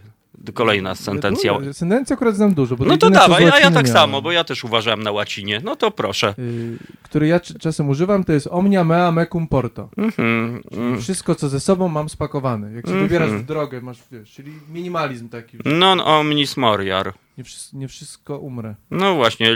Kolejna 0.54 0.96
sentencja. 0.96 1.60
Du- 1.60 1.74
Sentencja 1.74 2.14
akurat 2.14 2.36
znam 2.36 2.54
dużo. 2.54 2.76
Bo 2.76 2.86
No 2.86 2.98
to 2.98 3.10
dawaj, 3.10 3.44
a 3.44 3.48
ja 3.48 3.52
tak 3.64 3.72
miałem, 3.74 3.88
samo, 3.88 4.22
bo 4.22 4.32
ja 4.32 4.44
też 4.44 4.64
uważałem 4.64 5.04
na 5.04 5.12
łacinie. 5.12 5.62
No 5.64 5.76
to 5.76 5.92
proszę. 5.92 6.34
y, 6.40 6.78
który 7.04 7.28
ja 7.28 7.40
czasem 7.40 7.90
używam, 7.90 8.24
to 8.24 8.34
jest 8.34 8.48
omnia 8.52 8.84
mea 8.84 9.12
mecum 9.12 9.48
porto. 9.48 9.90
Mhm, 9.98 10.62
mm. 10.72 11.02
Wszystko, 11.02 11.36
co 11.36 11.50
ze 11.50 11.60
sobą 11.60 11.88
mam 11.88 12.10
spakowane. 12.10 12.72
Jak 12.74 12.86
się 12.86 12.92
Mhm. 12.92 13.08
wybierasz 13.08 13.32
w 13.32 13.46
drogę, 13.46 13.82
masz, 13.82 13.98
wiesz, 14.12 14.32
czyli 14.32 14.52
minimalizm 14.70 15.30
taki. 15.30 15.58
Non 15.66 16.02
omnis 16.02 16.58
moriar. 16.58 17.14
Nie, 17.38 17.44
wszy- 17.44 17.78
nie 17.78 17.88
wszystko 17.88 18.38
umrę. 18.40 18.76
No 18.92 19.16
właśnie, 19.16 19.52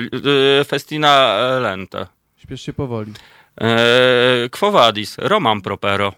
y, 0.62 0.64
festina 0.66 1.38
lente. 1.60 2.08
Śpiesz 2.38 2.62
się 2.62 2.74
powoli. 2.74 3.14
E, 3.62 4.50
Quo 4.52 4.72
vadis, 4.72 5.18
Romam 5.18 5.62
propero. 5.62 6.14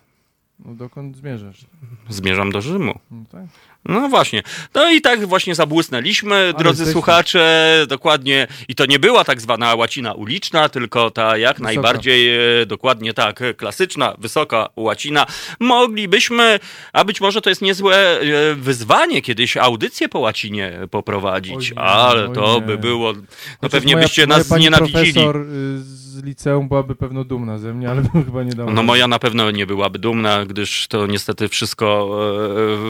No 0.65 0.73
dokąd 0.75 1.17
zmierzasz? 1.17 1.65
Zmierzam 2.09 2.51
do 2.51 2.61
Rzymu. 2.61 2.99
No 3.11 3.23
tak. 3.31 3.45
No 3.85 4.09
właśnie. 4.09 4.43
No 4.75 4.89
i 4.91 5.01
tak 5.01 5.25
właśnie 5.25 5.55
zabłysnęliśmy, 5.55 6.53
drodzy 6.57 6.69
jesteśmy. 6.69 6.91
słuchacze, 6.93 7.85
dokładnie. 7.89 8.47
I 8.67 8.75
to 8.75 8.85
nie 8.85 8.99
była 8.99 9.23
tak 9.23 9.41
zwana 9.41 9.75
łacina 9.75 10.13
uliczna, 10.13 10.69
tylko 10.69 11.11
ta 11.11 11.37
jak 11.37 11.53
Wysoka. 11.57 11.63
najbardziej, 11.63 12.35
e, 12.61 12.65
dokładnie 12.65 13.13
tak, 13.13 13.39
klasyczna, 13.57 14.15
wysoka 14.17 14.69
łacina. 14.75 15.25
Moglibyśmy, 15.59 16.59
a 16.93 17.03
być 17.05 17.21
może 17.21 17.41
to 17.41 17.49
jest 17.49 17.61
niezłe 17.61 18.19
e, 18.21 18.55
wyzwanie, 18.55 19.21
kiedyś 19.21 19.57
audycję 19.57 20.09
po 20.09 20.19
łacinie 20.19 20.71
poprowadzić, 20.91 21.71
nie, 21.71 21.79
ale 21.79 22.29
to 22.33 22.61
by 22.61 22.77
było, 22.77 23.13
no 23.13 23.21
Chociaż 23.61 23.71
pewnie 23.71 23.93
moja- 23.95 24.03
byście 24.03 24.27
nas 24.27 24.47
znienawidzili. 24.47 25.13
profesor 25.13 25.37
y, 25.37 26.02
z 26.13 26.23
liceum 26.23 26.67
byłaby 26.67 26.95
pewno 26.95 27.23
dumna 27.23 27.57
ze 27.57 27.73
mnie, 27.73 27.89
ale 27.89 28.01
bym 28.01 28.25
chyba 28.25 28.43
nie 28.43 28.51
dał. 28.51 28.69
No 28.69 28.83
moja 28.83 29.07
na 29.07 29.19
pewno 29.19 29.51
nie 29.51 29.65
byłaby 29.65 29.99
dumna, 29.99 30.45
gdyż 30.45 30.87
to 30.87 31.07
niestety 31.07 31.49
wszystko 31.49 32.17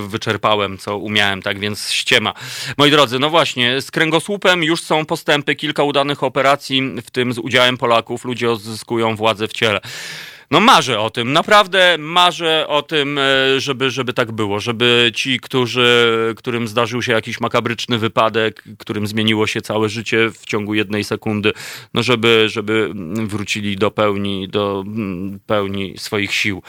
e, 0.04 0.08
wyczerpałem, 0.08 0.78
co 0.78 0.98
umiałem, 0.98 1.41
tak 1.41 1.60
więc 1.60 1.91
ściema. 1.91 2.34
Moi 2.78 2.91
drodzy, 2.91 3.20
no 3.20 3.30
właśnie, 3.30 3.82
z 3.82 3.91
kręgosłupem 3.91 4.64
już 4.64 4.82
są 4.82 5.06
postępy, 5.06 5.56
kilka 5.56 5.84
udanych 5.84 6.24
operacji, 6.24 6.82
w 7.04 7.12
tym 7.12 7.34
z 7.34 7.38
udziałem 7.38 7.78
Polaków, 7.78 8.26
ludzie 8.26 8.52
odzyskują 8.52 9.16
władzę 9.16 9.48
w 9.48 9.54
ciele. 9.54 9.80
No 10.54 10.60
marzę 10.60 11.00
o 11.00 11.10
tym, 11.10 11.34
naprawdę 11.34 11.96
marzę 12.00 12.68
o 12.68 12.82
tym, 12.82 13.18
e, 13.18 13.60
żeby, 13.60 13.92
żeby 13.92 14.14
tak 14.14 14.32
było, 14.32 14.60
żeby 14.60 15.12
ci, 15.16 15.40
którzy, 15.40 16.34
którym 16.38 16.68
zdarzył 16.68 17.02
się 17.02 17.12
jakiś 17.12 17.40
makabryczny 17.40 17.98
wypadek, 17.98 18.64
którym 18.78 19.08
zmieniło 19.08 19.48
się 19.48 19.62
całe 19.62 19.90
życie 19.90 20.32
w 20.32 20.46
ciągu 20.46 20.74
jednej 20.74 21.04
sekundy, 21.04 21.54
no 21.94 22.04
żeby, 22.04 22.50
żeby 22.50 22.90
mm, 22.92 23.28
wrócili 23.28 23.76
do 23.76 23.92
pełni, 23.92 24.48
do 24.48 24.84
mm, 24.88 25.40
pełni 25.46 25.98
swoich 25.98 26.34
sił. 26.34 26.64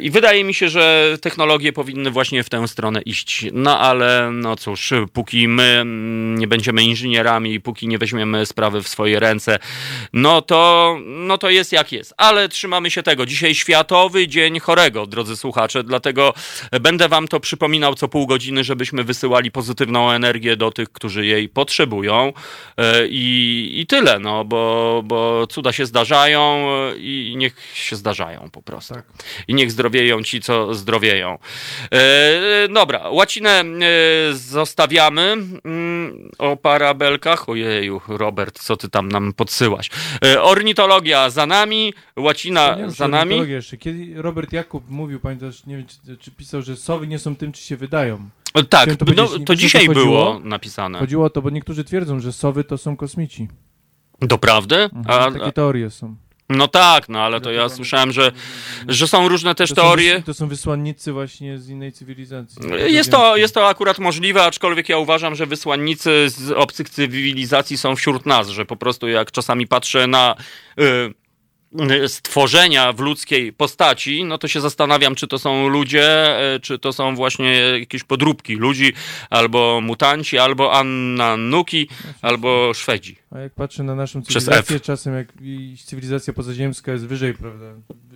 I 0.00 0.10
wydaje 0.10 0.44
mi 0.44 0.54
się, 0.54 0.68
że 0.68 1.16
technologie 1.20 1.72
powinny 1.72 2.10
właśnie 2.10 2.44
w 2.44 2.50
tę 2.50 2.68
stronę 2.68 3.02
iść. 3.02 3.46
No 3.52 3.78
ale 3.78 4.30
no 4.32 4.56
cóż, 4.56 4.92
póki 5.12 5.48
my 5.48 5.62
mm, 5.62 6.38
nie 6.38 6.46
będziemy 6.46 6.82
inżynierami, 6.82 7.60
póki 7.60 7.88
nie 7.88 7.98
weźmiemy 7.98 8.46
sprawy 8.46 8.82
w 8.82 8.88
swoje 8.88 9.20
ręce, 9.20 9.58
no 10.12 10.42
to, 10.42 10.96
no 11.06 11.38
to 11.38 11.50
jest 11.50 11.72
jak 11.72 11.92
jest. 11.92 12.14
Ale 12.16 12.48
trzymamy 12.48 12.90
się 12.90 13.02
tego. 13.02 13.26
Dzisiaj 13.26 13.54
Światowy 13.54 14.28
Dzień 14.28 14.60
Chorego, 14.60 15.06
drodzy 15.06 15.36
słuchacze, 15.36 15.84
dlatego 15.84 16.34
będę 16.80 17.08
wam 17.08 17.28
to 17.28 17.40
przypominał 17.40 17.94
co 17.94 18.08
pół 18.08 18.26
godziny, 18.26 18.64
żebyśmy 18.64 19.04
wysyłali 19.04 19.50
pozytywną 19.50 20.10
energię 20.10 20.56
do 20.56 20.70
tych, 20.70 20.92
którzy 20.92 21.26
jej 21.26 21.48
potrzebują 21.48 22.32
E, 22.76 23.06
i, 23.08 23.80
i 23.80 23.86
tyle, 23.86 24.18
no, 24.18 24.44
bo, 24.44 25.02
bo 25.04 25.46
cuda 25.46 25.72
się 25.72 25.86
zdarzają 25.86 26.66
i 26.98 27.34
niech 27.36 27.54
się 27.74 27.96
zdarzają 27.96 28.50
po 28.50 28.62
prostu. 28.62 28.94
Tak. 28.94 29.04
I 29.48 29.54
niech 29.54 29.63
zdrowieją 29.70 30.22
ci, 30.22 30.40
co 30.40 30.74
zdrowieją. 30.74 31.38
E, 31.92 32.68
dobra, 32.68 33.08
łacinę 33.10 33.50
e, 33.50 33.64
zostawiamy 34.32 35.36
mm, 35.64 36.30
o 36.38 36.56
parabelkach. 36.56 37.48
Ojeju, 37.48 38.00
Robert, 38.08 38.58
co 38.58 38.76
ty 38.76 38.88
tam 38.88 39.08
nam 39.08 39.32
podsyłaś? 39.32 39.90
E, 40.24 40.42
ornitologia 40.42 41.30
za 41.30 41.46
nami, 41.46 41.94
łacina 42.16 42.76
za 42.86 43.08
nami. 43.08 43.48
Jeszcze. 43.48 43.76
Kiedy 43.76 44.22
Robert 44.22 44.52
Jakub 44.52 44.90
mówił, 44.90 45.20
pamiętasz, 45.20 45.66
nie 45.66 45.76
wiem, 45.76 45.86
czy, 45.86 46.16
czy 46.16 46.30
pisał, 46.30 46.62
że 46.62 46.76
sowy 46.76 47.06
nie 47.06 47.18
są 47.18 47.36
tym, 47.36 47.52
czy 47.52 47.62
się 47.62 47.76
wydają. 47.76 48.28
E, 48.54 48.64
Tak, 48.64 48.82
Chciałem 48.82 48.96
to 48.96 49.38
no, 49.38 49.44
to 49.44 49.56
dzisiaj 49.56 49.86
to 49.86 49.92
było 49.92 50.40
napisane. 50.44 50.98
Chodziło 50.98 51.24
o 51.24 51.30
to, 51.30 51.42
bo 51.42 51.50
niektórzy 51.50 51.84
twierdzą, 51.84 52.20
że 52.20 52.32
sowy 52.32 52.64
to 52.64 52.78
są 52.78 52.96
kosmici. 52.96 53.48
Doprawdy? 54.20 54.76
Mhm, 54.76 55.04
A, 55.08 55.30
Takie 55.30 55.52
teorie 55.52 55.90
są. 55.90 56.16
No 56.48 56.68
tak, 56.68 57.08
no 57.08 57.20
ale 57.20 57.40
to 57.40 57.50
ja 57.52 57.68
słyszałem, 57.68 58.12
że, 58.12 58.32
że 58.88 59.08
są 59.08 59.28
różne 59.28 59.54
też 59.54 59.70
To 59.70 59.76
są, 59.76 59.82
teorie. 59.82 60.18
wys- 60.20 60.22
to 60.24 60.34
są 60.34 60.48
wysłannicy 60.48 61.12
właśnie 61.12 61.58
z 61.58 61.68
innej 61.68 61.92
cywilizacji. 61.92 62.62
Jest 62.86 63.10
to, 63.10 63.36
jest 63.36 63.54
to 63.54 63.68
akurat 63.68 63.98
możliwe, 63.98 64.42
aczkolwiek 64.44 64.88
ja 64.88 64.98
uważam, 64.98 65.34
że 65.34 65.46
wysłannicy 65.46 66.28
z 66.28 66.50
obcych 66.50 66.90
cywilizacji 66.90 67.78
są 67.78 67.96
wśród 67.96 68.26
nas, 68.26 68.48
że 68.48 68.64
po 68.66 68.76
prostu 68.76 69.08
jak 69.08 69.30
czasami 69.32 69.66
patrzę 69.66 70.06
na 70.06 70.36
y, 70.80 70.82
y, 70.84 71.14
stworzenia 72.06 72.92
w 72.92 73.00
ludzkiej 73.00 73.52
postaci, 73.52 74.24
no 74.24 74.38
to 74.38 74.48
się 74.48 74.60
zastanawiam, 74.60 75.14
czy 75.14 75.26
to 75.26 75.38
są 75.38 75.68
ludzie, 75.68 76.36
y, 76.56 76.60
czy 76.60 76.78
to 76.78 76.92
są 76.92 77.14
właśnie 77.16 77.52
jakieś 77.80 78.04
podróbki 78.04 78.54
ludzi, 78.54 78.92
albo 79.30 79.80
mutanci, 79.80 80.38
albo 80.38 80.72
Annanuki, 80.72 81.88
albo 82.22 82.74
Szwedzi. 82.74 83.16
A 83.30 83.38
jak 83.38 83.54
patrzę 83.54 83.82
na 83.82 83.94
naszą 83.94 84.22
cywilizację, 84.22 84.80
czasem 84.80 85.14
jak 85.14 85.28
i 85.42 85.76
cywilizacja 85.84 86.32
pozaziemska 86.32 86.92
jest 86.92 87.06
wyżej, 87.06 87.34
prawda? 87.34 87.64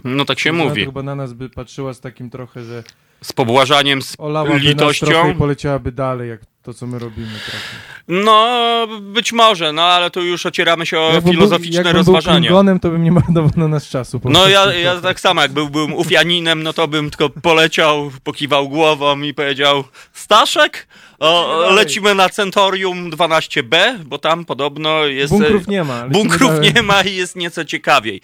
No 0.05 0.25
tak 0.25 0.39
się 0.41 0.53
mówi. 0.53 0.85
Chyba 0.85 1.03
na 1.03 1.15
nas 1.15 1.33
by 1.33 1.51
patrzyła 1.51 1.95
z 1.95 2.01
takim 2.01 2.31
trochę, 2.31 2.65
że 2.65 2.85
Z 3.23 3.33
pobłażaniem, 3.33 4.03
z 4.03 4.15
olałaby 4.19 4.55
nas 4.55 4.63
i 4.63 4.67
litością. 4.67 5.35
poleciałaby 5.39 5.93
dalej, 5.93 6.29
jak 6.29 6.41
to, 6.69 6.75
co 6.75 6.87
my 6.87 6.99
robimy 6.99 7.33
trochę. 7.51 7.67
No, 8.09 8.89
być 9.01 9.33
może, 9.33 9.73
no 9.73 9.83
ale 9.83 10.11
tu 10.11 10.23
już 10.23 10.47
ocieramy 10.47 10.87
się 10.87 11.01
o 11.01 11.21
filozoficzne 11.21 11.83
był, 11.83 11.87
jakbym 11.87 12.05
był 12.05 12.15
rozważania. 12.15 12.39
Klingonem, 12.39 12.81
to 12.81 12.91
bym 12.91 13.05
nie 13.05 13.13
marnował 13.13 13.51
na 13.57 13.69
nas 13.69 13.89
czasu. 13.89 14.21
No 14.25 14.49
ja, 14.49 14.75
ja 14.75 15.01
tak 15.01 15.21
samo, 15.21 15.43
jak 15.43 15.53
byłbym 15.53 15.95
Ufianinem, 15.95 16.63
no 16.63 16.73
to 16.73 16.89
bym 16.89 17.11
tylko 17.11 17.31
poleciał, 17.31 18.11
pokiwał 18.25 18.69
głową 18.69 19.21
i 19.21 19.35
powiedział 19.35 19.85
Staszek, 20.13 20.89
o, 21.19 21.71
lecimy 21.71 22.15
na 22.15 22.29
Centorium 22.29 23.11
12B, 23.11 23.99
bo 24.05 24.19
tam 24.19 24.45
podobno 24.45 25.07
jest... 25.07 25.33
Bunkrów 25.33 25.69
nie 25.69 25.85
ma. 25.85 25.95
lecimy 25.95 26.13
Bunkrów 26.13 26.51
dalej. 26.51 26.73
nie 26.75 26.83
ma 26.83 27.03
i 27.03 27.17
jest 27.17 27.37
nieco 27.37 27.65
ciekawiej. 27.65 28.21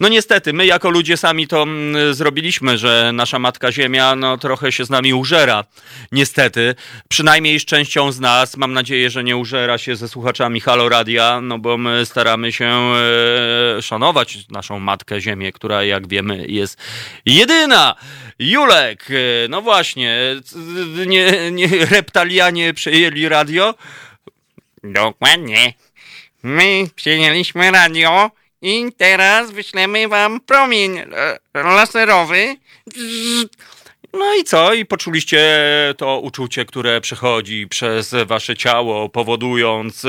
No 0.00 0.08
niestety, 0.08 0.52
my 0.52 0.66
jako 0.66 0.90
ludzie 0.90 1.16
sami 1.16 1.48
to 1.48 1.62
mm, 1.62 2.14
zrobiliśmy, 2.14 2.78
że 2.78 3.10
nasza 3.14 3.38
Matka 3.38 3.72
Ziemia 3.72 4.16
no, 4.16 4.38
trochę 4.38 4.72
się 4.72 4.84
z 4.84 4.90
nami 4.90 5.14
użera. 5.14 5.64
Niestety. 6.12 6.74
Przynajmniej 7.08 7.60
z 7.60 7.64
częścią 7.64 8.12
z 8.12 8.20
nas. 8.20 8.56
Mam 8.56 8.72
nadzieję, 8.72 9.10
że 9.10 9.24
nie 9.24 9.36
użera 9.36 9.78
się 9.78 9.96
ze 9.96 10.08
słuchaczami 10.08 10.60
Halo 10.60 10.88
Radia, 10.88 11.40
no 11.40 11.58
bo 11.58 11.78
my 11.78 12.06
staramy 12.06 12.52
się 12.52 12.66
e, 13.78 13.82
szanować 13.82 14.38
naszą 14.50 14.78
Matkę 14.78 15.20
Ziemię, 15.20 15.52
która 15.52 15.84
jak 15.84 16.08
wiemy 16.08 16.44
jest 16.48 16.78
jedyna. 17.26 17.94
Julek, 18.38 19.06
e, 19.10 19.48
no 19.48 19.62
właśnie, 19.62 20.36
nie, 21.06 21.50
nie 21.52 21.68
reptalianie 22.36 22.74
przejęli 22.74 23.28
radio? 23.28 23.74
Dokładnie. 24.84 25.74
My 26.42 26.88
przyjęliśmy 26.94 27.70
radio 27.70 28.30
i 28.62 28.92
teraz 28.96 29.50
wyślemy 29.50 30.08
wam 30.08 30.40
promień 30.40 30.98
e, 30.98 31.06
laserowy. 31.54 32.56
No 34.18 34.34
i 34.34 34.44
co? 34.44 34.74
I 34.74 34.86
poczuliście 34.86 35.48
to 35.96 36.20
uczucie, 36.20 36.64
które 36.64 37.00
przechodzi 37.00 37.66
przez 37.68 38.14
wasze 38.26 38.56
ciało, 38.56 39.08
powodując 39.08 40.04
e, 40.04 40.08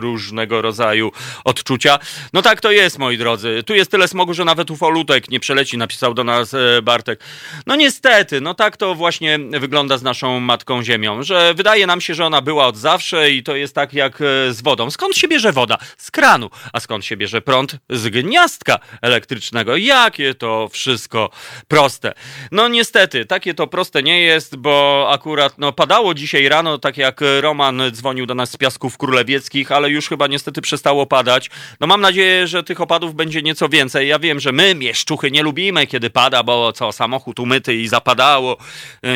różnego 0.00 0.62
rodzaju 0.62 1.12
odczucia. 1.44 1.98
No 2.32 2.42
tak 2.42 2.60
to 2.60 2.70
jest, 2.70 2.98
moi 2.98 3.18
drodzy. 3.18 3.62
Tu 3.66 3.74
jest 3.74 3.90
tyle 3.90 4.08
smogu, 4.08 4.34
że 4.34 4.44
nawet 4.44 4.70
ufolutek 4.70 5.30
nie 5.30 5.40
przeleci, 5.40 5.78
napisał 5.78 6.14
do 6.14 6.24
nas 6.24 6.54
e, 6.54 6.82
Bartek. 6.82 7.20
No 7.66 7.76
niestety, 7.76 8.40
no 8.40 8.54
tak 8.54 8.76
to 8.76 8.94
właśnie 8.94 9.38
wygląda 9.38 9.98
z 9.98 10.02
naszą 10.02 10.40
Matką 10.40 10.82
Ziemią, 10.82 11.22
że 11.22 11.54
wydaje 11.54 11.86
nam 11.86 12.00
się, 12.00 12.14
że 12.14 12.26
ona 12.26 12.40
była 12.40 12.66
od 12.66 12.76
zawsze 12.76 13.30
i 13.30 13.42
to 13.42 13.56
jest 13.56 13.74
tak 13.74 13.94
jak 13.94 14.20
e, 14.20 14.52
z 14.52 14.62
wodą. 14.62 14.90
Skąd 14.90 15.16
się 15.16 15.28
bierze 15.28 15.52
woda? 15.52 15.78
Z 15.96 16.10
kranu. 16.10 16.50
A 16.72 16.80
skąd 16.80 17.04
się 17.04 17.16
bierze 17.16 17.40
prąd? 17.40 17.76
Z 17.90 18.08
gniazdka 18.08 18.78
elektrycznego. 19.02 19.76
Jakie 19.76 20.34
to 20.34 20.68
wszystko 20.68 21.30
proste. 21.68 22.12
No 22.52 22.68
niestety, 22.68 23.26
takie 23.40 23.54
to 23.54 23.66
proste 23.66 24.02
nie 24.02 24.20
jest, 24.20 24.56
bo 24.56 25.06
akurat 25.10 25.54
no, 25.58 25.72
padało 25.72 26.14
dzisiaj 26.14 26.48
rano, 26.48 26.78
tak 26.78 26.96
jak 26.96 27.20
Roman 27.40 27.82
dzwonił 27.92 28.26
do 28.26 28.34
nas 28.34 28.50
z 28.50 28.56
Piasków 28.56 28.98
Królewieckich, 28.98 29.72
ale 29.72 29.90
już 29.90 30.08
chyba 30.08 30.26
niestety 30.26 30.60
przestało 30.60 31.06
padać. 31.06 31.50
No 31.80 31.86
mam 31.86 32.00
nadzieję, 32.00 32.46
że 32.46 32.62
tych 32.62 32.80
opadów 32.80 33.14
będzie 33.14 33.42
nieco 33.42 33.68
więcej. 33.68 34.08
Ja 34.08 34.18
wiem, 34.18 34.40
że 34.40 34.52
my, 34.52 34.74
mieszczuchy, 34.74 35.30
nie 35.30 35.42
lubimy, 35.42 35.86
kiedy 35.86 36.10
pada, 36.10 36.42
bo 36.42 36.72
co, 36.72 36.92
samochód 36.92 37.40
umyty 37.40 37.74
i 37.74 37.88
zapadało. 37.88 38.56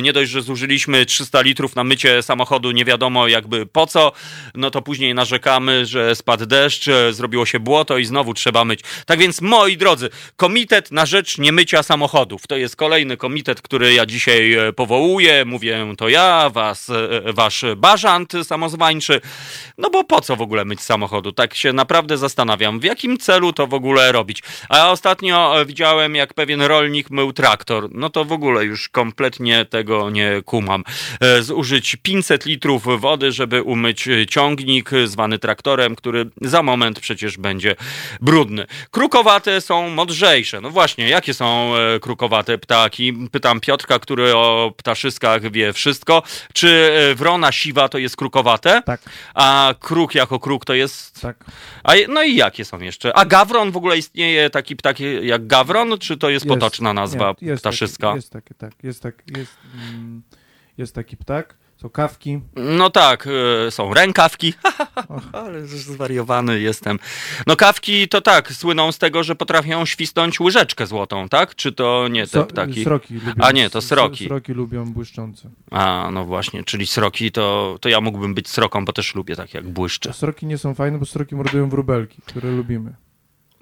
Nie 0.02 0.12
dość, 0.12 0.30
że 0.30 0.42
zużyliśmy 0.42 1.06
300 1.06 1.40
litrów 1.40 1.76
na 1.76 1.84
mycie 1.84 2.22
samochodu, 2.22 2.70
nie 2.70 2.84
wiadomo 2.84 3.28
jakby 3.28 3.66
po 3.66 3.86
co, 3.86 4.12
no 4.54 4.70
to 4.70 4.82
później 4.82 5.14
narzekamy, 5.14 5.86
że 5.86 6.16
spadł 6.16 6.46
deszcz, 6.46 6.86
zrobiło 7.10 7.46
się 7.46 7.60
błoto 7.60 7.98
i 7.98 8.04
znowu 8.04 8.34
trzeba 8.34 8.64
myć. 8.64 8.80
Tak 9.06 9.18
więc, 9.18 9.40
moi 9.40 9.76
drodzy, 9.76 10.10
Komitet 10.36 10.90
na 10.90 11.06
rzecz 11.06 11.38
niemycia 11.38 11.82
samochodów. 11.82 12.46
To 12.46 12.56
jest 12.56 12.76
kolejny 12.76 13.16
komitet, 13.16 13.62
który 13.62 13.94
ja 13.94 14.03
dzisiaj 14.06 14.52
e, 14.52 14.72
powołuję. 14.72 15.44
Mówię 15.44 15.94
to 15.98 16.08
ja, 16.08 16.50
was, 16.50 16.90
e, 16.90 17.32
wasz 17.32 17.64
bażant 17.76 18.32
samozwańczy. 18.42 19.20
No 19.78 19.90
bo 19.90 20.04
po 20.04 20.20
co 20.20 20.36
w 20.36 20.40
ogóle 20.40 20.64
myć 20.64 20.80
samochodu? 20.80 21.32
Tak 21.32 21.54
się 21.54 21.72
naprawdę 21.72 22.18
zastanawiam, 22.18 22.80
w 22.80 22.84
jakim 22.84 23.18
celu 23.18 23.52
to 23.52 23.66
w 23.66 23.74
ogóle 23.74 24.12
robić. 24.12 24.42
A 24.68 24.90
ostatnio 24.90 25.60
e, 25.60 25.66
widziałem, 25.66 26.14
jak 26.14 26.34
pewien 26.34 26.62
rolnik 26.62 27.10
mył 27.10 27.32
traktor. 27.32 27.88
No 27.92 28.10
to 28.10 28.24
w 28.24 28.32
ogóle 28.32 28.64
już 28.64 28.88
kompletnie 28.88 29.64
tego 29.64 30.10
nie 30.10 30.42
kumam. 30.44 30.84
Zużyć 31.40 31.96
500 32.02 32.46
litrów 32.46 33.00
wody, 33.00 33.32
żeby 33.32 33.62
umyć 33.62 34.08
ciągnik 34.28 34.90
zwany 35.04 35.38
traktorem, 35.38 35.96
który 35.96 36.30
za 36.40 36.62
moment 36.62 37.00
przecież 37.00 37.38
będzie 37.38 37.76
brudny. 38.20 38.66
Krukowate 38.90 39.60
są 39.60 39.88
modrzejsze. 39.90 40.60
No 40.60 40.70
właśnie, 40.70 41.08
jakie 41.08 41.34
są 41.34 41.72
krukowate 42.00 42.58
ptaki? 42.58 43.12
Pytam 43.32 43.60
Piotrka, 43.60 43.93
który 43.98 44.36
o 44.36 44.72
ptaszyskach 44.76 45.50
wie 45.50 45.72
wszystko. 45.72 46.22
Czy 46.52 46.68
e, 46.68 47.14
wrona 47.14 47.52
siwa 47.52 47.88
to 47.88 47.98
jest 47.98 48.16
krukowate? 48.16 48.82
Tak, 48.86 49.00
A 49.34 49.74
kruk 49.80 50.14
jako 50.14 50.40
kruk 50.40 50.64
to 50.64 50.74
jest... 50.74 51.20
tak. 51.20 51.44
A, 51.84 51.92
no 52.08 52.22
i 52.22 52.36
jakie 52.36 52.64
są 52.64 52.80
jeszcze? 52.80 53.16
A 53.16 53.24
gawron 53.24 53.70
w 53.70 53.76
ogóle 53.76 53.98
istnieje 53.98 54.50
taki 54.50 54.76
ptak 54.76 55.00
jak 55.22 55.46
gawron, 55.46 55.98
czy 55.98 56.16
to 56.16 56.30
jest, 56.30 56.46
potoczna 56.46 56.92
nazwa 56.92 57.34
nie, 57.42 57.48
jest 57.48 57.62
ptaszyska? 57.62 58.06
Taki, 58.06 58.16
jest 58.16 58.32
taki, 58.32 58.54
tak. 58.54 58.72
Jest, 58.82 59.02
tak, 59.02 59.22
jest, 59.36 59.52
mm, 59.74 60.22
jest 60.78 60.94
taki 60.94 61.16
ptak. 61.16 61.63
Są 61.84 61.90
kawki. 61.90 62.40
No 62.56 62.90
tak, 62.90 63.28
e, 63.66 63.70
są 63.70 63.94
rękawki. 63.94 64.54
Ale 65.32 65.66
zwariowany 65.66 66.60
jestem. 66.60 66.98
No 67.46 67.56
kawki 67.56 68.08
to 68.08 68.20
tak, 68.20 68.52
słyną 68.52 68.92
z 68.92 68.98
tego, 68.98 69.24
że 69.24 69.34
potrafią 69.34 69.86
świsnąć 69.86 70.40
łyżeczkę 70.40 70.86
złotą, 70.86 71.28
tak? 71.28 71.54
Czy 71.54 71.72
to 71.72 72.08
nie 72.08 72.22
te 72.22 72.28
So, 72.28 72.44
ptaki? 72.44 72.84
Sroki 72.84 73.14
lubią. 73.14 73.32
A 73.44 73.52
nie, 73.52 73.70
to 73.70 73.80
sroki. 73.80 74.24
Sroki 74.26 74.52
lubią 74.52 74.92
błyszczące. 74.92 75.50
A, 75.70 76.08
no 76.12 76.24
właśnie, 76.24 76.64
czyli 76.64 76.86
sroki 76.86 77.32
to, 77.32 77.76
to 77.80 77.88
ja 77.88 78.00
mógłbym 78.00 78.34
być 78.34 78.48
sroką, 78.48 78.84
bo 78.84 78.92
też 78.92 79.14
lubię 79.14 79.36
tak 79.36 79.54
jak 79.54 79.68
błyszcze. 79.68 80.12
Sroki 80.12 80.46
nie 80.46 80.58
są 80.58 80.74
fajne, 80.74 80.98
bo 80.98 81.06
sroki 81.06 81.34
mordują 81.36 81.68
wróbelki, 81.68 82.22
które 82.26 82.50
lubimy. 82.50 82.94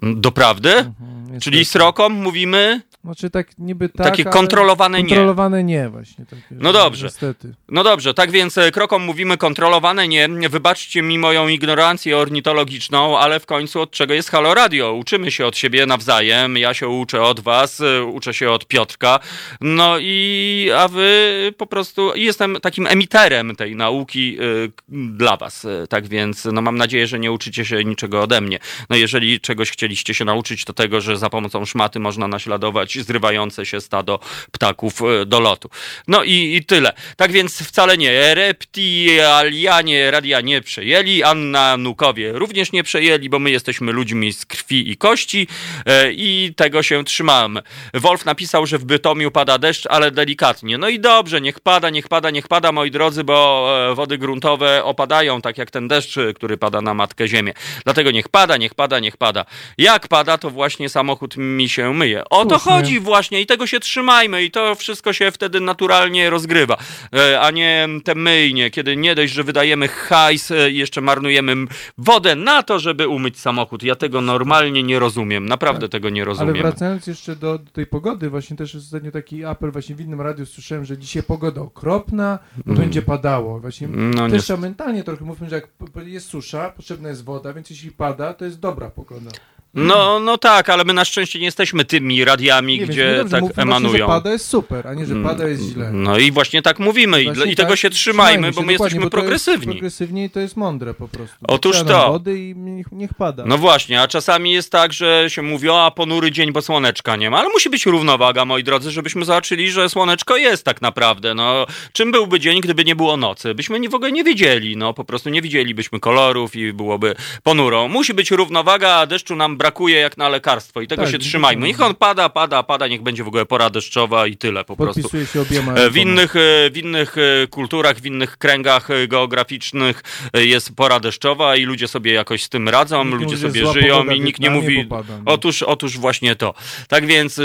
Doprawdy? 0.03 0.69
Mhm, 0.75 1.39
Czyli 1.41 1.57
niestety. 1.57 1.79
srokom 1.79 2.13
mówimy 2.13 2.81
Znaczy 3.03 3.29
tak 3.29 3.57
niby 3.57 3.89
tak, 3.89 4.07
Takie 4.07 4.23
kontrolowane 4.23 5.03
nie. 5.03 5.09
Kontrolowane 5.09 5.63
nie 5.63 5.89
właśnie. 5.89 6.25
Takie, 6.25 6.41
No 6.51 6.73
dobrze. 6.73 7.05
Niestety. 7.05 7.53
No 7.69 7.83
dobrze, 7.83 8.13
tak 8.13 8.31
więc 8.31 8.57
e, 8.57 8.71
krokom 8.71 9.03
mówimy 9.03 9.37
kontrolowane 9.37 10.07
nie. 10.07 10.29
Wybaczcie 10.49 11.01
mi 11.01 11.19
moją 11.19 11.47
ignorancję 11.47 12.17
ornitologiczną, 12.17 13.19
ale 13.19 13.39
w 13.39 13.45
końcu 13.45 13.81
od 13.81 13.91
czego 13.91 14.13
jest 14.13 14.29
Halo 14.31 14.53
Radio? 14.53 14.93
Uczymy 14.93 15.31
się 15.31 15.45
od 15.45 15.57
siebie 15.57 15.85
nawzajem. 15.85 16.57
Ja 16.57 16.73
się 16.73 16.87
uczę 16.87 17.21
od 17.21 17.39
was, 17.39 17.81
e, 17.81 18.03
uczę 18.03 18.33
się 18.33 18.51
od 18.51 18.67
Piotrka. 18.67 19.19
No 19.61 19.95
i 19.99 20.69
a 20.77 20.87
wy 20.87 21.53
po 21.57 21.67
prostu 21.67 22.11
jestem 22.15 22.57
takim 22.61 22.87
emiterem 22.87 23.55
tej 23.55 23.75
nauki 23.75 24.37
k- 24.75 24.83
dla 24.89 25.37
was. 25.37 25.67
Tak 25.89 26.07
więc 26.07 26.45
no 26.45 26.61
mam 26.61 26.77
nadzieję, 26.77 27.07
że 27.07 27.19
nie 27.19 27.31
uczycie 27.31 27.65
się 27.65 27.83
niczego 27.83 28.21
ode 28.21 28.41
mnie. 28.41 28.59
No 28.89 28.95
jeżeli 28.95 29.39
czegoś 29.39 29.71
chcieliście 29.93 30.13
się 30.13 30.25
nauczyć, 30.25 30.65
to 30.65 30.73
tego, 30.73 31.01
że 31.01 31.17
za 31.17 31.29
pomocą 31.29 31.65
szmaty 31.65 31.99
można 31.99 32.27
naśladować 32.27 32.97
zrywające 32.97 33.65
się 33.65 33.81
stado 33.81 34.19
ptaków 34.51 35.01
e, 35.01 35.25
do 35.25 35.39
lotu. 35.39 35.69
No 36.07 36.23
i, 36.23 36.55
i 36.55 36.65
tyle. 36.65 36.93
Tak 37.17 37.31
więc 37.31 37.63
wcale 37.63 37.97
nie. 37.97 38.35
Reptilianie 38.35 40.11
radia 40.11 40.41
nie 40.41 40.61
przejęli, 40.61 41.23
Anna 41.23 41.77
Nukowie 41.77 42.31
również 42.31 42.71
nie 42.71 42.83
przejęli, 42.83 43.29
bo 43.29 43.39
my 43.39 43.51
jesteśmy 43.51 43.91
ludźmi 43.91 44.33
z 44.33 44.45
krwi 44.45 44.91
i 44.91 44.97
kości 44.97 45.47
e, 45.85 46.11
i 46.11 46.53
tego 46.55 46.83
się 46.83 47.03
trzymamy. 47.03 47.61
Wolf 47.93 48.25
napisał, 48.25 48.65
że 48.65 48.77
w 48.77 48.85
Bytomiu 48.85 49.31
pada 49.31 49.57
deszcz, 49.57 49.87
ale 49.89 50.11
delikatnie. 50.11 50.77
No 50.77 50.89
i 50.89 50.99
dobrze, 50.99 51.41
niech 51.41 51.59
pada, 51.59 51.89
niech 51.89 52.07
pada, 52.07 52.29
niech 52.29 52.47
pada, 52.47 52.71
moi 52.71 52.91
drodzy, 52.91 53.23
bo 53.23 53.69
e, 53.91 53.95
wody 53.95 54.17
gruntowe 54.17 54.83
opadają, 54.83 55.41
tak 55.41 55.57
jak 55.57 55.71
ten 55.71 55.87
deszcz, 55.87 56.17
który 56.35 56.57
pada 56.57 56.81
na 56.81 56.93
Matkę 56.93 57.27
Ziemię. 57.27 57.53
Dlatego 57.83 58.11
niech 58.11 58.29
pada, 58.29 58.57
niech 58.57 58.75
pada, 58.75 58.99
niech 58.99 59.17
pada. 59.17 59.45
Jak 59.83 60.07
pada, 60.07 60.37
to 60.37 60.49
właśnie 60.49 60.89
samochód 60.89 61.37
mi 61.37 61.69
się 61.69 61.93
myje. 61.93 62.23
O 62.29 62.45
to 62.45 62.59
Słusznie. 62.59 62.71
chodzi 62.71 62.99
właśnie 62.99 63.41
i 63.41 63.45
tego 63.45 63.67
się 63.67 63.79
trzymajmy 63.79 64.43
i 64.43 64.51
to 64.51 64.75
wszystko 64.75 65.13
się 65.13 65.31
wtedy 65.31 65.59
naturalnie 65.59 66.29
rozgrywa, 66.29 66.77
E, 67.15 67.41
a 67.41 67.51
nie 67.51 67.87
te 68.03 68.15
myjnie, 68.15 68.69
kiedy 68.71 68.95
nie 68.97 69.15
dość, 69.15 69.33
że 69.33 69.43
wydajemy 69.43 69.87
hajs 69.87 70.51
e, 70.51 70.71
i 70.71 70.77
jeszcze 70.77 71.01
marnujemy 71.01 71.55
wodę 71.97 72.35
na 72.35 72.63
to, 72.63 72.79
żeby 72.79 73.07
umyć 73.07 73.39
samochód. 73.39 73.83
Ja 73.83 73.95
tego 73.95 74.21
normalnie 74.21 74.83
nie 74.83 74.99
rozumiem, 74.99 75.45
naprawdę 75.45 75.89
tego 75.89 76.09
nie 76.09 76.21
Ale 76.21 76.25
rozumiem. 76.25 76.55
wracając 76.57 77.07
jeszcze 77.07 77.35
do, 77.35 77.57
do 77.57 77.71
tej 77.71 77.85
pogody, 77.85 78.29
właśnie 78.29 78.57
też 78.57 78.75
ostatnio 78.75 79.11
taki 79.11 79.45
apel 79.45 79.71
właśnie 79.71 79.95
w 79.95 80.01
innym 80.01 80.21
radiu 80.21 80.45
słyszałem, 80.45 80.85
że 80.85 80.97
dzisiaj 80.97 81.23
pogoda 81.23 81.61
okropna, 81.61 82.39
bo 82.65 82.73
będzie 82.73 83.01
padało. 83.01 83.59
Właśnie 83.59 83.87
No 83.87 84.29
też 84.29 84.49
nie. 84.49 84.57
mentalnie 84.57 85.03
trochę 85.03 85.25
mówmy, 85.25 85.49
że 85.49 85.55
jak 85.55 85.67
jest 86.05 86.27
susza, 86.27 86.69
potrzebna 86.69 87.09
jest 87.09 87.23
woda, 87.23 87.53
więc 87.53 87.69
jeśli 87.69 87.91
pada, 87.91 88.33
to 88.33 88.45
jest 88.45 88.59
dobra 88.59 88.89
pogoda. 88.89 89.31
No, 89.73 90.19
no 90.19 90.37
tak, 90.37 90.69
ale 90.69 90.83
my 90.83 90.93
na 90.93 91.05
szczęście 91.05 91.39
nie 91.39 91.45
jesteśmy 91.45 91.85
tymi 91.85 92.25
radiami, 92.25 92.79
Nie, 92.79 92.87
gdzie 92.87 93.15
dobrze, 93.17 93.31
tak 93.31 93.39
właśnie, 93.41 93.63
emanują. 93.63 93.97
że 93.97 94.05
pada 94.07 94.31
jest 94.31 94.47
super, 94.49 94.87
a 94.87 94.93
nie, 94.93 95.05
że 95.05 95.15
pada 95.23 95.47
jest 95.47 95.63
źle. 95.63 95.91
No 95.93 96.17
i 96.17 96.31
właśnie 96.31 96.61
tak 96.61 96.79
mówimy 96.79 97.21
i, 97.21 97.25
Właśnie 97.25 97.51
i 97.51 97.55
tego 97.55 97.69
tak, 97.69 97.79
się 97.79 97.89
trzymajmy, 97.89 98.47
się, 98.47 98.53
bo 98.53 98.61
my 98.61 98.71
jesteśmy 98.71 98.99
bo 98.99 99.01
to 99.01 99.05
jest 99.05 99.11
progresywni. 99.11 99.73
Progresywni 99.73 100.23
i 100.25 100.29
to 100.29 100.39
jest 100.39 100.57
mądre 100.57 100.93
po 100.93 101.07
prostu. 101.07 101.35
Otóż 101.47 101.75
Trzeba 101.75 101.91
to. 101.91 102.11
wody 102.11 102.39
i 102.39 102.55
niech, 102.55 102.91
niech 102.91 103.13
pada. 103.13 103.43
No 103.47 103.57
właśnie, 103.57 104.01
a 104.01 104.07
czasami 104.07 104.51
jest 104.51 104.71
tak, 104.71 104.93
że 104.93 105.25
się 105.29 105.41
mówi, 105.41 105.69
o, 105.69 105.85
a 105.85 105.91
ponury 105.91 106.31
dzień, 106.31 106.51
bo 106.51 106.61
słoneczka 106.61 107.15
nie 107.15 107.29
ma, 107.29 107.37
ale 107.39 107.49
musi 107.49 107.69
być 107.69 107.85
równowaga, 107.85 108.45
moi 108.45 108.63
drodzy, 108.63 108.91
żebyśmy 108.91 109.25
zobaczyli, 109.25 109.71
że 109.71 109.89
słoneczko 109.89 110.37
jest 110.37 110.65
tak 110.65 110.81
naprawdę, 110.81 111.35
no. 111.35 111.65
Czym 111.93 112.11
byłby 112.11 112.39
dzień, 112.39 112.61
gdyby 112.61 112.85
nie 112.85 112.95
było 112.95 113.17
nocy? 113.17 113.55
Byśmy 113.55 113.89
w 113.89 113.95
ogóle 113.95 114.11
nie 114.11 114.23
wiedzieli, 114.23 114.77
no, 114.77 114.93
po 114.93 115.03
prostu 115.03 115.29
nie 115.29 115.41
widzielibyśmy 115.41 115.99
kolorów 115.99 116.55
i 116.55 116.73
byłoby 116.73 117.15
ponuro. 117.43 117.87
Musi 117.87 118.13
być 118.13 118.31
równowaga, 118.31 118.89
a 118.89 119.05
deszczu 119.05 119.35
nam 119.35 119.57
brakuje 119.63 119.99
jak 119.99 120.17
na 120.17 120.29
lekarstwo 120.29 120.81
i 120.81 120.87
tego 120.87 121.01
Tak, 121.03 121.11
się 121.11 121.19
trzymajmy. 121.19 121.67
Niech 121.67 121.81
on 121.81 121.95
pada, 121.95 122.29
pada, 122.29 122.63
pada, 122.63 122.87
niech 122.87 123.01
będzie 123.01 123.23
w 123.23 123.27
ogóle 123.27 123.45
pora 123.45 123.69
deszczowa 123.69 124.27
i 124.27 124.37
tyle 124.37 124.63
po 124.65 124.75
prostu. 124.75 125.09
Się 125.33 125.41
obiema 125.41 125.73
E, 125.73 125.89
W 125.89 125.97
innych, 125.97 126.35
e, 126.35 126.69
w 126.69 126.77
innych 126.77 127.15
e, 127.17 127.47
kulturach, 127.47 127.97
w 127.99 128.05
innych 128.05 128.37
kręgach 128.37 128.87
geograficznych 129.07 130.03
jest 130.33 130.75
pora 130.75 130.99
deszczowa 130.99 131.55
i 131.55 131.63
ludzie 131.63 131.87
sobie 131.87 132.13
jakoś 132.13 132.43
z 132.43 132.49
tym 132.49 132.69
radzą, 132.69 133.05
Nikt 133.05 133.19
ludzie 133.19 133.37
sobie 133.37 133.73
żyją 133.73 134.03
i 134.03 134.21
nikt 134.21 134.39
nie 134.39 134.49
mówi. 134.49 134.83
bo 134.85 134.97
pada, 134.97 135.17
nie? 135.17 135.23
Otóż, 135.25 135.63
otóż 135.63 135.97
właśnie 135.97 136.35
to. 136.35 136.53
Tak 136.87 137.05
więc 137.05 137.41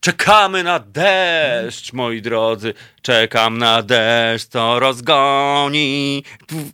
czekamy 0.00 0.62
na 0.64 0.78
deszcz, 0.78 1.92
moi 1.92 2.22
drodzy. 2.22 2.74
Czekam 3.02 3.58
na 3.58 3.82
deszcz, 3.82 4.46
co 4.46 4.80
rozgoni. 4.80 6.24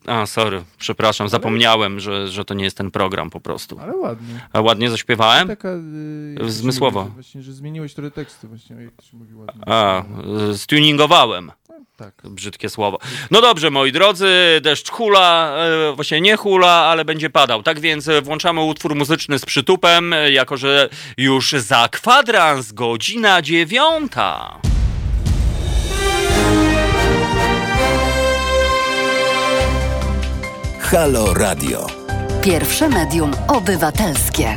A, 0.06 0.26
sorry, 0.26 0.62
przepraszam, 0.78 1.28
zapomniałem, 1.28 2.00
że, 2.00 2.28
że 2.28 2.44
to 2.44 2.54
nie 2.54 2.64
jest 2.64 2.76
ten 2.76 2.90
program 2.90 3.30
po 3.30 3.40
prostu. 3.40 3.78
Ale 3.78 3.96
ładnie. 3.96 4.48
A 4.52 4.60
ładnie 4.60 4.90
zaśpiewałem? 4.90 5.48
Taka, 5.48 5.68
y, 5.68 6.34
to 6.38 6.44
się 6.44 6.50
Zmysłowo. 6.50 7.04
Właśnie, 7.04 7.42
że 7.42 7.52
zmieniłeś 7.52 7.94
trochę 7.94 8.10
teksty 8.10 8.48
właśnie, 8.48 8.76
jak 8.76 8.92
to 8.92 9.02
się 9.02 9.16
mówi 9.16 9.34
ładnie. 9.34 9.62
A, 9.66 10.02
e, 10.50 10.58
stuningowałem. 10.58 11.52
Tak. 11.96 12.14
Brzydkie 12.24 12.68
słowo. 12.68 12.98
No 13.30 13.40
dobrze, 13.40 13.70
moi 13.70 13.92
drodzy, 13.92 14.28
deszcz 14.62 14.90
hula, 14.90 15.56
e, 15.56 15.92
właśnie 15.92 16.20
nie 16.20 16.36
hula, 16.36 16.72
ale 16.72 17.04
będzie 17.04 17.30
padał. 17.30 17.62
Tak 17.62 17.80
więc 17.80 18.08
e, 18.08 18.22
włączamy 18.22 18.60
utwór 18.60 18.94
muzyczny 18.94 19.38
z 19.38 19.44
przytupem, 19.44 20.12
e, 20.12 20.32
jako 20.32 20.56
że 20.56 20.88
już 21.16 21.52
za 21.52 21.88
kwadrans 21.88 22.72
godzina 22.72 23.42
dziewiąta. 23.42 24.58
Halo 30.80 31.34
Radio. 31.34 31.86
Pierwsze 32.42 32.88
medium 32.88 33.30
obywatelskie. 33.48 34.54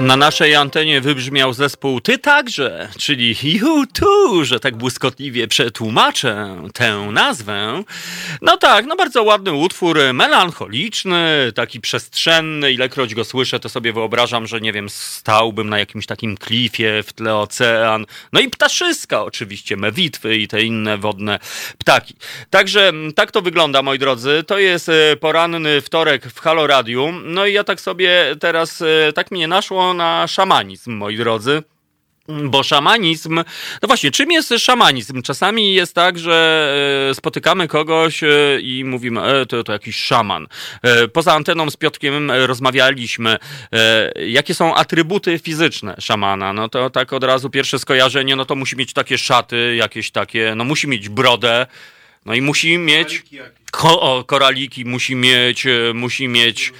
Na 0.00 0.16
naszej 0.16 0.54
antenie 0.54 1.00
wybrzmiał 1.00 1.52
zespół 1.52 2.00
Ty 2.00 2.18
także, 2.18 2.88
czyli 2.98 3.34
U2, 3.34 4.06
że 4.42 4.60
tak 4.60 4.76
błyskotliwie 4.76 5.48
przetłumaczę 5.48 6.62
tę 6.74 7.08
nazwę. 7.12 7.82
No 8.42 8.56
tak, 8.56 8.86
no 8.86 8.96
bardzo 8.96 9.22
ładny 9.22 9.52
utwór, 9.52 9.98
melancholiczny, 10.14 11.52
taki 11.54 11.80
przestrzenny. 11.80 12.72
Ilekroć 12.72 13.14
go 13.14 13.24
słyszę, 13.24 13.60
to 13.60 13.68
sobie 13.68 13.92
wyobrażam, 13.92 14.46
że 14.46 14.60
nie 14.60 14.72
wiem, 14.72 14.88
stałbym 14.88 15.68
na 15.68 15.78
jakimś 15.78 16.06
takim 16.06 16.36
klifie, 16.36 17.02
w 17.02 17.12
tle 17.12 17.36
ocean. 17.36 18.06
No 18.32 18.40
i 18.40 18.50
ptaszyska 18.50 19.24
oczywiście, 19.24 19.76
mewitwy 19.76 20.36
i 20.36 20.48
te 20.48 20.62
inne 20.62 20.98
wodne 20.98 21.38
ptaki. 21.78 22.14
Także 22.50 22.88
mm, 22.88 23.12
tak 23.12 23.30
to 23.30 23.42
wygląda, 23.42 23.82
moi 23.82 23.98
drodzy. 23.98 24.44
To 24.46 24.58
jest 24.58 24.88
e, 24.88 25.16
poranny 25.16 25.80
wtorek 25.80 26.26
w 26.26 26.40
Halo 26.40 26.66
Radiu. 26.66 27.12
No 27.24 27.46
i 27.46 27.52
ja 27.52 27.64
tak 27.64 27.80
sobie 27.80 28.36
teraz, 28.40 28.82
e, 28.82 29.12
tak 29.12 29.30
mnie 29.30 29.48
naszło 29.48 29.87
na 29.94 30.26
szamanizm, 30.26 30.92
moi 30.92 31.16
drodzy. 31.16 31.62
Bo 32.44 32.62
szamanizm, 32.62 33.34
no 33.82 33.86
właśnie, 33.86 34.10
czym 34.10 34.32
jest 34.32 34.54
szamanizm? 34.58 35.22
Czasami 35.22 35.74
jest 35.74 35.94
tak, 35.94 36.18
że 36.18 37.08
e, 37.10 37.14
spotykamy 37.14 37.68
kogoś 37.68 38.22
e, 38.22 38.28
i 38.60 38.84
mówimy, 38.84 39.22
e, 39.22 39.46
to, 39.46 39.64
to 39.64 39.72
jakiś 39.72 39.96
szaman. 39.96 40.46
E, 40.82 41.08
Poza 41.08 41.34
anteną 41.34 41.70
z 41.70 41.76
Piotrkiem 41.76 42.30
e, 42.30 42.46
rozmawialiśmy, 42.46 43.36
jakie 44.26 44.54
są 44.54 44.74
atrybuty 44.74 45.38
fizyczne 45.38 45.96
szamana. 45.98 46.52
No 46.52 46.68
to 46.68 46.90
tak 46.90 47.12
od 47.12 47.24
razu 47.24 47.50
pierwsze 47.50 47.78
skojarzenie, 47.78 48.36
no 48.36 48.44
to 48.44 48.54
musi 48.54 48.76
mieć 48.76 48.92
takie 48.92 49.18
szaty, 49.18 49.76
jakieś 49.76 50.10
takie, 50.10 50.52
no 50.56 50.64
musi 50.64 50.88
mieć 50.88 51.08
brodę, 51.08 51.66
no 52.26 52.34
i 52.34 52.42
musi 52.42 52.78
mieć 52.78 53.22
ko 53.70 54.00
o, 54.00 54.24
koraliki, 54.24 54.84
musi 54.84 55.16
mieć, 55.16 55.66
musi 55.94 56.28
mieć 56.28 56.72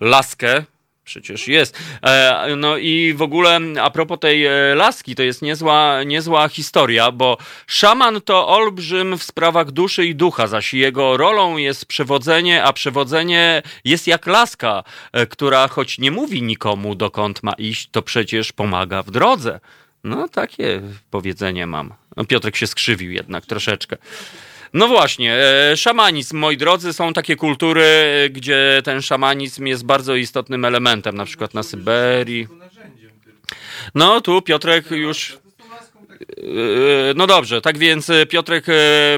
laskę. 0.00 0.64
Przecież 1.06 1.48
jest. 1.48 1.78
E, 2.02 2.46
no 2.56 2.76
i 2.76 3.14
w 3.14 3.22
ogóle 3.22 3.60
a 3.82 3.90
propos 3.90 4.18
tej 4.20 4.46
e, 4.46 4.74
laski, 4.74 5.14
to 5.14 5.22
jest 5.22 5.42
niezła, 5.42 6.02
niezła 6.02 6.48
historia, 6.48 7.12
bo 7.12 7.38
szaman 7.66 8.20
to 8.20 8.48
olbrzym 8.48 9.18
w 9.18 9.22
sprawach 9.22 9.70
duszy 9.70 10.06
i 10.06 10.14
ducha, 10.14 10.46
zaś 10.46 10.74
jego 10.74 11.16
rolą 11.16 11.56
jest 11.56 11.86
przewodzenie, 11.86 12.64
a 12.64 12.72
przewodzenie 12.72 13.62
jest 13.84 14.06
jak 14.06 14.26
laska, 14.26 14.84
e, 15.12 15.26
która 15.26 15.68
choć 15.68 15.98
nie 15.98 16.10
mówi 16.10 16.42
nikomu 16.42 16.94
dokąd 16.94 17.42
ma 17.42 17.52
iść, 17.52 17.88
to 17.90 18.02
przecież 18.02 18.52
pomaga 18.52 19.02
w 19.02 19.10
drodze. 19.10 19.60
No 20.04 20.28
takie 20.28 20.80
powiedzenie 21.10 21.66
mam. 21.66 21.94
No 22.16 22.24
Piotrek 22.24 22.56
się 22.56 22.66
skrzywił 22.66 23.12
jednak 23.12 23.46
troszeczkę. 23.46 23.96
No 24.72 24.88
właśnie, 24.88 25.34
e, 25.72 25.76
szamanizm, 25.76 26.36
moi 26.38 26.56
drodzy, 26.56 26.92
są 26.92 27.12
takie 27.12 27.36
kultury, 27.36 27.82
e, 27.84 28.30
gdzie 28.30 28.80
ten 28.84 29.02
szamanizm 29.02 29.66
jest 29.66 29.84
bardzo 29.84 30.14
istotnym 30.16 30.64
elementem, 30.64 31.16
na 31.16 31.24
przykład 31.24 31.54
na 31.54 31.62
Syberii. 31.62 32.48
No 33.94 34.20
tu 34.20 34.42
Piotrek 34.42 34.90
już. 34.90 35.32
e, 35.32 37.14
No 37.16 37.26
dobrze, 37.26 37.60
tak 37.60 37.78
więc 37.78 38.10
Piotrek 38.28 38.66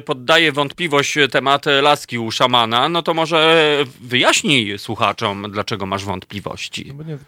poddaje 0.04 0.52
wątpliwość 0.52 1.14
temat 1.30 1.64
laski 1.82 2.18
u 2.18 2.30
szamana. 2.30 2.88
No 2.88 3.02
to 3.02 3.14
może 3.14 3.64
wyjaśnij 4.00 4.78
słuchaczom, 4.78 5.46
dlaczego 5.52 5.86
masz 5.86 6.04
wątpliwości. 6.04 6.84
No 6.88 6.94
bo 6.94 7.02
nie, 7.02 7.18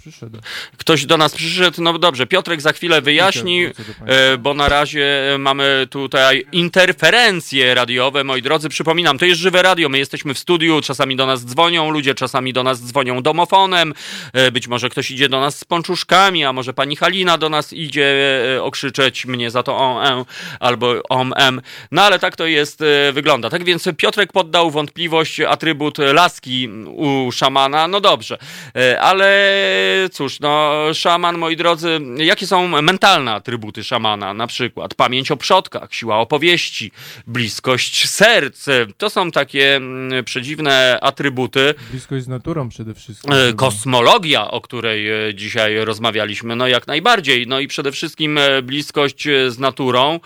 przyszedł. 0.00 0.38
Ktoś 0.76 1.06
do 1.06 1.16
nas 1.16 1.34
przyszedł, 1.34 1.82
no 1.82 1.98
dobrze, 1.98 2.26
Piotrek 2.26 2.60
za 2.60 2.72
chwilę 2.72 3.02
wyjaśni, 3.02 3.66
e, 4.06 4.38
bo 4.38 4.54
na 4.54 4.68
razie 4.68 5.36
mamy 5.38 5.86
tutaj 5.90 6.44
interferencje 6.52 7.74
radiowe, 7.74 8.24
moi 8.24 8.42
drodzy. 8.42 8.68
Przypominam, 8.68 9.18
to 9.18 9.24
jest 9.24 9.40
żywe 9.40 9.62
radio, 9.62 9.88
my 9.88 9.98
jesteśmy 9.98 10.34
w 10.34 10.38
studiu, 10.38 10.80
czasami 10.80 11.16
do 11.16 11.26
nas 11.26 11.44
dzwonią 11.44 11.90
ludzie, 11.90 12.14
czasami 12.14 12.52
do 12.52 12.62
nas 12.62 12.86
dzwonią 12.86 13.22
domofonem, 13.22 13.94
e, 14.32 14.52
być 14.52 14.68
może 14.68 14.88
ktoś 14.88 15.10
idzie 15.10 15.28
do 15.28 15.40
nas 15.40 15.58
z 15.58 15.64
pączuszkami, 15.64 16.44
a 16.44 16.52
może 16.52 16.74
pani 16.74 16.96
Halina 16.96 17.38
do 17.38 17.48
nas 17.48 17.72
idzie 17.72 18.16
e, 18.56 18.62
okrzyczeć 18.62 19.26
mnie 19.26 19.50
za 19.50 19.62
to 19.62 19.76
on, 19.76 20.24
albo 20.60 21.02
om, 21.08 21.32
em. 21.36 21.60
No 21.90 22.02
ale 22.02 22.18
tak 22.18 22.36
to 22.36 22.46
jest, 22.46 22.84
wygląda. 23.12 23.50
Tak 23.50 23.64
więc 23.64 23.88
Piotrek 23.96 24.32
poddał 24.32 24.70
wątpliwość 24.70 25.40
atrybut 25.40 25.98
laski 25.98 26.68
u 26.86 27.32
szamana, 27.32 27.88
no 27.88 28.00
dobrze, 28.00 28.38
ale 29.00 29.50
cóż, 30.12 30.40
no 30.40 30.72
szaman, 30.94 31.38
moi 31.38 31.56
drodzy, 31.56 32.00
jakie 32.16 32.46
są 32.46 32.82
mentalne 32.82 33.32
atrybuty 33.32 33.84
szamana? 33.84 34.34
Na 34.34 34.46
przykład 34.46 34.94
pamięć 34.94 35.30
o 35.30 35.36
przodkach, 35.36 35.94
siła 35.94 36.18
opowieści, 36.18 36.92
bliskość 37.26 38.08
serc. 38.08 38.66
To 38.96 39.10
są 39.10 39.30
takie 39.30 39.76
mm, 39.76 40.24
przedziwne 40.24 40.98
atrybuty. 41.00 41.74
Bliskość 41.90 42.24
z 42.24 42.28
naturą 42.28 42.68
przede 42.68 42.94
wszystkim. 42.94 43.32
E. 43.32 43.52
Kosmologia, 43.52 44.50
o 44.50 44.60
której 44.60 45.28
e, 45.28 45.34
dzisiaj 45.34 45.84
rozmawialiśmy, 45.84 46.56
no 46.56 46.68
jak 46.68 46.86
najbardziej. 46.86 47.46
No 47.46 47.60
i 47.60 47.68
przede 47.68 47.92
wszystkim 47.92 48.38
e, 48.38 48.62
bliskość 48.62 49.28
z 49.48 49.58
naturą, 49.58 50.20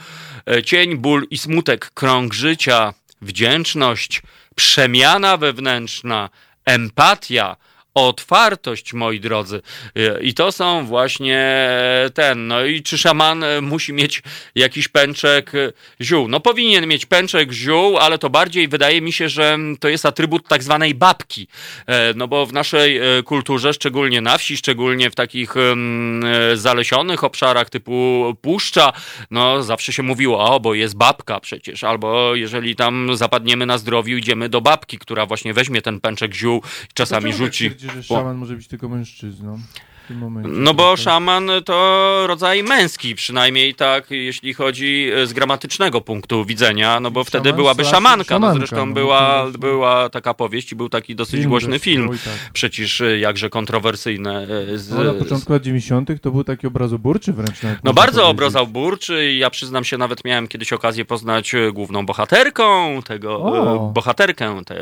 cień, 0.64 0.96
ból 0.96 1.26
i 1.30 1.38
smutek, 1.38 1.90
krąg 1.94 2.34
życia, 2.34 2.94
wdzięczność, 3.22 4.22
przemiana 4.54 5.36
wewnętrzna, 5.36 6.30
empatia. 6.64 7.56
Otwartość, 7.94 8.92
moi 8.92 9.20
drodzy. 9.20 9.62
I 10.22 10.34
to 10.34 10.52
są 10.52 10.86
właśnie 10.86 11.68
ten. 12.14 12.46
No 12.46 12.64
i 12.64 12.82
czy 12.82 12.98
szaman 12.98 13.44
musi 13.62 13.92
mieć 13.92 14.22
jakiś 14.54 14.88
pęczek 14.88 15.52
ziół? 16.00 16.28
No 16.28 16.40
powinien 16.40 16.86
mieć 16.86 17.06
pęczek 17.06 17.52
ziół, 17.52 17.98
ale 17.98 18.18
to 18.18 18.30
bardziej 18.30 18.68
wydaje 18.68 19.00
mi 19.00 19.12
się, 19.12 19.28
że 19.28 19.58
to 19.80 19.88
jest 19.88 20.06
atrybut 20.06 20.48
tak 20.48 20.62
zwanej 20.62 20.94
babki. 20.94 21.48
E, 21.86 22.14
No 22.14 22.28
bo 22.28 22.46
w 22.46 22.52
naszej 22.52 22.98
e, 22.98 23.22
kulturze, 23.22 23.74
szczególnie 23.74 24.20
na 24.20 24.38
wsi, 24.38 24.56
szczególnie 24.56 25.10
w 25.10 25.14
takich 25.14 25.54
e, 25.56 26.56
zalesionych 26.56 27.24
obszarach 27.24 27.70
typu 27.70 28.24
puszcza, 28.42 28.92
no 29.30 29.62
zawsze 29.62 29.92
się 29.92 30.02
mówiło, 30.02 30.38
o, 30.54 30.60
bo 30.60 30.74
jest 30.74 30.96
babka 30.96 31.40
przecież, 31.40 31.84
albo 31.84 32.34
jeżeli 32.34 32.76
tam 32.76 33.16
zapadniemy 33.16 33.66
na 33.66 33.78
zdrowiu, 33.78 34.16
idziemy 34.16 34.48
do 34.48 34.60
babki, 34.60 34.98
która 34.98 35.26
właśnie 35.26 35.54
weźmie 35.54 35.82
ten 35.82 36.00
pęczek 36.00 36.34
ziół 36.34 36.62
i 36.90 36.94
czasami 36.94 37.32
rzuci. 37.32 37.70
Że 37.90 38.02
szaman 38.02 38.36
może 38.36 38.56
być 38.56 38.68
tylko 38.68 38.88
mężczyzną? 38.88 39.58
No 40.44 40.74
bo 40.74 40.90
To- 40.90 40.96
szaman 40.96 41.50
to 41.64 42.24
rodzaj 42.26 42.62
męski, 42.62 43.14
przynajmniej 43.14 43.74
tak, 43.74 44.10
jeśli 44.10 44.54
chodzi 44.54 45.10
e, 45.16 45.26
z 45.26 45.32
gramatycznego 45.32 46.00
punktu 46.00 46.44
widzenia, 46.44 47.00
no 47.00 47.10
bo 47.10 47.24
wtedy 47.24 47.44
Szaman 47.48 47.56
byłaby 47.56 47.82
slash 47.82 47.94
szamanka, 47.94 48.34
no 48.34 48.46
szamanka, 48.46 48.58
zresztą 48.58 48.86
no, 48.86 48.94
była, 48.94 49.40
to 49.40 49.46
jest- 49.46 49.58
była 49.58 50.08
taka 50.08 50.34
powieść 50.34 50.72
i 50.72 50.76
był 50.76 50.88
taki 50.88 51.14
dosyć 51.14 51.34
Film 51.40 51.48
głośny 51.50 51.78
film, 51.78 52.08
tak. 52.08 52.18
przecież 52.52 53.00
e, 53.00 53.18
jakże 53.18 53.50
kontrowersyjny. 53.50 54.46
e, 54.72 54.78
Z, 54.78 54.90
No, 54.90 55.04
na 55.04 55.12
początku 55.14 55.52
lat 55.52 55.62
90. 55.62 56.08
to 56.22 56.30
był 56.30 56.44
taki 56.44 56.66
obrazoburczy 56.66 57.32
wręcz. 57.32 57.58
no 57.84 57.92
bardzo 57.92 58.20
powiedzieć. 58.20 58.30
obrazoburczy 58.30 59.30
i 59.32 59.38
ja 59.38 59.50
przyznam 59.50 59.84
się, 59.84 59.98
nawet 59.98 60.24
miałem 60.24 60.48
kiedyś 60.48 60.72
okazję 60.72 61.04
poznać 61.04 61.52
główną 61.72 62.06
bohaterką 62.06 63.00
tego, 63.02 63.36
O. 63.42 63.90
bohaterkę 63.94 64.60
te, 64.66 64.76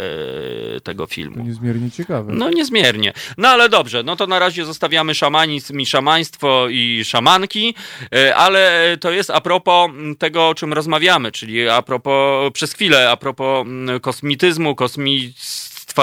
tego 0.82 1.06
To 1.06 1.12
filmu. 1.14 1.44
niezmiernie 1.44 1.90
ciekawe. 1.90 2.32
No 2.32 2.50
niezmiernie. 2.50 3.12
No 3.38 3.48
ale 3.48 3.68
dobrze, 3.68 4.02
no 4.02 4.16
to 4.16 4.26
na 4.26 4.38
razie 4.38 4.64
zostawiamy 4.64 5.11
szamanizm 5.14 5.80
i 5.80 5.86
szamaństwo 5.86 6.68
i 6.70 7.02
szamanki, 7.04 7.74
e, 8.14 8.36
ale 8.36 8.96
to 9.00 9.10
jest 9.10 9.30
a 9.30 9.40
propos 9.40 9.90
tego, 10.18 10.48
o 10.48 10.54
czym 10.54 10.72
rozmawiamy, 10.72 11.32
czyli 11.32 11.68
a 11.68 11.82
propos, 11.82 12.52
przez 12.52 12.72
chwilę, 12.72 13.10
a 13.10 13.16
propos 13.16 13.66
m, 13.66 14.00
kosmityzmu, 14.00 14.74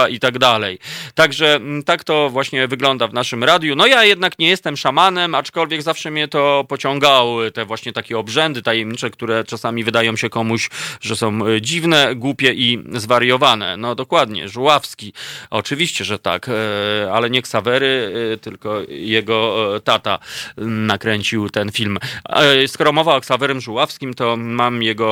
i 0.10 0.20
tak 0.20 0.40
dalej. 0.40 0.80
Także 1.16 1.56
m, 1.56 1.84
tak 1.84 2.04
to 2.04 2.30
właśnie 2.30 2.68
wygląda 2.68 3.08
w 3.08 3.14
naszym 3.14 3.44
radiu. 3.44 3.76
No 3.76 3.88
ja 3.88 4.04
jednak 4.04 4.40
nie 4.40 4.50
jestem 4.50 4.78
szamanem, 4.78 5.36
aczkolwiek 5.36 5.82
zawsze 5.82 6.12
mnie 6.12 6.28
to 6.28 6.66
pociągały, 6.68 7.52
te 7.52 7.66
właśnie 7.66 7.94
takie 7.94 8.18
obrzędy 8.18 8.62
tajemnicze, 8.62 9.10
które 9.10 9.44
czasami 9.44 9.84
wydają 9.84 10.16
się 10.16 10.30
komuś, 10.30 10.70
że 11.02 11.16
są 11.16 11.46
e, 11.46 11.62
dziwne, 11.62 12.16
głupie 12.16 12.54
i 12.54 12.84
zwariowane. 12.94 13.78
No 13.78 13.96
dokładnie, 13.96 14.50
Żuławski. 14.50 15.14
Oczywiście, 15.50 16.06
że 16.06 16.20
tak, 16.20 16.50
e, 16.50 16.54
ale 17.14 17.30
nie 17.30 17.42
Ksawery, 17.42 18.14
e, 18.34 18.38
tylko 18.38 18.82
jego 18.90 19.70
tata 19.84 20.20
m, 20.58 20.86
nakręcił 20.86 21.50
ten 21.50 21.72
film. 21.72 21.98
Skoro 22.68 22.92
mowa 22.92 23.16
o 23.16 23.22
Ksawerym 23.22 23.62
Żuławskim, 23.62 24.14
to 24.14 24.38
mam 24.38 24.84
jego 24.84 25.10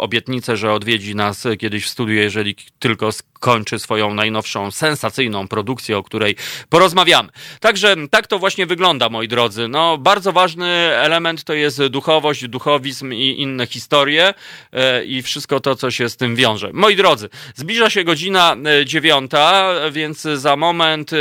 obietnicę, 0.00 0.56
że 0.56 0.72
odwiedzi 0.72 1.14
nas 1.14 1.46
kiedyś 1.58 1.84
w 1.84 1.88
studiu, 1.88 2.14
jeżeli 2.14 2.56
tylko 2.78 3.12
skończy 3.38 3.78
swoją 3.78 4.14
najnowszą, 4.14 4.70
sensacyjną 4.70 5.48
produkcję, 5.48 5.98
o 5.98 6.02
której 6.02 6.36
porozmawiamy. 6.68 7.28
Także 7.60 7.96
tak 8.10 8.26
to 8.26 8.38
właśnie 8.38 8.66
wygląda, 8.66 9.08
moi 9.08 9.28
drodzy. 9.28 9.68
No, 9.68 9.98
bardzo 9.98 10.32
ważny 10.32 10.66
element 10.96 11.44
to 11.44 11.54
jest 11.54 11.86
duchowość, 11.86 12.48
duchowizm 12.48 13.12
i 13.12 13.40
inne 13.40 13.66
historie 13.66 14.34
e, 14.72 15.04
i 15.04 15.22
wszystko 15.22 15.60
to, 15.60 15.76
co 15.76 15.90
się 15.90 16.08
z 16.08 16.16
tym 16.16 16.36
wiąże. 16.36 16.70
Moi 16.72 16.96
drodzy, 16.96 17.28
zbliża 17.54 17.90
się 17.90 18.04
godzina 18.04 18.56
e, 18.80 18.86
dziewiąta, 18.86 19.74
więc 19.90 20.20
za 20.22 20.56
moment 20.56 21.10
e, 21.12 21.16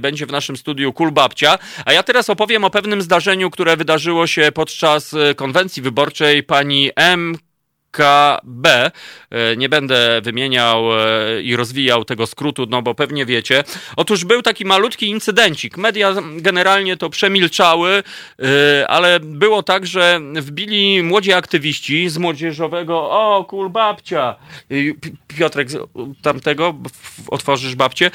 będzie 0.00 0.26
w 0.26 0.32
naszym 0.32 0.56
studiu 0.56 0.92
Kul 0.92 1.12
Babcia, 1.12 1.58
a 1.84 1.92
ja 1.92 2.02
teraz 2.02 2.30
opowiem 2.30 2.64
o 2.64 2.70
pewnym 2.70 3.02
zdarzeniu, 3.02 3.50
które 3.50 3.76
wydarzyło 3.76 4.26
się 4.26 4.52
podczas 4.54 5.14
e, 5.14 5.34
konwencji 5.34 5.82
wyborczej 5.82 6.42
pani 6.42 6.90
M. 6.96 7.45
KB. 7.96 8.66
E, 9.30 9.56
Nie 9.56 9.68
będę 9.68 10.20
wymieniał 10.22 11.00
e, 11.00 11.42
i 11.42 11.56
rozwijał 11.56 12.04
tego 12.04 12.26
skrótu, 12.26 12.66
no 12.70 12.82
bo 12.82 12.94
pewnie 12.94 13.26
wiecie. 13.26 13.64
Otóż 13.96 14.24
był 14.24 14.42
taki 14.42 14.64
malutki 14.64 15.08
incydencik. 15.08 15.76
Media 15.76 16.14
generalnie 16.36 16.96
to 16.96 17.10
przemilczały, 17.10 18.02
e, 18.82 18.88
ale 18.88 19.20
było 19.20 19.62
tak, 19.62 19.86
że 19.86 20.20
wbili 20.34 21.02
młodzi 21.02 21.32
aktywiści 21.32 22.08
z 22.08 22.18
młodzieżowego 22.18 23.10
o, 23.10 23.44
kul 23.48 23.70
babcia. 23.70 24.36
Piotrek, 25.38 25.68
tamtego, 26.22 26.74
otworzysz 27.28 27.74
babcię? 27.74 28.10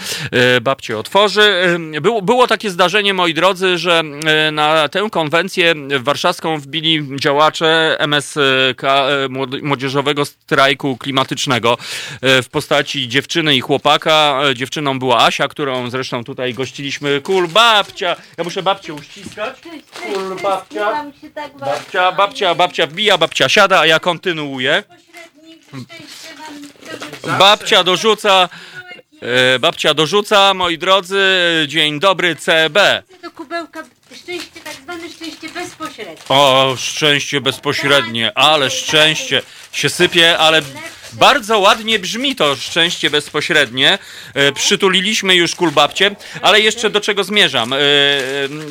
Babcię 0.62 0.98
otworzy. 0.98 1.54
Było, 2.02 2.22
było 2.22 2.48
takie 2.48 2.70
zdarzenie, 2.70 3.14
moi 3.14 3.34
drodzy, 3.34 3.78
że 3.78 4.04
na 4.52 4.90
tę 4.90 5.08
konwencję 5.12 5.74
warszawską 6.00 6.58
wbili 6.58 7.08
działacze 7.20 7.96
MSK, 8.00 8.82
młody- 9.30 9.62
młodzieżowego 9.76 10.26
strajku 10.26 10.98
klimatycznego 10.98 11.78
e, 12.22 12.44
w 12.44 12.50
postaci 12.50 13.08
dziewczyny 13.08 13.56
i 13.56 13.62
chłopaka. 13.62 14.42
E, 14.50 14.56
Dziewczyną 14.56 15.00
była 15.00 15.26
Asia, 15.26 15.48
którą 15.48 15.90
zresztą 15.90 16.24
tutaj 16.24 16.54
gościliśmy. 16.54 17.22
Kul 17.22 17.48
babcia! 17.48 18.16
Ja 18.38 18.44
muszę 18.44 18.64
babcię 18.64 18.94
uściskać. 18.94 19.62
Kul 20.04 20.36
babcia. 20.44 21.06
Tak 21.36 21.58
Babcia, 21.58 22.12
babcia, 22.12 22.56
babcia 22.56 22.88
wbija, 22.88 23.18
babcia 23.18 23.50
siada, 23.50 23.80
a 23.80 23.86
ja 23.86 24.00
kontynuuję. 24.00 24.84
Babcia 27.40 27.84
dorzuca, 27.84 28.50
e, 29.22 29.60
babcia 29.60 29.94
dorzuca, 29.94 30.54
moi 30.54 30.78
drodzy, 30.78 31.26
dzień 31.68 32.00
dobry 32.00 32.36
CB. 32.36 33.04
do 33.24 33.32
kubełka 33.32 33.84
szczęście, 34.16 34.60
tak 34.64 34.74
zwane 34.74 35.10
szczęście 35.10 35.50
bezpośrednie. 35.50 36.16
O, 36.30 36.76
szczęście 36.78 37.42
bezpośrednie, 37.42 38.32
ale 38.38 38.70
szczęście 38.70 39.42
się 39.72 39.90
sypie, 39.90 40.38
ale 40.38 40.62
bardzo 41.14 41.60
ładnie 41.60 42.00
brzmi 42.00 42.36
to 42.36 42.56
szczęście 42.56 43.10
bezpośrednie. 43.10 43.98
E, 44.34 44.52
przytuliliśmy 44.52 45.36
już 45.36 45.56
kulbabcie, 45.56 46.16
ale 46.42 46.60
jeszcze 46.60 46.90
do 46.90 47.02
czego 47.02 47.24
zmierzam. 47.24 47.74
E, 47.74 47.78
e, 47.78 47.82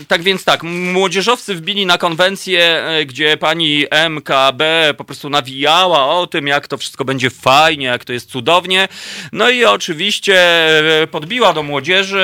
tak 0.09 0.23
więc 0.23 0.45
tak, 0.45 0.63
młodzieżowcy 0.63 1.55
wbili 1.55 1.87
na 1.87 1.99
konwencję, 1.99 2.85
gdzie 3.07 3.37
pani 3.37 3.87
MKB 4.11 4.95
po 4.97 5.05
prostu 5.05 5.31
nawijała 5.31 6.07
o 6.07 6.27
tym, 6.27 6.47
jak 6.47 6.69
to 6.69 6.79
wszystko 6.79 7.05
będzie 7.05 7.31
fajnie, 7.31 7.87
jak 7.87 8.05
to 8.05 8.13
jest 8.13 8.31
cudownie. 8.31 8.89
No 9.33 9.51
i 9.51 9.65
oczywiście 9.65 10.67
podbiła 11.11 11.53
do 11.53 11.63
młodzieży 11.63 12.23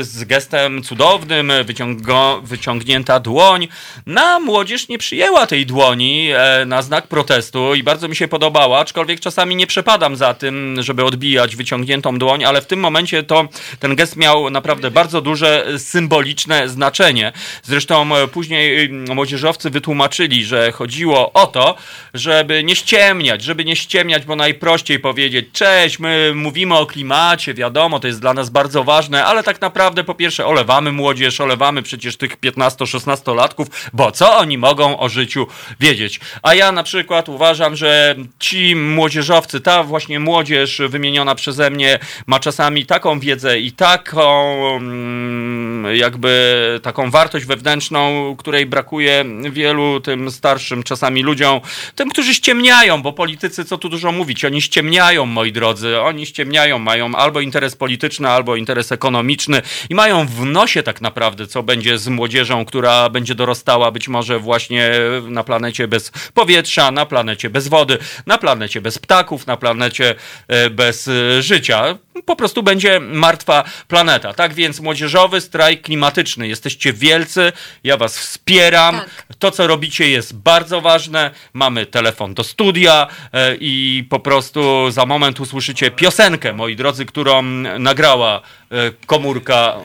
z 0.00 0.24
gestem 0.24 0.82
cudownym, 0.82 1.52
wyciągo, 1.64 2.40
wyciągnięta 2.44 3.20
dłoń. 3.20 3.68
Na 4.06 4.40
młodzież 4.40 4.88
nie 4.88 4.98
przyjęła 4.98 5.46
tej 5.46 5.66
dłoni 5.66 6.30
na 6.66 6.82
znak 6.82 7.06
protestu 7.06 7.74
i 7.74 7.82
bardzo 7.82 8.08
mi 8.08 8.16
się 8.16 8.28
podobała, 8.28 8.78
aczkolwiek 8.78 9.20
czasami 9.20 9.49
czasami 9.50 9.56
nie 9.56 9.66
przepadam 9.66 10.16
za 10.16 10.34
tym, 10.34 10.76
żeby 10.82 11.04
odbijać 11.04 11.56
wyciągniętą 11.56 12.18
dłoń, 12.18 12.44
ale 12.44 12.60
w 12.60 12.66
tym 12.66 12.80
momencie 12.80 13.22
to 13.22 13.48
ten 13.80 13.96
gest 13.96 14.16
miał 14.16 14.50
naprawdę 14.50 14.90
bardzo 14.90 15.20
duże 15.20 15.66
symboliczne 15.78 16.68
znaczenie. 16.68 17.32
Zresztą 17.62 18.16
e, 18.16 18.28
później 18.28 18.84
e, 18.84 19.14
młodzieżowcy 19.14 19.70
wytłumaczyli, 19.70 20.44
że 20.44 20.72
chodziło 20.72 21.32
o 21.32 21.46
to, 21.46 21.74
żeby 22.14 22.64
nie 22.64 22.76
ściemniać, 22.76 23.42
żeby 23.42 23.64
nie 23.64 23.76
ściemniać, 23.76 24.24
bo 24.24 24.36
najprościej 24.36 24.98
powiedzieć, 24.98 25.46
cześć, 25.52 25.98
my 25.98 26.32
mówimy 26.34 26.76
o 26.76 26.86
klimacie, 26.86 27.54
wiadomo, 27.54 28.00
to 28.00 28.06
jest 28.06 28.20
dla 28.20 28.34
nas 28.34 28.50
bardzo 28.50 28.84
ważne, 28.84 29.24
ale 29.24 29.42
tak 29.42 29.60
naprawdę 29.60 30.04
po 30.04 30.14
pierwsze 30.14 30.46
olewamy 30.46 30.92
młodzież, 30.92 31.40
olewamy 31.40 31.82
przecież 31.82 32.16
tych 32.16 32.40
15-16 32.40 33.34
latków, 33.34 33.68
bo 33.92 34.12
co 34.12 34.36
oni 34.36 34.58
mogą 34.58 34.98
o 34.98 35.08
życiu 35.08 35.46
wiedzieć? 35.80 36.20
A 36.42 36.54
ja 36.54 36.72
na 36.72 36.82
przykład 36.82 37.28
uważam, 37.28 37.76
że 37.76 38.14
ci 38.38 38.76
młodzieżowcy, 38.76 39.39
ta 39.64 39.82
właśnie 39.82 40.20
młodzież 40.20 40.82
wymieniona 40.88 41.34
przeze 41.34 41.70
mnie 41.70 41.98
ma 42.26 42.40
czasami 42.40 42.86
taką 42.86 43.20
wiedzę 43.20 43.60
i 43.60 43.72
taką 43.72 44.56
mm, 44.76 45.96
jakby 45.96 46.80
taką 46.82 47.10
wartość 47.10 47.46
wewnętrzną, 47.46 48.36
której 48.36 48.66
brakuje 48.66 49.24
wielu 49.50 50.00
tym 50.00 50.30
starszym 50.30 50.82
czasami 50.82 51.22
ludziom, 51.22 51.60
tym, 51.94 52.10
którzy 52.10 52.34
ściemniają, 52.34 53.02
bo 53.02 53.12
politycy, 53.12 53.64
co 53.64 53.78
tu 53.78 53.88
dużo 53.88 54.12
mówić, 54.12 54.44
oni 54.44 54.62
ściemniają, 54.62 55.26
moi 55.26 55.52
drodzy, 55.52 56.00
oni 56.00 56.26
ściemniają, 56.26 56.78
mają 56.78 57.14
albo 57.14 57.40
interes 57.40 57.76
polityczny, 57.76 58.28
albo 58.28 58.56
interes 58.56 58.92
ekonomiczny 58.92 59.62
i 59.90 59.94
mają 59.94 60.26
w 60.26 60.44
nosie 60.44 60.82
tak 60.82 61.00
naprawdę, 61.00 61.46
co 61.46 61.62
będzie 61.62 61.98
z 61.98 62.08
młodzieżą, 62.08 62.64
która 62.64 63.08
będzie 63.08 63.34
dorastała 63.34 63.90
być 63.90 64.08
może 64.08 64.38
właśnie 64.38 64.90
na 65.28 65.44
planecie 65.44 65.88
bez 65.88 66.12
powietrza, 66.34 66.90
na 66.90 67.06
planecie 67.06 67.50
bez 67.50 67.68
wody, 67.68 67.98
na 68.26 68.38
planecie 68.38 68.80
bez 68.80 68.98
ptaków, 68.98 69.29
na 69.46 69.56
planecie 69.56 70.14
e, 70.48 70.70
bez 70.70 71.08
e, 71.08 71.42
życia. 71.42 71.98
Po 72.26 72.36
prostu 72.36 72.62
będzie 72.62 73.00
martwa 73.00 73.64
planeta. 73.88 74.34
Tak 74.34 74.54
więc 74.54 74.80
młodzieżowy 74.80 75.40
strajk 75.40 75.82
klimatyczny. 75.82 76.48
Jesteście 76.48 76.92
wielcy, 76.92 77.52
ja 77.84 77.96
was 77.96 78.18
wspieram. 78.18 78.96
Tak. 78.96 79.36
To, 79.38 79.50
co 79.50 79.66
robicie 79.66 80.10
jest 80.10 80.36
bardzo 80.36 80.80
ważne. 80.80 81.30
Mamy 81.52 81.86
telefon 81.86 82.34
do 82.34 82.44
studia 82.44 83.06
e, 83.32 83.56
i 83.60 84.04
po 84.10 84.20
prostu 84.20 84.90
za 84.90 85.06
moment 85.06 85.40
usłyszycie 85.40 85.90
piosenkę, 85.90 86.52
moi 86.52 86.76
drodzy, 86.76 87.06
którą 87.06 87.42
nagrała 87.78 88.40
e, 88.70 88.90
komórka... 89.06 89.76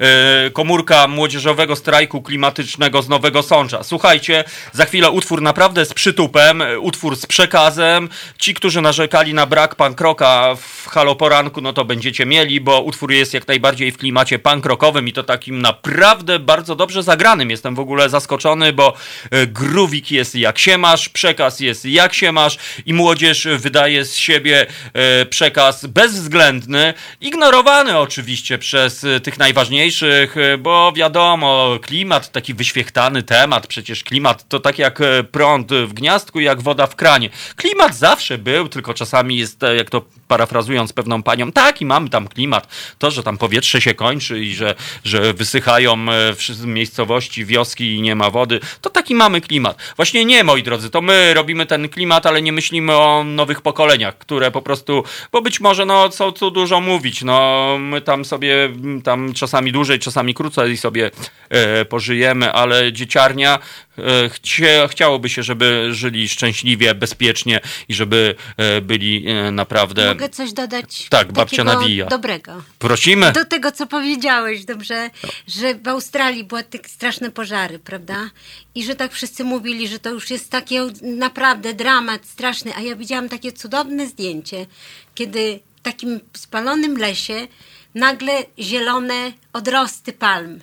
e, 0.00 0.50
komórka 0.52 1.08
młodzieżowego 1.08 1.76
strajku 1.76 2.22
klimatycznego 2.22 3.02
z 3.02 3.08
Nowego 3.08 3.42
Sącza. 3.42 3.82
Słuchajcie, 3.82 4.44
za 4.72 4.84
chwilę 4.84 5.10
utwór 5.10 5.42
naprawdę 5.42 5.84
z 5.84 5.94
przytupem, 5.94 6.62
utwór 6.80 7.16
z 7.16 7.26
przekazem. 7.26 8.08
Ci, 8.38 8.54
którzy 8.54 8.80
narzekali 9.16 9.34
na 9.34 9.46
brak 9.46 9.74
pankroka 9.74 10.54
w 10.54 10.86
Halo 10.88 11.14
Poranku, 11.14 11.60
no 11.60 11.72
to 11.72 11.84
będziecie 11.84 12.26
mieli, 12.26 12.60
bo 12.60 12.80
utwór 12.80 13.12
jest 13.12 13.34
jak 13.34 13.48
najbardziej 13.48 13.92
w 13.92 13.96
klimacie 13.96 14.38
pankrokowym 14.38 15.08
i 15.08 15.12
to 15.12 15.22
takim 15.22 15.62
naprawdę 15.62 16.38
bardzo 16.38 16.76
dobrze 16.76 17.02
zagranym. 17.02 17.50
Jestem 17.50 17.74
w 17.74 17.80
ogóle 17.80 18.08
zaskoczony, 18.08 18.72
bo 18.72 18.94
e, 19.30 19.46
grówik 19.46 20.10
jest 20.10 20.34
jak 20.34 20.58
się 20.58 20.78
masz, 20.78 21.08
przekaz 21.08 21.60
jest 21.60 21.84
jak 21.84 22.14
się 22.14 22.32
masz 22.32 22.58
i 22.86 22.94
młodzież 22.94 23.48
wydaje 23.58 24.04
z 24.04 24.16
siebie 24.16 24.66
e, 24.92 25.26
przekaz 25.26 25.86
bezwzględny, 25.86 26.94
ignorowany 27.20 27.98
oczywiście 27.98 28.58
przez 28.58 29.04
e, 29.04 29.20
tych 29.20 29.38
najważniejszych, 29.38 30.34
bo 30.58 30.92
wiadomo, 30.92 31.78
klimat, 31.82 32.32
taki 32.32 32.54
wyświechtany 32.54 33.22
temat, 33.22 33.66
przecież 33.66 34.04
klimat 34.04 34.48
to 34.48 34.60
tak 34.60 34.78
jak 34.78 34.98
prąd 35.32 35.72
w 35.72 35.92
gniazdku, 35.92 36.40
jak 36.40 36.62
woda 36.62 36.86
w 36.86 36.96
kranie. 36.96 37.30
Klimat 37.56 37.96
zawsze 37.96 38.38
był, 38.38 38.68
tylko 38.68 38.94
czasami 38.96 39.36
jest, 39.36 39.62
e, 39.62 39.76
jak 39.76 39.90
to 39.90 40.04
parafrazując 40.28 40.92
pewną 40.92 41.22
panią, 41.22 41.52
tak 41.52 41.80
i 41.80 41.86
mamy 41.86 42.08
tam 42.08 42.28
klimat. 42.28 42.68
To, 42.98 43.10
że 43.10 43.22
tam 43.22 43.38
powietrze 43.38 43.80
się 43.80 43.94
kończy 43.94 44.44
i 44.44 44.54
że, 44.54 44.74
że 45.04 45.34
wysychają 45.34 45.94
e, 45.94 46.66
miejscowości, 46.66 47.44
wioski 47.44 47.94
i 47.94 48.00
nie 48.00 48.14
ma 48.14 48.30
wody, 48.30 48.60
to 48.80 48.90
taki 48.90 49.14
mamy 49.14 49.40
klimat. 49.40 49.78
Właśnie 49.96 50.24
nie, 50.24 50.44
moi 50.44 50.62
drodzy, 50.62 50.90
to 50.90 51.00
my 51.00 51.34
robimy 51.34 51.66
ten 51.66 51.88
klimat, 51.88 52.26
ale 52.26 52.42
nie 52.42 52.52
myślimy 52.52 52.92
o 52.92 53.24
nowych 53.24 53.60
pokoleniach, 53.60 54.18
które 54.18 54.50
po 54.50 54.62
prostu, 54.62 55.04
bo 55.32 55.42
być 55.42 55.60
może, 55.60 55.86
no 55.86 56.08
co 56.08 56.32
tu 56.32 56.50
dużo 56.50 56.80
mówić, 56.80 57.22
no 57.22 57.76
my 57.80 58.00
tam 58.00 58.24
sobie, 58.24 58.64
m, 58.64 59.02
tam 59.02 59.32
czasami 59.32 59.72
dłużej, 59.72 59.98
czasami 59.98 60.34
krócej 60.34 60.76
sobie 60.76 61.10
e, 61.48 61.84
pożyjemy, 61.84 62.52
ale 62.52 62.92
dzieciarnia 62.92 63.58
e, 63.98 64.88
chciałoby 64.88 65.28
się, 65.28 65.42
żeby 65.42 65.88
żyli 65.94 66.28
szczęśliwie, 66.28 66.94
bezpiecznie 66.94 67.60
i 67.88 67.94
żeby 67.94 68.34
e, 68.56 68.80
byli 68.80 69.26
naprawdę... 69.52 70.15
Mogę 70.16 70.28
coś 70.28 70.52
dodać 70.52 71.06
Tak, 71.10 71.32
babcia 71.32 71.64
nawija. 71.64 72.06
dobrego. 72.06 72.62
Prosimy. 72.78 73.32
Do 73.32 73.44
tego, 73.44 73.72
co 73.72 73.86
powiedziałeś, 73.86 74.64
dobrze, 74.64 75.10
że 75.46 75.74
w 75.74 75.88
Australii 75.88 76.44
były 76.44 76.62
te 76.62 76.78
straszne 76.88 77.30
pożary, 77.30 77.78
prawda? 77.78 78.30
I 78.74 78.84
że 78.84 78.94
tak 78.94 79.12
wszyscy 79.12 79.44
mówili, 79.44 79.88
że 79.88 79.98
to 79.98 80.10
już 80.10 80.30
jest 80.30 80.50
takie 80.50 80.86
naprawdę 81.02 81.74
dramat 81.74 82.26
straszny, 82.26 82.76
a 82.76 82.80
ja 82.80 82.96
widziałam 82.96 83.28
takie 83.28 83.52
cudowne 83.52 84.06
zdjęcie, 84.06 84.66
kiedy 85.14 85.60
w 85.76 85.80
takim 85.80 86.20
spalonym 86.36 86.96
lesie 86.98 87.48
nagle 87.94 88.32
zielone 88.58 89.32
odrosty 89.52 90.12
palm. 90.12 90.60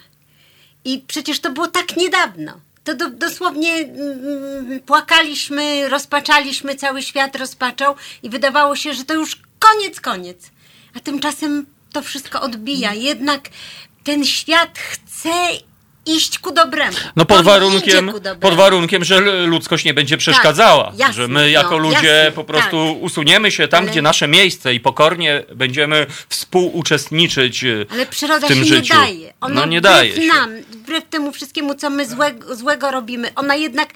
I 0.85 1.03
przecież 1.07 1.39
to 1.39 1.51
było 1.51 1.67
tak 1.67 1.97
niedawno. 1.97 2.59
To 2.83 2.95
do, 2.95 3.09
dosłownie 3.09 3.75
mm, 3.75 4.79
płakaliśmy, 4.85 5.89
rozpaczaliśmy, 5.89 6.75
cały 6.75 7.01
świat 7.01 7.35
rozpaczał 7.35 7.95
i 8.23 8.29
wydawało 8.29 8.75
się, 8.75 8.93
że 8.93 9.05
to 9.05 9.13
już 9.13 9.41
koniec, 9.59 10.01
koniec. 10.01 10.51
A 10.95 10.99
tymczasem 10.99 11.65
to 11.91 12.01
wszystko 12.01 12.41
odbija. 12.41 12.93
Jednak 12.93 13.49
ten 14.03 14.25
świat 14.25 14.79
chce 14.79 15.29
iść 16.05 16.39
ku 16.39 16.51
dobremu. 16.51 16.97
No 17.15 17.25
pod 17.25 17.37
On 17.37 17.45
warunkiem, 17.45 18.11
pod 18.39 18.53
warunkiem, 18.53 19.03
że 19.03 19.19
ludzkość 19.45 19.85
nie 19.85 19.93
będzie 19.93 20.17
przeszkadzała. 20.17 20.83
Tak, 20.83 20.99
jasne, 20.99 21.13
że 21.13 21.27
my 21.27 21.51
jako 21.51 21.71
no, 21.71 21.77
ludzie 21.77 22.07
jasne, 22.07 22.31
po 22.31 22.43
prostu 22.43 22.93
tak. 22.93 23.03
usuniemy 23.03 23.51
się 23.51 23.67
tam, 23.67 23.83
Ale- 23.83 23.91
gdzie 23.91 24.01
nasze 24.01 24.27
miejsce 24.27 24.73
i 24.73 24.79
pokornie 24.79 25.43
będziemy 25.55 26.05
współuczestniczyć 26.29 27.63
e, 27.63 27.85
Ale 27.89 28.05
przyroda 28.05 28.47
w 28.47 28.49
tym 28.49 28.59
się 28.59 28.65
życiu. 28.65 28.93
nie 28.93 28.99
daje. 28.99 29.33
Ona 29.41 29.55
no 29.55 29.65
nie 29.65 29.79
wbrew 29.79 29.93
daje 29.93 30.27
nam, 30.27 30.61
wbrew 30.71 31.03
temu 31.09 31.31
wszystkiemu, 31.31 31.75
co 31.75 31.89
my 31.89 32.05
złego, 32.05 32.55
złego 32.55 32.91
robimy, 32.91 33.31
ona 33.35 33.55
jednak 33.55 33.89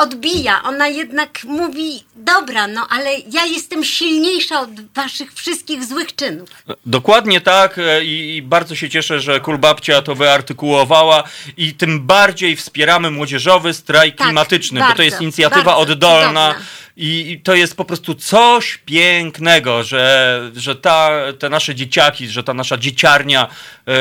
odbija, 0.00 0.62
ona 0.62 0.88
jednak 0.88 1.44
mówi, 1.44 2.04
dobra, 2.16 2.66
no 2.66 2.86
ale 2.90 3.10
ja 3.32 3.44
jestem 3.44 3.84
silniejsza 3.84 4.60
od 4.60 4.70
waszych 4.94 5.34
wszystkich 5.34 5.84
złych 5.84 6.14
czynów. 6.14 6.48
Dokładnie 6.86 7.40
tak 7.40 7.78
e, 7.78 8.04
i, 8.04 8.36
i 8.36 8.42
bardzo 8.42 8.74
się 8.74 8.90
cieszę, 8.90 9.20
że 9.20 9.40
Kulbabcia 9.40 10.02
to 10.02 10.14
wyartykułowała 10.14 11.22
i 11.56 11.74
tym 11.74 12.06
bardziej 12.06 12.56
wspieramy 12.56 13.10
młodzieżowy 13.10 13.74
strajk 13.74 14.16
Tak, 14.16 14.26
klimatyczny, 14.26 14.80
bo 14.80 14.84
to 14.84 14.88
bardzo, 14.88 15.02
jest 15.02 15.20
inicjatywa 15.20 15.64
bardzo 15.64 15.80
oddolna 15.80 16.48
cudowna. 16.48 16.89
I, 17.00 17.40
to 17.44 17.54
jest 17.54 17.76
po 17.76 17.84
prostu 17.84 18.14
coś 18.14 18.78
pięknego, 18.84 19.84
że, 19.84 20.50
że 20.56 20.76
ta, 20.76 21.10
te 21.38 21.48
nasze 21.48 21.74
dzieciaki, 21.74 22.28
że 22.28 22.42
ta 22.42 22.54
nasza 22.54 22.76
dzieciarnia 22.76 23.48
e, 23.88 23.92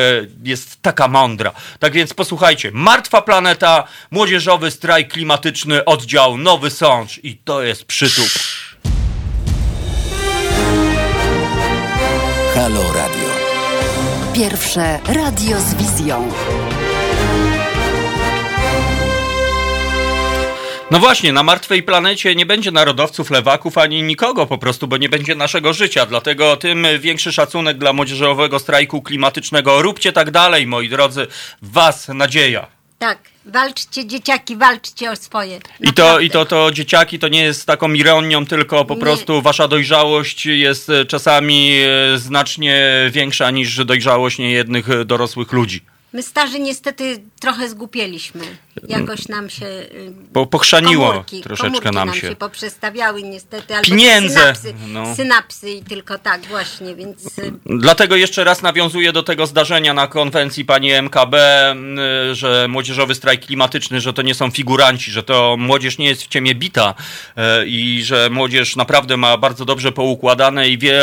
jest 0.43 0.81
taka 0.81 1.07
mądra. 1.07 1.51
Tak 1.79 1.93
więc 1.93 2.13
posłuchajcie, 2.13 2.71
Martwa 2.73 3.21
Planeta, 3.21 3.83
młodzieżowy 4.11 4.71
strajk 4.71 5.13
klimatyczny, 5.13 5.85
oddział 5.85 6.37
Nowy 6.37 6.69
Sącz 6.69 7.19
i 7.23 7.37
to 7.37 7.63
jest 7.63 7.85
przytup. 7.85 8.29
Halo 12.55 12.83
Radio. 12.93 13.29
Pierwsze 14.33 14.99
radio 15.07 15.61
z 15.61 15.73
wizją. 15.73 16.31
No 20.91 20.99
właśnie, 20.99 21.33
na 21.33 21.43
martwej 21.43 21.83
planecie 21.83 22.35
nie 22.35 22.45
będzie 22.45 22.71
narodowców, 22.71 23.31
lewaków 23.31 23.77
ani 23.77 24.03
nikogo 24.03 24.45
po 24.45 24.57
prostu, 24.57 24.87
bo 24.87 24.97
nie 24.97 25.09
będzie 25.09 25.35
naszego 25.35 25.73
życia. 25.73 26.05
Dlatego 26.05 26.57
tym 26.57 26.87
większy 26.99 27.31
szacunek 27.31 27.77
dla 27.77 27.93
młodzieżowego 27.93 28.59
strajku 28.59 29.01
klimatycznego. 29.01 29.81
Róbcie 29.81 30.11
tak 30.11 30.31
dalej, 30.31 30.67
moi 30.67 30.89
drodzy. 30.89 31.27
Was 31.61 32.07
nadzieja. 32.07 32.67
Tak, 32.99 33.17
walczcie 33.45 34.05
dzieciaki, 34.05 34.55
walczcie 34.55 35.11
o 35.11 35.15
swoje. 35.15 35.59
I 35.79 35.93
to. 35.93 36.19
I 36.19 36.29
to, 36.29 36.45
to 36.45 36.71
dzieciaki 36.71 37.19
to 37.19 37.27
nie 37.27 37.43
jest 37.43 37.65
taką 37.65 37.93
ironią, 37.93 38.45
tylko 38.45 38.85
po 38.85 38.93
Nie. 38.95 39.01
prostu 39.01 39.41
wasza 39.41 39.67
dojrzałość 39.67 40.45
jest 40.45 40.89
e, 40.89 41.05
czasami 41.05 41.79
e, 42.13 42.17
znacznie 42.17 42.85
większa 43.11 43.51
niż 43.51 43.85
dojrzałość 43.85 44.37
niejednych 44.37 44.89
e, 44.89 45.05
dorosłych 45.05 45.51
ludzi. 45.51 45.81
My 46.13 46.23
starzy 46.23 46.59
niestety 46.59 47.21
trochę 47.39 47.69
zgupieliśmy. 47.69 48.41
Jakoś 48.87 49.27
nam 49.27 49.49
się... 49.49 49.65
y, 49.65 50.13
Bo 50.31 50.45
pochrzaniło 50.45 51.07
komórki, 51.09 51.41
troszeczkę 51.41 51.67
komórki 51.69 51.95
nam 51.95 52.07
nam 52.07 52.15
się. 52.15 52.27
się 52.29 52.35
poprzestawiały 52.35 53.23
niestety. 53.23 53.75
Albo 53.75 53.85
Pieniądze, 53.87 54.39
Synapsy, 54.39 54.73
no. 54.87 55.15
synapsy 55.15 55.69
i 55.71 55.83
tylko 55.83 56.17
tak 56.19 56.45
właśnie, 56.45 56.95
więc... 56.95 57.39
y, 57.39 57.51
Dlatego 57.65 58.15
jeszcze 58.15 58.43
raz 58.43 58.61
nawiązuję 58.61 59.11
do 59.13 59.23
tego 59.23 59.47
zdarzenia 59.47 59.93
na 59.93 60.07
konwencji 60.07 60.65
pani 60.65 60.91
MKB, 61.01 61.35
m, 61.71 61.97
że 62.33 62.67
młodzieżowy 62.69 63.15
strajk 63.15 63.45
klimatyczny, 63.45 64.01
że 64.01 64.13
to 64.13 64.21
nie 64.21 64.33
są 64.35 64.51
figuranci, 64.51 65.11
że 65.11 65.23
to 65.23 65.55
młodzież 65.59 65.97
nie 65.97 66.05
jest 66.07 66.23
w 66.23 66.27
ciemię 66.27 66.55
bita 66.55 66.93
i 67.65 68.01
że 68.03 68.29
młodzież 68.29 68.75
naprawdę 68.75 69.17
ma 69.17 69.37
bardzo 69.37 69.65
dobrze 69.65 69.91
poukładane 69.91 70.69
i 70.69 70.77
wie 70.77 71.01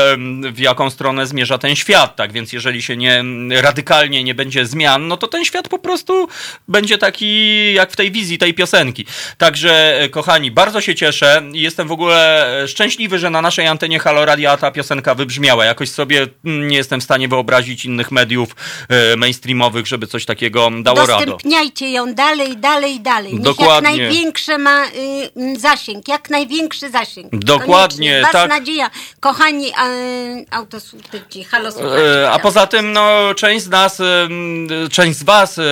w 0.52 0.58
jaką 0.58 0.90
stronę 0.90 1.26
zmierza 1.26 1.58
ten 1.58 1.76
świat. 1.76 2.16
Tak 2.16 2.32
więc 2.32 2.52
jeżeli 2.52 2.82
się 2.82 2.96
nie 2.96 3.24
radykalnie 3.62 4.24
nie 4.24 4.34
będzie 4.34 4.66
zmian, 4.66 4.95
no 4.98 5.16
to 5.16 5.28
ten 5.28 5.44
świat 5.44 5.68
po 5.68 5.78
prostu 5.78 6.28
będzie 6.68 6.98
taki 6.98 7.72
jak 7.74 7.92
w 7.92 7.96
tej 7.96 8.10
wizji 8.10 8.38
tej 8.38 8.54
piosenki. 8.54 9.06
Także 9.38 10.00
e, 10.00 10.08
kochani, 10.08 10.50
bardzo 10.50 10.80
się 10.80 10.94
cieszę 10.94 11.42
jestem 11.52 11.88
w 11.88 11.92
ogóle 11.92 12.46
e, 12.62 12.68
szczęśliwy, 12.68 13.18
że 13.18 13.30
na 13.30 13.42
naszej 13.42 13.66
antenie 13.66 13.98
Halo 13.98 14.24
Radia 14.24 14.56
ta 14.56 14.70
piosenka 14.70 15.14
wybrzmiała. 15.14 15.64
Jakoś 15.64 15.90
sobie 15.90 16.26
mm, 16.44 16.68
nie 16.68 16.76
jestem 16.76 17.00
w 17.00 17.04
stanie 17.04 17.28
wyobrazić 17.28 17.84
innych 17.84 18.10
mediów 18.10 18.56
e, 18.88 19.16
mainstreamowych, 19.16 19.86
żeby 19.86 20.06
coś 20.06 20.24
takiego 20.24 20.70
dało 20.82 20.98
radę. 20.98 21.14
Udostępniajcie 21.14 21.90
ją 21.90 22.14
dalej, 22.14 22.56
dalej, 22.56 23.00
dalej. 23.00 23.32
Niech 23.32 23.42
Dokładnie. 23.42 23.90
jak 23.90 23.98
największe 23.98 24.58
ma 24.58 24.86
y, 24.86 25.60
zasięg, 25.60 26.08
jak 26.08 26.30
największy 26.30 26.90
zasięg. 26.90 27.36
Dokładnie. 27.36 28.20
Was 28.22 28.32
tak. 28.32 28.50
nadzieja, 28.50 28.90
kochani 29.20 29.68
y, 29.68 29.72
autosłuchacze, 30.50 31.44
halo 31.50 31.72
słuchacze. 31.72 32.22
E, 32.22 32.30
A 32.30 32.38
poza 32.38 32.66
tym, 32.66 32.92
no, 32.92 33.34
część 33.34 33.64
z 33.64 33.68
nas, 33.68 34.00
em, 34.00 34.68
część 34.90 35.18
z 35.18 35.22
was 35.22 35.58
e, 35.58 35.62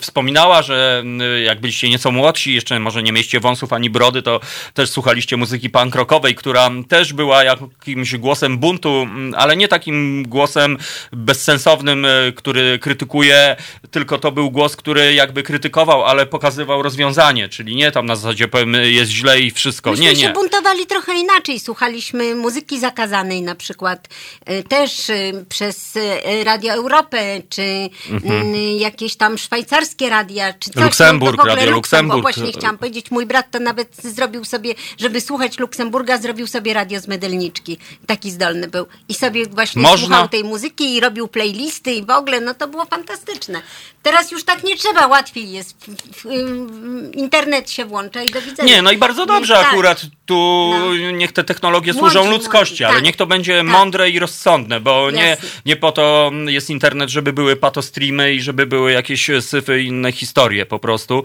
wspominała, 0.00 0.62
że 0.62 0.98
m, 1.00 1.20
jak 1.44 1.60
byliście 1.60 1.88
nieco 1.88 2.10
młodsi, 2.10 2.54
jeszcze 2.54 2.80
może 2.80 3.02
nie 3.02 3.12
mieliście 3.12 3.40
wąsów 3.40 3.72
ani 3.72 3.90
brody, 3.90 4.22
to 4.22 4.40
też 4.74 4.90
słuchaliście 4.90 5.36
muzyki 5.36 5.70
punk 5.70 5.94
rockowej, 5.94 6.34
która 6.34 6.70
też 6.88 7.12
była 7.12 7.44
jakimś 7.44 8.16
głosem 8.16 8.58
buntu, 8.58 9.02
m, 9.02 9.34
ale 9.36 9.56
nie 9.56 9.68
takim 9.68 10.22
głosem 10.22 10.78
bezsensownym, 11.12 12.04
e, 12.04 12.08
który 12.36 12.78
krytykuje, 12.78 13.56
tylko 13.90 14.18
to 14.18 14.32
był 14.32 14.50
głos, 14.50 14.76
który 14.76 15.14
jakby 15.14 15.42
krytykował, 15.42 16.04
ale 16.04 16.26
pokazywał 16.26 16.82
rozwiązanie, 16.82 17.48
czyli 17.48 17.76
nie 17.76 17.92
tam 17.92 18.06
na 18.06 18.16
zasadzie 18.16 18.48
powiem 18.48 18.74
jest 18.74 19.10
źle 19.10 19.40
i 19.40 19.50
wszystko. 19.50 19.90
Myśmy 19.90 20.04
nie, 20.04 20.12
nie. 20.12 20.16
się 20.16 20.32
buntowali 20.32 20.86
trochę 20.86 21.14
inaczej. 21.14 21.60
Słuchaliśmy 21.60 22.34
muzyki 22.34 22.80
zakazanej 22.80 23.42
na 23.42 23.54
przykład 23.54 24.08
też 24.68 25.10
przez 25.48 25.98
Radio 26.44 26.72
Europę, 26.72 27.42
czy 27.48 27.62
y, 27.62 27.90
jakieś 28.78 29.16
tam 29.16 29.38
szwajcarskie 29.38 30.10
radia, 30.10 30.52
czy 30.52 30.70
coś. 30.70 30.82
Luksemburg, 30.84 31.38
no, 31.38 31.44
Radio 31.44 31.70
Luksemburg. 31.70 32.22
Właśnie 32.22 32.52
chciałam 32.52 32.78
powiedzieć, 32.78 33.10
mój 33.10 33.26
brat 33.26 33.50
to 33.50 33.60
nawet 33.60 33.96
zrobił 33.96 34.44
sobie, 34.44 34.74
żeby 34.98 35.20
słuchać 35.20 35.58
Luksemburga, 35.58 36.18
zrobił 36.18 36.46
sobie 36.46 36.74
radio 36.74 37.00
z 37.00 37.08
Mydelniczki. 37.08 37.78
Taki 38.06 38.30
zdolny 38.30 38.68
był. 38.68 38.86
I 39.08 39.14
sobie 39.14 39.46
właśnie 39.46 39.82
Można. 39.82 40.06
słuchał 40.06 40.28
tej 40.28 40.44
muzyki 40.44 40.94
i 40.96 41.00
robił 41.00 41.28
playlisty 41.28 41.92
i 41.92 42.04
w 42.04 42.10
ogóle, 42.10 42.40
no 42.40 42.54
to 42.54 42.68
było 42.68 42.84
fantastyczne. 42.84 43.62
Teraz 44.02 44.30
już 44.30 44.44
tak 44.44 44.64
nie 44.64 44.76
trzeba, 44.76 45.06
łatwiej 45.06 45.52
jest. 45.52 45.76
Internet 47.14 47.70
się 47.70 47.84
włącza 47.84 48.22
i 48.22 48.26
do 48.28 48.42
widzenia. 48.42 48.74
Nie, 48.76 48.82
no 48.82 48.92
i 48.92 48.96
bardzo 48.96 49.26
dobrze 49.26 49.54
Tak. 49.54 49.66
akurat 49.66 50.02
tu 50.26 50.70
No. 50.72 51.10
niech 51.10 51.32
te 51.32 51.44
technologie 51.44 51.92
Młodzi, 51.92 52.00
służą 52.14 52.30
ludzkości, 52.30 52.72
młodzi, 52.72 52.84
ale 52.84 52.94
tak. 52.94 53.04
niech 53.04 53.16
to 53.16 53.26
będzie 53.26 53.56
Tak. 53.58 53.66
mądre 53.66 54.10
i 54.10 54.18
rozsądne, 54.18 54.80
bo 54.80 55.10
nie, 55.10 55.36
nie 55.66 55.76
po 55.76 55.92
to 55.92 56.32
jest 56.46 56.70
internet, 56.70 57.10
żeby 57.10 57.32
były 57.32 57.56
patostreamy 57.56 58.35
i 58.36 58.40
żeby 58.40 58.66
były 58.66 58.92
jakieś 58.92 59.30
syfy 59.40 59.82
i 59.82 59.86
inne 59.86 60.12
historie 60.12 60.66
po 60.66 60.78
prostu. 60.78 61.24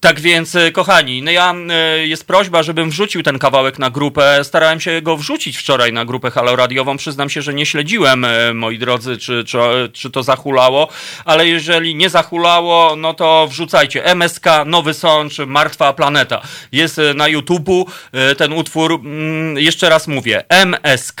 Tak 0.00 0.20
więc, 0.20 0.54
e, 0.54 0.72
kochani, 0.72 1.22
no 1.22 1.30
ja, 1.30 1.54
e, 1.70 2.06
jest 2.06 2.26
prośba, 2.26 2.62
żebym 2.62 2.90
wrzucił 2.90 3.22
ten 3.22 3.38
kawałek 3.38 3.78
na 3.78 3.90
grupę. 3.90 4.44
Starałem 4.44 4.80
się 4.80 5.02
go 5.02 5.16
wrzucić 5.16 5.56
wczoraj 5.56 5.92
na 5.92 6.04
grupę 6.04 6.30
Halo 6.30 6.56
Radiową. 6.56 6.96
Przyznam 6.96 7.30
się, 7.30 7.42
że 7.42 7.54
nie 7.54 7.66
śledziłem, 7.66 8.24
e, 8.24 8.54
moi 8.54 8.78
drodzy, 8.78 9.18
czy, 9.18 9.44
czy, 9.44 9.58
czy 9.92 10.10
to 10.10 10.22
zahulało, 10.22 10.88
ale 11.24 11.48
jeżeli 11.48 11.94
nie 11.94 12.10
zahulało, 12.10 12.96
no 12.96 13.14
to 13.14 13.48
wrzucajcie. 13.50 14.04
MSK, 14.04 14.44
Nowy 14.66 14.94
Sącz, 14.94 15.38
Martwa 15.38 15.92
Planeta. 15.92 16.42
Jest 16.72 16.98
e, 16.98 17.14
na 17.14 17.24
YouTube'u 17.24 17.84
e, 18.12 18.34
ten 18.34 18.52
utwór, 18.52 18.92
mm, 18.92 19.58
jeszcze 19.58 19.88
raz 19.88 20.08
mówię, 20.08 20.44
MSK, 20.48 21.20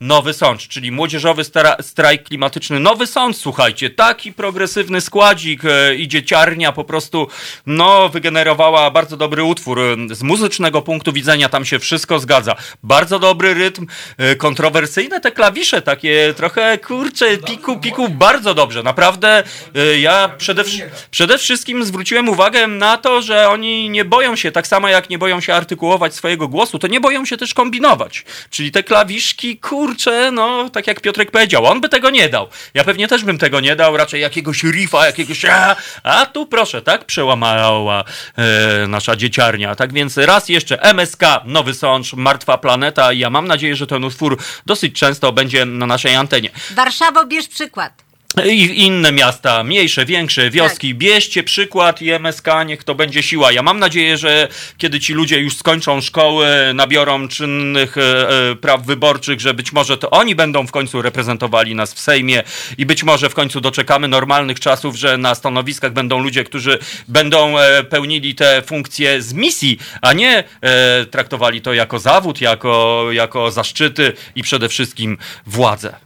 Nowy 0.00 0.32
Sącz, 0.32 0.68
czyli 0.68 0.92
młodzieżowy 0.92 1.42
strajk 1.80 2.22
klimatyczny. 2.22 2.80
Nowy 2.80 3.06
Sącz, 3.06 3.36
słuchajcie, 3.36 3.90
taki 3.90 4.32
progresywny 4.32 5.00
składzik, 5.00 5.64
e, 5.64 5.94
idzie 5.94 6.22
ciarnia, 6.22 6.72
po 6.72 6.84
prostu, 6.84 7.28
no, 7.66 8.08
wygenerowała 8.08 8.90
bardzo 8.90 9.16
dobry 9.16 9.42
utwór. 9.42 9.80
Z 10.12 10.22
muzycznego 10.22 10.82
punktu 10.82 11.12
widzenia 11.12 11.48
tam 11.48 11.64
się 11.64 11.78
wszystko 11.78 12.18
zgadza. 12.18 12.56
Bardzo 12.82 13.18
dobry 13.18 13.54
rytm, 13.54 13.86
e, 14.18 14.34
kontrowersyjne 14.34 15.20
te 15.20 15.32
klawisze, 15.32 15.82
takie 15.82 16.34
trochę, 16.36 16.78
kurcze, 16.78 17.38
piku, 17.38 17.78
piku, 17.78 18.08
bardzo 18.08 18.54
dobrze. 18.54 18.82
Naprawdę, 18.82 19.44
e, 19.74 19.98
ja 19.98 20.28
przede, 20.38 20.64
przede 21.10 21.38
wszystkim 21.38 21.84
zwróciłem 21.84 22.28
uwagę 22.28 22.66
na 22.66 22.96
to, 22.96 23.22
że 23.22 23.48
oni 23.48 23.90
nie 23.90 24.04
boją 24.04 24.36
się, 24.36 24.52
tak 24.52 24.66
samo 24.66 24.88
jak 24.88 25.10
nie 25.10 25.18
boją 25.18 25.40
się 25.40 25.54
artykułować 25.54 26.14
swojego 26.14 26.48
głosu, 26.48 26.78
to 26.78 26.86
nie 26.86 27.00
boją 27.00 27.24
się 27.24 27.36
też 27.36 27.54
kombinować. 27.54 28.24
Czyli 28.50 28.72
te 28.72 28.82
klawiszki, 28.82 29.58
kurczę, 29.86 30.30
no, 30.32 30.70
tak 30.70 30.86
jak 30.86 31.00
Piotrek 31.00 31.30
powiedział, 31.30 31.66
on 31.66 31.80
by 31.80 31.88
tego 31.88 32.10
nie 32.10 32.28
dał. 32.28 32.48
Ja 32.74 32.84
pewnie 32.84 33.08
też 33.08 33.24
bym 33.24 33.38
tego 33.38 33.60
nie 33.60 33.76
dał, 33.76 33.96
raczej 33.96 34.20
jakiegoś 34.20 34.64
riffa, 34.64 35.06
jakiegoś 35.06 35.44
a, 35.44 35.76
a 36.02 36.26
tu 36.26 36.46
proszę, 36.46 36.82
tak 36.82 37.04
przełamała 37.04 38.04
e, 38.36 38.86
nasza 38.86 39.16
dzieciarnia. 39.16 39.74
Tak 39.74 39.92
więc 39.92 40.16
raz 40.16 40.48
jeszcze 40.48 40.82
MSK, 40.82 41.22
Nowy 41.44 41.74
Sącz, 41.74 42.12
Martwa 42.12 42.58
Planeta 42.58 43.12
ja 43.12 43.30
mam 43.30 43.48
nadzieję, 43.48 43.76
że 43.76 43.86
ten 43.86 44.04
utwór 44.04 44.38
dosyć 44.66 44.98
często 44.98 45.32
będzie 45.32 45.64
na 45.64 45.86
naszej 45.86 46.14
antenie. 46.14 46.50
Warszawo, 46.70 47.26
bierz 47.26 47.48
przykład. 47.48 48.05
I 48.44 48.84
inne 48.86 49.12
miasta, 49.12 49.64
mniejsze, 49.64 50.04
większe, 50.04 50.50
wioski, 50.50 50.94
bierzcie 50.94 51.42
przykład 51.42 52.02
i 52.02 52.10
MSK, 52.10 52.46
niech 52.66 52.84
to 52.84 52.94
będzie 52.94 53.22
siła. 53.22 53.52
Ja 53.52 53.62
mam 53.62 53.78
nadzieję, 53.78 54.16
że 54.16 54.48
kiedy 54.78 55.00
ci 55.00 55.12
ludzie 55.14 55.40
już 55.40 55.56
skończą 55.56 56.00
szkoły, 56.00 56.46
nabiorą 56.74 57.28
czynnych 57.28 57.98
e, 57.98 58.28
e, 58.50 58.56
praw 58.56 58.86
wyborczych, 58.86 59.40
że 59.40 59.54
być 59.54 59.72
może 59.72 59.98
to 59.98 60.10
oni 60.10 60.34
będą 60.34 60.66
w 60.66 60.70
końcu 60.70 61.02
reprezentowali 61.02 61.74
nas 61.74 61.94
w 61.94 62.00
Sejmie 62.00 62.42
i 62.78 62.86
być 62.86 63.04
może 63.04 63.30
w 63.30 63.34
końcu 63.34 63.60
doczekamy 63.60 64.08
normalnych 64.08 64.60
czasów, 64.60 64.96
że 64.96 65.18
na 65.18 65.34
stanowiskach 65.34 65.92
będą 65.92 66.18
ludzie, 66.18 66.44
którzy 66.44 66.78
będą 67.08 67.58
e, 67.58 67.84
pełnili 67.84 68.34
te 68.34 68.62
funkcje 68.62 69.22
z 69.22 69.32
misji, 69.32 69.78
a 70.02 70.12
nie 70.12 70.44
e, 70.60 71.06
traktowali 71.06 71.60
to 71.60 71.74
jako 71.74 71.98
zawód, 71.98 72.40
jako, 72.40 73.06
jako 73.12 73.50
zaszczyty 73.50 74.12
i 74.34 74.42
przede 74.42 74.68
wszystkim 74.68 75.18
władzę. 75.46 76.05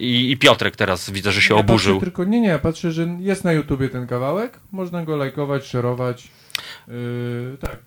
I, 0.00 0.30
I 0.30 0.36
Piotrek 0.36 0.76
teraz 0.76 1.10
widzę, 1.10 1.32
że 1.32 1.42
się 1.42 1.54
Ja 1.54 1.60
oburzył. 1.60 2.00
Tylko 2.00 2.24
nie, 2.24 2.40
nie, 2.40 2.48
ja 2.48 2.58
patrzę, 2.58 2.92
że 2.92 3.16
jest 3.20 3.44
na 3.44 3.52
YouTubie 3.52 3.88
ten 3.88 4.06
kawałek, 4.06 4.60
można 4.72 5.04
go 5.04 5.16
lajkować, 5.16 5.64
szerować. 5.64 6.28
Yy, 6.88 7.56
tak. 7.60 7.78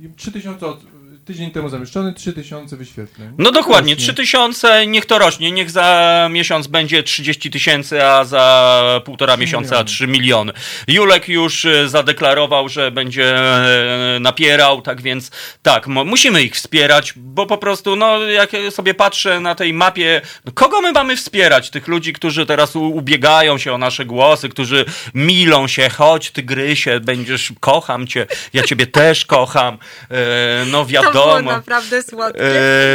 I 0.00 0.08
3000 0.16 0.66
od, 0.66 0.80
tydzień 1.24 1.50
temu 1.50 1.68
zamieszczony, 1.68 2.12
3000 2.12 2.76
wyświetleń. 2.76 3.32
No 3.38 3.52
dokładnie, 3.52 3.94
Rośnie. 3.94 4.14
3000, 4.14 4.86
niech 4.86 5.06
to 5.06 5.18
rośnie, 5.18 5.52
niech 5.52 5.70
za 5.70 6.28
miesiąc 6.30 6.66
będzie 6.66 7.02
30 7.02 7.50
tysięcy, 7.50 8.04
a 8.04 8.24
za 8.24 9.00
półtora 9.04 9.36
miesiąca 9.36 9.70
miliony. 9.70 9.84
3 9.84 10.06
miliony. 10.06 10.52
Julek 10.88 11.28
już 11.28 11.64
e, 11.64 11.88
zadeklarował, 11.88 12.68
że 12.68 12.90
będzie 12.90 13.36
e, 13.36 14.20
napierał, 14.20 14.82
tak 14.82 15.02
więc 15.02 15.30
tak, 15.62 15.86
musimy 15.86 16.42
ich 16.42 16.54
wspierać, 16.54 17.12
bo 17.16 17.46
po 17.46 17.58
prostu, 17.58 17.96
no 17.96 18.22
jak 18.22 18.50
sobie 18.70 18.94
patrzę 18.94 19.40
na 19.40 19.54
tej 19.54 19.72
mapie, 19.72 20.20
no, 20.44 20.52
kogo 20.52 20.80
my 20.80 20.92
mamy 20.92 21.16
wspierać? 21.16 21.70
Tych 21.70 21.88
ludzi, 21.88 22.12
którzy 22.12 22.46
teraz 22.46 22.76
ubiegają 22.76 23.58
się 23.58 23.72
o 23.72 23.78
nasze 23.78 24.04
głosy, 24.04 24.48
którzy 24.48 24.84
milą 25.14 25.66
się, 25.68 25.88
chodź 25.88 26.30
tygrysie, 26.30 27.00
będziesz, 27.00 27.52
kocham 27.60 28.06
cię, 28.06 28.26
ja 28.52 28.62
ciebie 28.62 28.86
też 28.86 29.26
kocham, 29.26 29.78
e, 30.10 30.16
no 30.66 30.84
To 31.14 31.26
było 31.26 31.42
naprawdę 31.42 32.02
słodkie. 32.02 32.40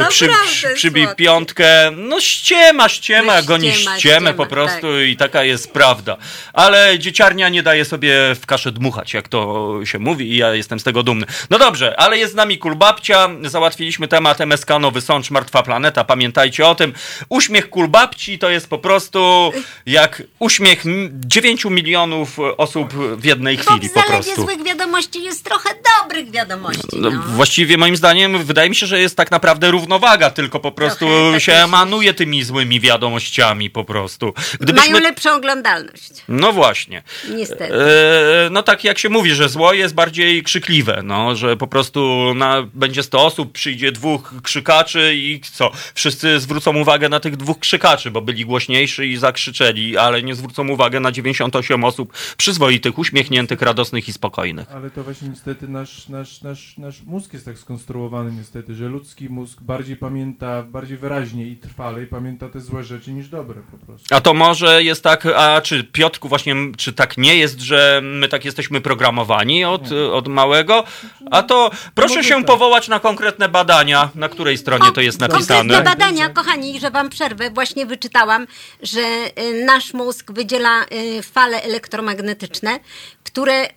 E, 0.01 0.05
przy, 0.09 0.27
naprawdę 0.27 0.47
przy, 0.51 0.69
przybij 0.73 1.03
słodkie. 1.03 1.23
piątkę, 1.23 1.91
no 1.91 2.19
ściema, 2.21 2.89
ściema, 2.89 3.35
No 3.35 3.43
goni 3.43 3.71
ściema, 3.71 3.99
ściemę 3.99 4.15
ściema, 4.15 4.33
po 4.33 4.45
prostu 4.45 4.81
tak. 4.81 5.07
i 5.07 5.17
taka 5.17 5.43
jest 5.43 5.71
prawda. 5.73 6.17
Ale 6.53 6.99
dzieciarnia 6.99 7.49
nie 7.49 7.63
daje 7.63 7.85
sobie 7.85 8.35
w 8.41 8.45
kaszę 8.45 8.71
dmuchać, 8.71 9.13
jak 9.13 9.27
to 9.27 9.69
się 9.83 9.99
mówi 9.99 10.31
i 10.33 10.37
ja 10.37 10.53
jestem 10.53 10.79
z 10.79 10.83
tego 10.83 11.03
dumny. 11.03 11.25
No 11.49 11.59
dobrze, 11.59 11.99
ale 11.99 12.17
jest 12.17 12.33
z 12.33 12.35
nami 12.35 12.57
Kulbabcia, 12.57 13.29
załatwiliśmy 13.43 14.07
temat 14.07 14.41
MSK 14.41 14.69
Nowy 14.79 15.01
Sącz, 15.01 15.31
Martwa 15.31 15.63
Planeta, 15.63 16.03
pamiętajcie 16.03 16.67
o 16.67 16.75
tym. 16.75 16.93
Uśmiech 17.29 17.69
Kulbabci 17.69 18.39
to 18.39 18.49
jest 18.49 18.69
po 18.69 18.77
prostu 18.77 19.51
jak 19.85 20.23
uśmiech 20.39 20.83
9 21.13 21.65
milionów 21.65 22.37
osób 22.57 22.93
w 22.93 23.25
jednej 23.25 23.57
Bo 23.57 23.63
chwili 23.63 23.89
w 23.89 23.93
po 23.93 23.99
zalewie 24.01 24.23
prostu. 24.23 24.41
złych 24.41 24.63
wiadomości 24.63 25.23
jest 25.23 25.45
trochę 25.45 25.69
dobrych 26.01 26.31
wiadomości. 26.31 26.81
No, 26.93 27.09
No. 27.09 27.21
właściwie 27.27 27.77
moim 27.77 27.97
zdaniem 27.97 28.08
zdaniem, 28.09 28.43
wydaje 28.43 28.69
mi 28.69 28.75
się, 28.75 28.87
że 28.87 28.99
jest 28.99 29.17
tak 29.17 29.31
naprawdę 29.31 29.71
równowaga, 29.71 30.29
tylko 30.29 30.59
po 30.59 30.71
prostu 30.71 31.05
Trochę 31.05 31.31
tak 31.31 31.41
się 31.41 31.53
emanuje 31.53 32.13
tymi 32.13 32.43
złymi 32.43 32.79
wiadomościami 32.79 33.69
po 33.69 33.83
prostu. 33.83 34.33
Mają 34.75 34.99
lepszą 34.99 35.35
oglądalność. 35.35 36.11
No 36.27 36.53
właśnie. 36.53 37.03
Niestety. 37.35 37.73
E, 37.75 38.49
no 38.51 38.63
tak 38.63 38.83
jak 38.83 38.99
się 38.99 39.09
mówi, 39.09 39.31
że 39.31 39.49
zło 39.49 39.73
jest 39.73 39.93
bardziej 39.93 40.43
krzykliwe, 40.43 41.01
no, 41.03 41.35
że 41.35 41.57
po 41.57 41.67
prostu 41.67 42.33
na, 42.35 42.67
będzie 42.73 43.03
100 43.03 43.25
osób, 43.25 43.51
przyjdzie 43.51 43.91
dwóch 43.91 44.33
krzykaczy 44.43 45.15
i 45.15 45.41
co? 45.53 45.71
Wszyscy 45.93 46.39
zwrócą 46.39 46.77
uwagę 46.77 47.09
na 47.09 47.19
tych 47.19 47.37
dwóch 47.37 47.59
krzykaczy, 47.59 48.11
bo 48.11 48.21
byli 48.21 48.45
głośniejsi 48.45 49.01
i 49.01 49.17
zakrzyczeli, 49.17 49.97
ale 49.97 50.23
nie 50.23 50.35
zwrócą 50.35 50.69
uwagę 50.69 50.99
na 50.99 51.11
98 51.11 51.83
osób 51.83 52.13
przyzwoitych, 52.37 52.97
uśmiechniętych, 52.99 53.61
radosnych 53.61 54.09
i 54.09 54.13
spokojnych. 54.13 54.67
Ale 54.73 54.89
to 54.89 55.03
właśnie 55.03 55.29
niestety 55.29 55.67
nasz, 55.67 56.09
nasz, 56.09 56.41
nasz, 56.41 56.77
nasz 56.77 57.01
mózg 57.03 57.33
jest 57.33 57.45
tak 57.45 57.57
skonstruowany 57.57 57.98
niestety, 58.37 58.75
że 58.75 58.87
ludzki 58.87 59.29
mózg 59.29 59.61
bardziej 59.61 59.95
pamięta, 59.95 60.63
bardziej 60.63 60.97
wyraźnie 60.97 61.47
i 61.47 61.57
trwale 61.57 62.03
i 62.03 62.07
pamięta 62.07 62.49
te 62.49 62.59
złe 62.59 62.83
rzeczy 62.83 63.11
niż 63.11 63.29
dobre 63.29 63.61
po 63.71 63.85
prostu. 63.85 64.15
A 64.15 64.21
to 64.21 64.33
może 64.33 64.83
jest 64.83 65.03
tak, 65.03 65.25
a 65.25 65.61
czy 65.61 65.83
Piotrku 65.83 66.29
właśnie, 66.29 66.55
czy 66.77 66.93
tak 66.93 67.17
nie 67.17 67.35
jest, 67.35 67.59
że 67.59 68.01
my 68.03 68.27
tak 68.27 68.45
jesteśmy 68.45 68.81
programowani 68.81 69.65
od, 69.65 69.91
od 69.91 70.27
małego? 70.27 70.83
A 71.31 71.43
to 71.43 71.71
proszę 71.95 72.23
się 72.23 72.35
tak. 72.35 72.45
powołać 72.45 72.87
na 72.87 72.99
konkretne 72.99 73.49
badania, 73.49 74.09
na 74.15 74.29
której 74.29 74.57
stronie 74.57 74.91
to 74.91 75.01
jest 75.01 75.19
Konkretne 75.19 75.55
napisane. 75.55 75.83
badania, 75.83 76.29
kochani, 76.29 76.79
że 76.79 76.91
wam 76.91 77.09
przerwę, 77.09 77.49
właśnie 77.51 77.85
wyczytałam, 77.85 78.47
że 78.83 79.01
y, 79.01 79.65
nasz 79.65 79.93
mózg 79.93 80.31
wydziela 80.31 80.83
y, 80.83 81.21
fale 81.23 81.63
elektromagnetyczne, 81.63 82.79
które 83.23 83.67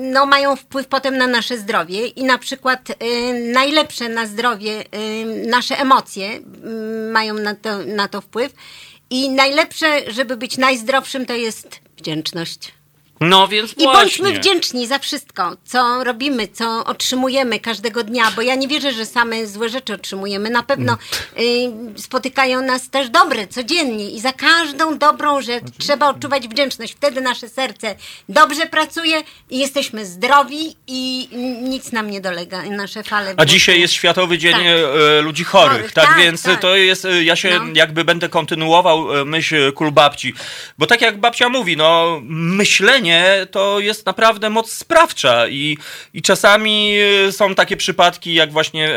no, 0.00 0.26
mają 0.26 0.56
wpływ 0.56 0.86
potem 0.86 1.16
na 1.18 1.26
nasze 1.26 1.58
zdrowie 1.58 2.06
i 2.06 2.24
na 2.24 2.38
przykład 2.38 2.88
najlepsze 3.32 4.08
na 4.08 4.26
zdrowie 4.26 4.84
ym, 5.22 5.46
nasze 5.50 5.78
emocje 5.78 6.36
ym, 6.36 7.10
mają 7.10 7.34
na 7.34 7.54
to, 7.54 7.78
na 7.78 8.08
to 8.08 8.20
wpływ 8.20 8.54
i 9.10 9.30
najlepsze, 9.30 10.12
żeby 10.12 10.36
być 10.36 10.58
najzdrowszym, 10.58 11.26
to 11.26 11.34
jest 11.34 11.80
wdzięczność. 11.96 12.72
No 13.20 13.48
więc 13.48 13.72
I 13.72 13.74
właśnie. 13.82 13.92
bądźmy 13.92 14.40
wdzięczni 14.40 14.86
za 14.86 14.98
wszystko, 14.98 15.56
co 15.64 16.04
robimy, 16.04 16.48
co 16.48 16.84
otrzymujemy 16.84 17.60
każdego 17.60 18.04
dnia, 18.04 18.30
bo 18.36 18.42
ja 18.42 18.54
nie 18.54 18.68
wierzę, 18.68 18.92
że 18.92 19.06
same 19.06 19.46
złe 19.46 19.68
rzeczy 19.68 19.94
otrzymujemy. 19.94 20.50
Na 20.50 20.62
pewno 20.62 20.96
y, 21.96 22.00
spotykają 22.00 22.62
nas 22.62 22.90
też 22.90 23.08
dobre 23.10 23.46
codziennie 23.46 24.10
i 24.10 24.20
za 24.20 24.32
każdą 24.32 24.98
dobrą 24.98 25.42
rzecz 25.42 25.64
trzeba 25.78 26.08
odczuwać 26.08 26.48
wdzięczność. 26.48 26.92
Wtedy 26.94 27.20
nasze 27.20 27.48
serce 27.48 27.96
dobrze 28.28 28.66
pracuje 28.66 29.22
i 29.50 29.58
jesteśmy 29.58 30.06
zdrowi 30.06 30.76
i 30.86 31.28
nic 31.62 31.92
nam 31.92 32.10
nie 32.10 32.20
dolega. 32.20 32.62
Nasze 32.62 33.02
fale. 33.02 33.34
A 33.36 33.44
dzisiaj 33.44 33.80
jest 33.80 33.94
Światowy 33.94 34.38
Dzień 34.38 34.52
Tak. 34.52 34.62
e, 35.18 35.20
Ludzi 35.22 35.44
Chorych, 35.44 35.72
Chorych, 35.72 35.92
tak, 35.92 36.06
tak, 36.08 36.18
więc 36.18 36.42
tak. 36.42 36.60
to 36.60 36.76
jest, 36.76 37.04
e, 37.04 37.24
ja 37.24 37.36
się 37.36 37.58
No. 37.58 37.64
jakby 37.74 38.04
będę 38.04 38.28
kontynuował 38.28 39.20
e, 39.20 39.24
myśl 39.24 39.72
kul 39.72 39.92
babci, 39.92 40.34
bo 40.78 40.86
tak 40.86 41.00
jak 41.00 41.20
babcia 41.20 41.48
mówi, 41.48 41.76
no 41.76 42.20
myślenie 42.24 43.03
to 43.50 43.80
jest 43.80 44.06
naprawdę 44.06 44.50
moc 44.50 44.72
sprawcza 44.72 45.48
i, 45.48 45.78
i 46.14 46.22
czasami 46.22 46.96
e, 47.28 47.32
są 47.32 47.54
takie 47.54 47.76
przypadki, 47.76 48.34
jak 48.34 48.52
właśnie 48.52 48.94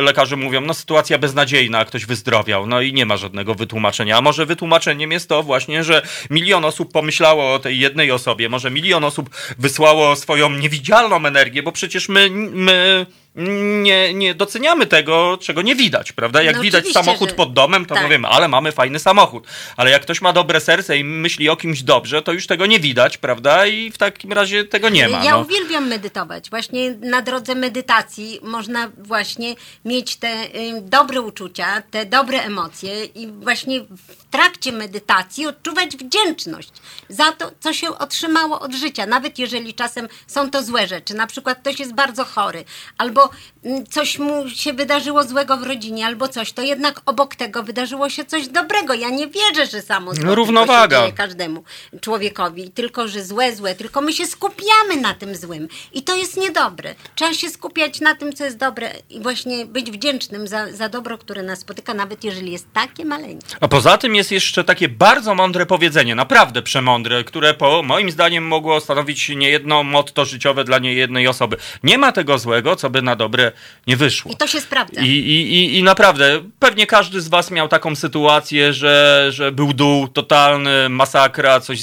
lekarze 0.00 0.36
mówią, 0.36 0.60
no 0.60 0.74
sytuacja 0.74 1.18
beznadziejna, 1.18 1.84
ktoś 1.84 2.06
wyzdrowiał, 2.06 2.66
no 2.66 2.80
i 2.80 2.92
nie 2.92 3.06
ma 3.06 3.16
żadnego 3.16 3.54
wytłumaczenia, 3.54 4.16
a 4.16 4.20
może 4.20 4.46
wytłumaczeniem 4.46 5.12
jest 5.12 5.28
to 5.28 5.42
właśnie, 5.42 5.84
że 5.84 6.02
milion 6.30 6.64
osób 6.64 6.92
pomyślało 6.92 7.54
o 7.54 7.58
tej 7.58 7.78
jednej 7.78 8.10
osobie, 8.10 8.48
może 8.48 8.70
milion 8.70 9.04
osób 9.04 9.30
wysłało 9.58 10.16
swoją 10.16 10.50
niewidzialną 10.50 11.26
energię, 11.26 11.62
bo 11.62 11.72
przecież 11.72 12.08
my, 12.08 12.30
my 12.30 13.06
nie, 13.36 14.14
nie 14.14 14.34
doceniamy 14.34 14.86
tego, 14.86 15.38
czego 15.42 15.62
nie 15.62 15.76
widać, 15.76 16.12
prawda? 16.12 16.42
Jak 16.42 16.56
No 16.56 16.62
widać 16.62 16.88
samochód 16.88 17.28
że- 17.28 17.34
pod 17.34 17.52
domem, 17.52 17.86
to 17.86 17.94
tak. 17.94 18.04
mówimy, 18.04 18.28
ale 18.28 18.48
mamy 18.48 18.72
fajny 18.72 18.98
samochód. 18.98 19.46
Ale 19.76 19.90
jak 19.90 20.02
ktoś 20.02 20.20
ma 20.22 20.32
dobre 20.32 20.60
serce 20.60 20.98
i 20.98 21.04
myśli 21.04 21.48
o 21.48 21.56
kimś 21.56 21.82
dobrze, 21.82 22.22
to 22.22 22.32
już 22.32 22.46
tego 22.46 22.66
nie 22.66 22.80
widać, 22.80 23.18
prawda? 23.18 23.66
I 23.66 23.90
w 23.90 23.98
takim 23.98 24.32
razie 24.32 24.64
tego 24.64 24.88
nie 24.88 25.08
ma. 25.08 25.24
Ja 25.24 25.30
no. 25.30 25.40
uwielbiam 25.40 25.88
medytować. 25.88 26.50
Właśnie 26.50 26.90
na 26.90 27.22
drodze 27.22 27.54
medytacji 27.54 28.40
można 28.42 28.90
właśnie 28.98 29.54
mieć 29.84 30.16
te 30.16 30.44
y, 30.44 30.82
dobre 30.82 31.20
uczucia, 31.20 31.82
te 31.90 32.06
dobre 32.06 32.42
emocje 32.42 33.04
i 33.04 33.26
właśnie 33.26 33.80
w 33.80 34.30
trakcie 34.30 34.72
medytacji 34.72 35.46
odczuwać 35.46 35.96
wdzięczność 35.96 36.68
za 37.08 37.32
to, 37.32 37.50
co 37.60 37.72
się 37.72 37.98
otrzymało 37.98 38.60
od 38.60 38.74
życia. 38.74 39.06
Nawet 39.06 39.38
jeżeli 39.38 39.74
czasem 39.74 40.08
są 40.26 40.50
to 40.50 40.62
złe 40.62 40.88
rzeczy. 40.88 41.14
Na 41.14 41.26
przykład 41.26 41.58
ktoś 41.58 41.80
jest 41.80 41.94
bardzo 41.94 42.24
chory 42.24 42.64
albo 42.98 43.25
mm, 43.64 43.86
coś 43.86 44.18
mu 44.18 44.50
się 44.50 44.72
wydarzyło 44.72 45.24
złego 45.24 45.56
w 45.56 45.62
rodzinie 45.62 46.06
albo 46.06 46.28
coś, 46.28 46.52
to 46.52 46.62
jednak 46.62 47.00
obok 47.06 47.34
tego 47.36 47.62
wydarzyło 47.62 48.10
się 48.10 48.24
coś 48.24 48.48
dobrego. 48.48 48.94
Ja 48.94 49.10
nie 49.10 49.26
wierzę, 49.26 49.66
że 49.72 49.82
samo 49.82 50.14
zło 50.14 50.24
No, 50.24 50.34
równowaga. 50.34 51.12
każdemu 51.12 51.64
człowiekowi, 52.00 52.70
tylko 52.70 53.08
że 53.08 53.24
złe, 53.24 53.56
złe, 53.56 53.74
tylko 53.74 54.00
my 54.00 54.12
się 54.12 54.26
skupiamy 54.26 54.96
na 55.00 55.14
tym 55.14 55.36
złym 55.36 55.68
i 55.92 56.02
to 56.02 56.14
jest 56.16 56.36
niedobre. 56.36 56.94
Trzeba 57.14 57.34
się 57.34 57.50
skupiać 57.50 58.00
na 58.00 58.14
tym, 58.14 58.32
co 58.32 58.44
jest 58.44 58.56
dobre 58.56 58.92
i 59.10 59.20
właśnie 59.20 59.66
być 59.66 59.90
wdzięcznym 59.90 60.46
za, 60.48 60.72
za 60.72 60.88
dobro, 60.88 61.18
które 61.18 61.42
nas 61.42 61.58
spotyka, 61.58 61.94
nawet 61.94 62.24
jeżeli 62.24 62.52
jest 62.52 62.66
takie 62.72 63.04
maleńkie. 63.04 63.46
A 63.60 63.68
poza 63.68 63.98
tym 63.98 64.14
jest 64.14 64.32
jeszcze 64.32 64.64
takie 64.64 64.88
bardzo 64.88 65.34
mądre 65.34 65.66
powiedzenie, 65.66 66.14
naprawdę 66.14 66.62
przemądre, 66.62 67.24
które 67.24 67.54
po 67.54 67.82
moim 67.82 68.10
zdaniem 68.10 68.46
mogło 68.46 68.80
stanowić 68.80 69.28
niejedno 69.28 69.82
motto 69.82 70.24
życiowe 70.24 70.64
dla 70.64 70.78
niejednej 70.78 71.28
osoby. 71.28 71.56
Nie 71.82 71.98
ma 71.98 72.12
tego 72.12 72.38
złego, 72.38 72.76
co 72.76 72.90
by 72.90 73.02
na 73.02 73.15
dobre 73.16 73.52
nie 73.86 73.96
wyszło. 73.96 74.32
I 74.32 74.36
to 74.36 74.46
się 74.46 74.60
sprawdza. 74.60 75.00
I, 75.00 75.06
i, 75.06 75.54
i, 75.54 75.78
I 75.78 75.82
naprawdę, 75.82 76.42
pewnie 76.58 76.86
każdy 76.86 77.20
z 77.20 77.28
was 77.28 77.50
miał 77.50 77.68
taką 77.68 77.96
sytuację, 77.96 78.72
że, 78.72 79.26
że 79.30 79.52
był 79.52 79.72
dół 79.72 80.08
totalny, 80.08 80.88
masakra, 80.88 81.60
coś 81.60 81.80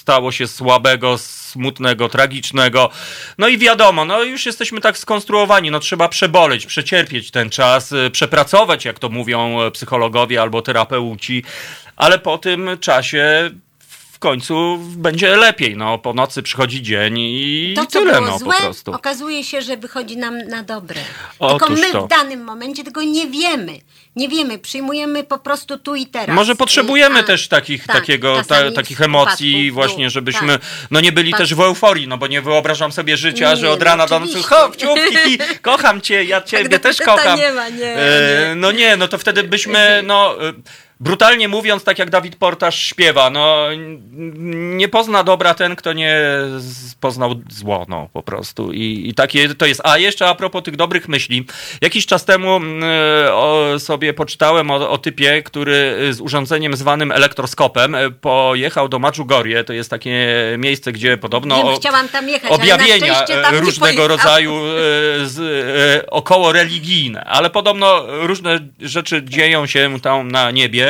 stało 0.00 0.32
się 0.32 0.46
słabego, 0.46 1.18
smutnego, 1.18 2.08
tragicznego. 2.08 2.90
No 3.38 3.48
i 3.48 3.58
wiadomo, 3.58 4.04
no 4.04 4.22
już 4.22 4.46
jesteśmy 4.46 4.80
tak 4.80 4.98
skonstruowani, 4.98 5.70
no 5.70 5.80
trzeba 5.80 6.08
przeboleć, 6.08 6.66
przecierpieć 6.66 7.30
ten 7.30 7.50
czas, 7.50 7.92
y, 7.92 8.10
przepracować, 8.10 8.84
jak 8.84 8.98
to 8.98 9.08
mówią 9.08 9.60
e, 9.60 9.70
psychologowie 9.70 10.42
albo 10.42 10.62
terapeuci, 10.62 11.44
ale 11.96 12.18
po 12.18 12.38
tym 12.38 12.70
czasie 12.80 13.50
końcu 14.20 14.78
będzie 14.96 15.36
lepiej, 15.36 15.76
no 15.76 15.98
po 15.98 16.14
nocy 16.14 16.42
przychodzi 16.42 16.82
dzień 16.82 17.18
i 17.18 17.72
to, 17.76 17.86
tyle, 17.86 18.12
było 18.12 18.26
no 18.26 18.38
złe, 18.38 18.54
po 18.54 18.60
prostu. 18.62 18.92
okazuje 18.92 19.44
się, 19.44 19.62
że 19.62 19.76
wychodzi 19.76 20.16
nam 20.16 20.38
na 20.38 20.62
dobre. 20.62 21.00
Otóż 21.38 21.68
Tylko 21.68 21.86
my 21.86 21.92
to. 21.92 22.06
w 22.06 22.08
danym 22.08 22.44
momencie 22.44 22.84
tego 22.84 23.02
nie 23.02 23.26
wiemy. 23.26 23.78
Nie 24.16 24.28
wiemy, 24.28 24.58
przyjmujemy 24.58 25.24
po 25.24 25.38
prostu 25.38 25.78
tu 25.78 25.94
i 25.94 26.06
teraz. 26.06 26.36
Może 26.36 26.54
potrzebujemy 26.56 27.20
I- 27.20 27.24
też 27.24 27.48
takich, 27.48 27.86
tak, 27.86 27.96
takiego, 27.96 28.42
ta, 28.48 28.72
takich 28.72 29.00
emocji 29.00 29.70
właśnie, 29.70 30.10
żebyśmy 30.10 30.48
tak. 30.58 30.68
no 30.90 31.00
nie 31.00 31.12
byli 31.12 31.34
też 31.34 31.54
w 31.54 31.60
euforii, 31.60 32.08
no 32.08 32.18
bo 32.18 32.26
nie 32.26 32.42
wyobrażam 32.42 32.92
sobie 32.92 33.16
życia, 33.16 33.50
Nie, 33.50 33.56
że 33.56 33.70
od 33.70 33.78
no 33.78 33.84
rana 33.84 34.06
do 34.06 34.20
nocy 34.20 34.42
hop, 34.42 34.76
ciupki, 34.76 35.38
kocham 35.62 36.00
cię, 36.00 36.24
ja 36.24 36.42
ciebie 36.42 36.68
Tak, 36.68 36.82
też 36.82 36.98
kocham. 36.98 37.38
nie 37.38 37.52
ma, 37.52 37.68
nie, 37.68 37.96
E, 37.96 38.48
nie. 38.48 38.54
No 38.54 38.72
nie, 38.72 38.96
no 38.96 39.08
to 39.08 39.18
wtedy 39.18 39.42
byśmy, 39.42 40.00
no 40.06 40.48
e, 40.48 40.52
brutalnie 41.00 41.48
mówiąc, 41.48 41.84
tak 41.84 41.98
jak 41.98 42.10
Dawid 42.10 42.36
Portaż 42.36 42.82
śpiewa, 42.84 43.30
no 43.30 43.66
nie 44.52 44.88
pozna 44.88 45.24
dobra 45.24 45.54
ten, 45.54 45.76
kto 45.76 45.92
nie 45.92 46.20
poznał 47.00 47.34
zło, 47.50 47.86
no 47.88 48.08
po 48.12 48.22
prostu. 48.22 48.72
I, 48.72 49.08
i 49.08 49.14
takie 49.14 49.54
to 49.54 49.66
jest. 49.66 49.80
A 49.84 49.98
jeszcze 49.98 50.28
a 50.28 50.34
propos 50.34 50.62
tych 50.62 50.76
dobrych 50.76 51.08
myśli, 51.08 51.46
jakiś 51.80 52.06
czas 52.06 52.24
temu 52.24 52.60
e, 52.82 53.34
o, 53.34 53.78
sobie 53.78 54.14
poczytałem 54.14 54.70
o, 54.70 54.90
o 54.90 54.98
typie, 54.98 55.42
który 55.42 55.96
z 56.10 56.20
urządzeniem 56.20 56.76
zwanym 56.76 57.12
elektroskopem 57.12 57.94
e, 57.94 58.10
pojechał 58.10 58.88
do 58.88 58.98
Madżugorie, 58.98 59.64
to 59.64 59.72
jest 59.72 59.90
takie 59.90 60.28
miejsce, 60.58 60.92
gdzie 60.92 61.16
podobno 61.16 61.56
Wiem, 61.56 61.66
o- 61.66 61.76
chciałam 61.76 62.08
tam 62.08 62.28
jechać, 62.28 62.50
objawienia 62.50 63.26
tam 63.26 63.44
e, 63.44 63.52
nie 63.52 63.60
różnego 63.60 64.08
rodzaju 64.08 64.52
z, 65.24 65.38
e, 65.38 66.10
około 66.10 66.52
religijne, 66.52 67.24
ale 67.24 67.50
podobno 67.50 68.04
różne 68.26 68.60
rzeczy 68.80 69.22
dzieją 69.24 69.66
się 69.66 70.00
tam 70.00 70.30
na 70.30 70.50
niebie. 70.50 70.89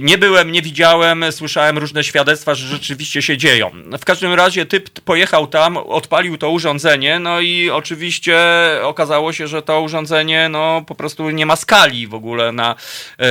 Nie 0.00 0.18
byłem, 0.18 0.52
nie 0.52 0.62
widziałem, 0.62 1.24
słyszałem 1.30 1.78
różne 1.78 2.04
świadectwa, 2.04 2.54
że 2.54 2.66
rzeczywiście 2.66 3.22
się 3.22 3.36
dzieją. 3.36 3.70
W 4.00 4.04
każdym 4.04 4.32
razie 4.32 4.66
typ 4.66 5.00
pojechał 5.00 5.46
tam, 5.46 5.76
odpalił 5.76 6.38
to 6.38 6.50
urządzenie, 6.50 7.18
no 7.18 7.40
i 7.40 7.70
oczywiście 7.70 8.38
okazało 8.82 9.32
się, 9.32 9.46
że 9.46 9.62
to 9.62 9.80
urządzenie 9.80 10.48
no 10.48 10.82
po 10.86 10.94
prostu 10.94 11.30
nie 11.30 11.46
ma 11.46 11.56
skali 11.56 12.06
w 12.06 12.14
ogóle 12.14 12.52
na, 12.52 12.74
e, 13.18 13.26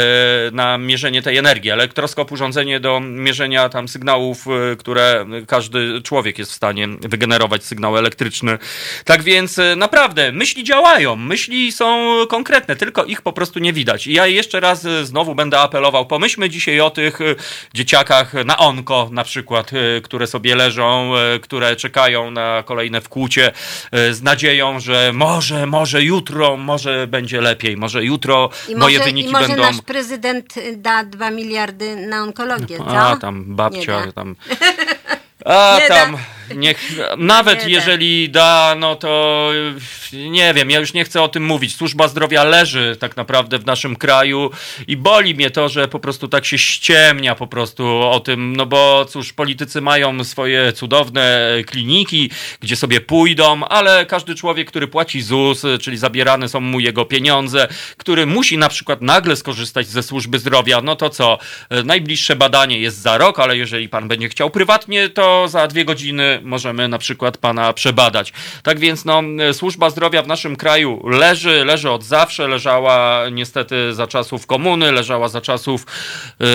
na 0.52 0.78
mierzenie 0.78 1.22
tej 1.22 1.38
energii. 1.38 1.72
Elektroskop 1.72 2.32
urządzenie 2.32 2.80
do 2.80 3.00
mierzenia 3.00 3.70
tam 3.70 3.88
sygnałów, 3.88 4.46
e, 4.48 4.76
które 4.76 5.26
każdy 5.48 6.02
człowiek 6.02 6.40
jest 6.40 6.52
w 6.52 6.56
stanie 6.56 6.88
wygenerować 6.88 7.64
sygnał 7.64 7.98
elektryczny. 7.98 8.58
Tak 9.06 9.24
więc 9.24 9.60
e, 9.60 9.76
naprawdę 9.76 10.32
myśli 10.32 10.64
działają, 10.64 11.16
myśli 11.16 11.72
są 11.72 12.16
konkretne, 12.30 12.76
tylko 12.76 13.06
ich 13.06 13.22
po 13.22 13.34
prostu 13.34 13.60
nie 13.60 13.74
widać. 13.74 14.08
I 14.08 14.14
ja 14.14 14.28
jeszcze 14.28 14.60
raz 14.60 14.86
e, 14.86 15.06
znowu 15.06 15.36
będę 15.36 15.60
apelował, 15.60 16.06
pomyślcie 16.06 16.27
pomyślmy 16.28 16.50
dzisiaj 16.50 16.80
o 16.80 16.90
tych 16.90 17.22
y, 17.22 17.36
dzieciakach 17.74 18.34
na 18.34 18.58
onko 18.58 19.10
na 19.12 19.24
przykład, 19.24 19.74
y, 19.74 20.02
które 20.04 20.28
sobie 20.28 20.56
leżą, 20.56 21.14
y, 21.36 21.40
które 21.40 21.76
czekają 21.76 22.32
na 22.32 22.64
kolejne 22.66 23.02
wkłucie 23.02 23.52
z 24.12 24.22
nadzieją, 24.22 24.80
że 24.80 25.12
może, 25.14 25.66
może 25.66 26.04
jutro, 26.04 26.58
może 26.58 27.08
będzie 27.08 27.42
lepiej, 27.42 27.78
może 27.78 28.04
jutro 28.04 28.50
I 28.70 28.76
moje 28.76 28.98
może, 28.98 29.10
wyniki 29.10 29.30
i 29.30 29.32
może 29.32 29.48
będą... 29.48 29.64
nasz 29.64 29.82
prezydent 29.82 30.56
da 30.76 31.04
2 31.04 31.32
miliardy 31.32 31.96
na 31.96 32.24
onkologię, 32.24 32.78
co? 32.78 33.00
A, 33.00 33.18
tam 33.18 33.56
babcia, 33.56 34.12
tam... 34.12 34.36
A 35.46 35.80
tam. 35.88 36.18
Niech, 36.56 36.92
nawet 37.18 37.66
Nie 37.66 37.74
jeżeli 37.74 38.30
da, 38.30 38.76
no 38.80 38.96
to 38.96 39.52
nie 40.14 40.54
wiem, 40.54 40.70
ja 40.70 40.80
już 40.80 40.94
nie 40.94 41.04
chcę 41.04 41.22
o 41.22 41.28
tym 41.28 41.46
mówić. 41.46 41.76
Służba 41.76 42.08
zdrowia 42.08 42.44
leży 42.44 42.98
tak 43.00 43.18
naprawdę 43.18 43.60
w 43.60 43.66
naszym 43.66 43.96
kraju 43.96 44.52
i 44.88 44.98
boli 44.98 45.36
mnie 45.36 45.52
to, 45.52 45.70
że 45.70 45.88
po 45.88 46.00
prostu 46.00 46.28
tak 46.28 46.46
się 46.46 46.58
ściemnia 46.58 47.36
po 47.36 47.48
prostu 47.48 48.02
o 48.02 48.20
tym, 48.20 48.56
no 48.56 48.66
bo 48.66 49.06
cóż, 49.06 49.34
politycy 49.34 49.82
mają 49.82 50.24
swoje 50.24 50.74
cudowne 50.74 51.50
kliniki, 51.66 52.32
gdzie 52.60 52.76
sobie 52.76 53.02
pójdą, 53.02 53.64
ale 53.64 54.06
każdy 54.06 54.36
człowiek, 54.36 54.68
który 54.68 54.88
płaci 54.88 55.22
ZUS, 55.22 55.66
czyli 55.82 55.98
zabierane 55.98 56.50
są 56.50 56.60
mu 56.60 56.80
jego 56.80 57.06
pieniądze, 57.06 57.68
który 57.98 58.26
musi 58.26 58.58
na 58.58 58.70
przykład 58.70 59.02
nagle 59.02 59.36
skorzystać 59.36 59.88
ze 59.88 60.04
służby 60.04 60.40
zdrowia, 60.40 60.82
no 60.82 60.96
to 60.96 61.10
co, 61.10 61.38
najbliższe 61.86 62.36
badanie 62.36 62.80
jest 62.80 63.02
za 63.02 63.18
rok, 63.18 63.40
ale 63.40 63.58
jeżeli 63.58 63.90
pan 63.90 64.08
będzie 64.08 64.30
chciał 64.30 64.50
prywatnie, 64.50 65.10
to 65.10 65.48
za 65.48 65.68
dwie 65.68 65.86
godziny 65.86 66.37
możemy 66.44 66.88
na 66.88 66.98
przykład 66.98 67.38
pana 67.38 67.74
przebadać. 67.74 68.34
Tak 68.64 68.80
więc 68.80 69.06
no, 69.06 69.24
służba 69.54 69.90
zdrowia 69.90 70.22
w 70.22 70.28
naszym 70.28 70.56
kraju 70.56 71.08
leży, 71.10 71.66
leży 71.66 71.90
od 71.90 72.04
zawsze, 72.04 72.48
leżała 72.48 73.30
niestety 73.32 73.94
za 73.94 74.08
czasów 74.08 74.48
komuny, 74.48 74.92
leżała 74.92 75.30
za 75.30 75.42
czasów 75.42 75.86
yy, 76.40 76.48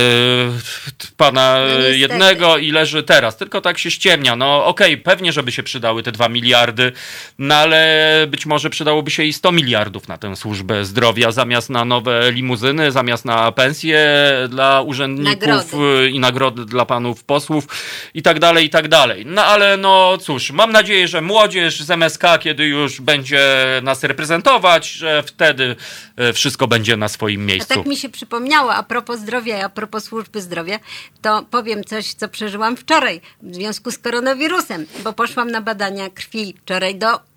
pana 1.17 1.59
No 1.59 1.89
jednego 1.89 2.59
i 2.59 2.71
leży 2.71 3.03
teraz. 3.03 3.37
Tylko 3.37 3.61
tak 3.61 3.79
się 3.79 3.91
ściemnia. 3.91 4.37
No 4.37 4.65
okej, 4.67 4.99
pewnie, 4.99 5.33
żeby 5.33 5.53
się 5.53 5.63
przydały 5.63 6.03
te 6.03 6.13
dwa 6.13 6.29
miliardy, 6.29 6.93
no 7.39 7.55
ale 7.55 8.27
być 8.29 8.47
może 8.47 8.71
przydałoby 8.71 9.11
się 9.11 9.25
i 9.25 9.33
100 9.33 9.53
miliardów 9.53 10.09
na 10.09 10.19
tę 10.19 10.37
służbę 10.37 10.85
zdrowia, 10.85 11.31
zamiast 11.31 11.71
na 11.71 11.85
nowe 11.85 12.33
limuzyny, 12.33 12.93
zamiast 12.93 13.25
na 13.25 13.53
pensje 13.53 14.09
dla 14.49 14.81
urzędników 14.81 15.49
Nagrody. 15.49 16.11
i 16.11 16.21
nagrody 16.21 16.65
dla 16.65 16.85
panów 16.87 17.25
posłów 17.25 17.67
i 18.15 18.23
tak 18.23 18.39
dalej, 18.39 18.67
i 18.67 18.71
tak 18.71 18.89
dalej. 18.89 19.27
No 19.27 19.45
ale 19.45 19.72
no 19.77 20.19
cóż, 20.19 20.51
mam 20.51 20.73
nadzieję, 20.73 21.09
że 21.09 21.21
młodzież 21.21 21.83
z 21.83 21.91
MSK, 21.91 22.23
kiedy 22.41 22.65
już 22.65 23.01
będzie 23.01 23.41
nas 23.83 24.03
reprezentować, 24.05 24.91
że 24.91 25.23
wtedy 25.23 25.77
y, 26.21 26.33
wszystko 26.33 26.67
będzie 26.67 26.97
na 26.97 27.09
swoim 27.09 27.43
A 27.43 27.45
miejscu. 27.45 27.75
tak 27.75 27.87
mi 27.87 27.97
się 27.97 28.09
przypomniało, 28.09 28.75
a 28.75 28.83
propos 28.83 29.21
zdrowia 29.21 29.59
i 29.59 29.63
a 29.63 29.69
propos 29.69 30.05
służby 30.05 30.41
zdrowia, 30.41 30.79
to 31.23 31.43
powiem 31.51 31.85
coś, 31.85 32.15
co 32.15 32.29
przeżyłam 32.29 32.77
wczoraj 32.77 33.21
w 33.43 33.55
związku 33.55 33.91
z 33.91 33.99
koronawirusem, 33.99 34.87
bo 35.05 35.13
poszłam 35.13 35.51
na 35.51 35.61
badania 35.61 36.11
krwi 36.11 36.55
wczoraj 36.63 36.95
do 36.95 37.33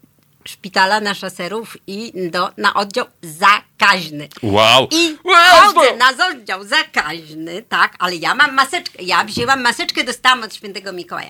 szpitala 0.46 1.02
na 1.02 1.14
szaserów 1.14 1.78
i 1.88 2.12
do, 2.32 2.50
na 2.58 2.74
oddział 2.74 3.06
zakaźny. 3.22 4.28
Wow. 4.44 4.88
I 4.92 5.18
Wow, 5.24 5.74
chodzę 5.74 5.98
na 5.98 6.28
oddział 6.28 6.64
zakaźny, 6.64 7.62
tak, 7.70 7.96
ale 8.00 8.16
ja 8.16 8.36
mam 8.36 8.54
maseczkę. 8.54 9.04
Ja 9.04 9.24
wzięłam 9.24 9.62
maseczkę, 9.62 10.04
dostałam 10.04 10.44
od 10.44 10.56
świętego 10.56 10.94
Mikołaja. 10.94 11.30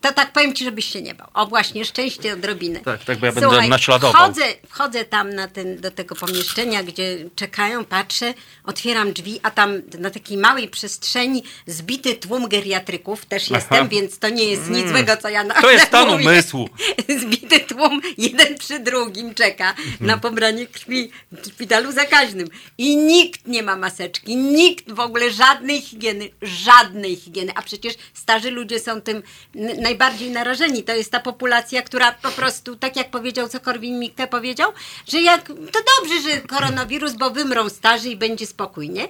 To 0.00 0.12
tak 0.12 0.32
powiem 0.32 0.54
ci, 0.54 0.64
żebyś 0.64 0.84
się 0.92 1.02
nie 1.02 1.14
bał. 1.14 1.28
O 1.34 1.46
właśnie, 1.46 1.84
szczęście 1.84 2.32
odrobiny. 2.32 2.80
Tak, 2.80 3.04
tak, 3.04 3.18
bo 3.18 3.26
ja 3.26 3.32
będę 3.32 3.68
naśladował. 3.68 4.22
Wchodzę, 4.22 4.42
wchodzę 4.68 5.04
tam 5.04 5.34
na 5.34 5.48
ten, 5.48 5.80
do 5.80 5.90
tego 5.90 6.14
pomieszczenia, 6.14 6.82
gdzie 6.82 7.18
czekają, 7.36 7.84
patrzę, 7.84 8.34
otwieram 8.64 9.12
drzwi, 9.12 9.40
a 9.42 9.50
tam 9.50 9.82
na 9.98 10.10
takiej 10.10 10.36
małej 10.38 10.68
przestrzeni 10.68 11.42
zbity 11.66 12.14
tłum 12.14 12.48
geriatryków 12.48 13.26
też 13.26 13.50
jestem, 13.50 13.88
więc 13.88 14.18
to 14.18 14.28
nie 14.28 14.44
jest 14.44 14.70
nic 14.70 14.88
złego, 14.88 15.16
co 15.16 15.28
ja 15.28 15.44
na 15.44 15.54
Mm. 15.54 15.62
To 15.62 15.70
jest 15.70 15.86
stan 15.90 16.08
umysłu. 16.10 16.68
Zbity 17.22 17.60
tłum, 17.60 18.00
jeden 18.18 18.58
przy 18.58 18.78
drugim 18.78 19.34
czeka 19.34 19.74
na 20.00 20.18
pobranie 20.18 20.66
krwi 20.66 21.10
w 21.32 21.46
szpitalu 21.46 21.92
zakaźnym. 21.92 22.48
I 22.78 22.96
nikt 22.96 23.46
nie 23.46 23.62
ma 23.62 23.76
maseczki, 23.76 24.36
nikt 24.36 24.92
w 24.92 25.00
ogóle 25.00 25.30
żadnej 25.30 25.80
higieny, 25.80 26.30
żadnej 26.42 27.16
higieny. 27.16 27.52
A 27.54 27.62
przecież 27.62 27.94
starzy 28.14 28.50
ludzie 28.50 28.80
są 28.80 29.00
tym 29.00 29.22
n- 29.56 29.82
najbardziej 29.90 30.30
narażeni. 30.30 30.82
To 30.82 30.94
jest 30.94 31.12
ta 31.12 31.20
populacja, 31.20 31.82
która 31.82 32.12
po 32.12 32.30
prostu, 32.30 32.76
tak 32.76 32.96
jak 32.96 33.10
powiedział, 33.10 33.48
co 33.48 33.58
Korwin-Mikke 33.58 34.26
powiedział, 34.26 34.72
że 35.08 35.20
jak, 35.20 35.48
to 35.48 35.80
dobrze, 35.98 36.22
że 36.22 36.40
koronawirus, 36.40 37.12
bo 37.12 37.30
wymrą 37.30 37.68
starzy 37.68 38.08
i 38.08 38.16
będzie 38.16 38.46
spokój, 38.46 38.90
nie? 38.90 39.08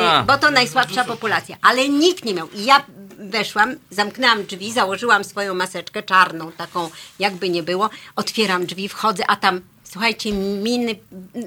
A. 0.00 0.20
E, 0.20 0.24
Bo 0.24 0.38
to 0.38 0.50
najsłabsza 0.50 1.04
populacja. 1.04 1.56
Ale 1.62 1.88
nikt 1.88 2.24
nie 2.24 2.34
miał. 2.34 2.48
I 2.50 2.64
ja 2.64 2.84
weszłam, 3.18 3.74
zamknęłam 3.90 4.44
drzwi, 4.44 4.72
założyłam 4.72 5.24
swoją 5.24 5.54
maseczkę 5.54 6.02
czarną, 6.02 6.52
taką 6.52 6.90
jakby 7.18 7.48
nie 7.48 7.62
było. 7.62 7.90
Otwieram 8.16 8.66
drzwi, 8.66 8.88
wchodzę, 8.88 9.24
a 9.28 9.36
tam 9.36 9.60
słuchajcie, 9.84 10.32
miny, 10.32 10.94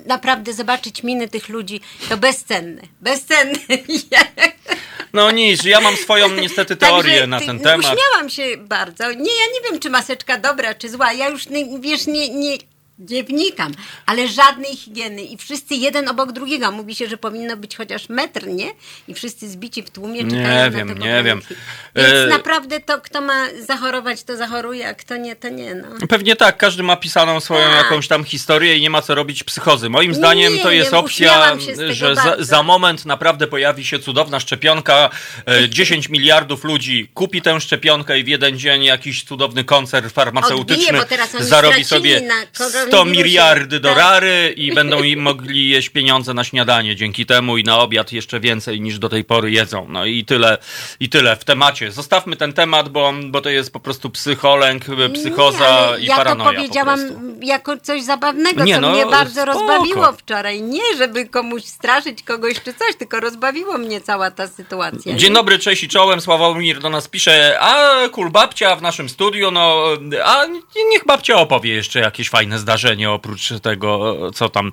naprawdę 0.06 0.54
zobaczyć 0.54 1.04
miny 1.04 1.28
tych 1.28 1.50
ludzi, 1.50 1.82
to 2.10 2.18
bezcenne. 2.18 2.82
Bezcenne. 3.02 3.60
No 5.14 5.32
nic, 5.32 5.64
ja 5.64 5.82
mam 5.82 5.96
swoją 5.96 6.30
niestety 6.30 6.76
teorię 6.76 7.12
Także 7.12 7.28
na 7.28 7.40
ten 7.40 7.60
temat. 7.60 7.96
Uśmiałam 7.96 8.30
się 8.30 8.58
bardzo. 8.58 9.12
Nie, 9.12 9.36
ja 9.36 9.46
nie 9.54 9.70
wiem, 9.70 9.80
czy 9.80 9.90
maseczka 9.90 10.38
dobra, 10.38 10.74
czy 10.74 10.90
zła. 10.90 11.14
Ja 11.14 11.30
już, 11.30 11.46
wiesz, 11.80 12.08
nie, 12.08 12.30
nie, 12.30 12.58
nie 13.00 13.24
wnikam. 13.24 13.72
Ale 14.06 14.28
żadnej 14.28 14.76
higieny. 14.76 15.22
I 15.22 15.38
wszyscy 15.38 15.76
jeden 15.76 16.08
obok 16.08 16.32
drugiego. 16.32 16.72
Mówi 16.72 16.96
się, 16.96 17.08
że 17.08 17.18
powinno 17.18 17.58
być 17.58 17.76
chociaż 17.76 18.10
metr, 18.10 18.48
nie? 18.48 18.72
I 19.08 19.14
wszyscy 19.14 19.50
zbici 19.50 19.84
w 19.84 19.90
tłumie 19.90 20.24
Nie 20.24 20.32
czekają 20.32 20.64
na 20.64 20.70
wiem, 20.70 20.98
nie 20.98 21.24
wiem. 21.24 21.42
Więc 21.96 22.14
E, 22.14 22.28
naprawdę 22.28 22.80
to, 22.80 23.02
kto 23.02 23.22
ma 23.22 23.48
zachorować, 23.68 24.24
to 24.24 24.38
zachoruje, 24.38 24.88
a 24.88 24.94
kto 24.94 25.18
nie, 25.18 25.36
to 25.36 25.50
nie. 25.50 25.76
No. 25.76 26.08
Pewnie 26.10 26.36
tak, 26.36 26.58
każdy 26.58 26.84
ma 26.84 26.96
pisaną 26.96 27.40
swoją 27.40 27.66
Tak. 27.68 27.84
jakąś 27.84 28.08
tam 28.08 28.24
historię 28.24 28.78
i 28.78 28.82
nie 28.82 28.90
ma 28.90 29.02
co 29.02 29.16
robić 29.16 29.44
psychozy. 29.44 29.90
Moim 29.90 30.16
zdaniem 30.16 30.54
Nie, 30.54 30.64
to 30.64 30.72
jest 30.72 30.92
nie, 30.92 30.98
opcja, 30.98 31.58
że 31.90 32.16
za, 32.16 32.36
za 32.40 32.64
moment 32.64 33.06
naprawdę 33.06 33.48
pojawi 33.48 33.86
się 33.86 34.00
cudowna 34.00 34.40
szczepionka. 34.40 35.10
E, 35.46 35.70
10 35.70 36.10
miliardów 36.10 36.64
ludzi 36.64 37.12
kupi 37.14 37.42
tę 37.42 37.62
szczepionkę 37.62 38.20
i 38.20 38.24
w 38.24 38.28
jeden 38.28 38.60
dzień 38.60 38.84
jakiś 38.84 39.24
cudowny 39.24 39.64
koncern 39.64 40.10
farmaceutyczny 40.10 40.86
Odbije, 40.86 41.02
bo 41.02 41.10
teraz 41.10 41.36
oni 41.36 41.46
zarobi 41.46 41.84
sobie 41.84 42.22
na 42.22 42.46
100 42.88 42.92
koronawirusie. 42.92 43.24
miliardy 43.24 43.80
Tak. 43.80 43.98
rary 43.98 44.54
i 44.58 44.74
będą 44.80 45.04
im 45.04 45.20
mogli 45.20 45.70
jeść 45.70 45.90
pieniądze 45.90 46.34
na 46.34 46.44
śniadanie 46.44 46.96
dzięki 46.96 47.26
temu 47.26 47.58
i 47.58 47.64
na 47.64 47.80
obiad 47.80 48.12
jeszcze 48.12 48.40
więcej 48.40 48.82
niż 48.82 49.00
do 49.00 49.10
tej 49.10 49.24
pory 49.24 49.52
jedzą. 49.52 49.88
No 49.90 50.06
i 50.06 50.26
tyle, 50.26 50.58
i 51.00 51.10
tyle 51.10 51.36
w 51.36 51.44
temacie. 51.44 51.92
Zostawmy 51.92 52.36
ten 52.36 52.54
temat, 52.54 52.90
bo, 52.90 53.14
bo 53.26 53.42
to 53.42 53.50
jest 53.50 53.74
po 53.74 53.80
prostu 53.80 54.10
psycholęk, 54.10 54.86
psychoza 55.14 55.92
Nie, 55.98 56.04
i 56.04 56.06
ja 56.06 56.16
paranoja 56.16 56.50
to 56.50 56.56
powiedziałam. 56.56 57.00
Jako 57.42 57.78
coś 57.78 58.04
zabawnego, 58.04 58.64
Nie, 58.64 58.76
co 58.76 58.82
no, 58.82 58.92
mnie 58.92 59.06
bardzo 59.06 59.42
spoko. 59.42 59.54
rozbawiło 59.54 60.12
wczoraj. 60.12 60.62
Nie, 60.62 60.98
żeby 60.98 61.30
komuś 61.30 61.64
straszyć 61.64 62.24
kogoś 62.24 62.62
czy 62.62 62.74
coś, 62.74 62.96
tylko 62.96 63.20
rozbawiło 63.20 63.78
mnie 63.78 64.02
cała 64.02 64.32
ta 64.32 64.48
sytuacja. 64.48 65.16
Dzień 65.16 65.30
nie? 65.30 65.36
dobry, 65.36 65.60
cześć 65.60 65.84
i 65.84 65.88
czołem. 65.88 66.22
Sławomir 66.22 66.80
do 66.80 66.90
nas 66.90 67.08
pisze, 67.08 67.58
a 67.62 67.96
kul 68.12 68.30
babcia 68.30 68.76
w 68.76 68.82
naszym 68.82 69.10
studiu, 69.10 69.52
no 69.52 69.84
a 70.26 70.46
niech 70.92 71.06
babcia 71.06 71.36
opowie 71.36 71.74
jeszcze 71.74 72.00
jakieś 72.00 72.30
fajne 72.30 72.60
zdarzenie 72.60 73.12
oprócz 73.12 73.50
tego, 73.64 74.16
co 74.32 74.50
tam. 74.50 74.72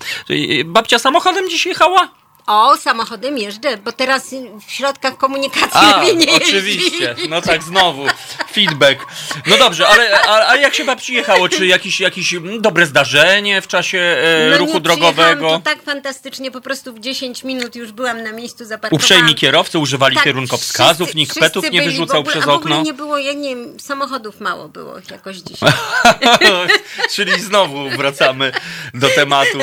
Babcia 0.64 0.98
samochodem 0.98 1.50
dziś 1.50 1.66
jechała? 1.66 2.21
O, 2.46 2.76
samochodem 2.76 3.38
jeżdżę, 3.38 3.76
bo 3.76 3.92
teraz 3.92 4.30
w 4.66 4.72
środkach 4.72 5.16
komunikacji 5.16 5.70
A, 5.80 5.96
lepiej 6.00 6.16
nie 6.16 6.24
jeździ. 6.26 6.42
oczywiście. 6.56 7.14
No 7.28 7.42
tak, 7.42 7.62
znowu. 7.62 8.06
Feedback. 8.52 9.06
No 9.46 9.56
dobrze, 9.56 9.88
ale, 9.88 10.20
a, 10.20 10.48
a 10.48 10.56
jak 10.56 10.74
się 10.74 10.84
babci 10.84 11.14
jechało? 11.14 11.48
Czy 11.48 11.66
jakieś, 11.66 12.00
jakieś 12.00 12.34
dobre 12.58 12.86
zdarzenie 12.86 13.60
w 13.62 13.66
czasie 13.68 13.98
e, 13.98 14.48
No 14.50 14.58
ruchu 14.58 14.74
nie, 14.74 14.80
drogowego? 14.80 15.56
tu 15.56 15.60
tak 15.64 15.82
fantastycznie, 15.82 16.50
po 16.50 16.60
prostu 16.60 16.92
w 16.92 17.00
10 17.00 17.44
minut 17.44 17.76
już 17.76 17.92
byłam 17.92 18.22
na 18.22 18.32
miejscu 18.32 18.64
zaparkowałam. 18.64 19.02
Uprzejmi 19.04 19.34
kierowcy 19.34 19.78
używali 19.78 20.14
Tak, 20.14 20.24
kierunkowskazów, 20.24 20.96
wszyscy- 21.08 21.18
nikt 21.18 21.30
wszyscy 21.32 21.48
petów 21.60 21.70
nie 21.72 21.82
wyrzucał 21.82 22.18
ogóle, 22.20 22.32
przez 22.32 22.42
a 22.42 22.46
w 22.46 22.50
ogóle 22.50 22.74
okno. 22.74 22.84
nie 22.84 22.94
było, 22.94 23.18
ja 23.18 23.32
nie 23.32 23.48
wiem, 23.56 23.80
samochodów 23.80 24.40
mało 24.40 24.68
było 24.68 24.94
jakoś 25.10 25.36
dzisiaj. 25.36 25.72
Czyli 27.14 27.40
znowu 27.40 27.90
wracamy 27.90 28.52
do 28.94 29.08
tematu. 29.08 29.58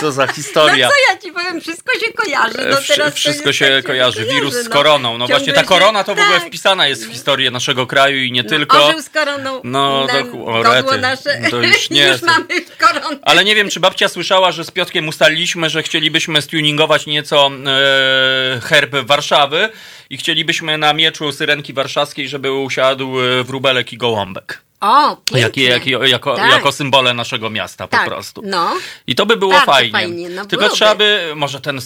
Co 0.00 0.12
za 0.12 0.26
No 0.26 0.32
historia. 0.32 0.88
co 0.88 0.94
ja 1.12 1.18
ci 1.18 1.32
powiem, 1.32 1.60
wszystko 1.60 1.92
się 1.98 2.09
kojarzy. 2.12 2.58
No 2.70 2.76
Wsz- 2.76 2.86
teraz 2.96 3.14
Wszystko 3.14 3.52
się 3.52 3.66
tak, 3.68 3.84
kojarzy. 3.84 4.24
Wirus 4.24 4.54
z 4.54 4.64
no. 4.64 4.70
koroną. 4.70 5.18
No 5.18 5.26
właśnie 5.26 5.52
ta 5.52 5.64
korona 5.64 6.04
to 6.04 6.14
w 6.14 6.18
ogóle 6.18 6.38
tak. 6.38 6.48
wpisana 6.48 6.88
jest 6.88 7.06
w 7.06 7.12
historię 7.12 7.50
naszego 7.50 7.86
kraju 7.86 8.22
i 8.22 8.32
nie 8.32 8.42
No, 8.42 8.48
tylko. 8.48 8.86
Orzeł 8.86 9.02
z 9.02 9.08
koroną. 9.08 9.60
No, 9.64 10.06
na 10.06 10.12
to- 10.22 10.44
o, 10.44 10.62
rety. 10.62 10.98
nasze. 10.98 11.40
To 11.50 11.62
już 11.62 11.90
nie. 11.90 12.06
już 12.08 12.22
mamy 12.22 12.46
koronę. 12.78 13.16
Ale 13.22 13.44
nie 13.44 13.54
wiem, 13.54 13.70
czy 13.70 13.80
babcia 13.80 14.08
słyszała, 14.08 14.52
że 14.52 14.64
z 14.64 14.70
Piotkiem 14.70 15.08
ustaliliśmy, 15.08 15.70
że 15.70 15.82
chcielibyśmy 15.82 16.42
stuningować 16.42 17.06
nieco 17.06 17.50
e, 17.66 18.60
herb 18.60 18.94
Warszawy 18.96 19.68
i 20.10 20.16
chcielibyśmy 20.16 20.78
na 20.78 20.92
mieczu 20.92 21.32
Syrenki 21.32 21.72
Warszawskiej, 21.72 22.28
żeby 22.28 22.52
usiadł 22.52 23.20
e, 23.20 23.44
wróbelek 23.44 23.92
i 23.92 23.96
gołąbek. 23.96 24.62
O, 24.80 25.16
pięknie. 25.16 25.40
Jakie, 25.40 25.64
jakie, 25.64 25.90
jako, 26.08 26.36
Tak. 26.36 26.50
jako 26.50 26.72
symbole 26.72 27.14
naszego 27.14 27.50
miasta 27.50 27.88
po 27.88 27.96
tak. 27.96 28.06
prostu. 28.06 28.42
No. 28.44 28.72
I 29.06 29.14
to 29.14 29.26
by 29.26 29.36
było 29.36 29.52
Bardzo 29.52 29.72
fajnie. 29.72 29.92
fajnie, 29.92 30.28
no 30.28 30.42
Tylko 30.46 30.56
byłoby. 30.56 30.74
trzeba 30.76 30.94
by, 30.94 31.32
może 31.36 31.60
ten 31.60 31.80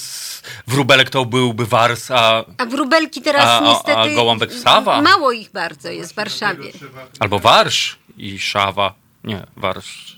wróbelek 0.66 1.10
to 1.10 1.24
byłby 1.24 1.66
wars, 1.66 2.10
a, 2.10 2.44
A 2.58 2.66
wróbelki 2.66 3.22
teraz 3.22 3.44
A- 3.44 3.50
a- 3.52 3.58
a 3.58 3.60
niestety... 3.72 4.14
gołąbek 4.14 4.52
Sawa? 4.52 5.02
Mało 5.02 5.32
ich 5.32 5.50
bardzo 5.52 5.90
jest 5.90 6.12
w 6.12 6.16
Warszawie. 6.16 6.72
albo 7.20 7.38
warsz 7.38 7.96
i 8.18 8.38
szawa. 8.38 8.94
Nie, 9.24 9.46
warsz 9.56 10.14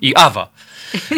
i 0.00 0.16
awa. 0.16 0.48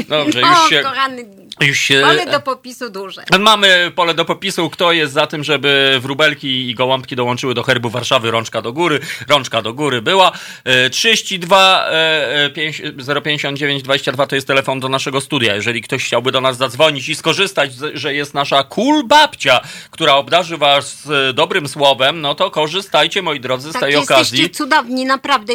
Dobrze, 0.08 0.40
już 0.40 0.68
się... 0.68 0.80
kochany, 0.80 1.24
Już 1.60 1.78
się 1.78 2.00
pole 2.00 2.26
do 2.26 2.40
popisu 2.40 2.90
duże. 2.90 3.22
Mamy 3.38 3.92
pole 3.94 4.14
do 4.14 4.24
popisu. 4.24 4.70
Kto 4.70 4.92
jest 4.92 5.12
za 5.12 5.26
tym, 5.26 5.44
żeby 5.44 5.98
wróbelki 6.02 6.70
i 6.70 6.74
gołąbki 6.74 7.16
dołączyły 7.16 7.54
do 7.54 7.62
herbu 7.62 7.90
Warszawy? 7.90 8.30
Rączka 8.30 8.62
do 8.62 8.72
góry. 8.72 9.00
Rączka 9.28 9.62
do 9.62 9.74
góry 9.74 10.02
była. 10.02 10.32
E, 10.64 10.90
32 10.90 11.86
e, 11.90 12.44
e, 12.44 12.50
pięć- 12.50 12.82
059 13.24 13.82
22 13.82 14.26
to 14.26 14.34
jest 14.34 14.46
telefon 14.46 14.80
do 14.80 14.88
naszego 14.88 15.20
studia. 15.20 15.54
Jeżeli 15.54 15.82
ktoś 15.82 16.04
chciałby 16.04 16.32
do 16.32 16.40
nas 16.40 16.56
zadzwonić 16.56 17.08
i 17.08 17.14
skorzystać, 17.14 17.70
że 17.94 18.14
jest 18.14 18.34
nasza 18.34 18.62
cool 18.64 19.04
babcia, 19.04 19.60
która 19.90 20.14
obdarzy 20.14 20.56
was 20.56 21.08
e, 21.30 21.32
dobrym 21.32 21.68
słowem, 21.68 22.20
no 22.20 22.34
to 22.34 22.50
korzystajcie, 22.50 23.22
moi 23.22 23.40
drodzy, 23.40 23.70
z 23.70 23.72
Tak, 23.72 23.82
tej 23.82 23.92
jesteście 23.92 24.14
okazji. 24.14 24.50
cudowni, 24.50 25.04
naprawdę. 25.04 25.52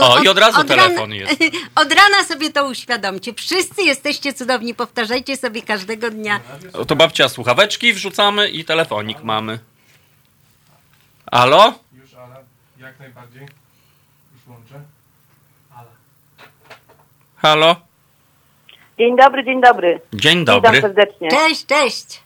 O, 0.00 0.18
i 0.22 0.28
od 0.28 0.38
razu 0.38 0.58
rana- 0.58 0.68
telefon 0.68 1.12
jest. 1.14 1.32
Od 1.82 1.92
rana 1.92 2.24
sobie 2.28 2.52
to 2.52 2.66
uświadomcie. 2.66 3.32
Wszyscy 3.42 3.82
jesteście 3.82 4.32
cudowni, 4.32 4.74
powtarzajcie 4.74 5.36
sobie 5.36 5.62
każdego 5.62 6.10
dnia. 6.10 6.40
To 6.86 6.96
babcia 6.96 7.28
słuchaweczki 7.28 7.92
wrzucamy 7.92 8.48
i 8.48 8.64
telefonik 8.64 9.22
mamy. 9.22 9.58
Alo? 11.26 11.74
Już, 11.92 12.14
ale 12.14 12.36
jak 12.78 13.00
najbardziej. 13.00 13.42
Już 13.42 14.46
łączę. 14.48 14.80
Halo? 17.36 17.76
Dzień 18.98 19.16
dobry, 19.16 19.44
dzień 19.44 19.60
dobry. 19.60 20.00
Dzień 20.12 20.38
Witam 20.38 20.60
dobry. 20.62 20.80
serdecznie. 20.80 21.28
Cześć, 21.30 21.66
cześć. 21.66 22.21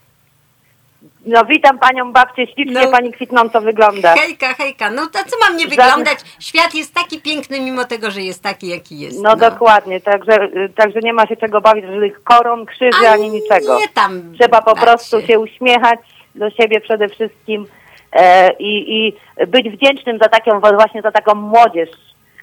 No 1.27 1.45
witam 1.45 1.79
panią 1.79 2.11
babcię, 2.11 2.47
ślicznie 2.47 2.81
No. 2.85 2.91
pani 2.91 3.11
kwitnąco 3.11 3.61
wygląda. 3.61 4.15
Hejka, 4.15 4.53
hejka. 4.53 4.89
No 4.91 5.07
to 5.07 5.19
co 5.27 5.37
mam 5.47 5.57
nie 5.57 5.67
wyglądać? 5.67 6.19
Świat 6.39 6.75
jest 6.75 6.93
taki 6.93 7.21
piękny, 7.21 7.59
mimo 7.59 7.85
tego, 7.85 8.11
że 8.11 8.21
jest 8.21 8.43
taki, 8.43 8.67
jaki 8.67 8.99
jest. 8.99 9.23
No 9.23 9.35
dokładnie, 9.35 10.01
także, 10.01 10.49
także 10.75 10.99
nie 10.99 11.13
ma 11.13 11.27
się 11.27 11.37
czego 11.37 11.61
bawić 11.61 11.85
żadnych 11.85 12.23
koron, 12.23 12.65
krzyży 12.65 13.07
A 13.07 13.11
ani 13.11 13.29
niczego. 13.29 13.79
Nie 13.79 13.87
tam. 13.87 14.33
Trzeba 14.39 14.61
po 14.61 14.75
prostu 14.75 15.21
się 15.21 15.39
uśmiechać 15.39 15.99
do 16.35 16.49
siebie 16.49 16.81
przede 16.81 17.09
wszystkim 17.09 17.65
e, 18.13 18.53
i, 18.53 18.97
i 18.97 19.13
być 19.47 19.69
wdzięcznym 19.69 20.17
za 20.17 20.29
taką 20.29 20.59
właśnie 20.59 21.01
za 21.01 21.11
taką 21.11 21.35
młodzież, 21.35 21.89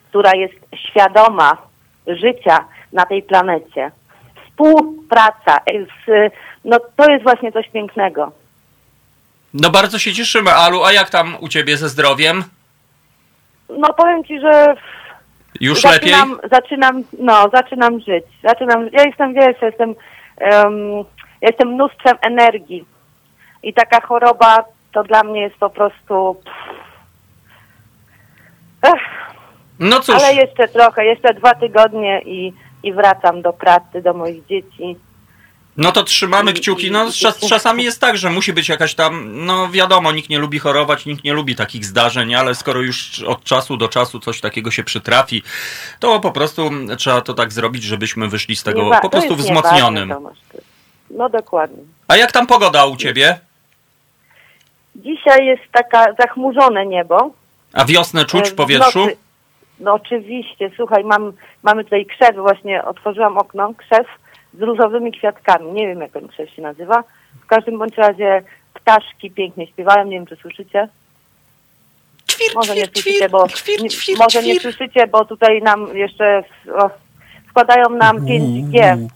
która 0.09 0.31
jest 0.35 0.55
świadoma 0.91 1.57
życia 2.07 2.65
na 2.93 3.07
tej 3.07 3.23
planecie. 3.23 3.91
Współpraca, 4.47 5.61
z, 6.07 6.33
no 6.65 6.77
to 6.97 7.11
jest 7.11 7.23
właśnie 7.23 7.53
coś 7.53 7.69
pięknego. 7.69 8.33
No 9.55 9.71
bardzo 9.71 9.99
się 9.99 10.13
cieszymy, 10.13 10.53
Alu. 10.53 10.85
A 10.85 10.93
jak 10.93 11.11
tam 11.11 11.37
u 11.41 11.49
ciebie 11.49 11.77
ze 11.77 11.89
zdrowiem? 11.89 12.45
No 13.69 13.93
powiem 13.95 14.25
ci, 14.25 14.41
że 14.41 14.75
Już 15.61 15.85
lepiej? 15.85 16.11
zaczynam, 16.13 16.41
zaczynam, 16.51 17.03
no, 17.19 17.49
zaczynam 17.53 18.01
żyć. 18.01 18.25
Zaczynam, 18.43 18.89
ja 18.93 19.03
jestem, 19.05 19.35
wiesz, 19.35 19.57
jestem, 19.63 19.95
em, 20.39 20.97
ja 21.41 21.49
jestem 21.49 21.69
mnóstwem 21.69 22.17
energii. 22.23 22.85
I 23.63 23.75
taka 23.75 24.01
choroba 24.01 24.65
to 24.93 25.03
dla 25.05 25.23
mnie 25.25 25.41
jest 25.41 25.57
po 25.57 25.71
prostu. 25.71 26.37
Ech, 28.83 29.03
No 29.79 30.01
cóż, 30.01 30.15
ale 30.15 30.35
jeszcze 30.35 30.69
trochę, 30.69 31.05
jeszcze 31.05 31.35
dwa 31.35 31.55
tygodnie 31.55 32.23
i, 32.23 32.53
i 32.83 32.93
wracam 32.93 33.43
do 33.43 33.53
pracy, 33.53 34.03
do 34.03 34.15
moich 34.15 34.47
dzieci. 34.47 34.97
No 35.77 35.93
to 35.93 36.03
trzymamy 36.05 36.53
kciuki. 36.53 36.91
No 36.91 37.13
czas, 37.13 37.41
czasami 37.49 37.85
jest 37.85 38.01
tak, 38.01 38.17
że 38.17 38.31
musi 38.31 38.53
być 38.53 38.69
jakaś 38.69 38.95
tam, 38.95 39.45
no 39.47 39.69
wiadomo, 39.69 40.13
nikt 40.13 40.29
nie 40.29 40.39
lubi 40.39 40.59
chorować, 40.59 41.07
nikt 41.07 41.25
nie 41.25 41.33
lubi 41.33 41.57
takich 41.57 41.85
zdarzeń, 41.85 42.35
ale 42.35 42.55
skoro 42.55 42.81
już 42.81 43.23
od 43.23 43.45
czasu 43.45 43.77
do 43.77 43.89
czasu 43.89 44.21
coś 44.21 44.41
takiego 44.41 44.71
się 44.71 44.85
przytrafi, 44.85 45.43
to 46.01 46.21
po 46.21 46.31
prostu 46.33 46.71
trzeba 46.99 47.21
to 47.21 47.35
tak 47.35 47.53
zrobić, 47.53 47.83
żebyśmy 47.83 48.29
wyszli 48.29 48.57
z 48.57 48.63
tego 48.63 48.83
Nie 48.83 49.01
po 49.03 49.11
prostu 49.11 49.37
wzmocnionym. 49.37 50.15
No 51.11 51.29
dokładnie. 51.29 51.83
A 52.09 52.17
jak 52.17 52.33
tam 52.33 52.47
pogoda 52.47 52.87
u 52.87 52.97
ciebie? 52.97 53.39
Dzisiaj 54.97 55.47
jest 55.47 55.63
taka 55.73 56.07
zachmurzone 56.21 56.87
niebo. 56.87 57.31
A 57.73 57.85
wiosnę 57.85 58.25
czuć 58.25 58.47
E, 58.47 58.51
w 58.51 58.55
powietrzu? 58.55 58.99
nocy- 59.01 59.17
No 59.81 59.95
oczywiście, 59.95 60.71
słuchaj, 60.77 61.05
mam, 61.05 61.33
mamy 61.63 61.85
tutaj 61.85 62.07
krzew, 62.07 62.37
właśnie 62.37 62.85
otworzyłam 62.85 63.39
okno, 63.39 63.75
krzew 63.75 64.07
z 64.59 64.63
różowymi 64.63 65.13
kwiatkami. 65.13 65.73
Nie 65.73 65.87
wiem, 65.87 66.01
jak 66.01 66.11
krzew 66.29 66.51
się 66.51 66.63
nazywa. 66.63 67.05
W 67.45 67.47
każdym 67.47 67.79
bądź 67.79 67.97
razie 67.97 68.43
ptaszki 68.75 69.31
pięknie 69.31 69.67
śpiewają, 69.67 70.05
nie 70.05 70.17
wiem, 70.17 70.27
czy 70.27 70.37
słyszycie. 70.37 70.89
Ćwir, 72.31 72.55
Może 72.55 72.75
nie 72.75 72.87
słyszycie, 72.87 73.29
bo 73.29 73.49
ćwir, 73.49 73.91
ćwir, 73.91 74.19
może 74.19 74.43
nie 74.43 74.61
słyszycie, 74.61 75.07
bo 75.07 75.25
tutaj 75.25 75.63
nam 75.63 75.97
jeszcze 75.97 76.45
o, 76.75 76.91
wkładają 77.49 77.91
nam 77.91 78.19
5G 78.27 79.09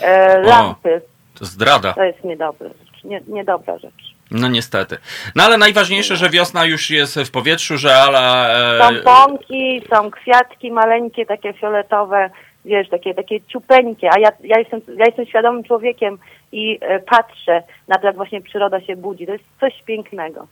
e, 0.00 0.42
lampy. 0.42 1.00
To 1.38 1.44
zdrada. 1.44 1.92
To 1.92 2.02
jest 2.02 2.24
niedobra 2.24 2.68
rzecz. 2.68 3.04
Nie, 3.04 3.20
niedobra 3.26 3.78
rzecz. 3.78 4.14
No 4.30 4.48
niestety. 4.48 4.98
No 5.34 5.42
ale 5.42 5.58
najważniejsze, 5.58 6.16
że 6.16 6.30
wiosna 6.30 6.64
już 6.64 6.90
jest 6.90 7.18
w 7.18 7.30
powietrzu, 7.30 7.78
że 7.78 7.96
Ala... 7.96 8.48
E, 8.48 8.78
Są 8.78 9.02
pąki, 9.04 9.82
są 9.94 10.10
kwiatki 10.10 10.72
maleńkie, 10.72 11.26
takie 11.26 11.52
fioletowe, 11.52 12.30
wiesz, 12.64 12.88
takie, 12.88 13.14
takie 13.14 13.40
ciupeńkie, 13.40 14.10
a 14.12 14.18
ja, 14.18 14.32
ja, 14.44 14.58
jestem, 14.58 14.80
ja 14.96 15.04
jestem 15.06 15.26
świadomym 15.26 15.64
człowiekiem 15.64 16.18
i 16.52 16.78
e, 16.80 17.00
patrzę 17.00 17.62
na 17.88 17.98
to, 17.98 18.06
jak 18.06 18.16
właśnie 18.16 18.40
przyroda 18.40 18.80
się 18.80 18.96
budzi. 18.96 19.26
To 19.26 19.32
jest 19.32 19.44
coś 19.60 19.82
pięknego. 19.82 20.46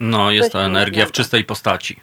no 0.00 0.30
jest 0.30 0.42
coś 0.44 0.52
to 0.52 0.64
energia 0.64 0.92
w 0.92 1.06
pięknego. 1.06 1.12
czystej 1.12 1.44
postaci. 1.44 1.96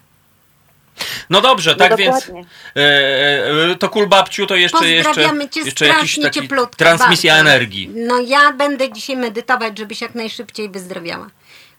No 1.29 1.41
dobrze, 1.41 1.71
No 1.71 1.77
tak 1.77 1.97
więc 1.97 2.15
dokładnie. 2.25 2.43
e, 2.75 3.71
e, 3.71 3.75
to 3.75 3.89
kul 3.89 4.07
babciu 4.07 4.47
to 4.47 4.55
jeszcze, 4.55 4.89
jeszcze, 4.89 5.09
Pozdrawiamy 5.09 5.49
cię 5.49 5.59
jeszcze 5.61 5.87
jakiś 5.87 5.99
strasznie 6.11 6.23
taki 6.23 6.41
cieplutko. 6.41 6.75
transmisja 6.77 7.33
bardzo. 7.33 7.49
energii. 7.49 7.89
No 7.95 8.19
ja 8.19 8.53
będę 8.53 8.91
dzisiaj 8.91 9.17
medytować, 9.17 9.77
żebyś 9.77 10.01
jak 10.01 10.15
najszybciej 10.15 10.69
wyzdrowiała. 10.69 11.27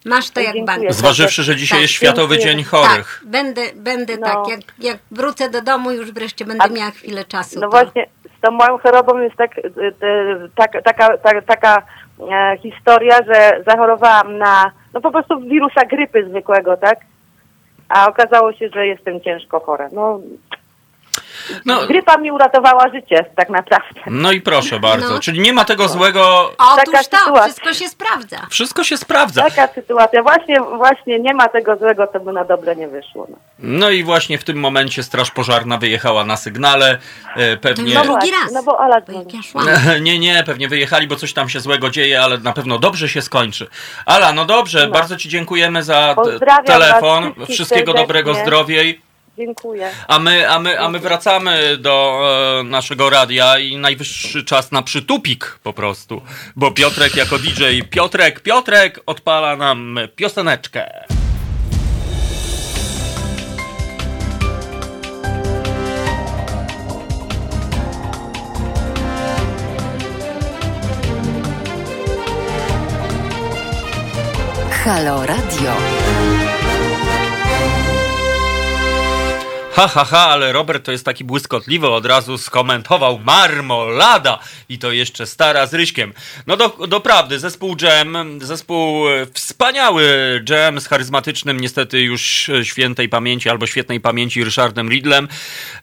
Masz 0.04 0.30
to 0.30 0.40
jak 0.40 0.64
bank. 0.64 0.92
Zważywszy, 0.92 1.42
że 1.42 1.56
dzisiaj 1.56 1.76
Tak, 1.76 1.82
jest 1.82 1.94
Światowy 1.94 2.38
dziękuję. 2.38 2.54
Dzień 2.56 2.64
Chorych. 2.64 3.18
Tak, 3.22 3.30
będę, 3.30 3.62
będę 3.76 4.16
No. 4.16 4.26
tak, 4.26 4.48
jak, 4.48 4.60
jak 4.78 4.98
wrócę 5.10 5.50
do 5.50 5.62
domu, 5.62 5.90
już 5.92 6.12
wreszcie 6.12 6.44
będę 6.44 6.64
A- 6.64 6.68
miała 6.68 6.90
chwilę 6.90 7.24
czasu. 7.24 7.60
No 7.60 7.60
to- 7.60 7.70
właśnie, 7.70 8.06
z 8.38 8.40
tą 8.40 8.50
moją 8.50 8.78
chorobą 8.78 9.18
jest 9.18 9.36
tak, 9.36 9.58
e, 9.58 9.62
e, 9.62 10.48
tak, 10.54 10.72
taka, 10.84 11.18
tak, 11.18 11.44
taka 11.46 11.82
e, 12.32 12.58
historia, 12.62 13.18
że 13.26 13.62
zachorowałam 13.66 14.38
na, 14.38 14.70
no 14.94 15.00
po 15.00 15.10
prostu 15.10 15.40
wirusa 15.40 15.84
grypy 15.84 16.26
zwykłego, 16.28 16.76
tak? 16.76 16.98
A 17.88 18.08
okazało 18.08 18.52
się, 18.52 18.68
że 18.68 18.86
jestem 18.86 19.20
ciężko 19.20 19.60
chora. 19.60 19.88
No, 19.92 20.20
No, 21.66 21.86
grypa 21.86 22.16
mi 22.16 22.30
uratowała 22.32 22.88
życie, 22.94 23.24
tak 23.36 23.48
naprawdę. 23.50 24.00
no 24.06 24.32
i 24.32 24.40
proszę 24.40 24.80
bardzo. 24.80 25.08
No. 25.14 25.20
Czyli 25.20 25.40
nie 25.40 25.52
ma 25.52 25.64
tego 25.64 25.88
złego. 25.88 26.52
Otóż 26.58 26.84
taka 26.92 26.98
to, 26.98 27.04
sytuacja. 27.18 27.42
wszystko 27.42 27.74
się 27.74 27.88
sprawdza. 27.88 28.46
Wszystko 28.50 28.84
się 28.84 28.96
sprawdza. 28.96 29.42
Taka 29.42 29.68
sytuacja. 29.74 30.22
Właśnie, 30.22 30.60
właśnie 30.60 31.20
nie 31.20 31.34
ma 31.34 31.48
tego 31.48 31.76
złego, 31.76 32.06
co 32.12 32.20
by 32.20 32.32
na 32.32 32.44
dobre 32.44 32.76
nie 32.76 32.88
wyszło. 32.88 33.26
No, 33.30 33.36
No 33.58 33.90
i 33.90 34.04
właśnie 34.04 34.38
w 34.38 34.44
tym 34.44 34.60
momencie 34.60 35.02
Straż 35.02 35.30
Pożarna 35.30 35.78
wyjechała 35.78 36.24
na 36.24 36.36
sygnale. 36.36 36.98
E, 37.36 37.56
Pewnie. 37.56 37.94
No 37.94 38.02
drugi 38.04 38.30
raz. 38.30 38.52
No 38.52 38.62
bo 38.62 38.80
Ala 38.80 39.00
Bo 39.00 39.12
ja 39.12 39.42
szłam. 39.42 39.66
Nie, 40.04 40.18
nie, 40.18 40.44
pewnie 40.46 40.68
wyjechali, 40.68 41.06
bo 41.06 41.16
coś 41.16 41.32
tam 41.32 41.48
się 41.48 41.60
złego 41.60 41.90
dzieje, 41.90 42.22
ale 42.22 42.38
na 42.38 42.52
pewno 42.52 42.78
dobrze 42.78 43.08
się 43.08 43.22
skończy. 43.22 43.68
Ala, 44.06 44.32
no 44.32 44.44
dobrze, 44.44 44.86
No. 44.86 44.92
bardzo 44.92 45.16
Ci 45.16 45.28
dziękujemy 45.28 45.82
za 45.82 46.16
telefon. 46.66 47.32
Wszystkiego 47.50 47.68
serdecznie. 47.92 47.94
dobrego, 48.06 48.34
zdrowiej. 48.34 49.09
Dziękuję. 49.40 49.90
A 50.08 50.18
my, 50.18 50.48
a 50.48 50.58
my, 50.58 50.80
a 50.80 50.88
my 50.88 50.98
wracamy 50.98 51.76
do 51.76 52.22
e, 52.60 52.62
naszego 52.62 53.10
radia 53.10 53.58
i 53.58 53.76
najwyższy 53.76 54.44
czas 54.44 54.72
na 54.72 54.82
przytupik 54.82 55.58
po 55.62 55.72
prostu. 55.72 56.22
Bo 56.56 56.70
Piotrek 56.70 57.16
jako 57.16 57.38
DJ, 57.38 57.64
Piotrek, 57.90 58.40
Piotrek 58.40 59.00
odpala 59.06 59.56
nam 59.56 59.98
pioseneczkę. 60.16 61.04
Halo 74.84 75.26
Radio. 75.26 75.89
Ha, 79.80 79.88
ha, 79.88 80.04
ha, 80.04 80.28
ale 80.28 80.52
Robert 80.52 80.84
to 80.84 80.92
jest 80.92 81.04
taki 81.04 81.24
błyskotliwy, 81.24 81.88
od 81.88 82.06
razu 82.06 82.38
skomentował 82.38 83.18
marmolada 83.18 84.38
i 84.68 84.78
to 84.78 84.92
jeszcze 84.92 85.26
stara 85.26 85.66
z 85.66 85.74
Ryśkiem. 85.74 86.12
No 86.46 86.56
do, 86.56 86.68
doprawdy, 86.88 87.38
zespół 87.38 87.76
Jam, 87.82 88.38
zespół 88.42 89.08
e, 89.08 89.26
wspaniały 89.34 90.04
Jam 90.48 90.80
z 90.80 90.86
charyzmatycznym, 90.86 91.60
niestety 91.60 92.00
już 92.00 92.48
e, 92.48 92.64
świętej 92.64 93.08
pamięci 93.08 93.48
albo 93.48 93.66
świetnej 93.66 94.00
pamięci 94.00 94.44
Ryszardem 94.44 94.88
Riddlem. 94.88 95.28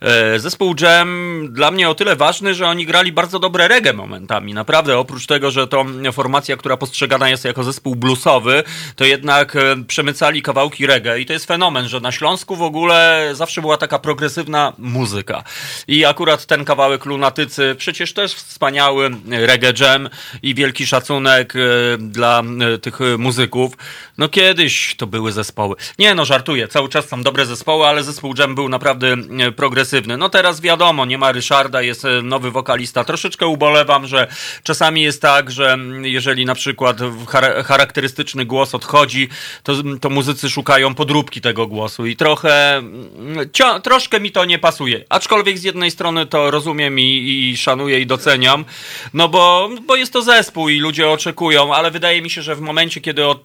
E, 0.02 0.40
Zespół 0.40 0.76
Jam 0.82 1.40
dla 1.52 1.72
mnie 1.72 1.90
o 1.90 1.96
tyle 1.96 2.16
ważny, 2.16 2.56
że 2.56 2.68
oni 2.68 2.86
grali 2.86 3.12
bardzo 3.12 3.40
dobre 3.40 3.68
reggae 3.68 3.94
momentami. 3.94 4.54
Naprawdę, 4.54 4.98
oprócz 4.98 5.26
tego, 5.26 5.52
że 5.52 5.68
to 5.68 5.86
formacja, 6.14 6.58
która 6.58 6.78
postrzegana 6.78 7.30
jest 7.30 7.46
jako 7.46 7.64
zespół 7.64 7.96
bluesowy, 7.96 8.64
to 8.96 9.06
jednak 9.06 9.58
przemycali 9.88 10.42
kawałki 10.42 10.88
reggae 10.88 11.20
i 11.20 11.26
to 11.26 11.34
jest 11.34 11.46
fenomen, 11.46 11.88
że 11.88 12.00
na 12.00 12.12
Śląsku 12.12 12.56
w 12.56 12.62
ogóle 12.62 13.30
zawsze 13.34 13.62
była 13.62 13.78
taka 13.78 13.87
progresywna 13.88 14.74
muzyka. 14.78 15.44
I 15.88 16.06
akurat 16.06 16.46
ten 16.46 16.66
kawałek 16.66 17.06
Lunatycy, 17.06 17.76
przecież 17.78 18.14
też 18.14 18.34
wspaniały 18.34 19.10
reggae 19.30 19.74
jam 19.80 20.10
i 20.44 20.56
wielki 20.56 20.88
szacunek 20.88 21.54
e, 21.56 21.60
dla 21.98 22.44
e, 22.74 22.78
tych 22.78 23.00
muzyków. 23.18 23.74
No 24.18 24.30
kiedyś 24.30 24.96
to 24.98 25.08
były 25.08 25.32
zespoły. 25.32 25.76
Nie 26.00 26.16
no, 26.16 26.26
żartuję, 26.26 26.68
cały 26.68 26.90
czas 26.90 27.08
są 27.08 27.24
dobre 27.24 27.46
zespoły, 27.46 27.86
ale 27.86 28.04
zespół 28.04 28.34
jam 28.38 28.56
był 28.56 28.70
naprawdę 28.70 29.16
e, 29.40 29.52
progresywny. 29.52 30.18
No 30.18 30.30
teraz 30.30 30.62
wiadomo, 30.62 31.06
nie 31.06 31.18
ma 31.18 31.32
Ryszarda, 31.32 31.82
jest 31.82 32.04
nowy 32.24 32.52
wokalista. 32.52 33.04
Troszeczkę 33.04 33.48
ubolewam, 33.48 34.08
że 34.08 34.28
czasami 34.64 35.02
jest 35.02 35.22
tak, 35.22 35.52
że 35.52 35.78
jeżeli 36.02 36.46
na 36.46 36.56
przykład 36.56 36.98
char- 37.26 37.64
charakterystyczny 37.64 38.46
głos 38.46 38.76
odchodzi, 38.76 39.30
to, 39.64 39.74
to 40.02 40.10
muzycy 40.10 40.50
szukają 40.50 40.96
podróbki 40.96 41.42
tego 41.42 41.68
głosu 41.68 42.06
i 42.06 42.16
trochę, 42.16 42.78
mm, 42.78 43.50
troszkę 43.84 44.20
mi 44.20 44.32
to 44.32 44.46
nie 44.46 44.60
pasuje. 44.60 45.06
Aczkolwiek 45.10 45.58
z 45.58 45.64
jednej 45.64 45.92
strony 45.92 46.26
to 46.26 46.52
rozumiem 46.52 47.00
i, 47.00 47.50
i 47.52 47.58
szanuję 47.58 48.00
i 48.00 48.06
doceniam, 48.06 48.66
no 49.14 49.30
bo, 49.30 49.70
bo 49.88 49.96
jest 49.96 50.14
to 50.14 50.22
zespół 50.22 50.70
i 50.70 50.80
ludzie 50.80 51.10
oczekują, 51.10 51.74
ale 51.74 51.92
wydaje 51.92 52.22
mi 52.22 52.30
się, 52.30 52.42
że 52.42 52.56
w 52.56 52.62
momencie, 52.62 53.02
kiedy, 53.02 53.26
od, 53.26 53.44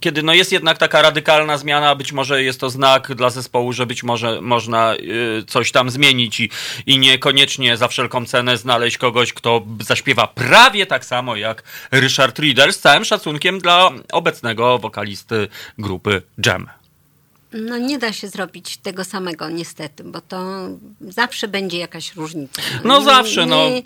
kiedy 0.00 0.22
no 0.22 0.34
jest 0.34 0.52
jednak 0.52 0.78
taka 0.78 1.02
radykalna 1.02 1.58
zmiana, 1.58 1.94
być 1.94 2.12
może 2.12 2.42
jest 2.42 2.60
to 2.60 2.70
znak 2.70 3.14
dla 3.14 3.30
zespołu, 3.30 3.72
że 3.72 3.86
być 3.86 4.02
może 4.02 4.40
można 4.40 4.94
y, 4.94 5.44
coś 5.46 5.72
tam 5.72 5.90
zmienić 5.90 6.40
i, 6.40 6.50
i 6.86 6.98
niekoniecznie 6.98 7.76
za 7.76 7.88
wszelką 7.88 8.26
cenę 8.26 8.56
znaleźć 8.56 8.98
kogoś, 8.98 9.32
kto 9.32 9.62
zaśpiewa 9.80 10.26
prawie 10.26 10.86
tak 10.86 11.04
samo 11.04 11.36
jak 11.36 11.62
Richard 11.92 12.38
Riddle, 12.38 12.72
z 12.72 12.78
całym 12.78 13.04
szacunkiem 13.04 13.58
dla 13.58 13.90
obecnego 14.12 14.78
wokalisty 14.78 15.48
grupy 15.78 16.22
Jam. 16.46 16.79
No 17.52 17.78
nie 17.78 17.98
da 17.98 18.12
się 18.12 18.28
zrobić 18.28 18.76
tego 18.76 19.04
samego 19.04 19.48
niestety, 19.50 20.04
bo 20.04 20.20
to 20.20 20.68
zawsze 21.00 21.48
będzie 21.48 21.78
jakaś 21.78 22.16
różnica. 22.16 22.62
No 22.84 22.98
Nie- 22.98 23.04
zawsze, 23.04 23.46
no. 23.46 23.56
nie- 23.70 23.82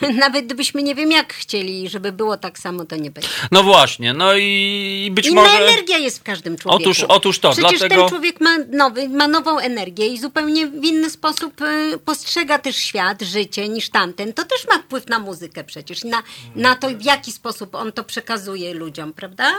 Nawet 0.20 0.46
gdybyśmy 0.46 0.82
nie 0.82 0.94
wiem 0.94 1.10
jak 1.12 1.34
chcieli, 1.34 1.88
żeby 1.88 2.12
było 2.12 2.36
tak 2.36 2.58
samo, 2.58 2.84
to 2.84 2.96
nie 2.96 3.10
będzie. 3.10 3.28
No 3.50 3.62
właśnie, 3.62 4.12
no 4.12 4.34
i 4.36 5.10
być 5.14 5.26
Inna 5.26 5.42
może... 5.42 5.58
energia 5.68 5.98
jest 5.98 6.18
w 6.18 6.22
każdym 6.22 6.56
człowieku. 6.58 6.90
Otóż- 6.90 7.04
otóż 7.08 7.38
to, 7.38 7.50
Przecież 7.52 7.78
dlatego- 7.78 8.00
ten 8.00 8.08
człowiek 8.08 8.40
ma, 8.40 8.56
nowy, 8.72 9.08
ma 9.08 9.28
nową 9.28 9.58
energię 9.58 10.06
i 10.06 10.18
zupełnie 10.18 10.66
w 10.66 10.84
inny 10.84 11.10
sposób 11.10 11.60
y, 11.60 11.98
postrzega 12.04 12.58
też 12.58 12.76
świat, 12.76 13.22
życie 13.22 13.68
niż 13.68 13.90
tamten. 13.90 14.32
To 14.32 14.44
też 14.44 14.66
ma 14.68 14.78
wpływ 14.78 15.06
na 15.08 15.18
muzykę 15.18 15.64
przecież, 15.64 16.04
na, 16.04 16.22
na 16.56 16.74
to 16.76 16.88
w 16.90 17.02
jaki 17.04 17.32
sposób 17.32 17.74
on 17.74 17.92
to 17.92 18.04
przekazuje 18.04 18.74
ludziom, 18.74 19.12
prawda? 19.12 19.52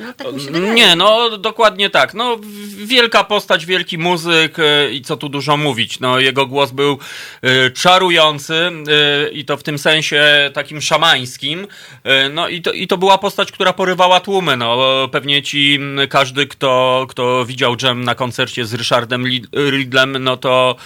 No 0.00 0.12
tak 0.12 0.32
mi 0.32 0.40
się 0.40 0.50
wydaje. 0.50 0.74
Nie, 0.74 0.96
no 0.96 1.38
dokładnie 1.38 1.90
tak. 1.90 2.14
No, 2.14 2.36
wielka 2.84 3.24
postać, 3.24 3.66
wielki 3.66 3.98
muzyk 3.98 4.58
e, 4.58 4.90
i 4.92 5.02
co 5.02 5.16
tu 5.16 5.28
dużo 5.28 5.56
mówić. 5.56 6.00
No, 6.00 6.18
jego 6.18 6.46
głos 6.46 6.70
był 6.70 6.98
e, 7.42 7.70
czarujący 7.70 8.54
e, 8.54 9.28
i 9.28 9.44
to 9.44 9.56
w 9.56 9.62
tym 9.62 9.78
sensie 9.78 10.50
takim 10.54 10.80
szamańskim. 10.80 11.66
E, 12.04 12.28
no 12.28 12.48
i 12.48 12.62
to, 12.62 12.72
i 12.72 12.86
to 12.86 12.98
była 12.98 13.18
postać, 13.18 13.52
która 13.52 13.72
porywała 13.72 14.20
tłumy. 14.20 14.56
No, 14.56 15.08
pewnie 15.12 15.42
ci 15.42 15.78
każdy, 16.08 16.46
kto, 16.46 17.06
kto 17.08 17.44
widział 17.44 17.76
Jam 17.82 18.04
na 18.04 18.14
koncercie 18.14 18.66
z 18.66 18.74
Ryszardem 18.74 19.24
Lid- 19.24 19.70
Riddlem, 19.70 20.24
no 20.24 20.36
to 20.36 20.76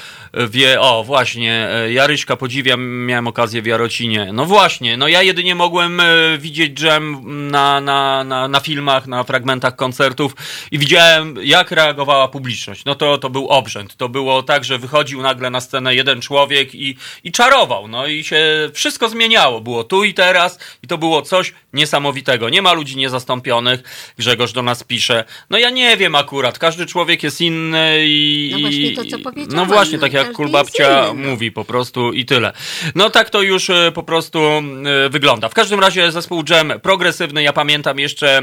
wie, 0.51 0.81
o 0.81 1.05
właśnie, 1.05 1.69
e, 1.71 1.93
ja 1.93 2.07
Ryśka 2.07 2.37
podziwiam, 2.37 3.07
miałem 3.07 3.27
okazję 3.27 3.63
w 3.63 3.67
Jarocinie. 3.67 4.31
No 4.33 4.45
właśnie, 4.45 4.97
no 4.97 5.09
ja 5.09 5.23
jedynie 5.23 5.55
mogłem 5.55 6.03
widzieć 6.39 6.81
Jam 6.81 7.21
na, 7.51 7.81
na, 7.81 8.25
na, 8.25 8.49
na 8.49 8.61
filmach, 8.81 9.07
na 9.07 9.25
fragmentach 9.25 9.77
koncertów 9.77 10.33
i 10.71 10.79
widziałem, 10.79 11.35
jak 11.43 11.71
reagowała 11.71 12.29
publiczność. 12.29 12.85
No 12.85 12.95
to, 12.95 13.19
to 13.19 13.31
był 13.31 13.49
obrzęd. 13.49 13.97
To 13.97 14.09
było 14.09 14.43
tak, 14.43 14.65
że 14.65 14.79
wychodził 14.79 15.23
nagle 15.23 15.51
na 15.51 15.61
scenę 15.61 15.95
jeden 15.95 16.21
człowiek 16.21 16.75
i, 16.75 16.97
i 17.25 17.33
czarował. 17.33 17.89
No 17.89 18.07
i 18.07 18.25
się 18.25 18.71
wszystko 18.75 19.09
zmieniało. 19.09 19.61
Było 19.61 19.85
tu 19.85 20.05
i 20.05 20.15
teraz 20.15 20.59
i 20.83 20.87
to 20.87 20.99
było 20.99 21.23
coś 21.23 21.53
niesamowitego. 21.73 22.49
Nie 22.49 22.63
ma 22.63 22.73
ludzi 22.73 22.97
niezastąpionych. 22.97 23.81
Grzegorz 24.19 24.53
do 24.53 24.63
nas 24.63 24.85
pisze. 24.85 25.25
No 25.51 25.59
ja 25.59 25.71
nie 25.71 25.97
wiem 25.97 26.15
akurat. 26.15 26.59
Każdy 26.59 26.87
człowiek 26.87 27.23
jest 27.23 27.41
inny 27.41 27.97
i... 28.05 28.51
No 28.53 28.59
właśnie 28.59 28.97
to, 28.97 29.05
co 29.05 29.19
powiedziałam. 29.19 29.57
No 29.57 29.75
właśnie, 29.75 29.99
No 29.99 30.03
tak 30.03 30.13
jak 30.13 30.33
Kulbabcia 30.33 31.05
no. 31.07 31.15
mówi 31.15 31.53
po 31.53 31.65
prostu 31.65 32.13
i 32.13 32.25
tyle. 32.25 32.53
No 32.95 33.11
tak 33.11 33.31
to 33.31 33.43
już 33.43 33.71
e, 33.71 33.93
po 33.95 34.03
prostu 34.03 34.39
e, 34.39 34.63
wygląda. 35.11 35.49
W 35.49 35.55
każdym 35.55 35.81
razie 35.81 36.13
zespół 36.13 36.45
Jam 36.51 36.81
progresywny. 36.81 37.43
Ja 37.43 37.53
pamiętam 37.53 37.99
jeszcze 37.99 38.43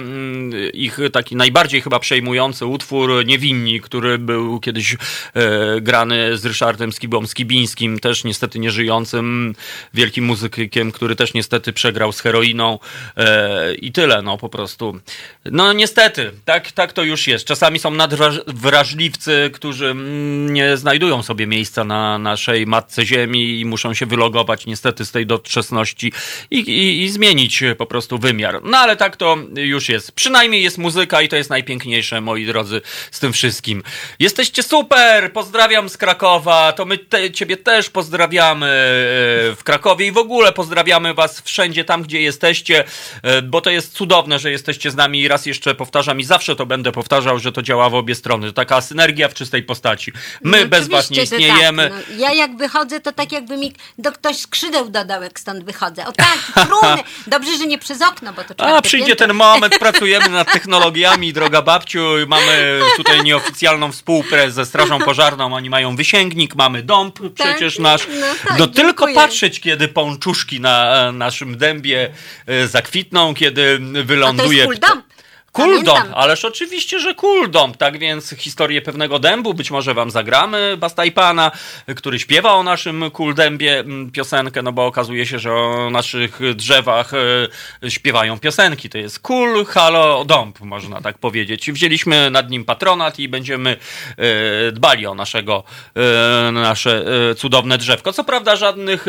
ich 0.74 1.00
taki 1.14 1.36
najbardziej 1.36 1.82
chyba 1.82 2.00
przejmujący 2.00 2.66
utwór 2.66 3.26
Niewinni, 3.26 3.82
który 3.82 4.18
był 4.18 4.60
kiedyś 4.60 4.94
e, 4.94 5.82
grany 5.82 6.38
z 6.38 6.46
Ryszardem 6.46 6.92
Skibą 6.92 7.28
Skibińskim, 7.28 8.00
też 8.00 8.24
niestety 8.24 8.60
nieżyjącym, 8.60 9.56
wielkim 9.94 10.26
muzykiem, 10.26 10.92
który 10.92 11.16
też 11.16 11.34
niestety 11.34 11.74
przegrał 11.74 12.12
z 12.12 12.20
heroiną 12.20 12.80
e, 13.18 13.74
i 13.76 13.92
tyle, 13.92 14.22
no 14.22 14.38
po 14.38 14.50
prostu. 14.50 15.00
No 15.46 15.74
niestety, 15.74 16.32
tak, 16.46 16.72
tak 16.72 16.94
to 16.94 17.04
już 17.04 17.28
jest. 17.28 17.46
Czasami 17.46 17.80
są 17.80 17.92
nadwrażliwcy, 17.92 19.50
którzy 19.54 19.88
mm, 19.88 20.54
nie 20.54 20.78
znajdują 20.78 21.24
sobie 21.24 21.48
miejsca 21.48 21.84
na 21.84 22.18
naszej 22.18 22.68
matce 22.68 23.06
ziemi 23.06 23.60
i 23.60 23.66
muszą 23.66 23.94
się 23.94 24.06
wylogować 24.06 24.66
niestety 24.66 25.06
z 25.06 25.12
tej 25.12 25.26
doczesności 25.26 26.12
i, 26.52 26.60
i, 26.60 27.04
i 27.04 27.10
zmienić 27.10 27.64
po 27.78 27.86
prostu 27.86 28.18
wymiar. 28.18 28.60
No 28.64 28.78
ale 28.78 28.96
tak 28.96 29.16
to 29.16 29.38
już 29.56 29.90
jest. 29.90 30.12
Przynajmniej 30.18 30.64
jest 30.64 30.78
muzyka 30.78 31.22
i 31.22 31.30
to 31.30 31.36
jest 31.36 31.50
najpiękniejsze, 31.50 32.22
moi 32.22 32.46
drodzy, 32.46 32.82
z 33.12 33.20
tym 33.20 33.34
wszystkim. 33.34 33.84
Jesteście 34.20 34.64
super! 34.64 35.34
Pozdrawiam 35.34 35.90
z 35.90 35.98
Krakowa, 35.98 36.74
to 36.74 36.86
my 36.86 36.98
te, 36.98 37.32
ciebie 37.32 37.58
też 37.58 37.90
pozdrawiamy 37.90 38.66
e, 38.66 39.56
w 39.56 39.60
Krakowie 39.64 40.08
i 40.08 40.12
w 40.12 40.18
ogóle 40.18 40.54
pozdrawiamy 40.54 41.14
was 41.14 41.42
wszędzie 41.42 41.84
tam, 41.84 42.04
gdzie 42.04 42.22
jesteście, 42.22 42.84
e, 43.24 43.42
bo 43.42 43.62
to 43.62 43.70
jest 43.70 43.94
cudowne, 43.94 44.40
że 44.40 44.52
jesteście 44.52 44.92
z 44.92 44.96
nami 44.96 45.22
i 45.22 45.28
raz 45.28 45.46
jeszcze 45.46 45.76
powtarzam 45.76 46.20
i 46.20 46.24
zawsze 46.24 46.56
to 46.56 46.66
będę 46.66 46.92
powtarzał, 46.92 47.40
że 47.40 47.52
to 47.52 47.62
działa 47.62 47.90
w 47.90 47.96
obie 47.96 48.16
strony. 48.16 48.54
Taka 48.54 48.82
synergia 48.82 49.30
w 49.30 49.34
czystej 49.34 49.64
postaci. 49.64 50.12
My 50.44 50.62
No 50.62 50.68
bez 50.68 50.88
was 50.88 51.10
nie 51.10 51.16
że 51.16 51.24
istniejemy. 51.24 51.90
Tak, 51.90 52.04
no. 52.10 52.18
Ja 52.18 52.34
jak 52.34 52.58
wychodzę, 52.58 53.00
to 53.00 53.12
tak 53.12 53.32
jakby 53.32 53.58
mi 53.58 53.74
do 53.98 54.12
ktoś 54.12 54.38
skrzydeł 54.38 54.90
dodał, 54.90 55.24
jak 55.24 55.40
stąd 55.40 55.64
wychodzę. 55.64 56.08
O 56.08 56.12
tak, 56.12 56.66
trumny. 56.68 57.04
Dobrze, 57.28 57.58
że 57.58 57.66
nie 57.66 57.78
przez 57.78 58.02
okno, 58.02 58.34
bo 58.34 58.44
to 58.44 58.66
A 58.66 58.82
przyjdzie 58.82 59.08
piętro. 59.08 59.28
ten 59.28 59.36
moment, 59.36 59.80
pracujemy 59.80 60.07
nad 60.32 60.54
technologiami, 60.54 61.34
droga 61.34 61.62
babciu, 61.62 62.04
mamy 62.28 62.80
tutaj 62.98 63.24
nieoficjalną 63.24 63.92
współpracę 63.92 64.52
ze 64.52 64.66
Strażą 64.66 65.00
Pożarną, 65.00 65.54
oni 65.54 65.70
mają 65.70 65.96
wysięgnik, 65.96 66.56
mamy 66.56 66.84
dąb 66.84 67.20
przecież 67.36 67.80
nasz. 67.80 68.08
no 68.20 68.28
tak, 68.48 68.60
no 68.60 68.68
tylko 68.68 69.06
dziękuję. 69.06 69.16
patrzeć, 69.16 69.60
kiedy 69.60 69.88
pączuszki 69.88 70.60
na 70.62 71.08
e, 71.08 71.12
naszym 71.12 71.58
dębie 71.58 72.10
e, 72.46 72.68
zakwitną, 72.68 73.34
kiedy 73.34 73.80
A 73.82 73.98
to 73.98 74.04
wyląduje... 74.04 74.58
jest 74.58 74.80
cool 74.80 74.80
dump. 74.80 75.17
Kuldom, 75.58 75.96
Pamiętam. 75.96 76.14
ależ 76.16 76.46
oczywiście, 76.46 77.00
że 77.00 77.14
Kuldom. 77.16 77.74
Tak 77.74 78.00
więc 78.00 78.36
historię 78.38 78.82
pewnego 78.82 79.20
dębu 79.20 79.54
być 79.54 79.72
może 79.72 79.94
wam 79.94 80.12
zagramy, 80.12 80.78
Bastajpana, 80.78 81.52
który 81.96 82.20
śpiewa 82.20 82.54
o 82.54 82.64
naszym 82.64 83.12
Kuldębie 83.12 83.80
mm, 83.80 84.12
piosenkę, 84.12 84.62
no 84.62 84.72
bo 84.72 84.86
okazuje 84.86 85.26
się, 85.26 85.40
że 85.40 85.54
o 85.54 85.90
naszych 85.90 86.40
drzewach 86.56 87.12
e, 87.84 87.92
śpiewają 87.92 88.40
piosenki. 88.40 88.90
To 88.90 88.98
jest 88.98 89.20
Kul, 89.20 89.66
Halo, 89.66 90.26
Dąb, 90.26 90.60
można 90.60 91.02
tak 91.02 91.18
powiedzieć. 91.18 91.72
Wzięliśmy 91.72 92.30
nad 92.32 92.50
nim 92.50 92.66
patronat 92.66 93.20
i 93.20 93.30
będziemy 93.30 93.78
e, 94.18 94.72
dbali 94.72 95.06
o 95.06 95.16
naszego, 95.16 95.64
e, 96.48 96.52
nasze 96.52 97.06
cudowne 97.38 97.78
drzewko. 97.78 98.14
Co 98.14 98.24
prawda 98.24 98.56
żadnych 98.56 99.06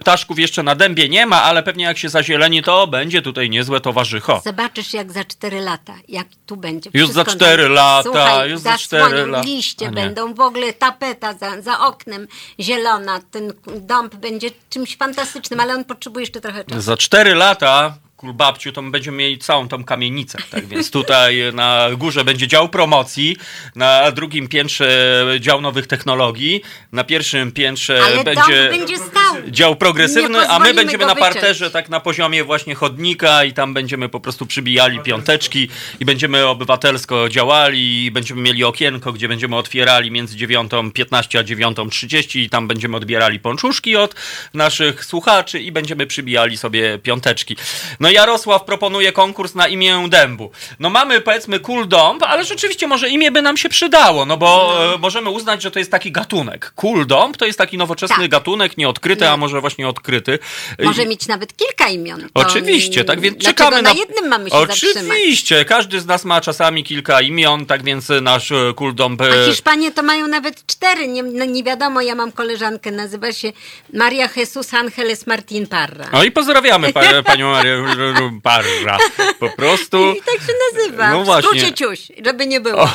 ptaszków 0.00 0.38
jeszcze 0.38 0.62
na 0.62 0.74
dębie 0.74 1.08
nie 1.08 1.26
ma, 1.26 1.42
ale 1.42 1.62
pewnie 1.62 1.84
jak 1.84 1.98
się 1.98 2.08
zazieleni, 2.08 2.62
to 2.62 2.86
będzie 2.86 3.22
tutaj 3.22 3.50
niezłe 3.50 3.80
towarzycho. 3.80 4.40
Zobaczysz 4.44 4.94
jak 4.94 5.12
za 5.12 5.24
4 5.24 5.60
lata, 5.60 5.81
jak 6.08 6.26
tu 6.46 6.56
będzie. 6.56 6.90
Już 6.94 7.08
za 7.10 7.24
cztery 7.24 7.68
lata, 7.68 8.02
Słuchaj, 8.02 8.50
już 8.50 8.60
za 8.60 8.78
cztery 8.78 9.26
lata. 9.26 9.46
liście 9.46 9.90
będą, 9.90 10.34
w 10.34 10.40
ogóle 10.40 10.72
tapeta 10.72 11.32
za, 11.34 11.62
za 11.62 11.80
oknem 11.80 12.26
zielona, 12.60 13.20
ten 13.30 13.52
dąb 13.80 14.14
będzie 14.14 14.50
czymś 14.70 14.96
fantastycznym, 14.96 15.60
ale 15.60 15.74
on 15.74 15.84
potrzebuje 15.84 16.22
jeszcze 16.22 16.40
trochę 16.40 16.64
czasu. 16.64 16.80
Za 16.80 16.96
cztery 16.96 17.34
lata 17.34 17.94
Kulbabciu, 18.22 18.72
to 18.72 18.82
my 18.82 18.90
będziemy 18.90 19.16
mieli 19.16 19.38
całą 19.38 19.68
tą 19.68 19.84
kamienicę. 19.84 20.38
Tak 20.50 20.66
więc 20.66 20.90
tutaj 20.90 21.42
na 21.52 21.88
górze 21.96 22.24
będzie 22.24 22.48
dział 22.48 22.68
promocji, 22.68 23.36
na 23.74 24.12
drugim 24.12 24.48
piętrze 24.48 25.26
dział 25.40 25.60
nowych 25.60 25.86
technologii, 25.86 26.62
na 26.92 27.04
pierwszym 27.04 27.52
piętrze 27.52 28.00
Ale 28.04 28.24
będzie... 28.24 28.68
będzie 28.70 28.98
stał. 28.98 29.34
dział 29.48 29.76
progresywny, 29.76 30.48
a 30.48 30.58
my 30.58 30.74
będziemy 30.74 31.06
na 31.06 31.14
parterze 31.14 31.70
tak 31.70 31.88
na 31.88 32.00
poziomie 32.00 32.44
właśnie 32.44 32.74
chodnika 32.74 33.44
i 33.44 33.52
tam 33.52 33.74
będziemy 33.74 34.08
po 34.08 34.20
prostu 34.20 34.46
przybijali 34.46 35.00
piąteczki 35.00 35.68
i 36.00 36.04
będziemy 36.04 36.46
obywatelsko 36.46 37.28
działali 37.28 38.04
i 38.04 38.10
będziemy 38.10 38.42
mieli 38.42 38.64
okienko, 38.64 39.12
gdzie 39.12 39.28
będziemy 39.28 39.56
otwierali 39.56 40.10
między 40.10 40.36
9.15 40.36 41.38
a 41.38 41.42
9.30 41.42 42.38
i 42.38 42.50
tam 42.50 42.68
będziemy 42.68 42.96
odbierali 42.96 43.40
pączuszki 43.40 43.96
od 43.96 44.14
naszych 44.54 45.04
słuchaczy 45.04 45.60
i 45.60 45.72
będziemy 45.72 46.06
przybijali 46.06 46.56
sobie 46.56 46.98
piąteczki. 46.98 47.56
No 48.00 48.11
Jarosław 48.12 48.64
proponuje 48.64 49.12
konkurs 49.12 49.54
na 49.54 49.68
imię 49.68 50.06
dębu. 50.08 50.50
No 50.78 50.90
mamy 50.90 51.20
powiedzmy 51.20 51.60
cool 51.60 51.88
dąb, 51.88 52.22
ale 52.22 52.44
rzeczywiście 52.44 52.86
może 52.86 53.08
imię 53.08 53.30
by 53.32 53.42
nam 53.42 53.56
się 53.56 53.68
przydało, 53.68 54.26
no 54.26 54.36
bo 54.36 54.74
e, 54.94 54.98
możemy 54.98 55.30
uznać, 55.30 55.62
że 55.62 55.70
to 55.70 55.78
jest 55.78 55.90
taki 55.90 56.12
gatunek. 56.12 56.72
Cool 56.76 57.06
dąb 57.06 57.36
to 57.36 57.46
jest 57.46 57.58
taki 57.58 57.78
nowoczesny 57.78 58.16
Tak. 58.16 58.30
gatunek, 58.30 58.76
nieodkryty, 58.76 59.24
No. 59.24 59.30
a 59.30 59.36
może 59.36 59.60
właśnie 59.60 59.88
odkryty. 59.88 60.38
Może 60.84 61.02
I- 61.02 61.06
mieć 61.06 61.26
nawet 61.28 61.56
kilka 61.56 61.88
imion. 61.88 62.20
To 62.20 62.28
Oczywiście, 62.34 63.04
tak 63.04 63.20
więc 63.20 63.36
dlaczego 63.38 63.64
czekamy 63.64 63.82
na 63.82 63.92
na... 63.94 63.98
jednym 64.00 64.28
mamy 64.28 64.50
się 64.50 64.56
zatrzymać. 64.66 65.04
Oczywiście, 65.10 65.64
każdy 65.64 66.00
z 66.00 66.06
nas 66.06 66.24
ma 66.24 66.40
czasami 66.40 66.84
kilka 66.84 67.20
imion, 67.20 67.66
tak 67.66 67.84
więc 67.84 68.08
nasz 68.22 68.52
e, 68.52 68.72
kuldąb... 68.76 69.20
e, 69.20 69.24
A 69.24 69.50
Hiszpanie 69.50 69.90
to 69.90 70.02
mają 70.02 70.26
nawet 70.28 70.66
cztery, 70.66 71.08
nie, 71.08 71.22
no 71.22 71.44
nie 71.44 71.62
wiadomo, 71.64 72.00
ja 72.00 72.14
mam 72.14 72.32
koleżankę, 72.32 72.90
nazywa 72.90 73.32
się 73.32 73.52
Maria 73.94 74.28
Jesus 74.36 74.74
Angeles 74.74 75.26
Martin 75.26 75.66
Parra. 75.66 76.06
No 76.12 76.24
i 76.24 76.30
pozdrawiamy 76.30 76.92
pa, 76.92 77.00
panią 77.24 77.50
Marię 77.52 77.76
Parra. 78.42 78.98
Po 79.38 79.50
prostu... 79.50 80.12
I 80.12 80.22
tak 80.22 80.34
się 80.34 80.52
nazywa. 80.72 81.10
No 81.10 81.24
właśnie. 81.24 81.48
skrócie 81.48 81.74
ciuś, 81.74 82.12
żeby 82.24 82.46
nie 82.46 82.60
było. 82.60 82.82
O, 82.82 82.88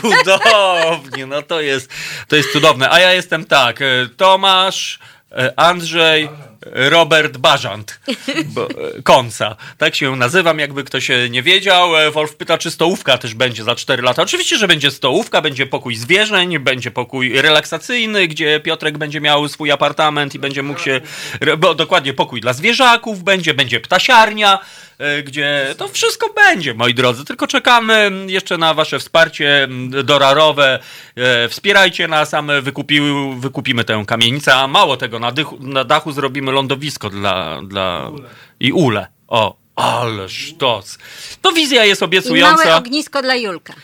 cudownie, 0.00 1.26
no 1.26 1.42
to 1.42 1.60
jest, 1.60 1.90
to 2.28 2.36
jest 2.36 2.52
cudowne. 2.52 2.90
A 2.90 3.00
ja 3.00 3.12
jestem 3.12 3.44
tak, 3.44 3.82
e, 3.82 3.84
Tomasz, 4.16 4.98
e, 5.32 5.52
Andrzej, 5.56 6.28
Robert 6.72 7.38
Bażant, 7.38 8.00
bo, 8.44 8.68
e. 8.70 9.56
Tak 9.78 9.94
się 9.94 10.16
nazywam, 10.16 10.58
jakby 10.58 10.84
ktoś 10.84 11.10
e, 11.10 11.30
nie 11.30 11.42
wiedział. 11.42 11.96
E, 11.96 12.10
Wolf 12.10 12.36
pyta, 12.36 12.58
czy 12.58 12.70
stołówka 12.70 13.18
też 13.18 13.34
będzie 13.34 13.64
za 13.64 13.74
4 13.74 14.02
lata. 14.02 14.22
Oczywiście, 14.22 14.58
że 14.58 14.68
będzie 14.68 14.90
stołówka, 14.90 15.42
będzie 15.42 15.66
pokój 15.66 15.96
zwierzeń, 15.96 16.58
będzie 16.58 16.90
pokój 16.90 17.42
relaksacyjny, 17.42 18.28
gdzie 18.28 18.60
Piotrek 18.60 18.98
będzie 18.98 19.20
miał 19.20 19.48
swój 19.48 19.70
apartament 19.70 20.34
i 20.34 20.38
będzie 20.38 20.62
mógł 20.62 20.80
się, 20.80 21.00
bo 21.58 21.74
dokładnie 21.74 22.12
pokój 22.12 22.40
dla 22.40 22.52
zwierzaków 22.52 23.22
będzie, 23.22 23.54
będzie 23.54 23.80
ptasiarnia, 23.80 24.58
gdzie 25.24 25.74
to 25.78 25.88
wszystko 25.88 26.32
będzie, 26.32 26.74
moi 26.74 26.94
drodzy. 26.94 27.24
Tylko 27.24 27.46
czekamy 27.46 28.10
jeszcze 28.26 28.58
na 28.58 28.74
wasze 28.74 28.98
wsparcie 28.98 29.68
dorarowe. 30.04 30.78
E, 31.16 31.48
Wspierajcie 31.48 32.08
nas, 32.08 32.34
a 32.34 32.42
my 32.42 32.62
wykupimy 33.36 33.84
tę 33.84 34.04
kamienicę, 34.06 34.54
a 34.54 34.66
mało 34.66 34.96
tego, 34.96 35.18
na, 35.18 35.32
dychu, 35.32 35.58
na 35.60 35.84
dachu 35.84 36.12
zrobimy 36.12 36.52
lądowisko 36.52 37.10
dla, 37.10 37.62
dla... 37.62 38.10
i 38.60 38.72
ule. 38.72 39.06
O, 39.28 39.56
ale 39.76 40.28
sztos. 40.28 40.98
To 41.42 41.52
wizja 41.52 41.84
jest 41.84 42.02
I 42.02 42.04
obiecująca. 42.04 42.64
małe 42.64 42.76
ognisko 42.76 43.22
dla 43.22 43.34
Julka. 43.36 43.74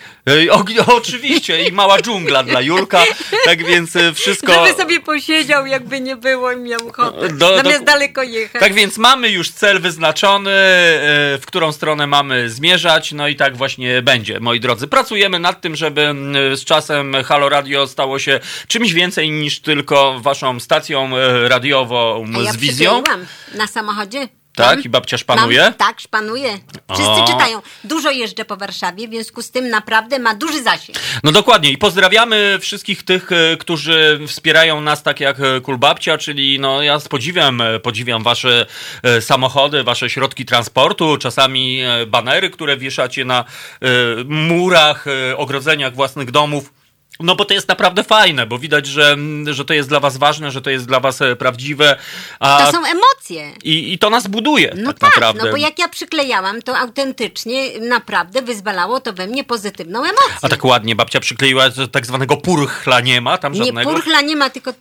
Oczywiście, 0.87 1.65
i 1.69 1.73
mała 1.73 1.99
dżungla 2.03 2.43
dla 2.43 2.61
Julka, 2.61 3.03
tak 3.45 3.65
więc 3.65 3.97
e, 3.97 4.15
wszystko... 4.15 4.53
Żeby 4.55 4.75
sobie 4.83 5.01
posiedział, 5.01 5.67
jakby 5.67 6.01
nie 6.01 6.17
było 6.17 6.53
i 6.53 6.57
miał 6.57 6.89
ochotę. 6.89 7.29
Do- 7.29 7.57
Zamiast 7.57 7.79
do- 7.79 7.85
daleko 7.85 8.23
jechać. 8.23 8.61
Tak 8.61 8.75
więc 8.75 8.99
mamy 8.99 9.29
już 9.31 9.51
cel 9.51 9.81
wyznaczony, 9.81 10.51
e, 10.51 11.39
w 11.39 11.43
którą 11.47 11.73
stronę 11.73 12.07
mamy 12.07 12.51
zmierzać, 12.51 13.13
no 13.13 13.29
i 13.29 13.37
tak 13.37 13.57
właśnie 13.57 14.03
będzie, 14.03 14.41
moi 14.41 14.61
drodzy. 14.61 14.89
Pracujemy 14.89 15.39
nad 15.39 15.61
tym, 15.61 15.77
żeby 15.77 16.15
z 16.57 16.65
czasem 16.65 17.17
Halo 17.25 17.49
Radio 17.49 17.87
stało 17.87 18.19
się 18.19 18.41
czymś 18.69 18.93
więcej 18.93 19.31
niż 19.31 19.61
tylko 19.61 20.21
waszą 20.21 20.61
stacją 20.61 21.17
e, 21.17 21.49
radiową 21.49 22.25
A 22.37 22.43
ja 22.43 22.53
z 22.53 22.57
wizją. 22.57 23.03
na 23.55 23.67
samochodzie. 23.67 24.29
Tak? 24.55 24.77
Mam- 24.77 24.85
I 24.85 24.89
babcia 24.89 25.19
szpanuje? 25.19 25.63
Mam, 25.63 25.75
tak, 25.75 26.01
szpanuje. 26.01 26.59
Wszyscy 26.95 27.11
O. 27.11 27.27
czytają. 27.27 27.63
Dużo 27.85 28.11
jeżdżę 28.11 28.45
po 28.45 28.57
Warszawie, 28.57 29.09
w 29.09 29.11
związku 29.11 29.43
z 29.43 29.51
tym 29.51 29.69
naprawdę 29.69 30.19
ma 30.19 30.35
duży 30.35 30.63
zasięg. 30.63 30.99
No 31.25 31.33
dokładnie 31.33 31.71
i 31.71 31.79
pozdrawiamy 31.79 32.59
wszystkich 32.61 33.03
tych, 33.03 33.33
e, 33.33 33.57
którzy 33.57 34.21
wspierają 34.27 34.81
nas 34.81 35.03
tak 35.03 35.21
jak 35.21 35.41
e, 35.41 35.61
Kulbabcia, 35.61 36.19
czyli 36.19 36.59
no 36.61 36.83
ja 36.83 36.99
z 37.01 37.09
podziwem 37.09 37.61
e, 37.61 37.81
podziwiam 37.81 38.23
wasze 38.23 38.67
samochody, 39.21 39.85
wasze 39.85 40.11
środki 40.11 40.45
transportu, 40.45 41.17
czasami 41.17 41.81
banery, 42.07 42.51
które 42.51 42.77
wieszacie 42.77 43.25
na 43.25 43.45
murach, 44.25 45.05
ogrodzeniach 45.37 45.95
własnych 45.95 46.31
domów. 46.31 46.82
No 47.21 47.37
bo 47.37 47.45
to 47.45 47.55
jest 47.55 47.69
naprawdę 47.69 48.05
fajne, 48.05 48.47
bo 48.47 48.59
widać, 48.59 48.87
że, 48.87 49.17
że 49.51 49.65
to 49.65 49.75
jest 49.75 49.89
dla 49.89 50.01
was 50.01 50.17
ważne, 50.17 50.51
że 50.51 50.63
to 50.63 50.71
jest 50.71 50.87
dla 50.87 51.01
was 51.01 51.23
e, 51.23 51.37
prawdziwe. 51.37 51.97
A, 52.41 52.59
To 52.67 52.73
są 52.73 52.79
emocje. 52.87 53.53
i, 53.65 53.93
I 53.93 53.99
to 53.99 54.11
nas 54.11 54.27
buduje 54.27 54.75
No 54.77 54.93
tak, 54.93 54.99
tak, 55.01 55.11
naprawdę. 55.15 55.43
no 55.45 55.51
bo 55.51 55.57
jak 55.57 55.79
ja 55.79 55.89
przyklejałam, 55.89 56.63
to 56.63 56.79
autentycznie 56.79 57.81
naprawdę 57.81 58.43
wyzwalało 58.43 59.01
to 59.01 59.13
we 59.13 59.27
mnie 59.27 59.45
pozytywną 59.45 59.99
emocję. 59.99 60.37
A 60.43 60.49
tak 60.49 60.65
ładnie 60.65 60.97
babcia 60.97 61.21
przykleiła, 61.21 61.71
że 61.71 61.89
tak 61.89 62.07
zwanego 62.07 62.37
purchla 62.37 63.01
nie 63.01 63.21
ma 63.21 63.39
tam 63.39 63.53
Nie, 63.53 63.65
żadnego. 63.65 63.91
purchla 63.91 64.21
nie 64.21 64.37
ma, 64.37 64.51
tylko 64.51 64.73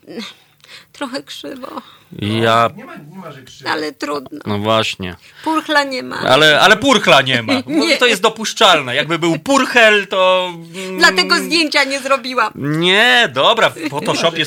trochę 0.94 1.24
krzywo, 1.24 1.82
Ja, 2.20 2.70
Nie 2.78 2.86
ma, 2.86 2.96
nie 2.96 3.18
ma, 3.18 3.32
że 3.32 3.42
krzywo. 3.44 3.70
ale 3.70 3.92
trudno. 3.92 4.40
no 4.46 4.58
właśnie. 4.60 5.16
Purchla 5.44 5.84
nie 5.84 6.04
ma. 6.04 6.20
Ale, 6.20 6.60
ale 6.62 6.78
purchla 6.78 7.22
nie 7.22 7.42
ma. 7.44 7.54
No, 7.68 7.86
Nie. 7.86 7.98
to 7.98 8.06
jest 8.06 8.22
dopuszczalne. 8.22 8.96
Jakby 8.96 9.20
był 9.20 9.40
purchel, 9.40 10.08
to. 10.08 10.54
mm, 10.76 10.98
Dlatego 10.98 11.36
zdjęcia 11.38 11.84
nie 11.84 12.00
zrobiłam. 12.00 12.52
Nie, 12.56 13.30
dobra, 13.34 13.70
w 13.70 13.90
Photoshopie 13.90 14.46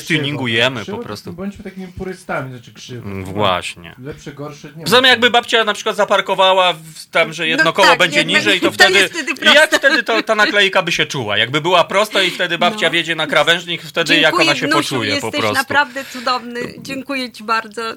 Krzywo 0.83 0.97
po 0.97 1.03
prostu. 1.03 1.33
Bądźmy 1.33 1.63
takimi 1.63 1.87
purystami, 1.87 2.49
znaczy 2.51 2.73
krzywo. 2.73 3.05
Mm, 3.09 3.23
Właśnie. 3.25 3.95
Lepsze, 4.03 4.31
gorsze 4.33 4.67
nie 4.75 4.83
ma. 4.83 4.89
Tym 4.89 5.05
jakby 5.07 5.29
babcia 5.29 5.63
na 5.63 5.73
przykład 5.73 5.95
zaparkowała 5.95 6.73
tam, 7.11 7.33
że 7.33 7.47
jedno 7.47 7.63
No 7.65 7.73
koło 7.73 7.87
tak, 7.87 7.99
będzie 7.99 8.19
jednak 8.19 8.37
niżej, 8.37 8.59
to 8.59 8.67
to 8.67 8.71
wtedy. 8.73 8.99
jest 8.99 9.13
wtedy 9.13 9.33
jak 9.55 9.75
wtedy 9.75 10.03
to, 10.03 10.23
ta 10.23 10.35
naklejka 10.35 10.81
by 10.83 10.91
się 10.91 11.05
czuła? 11.05 11.37
Jakby 11.37 11.61
była 11.61 11.83
prosta 11.83 12.21
i 12.23 12.31
wtedy 12.31 12.57
babcia 12.57 12.85
No. 12.87 12.91
wiedzie 12.91 13.15
na 13.15 13.27
krawężnik, 13.27 13.81
wtedy 13.81 14.15
jak 14.15 14.23
Dziękuję, 14.23 14.47
ona 14.49 14.55
się 14.59 14.67
wnusiu, 14.67 14.95
poczuje 14.95 15.09
po 15.09 15.27
jesteś 15.27 15.41
prostu. 15.41 15.57
naprawdę 15.57 16.05
cudowny. 16.05 16.59
Dziękuję 16.77 17.31
ci 17.31 17.43
bardzo. 17.43 17.54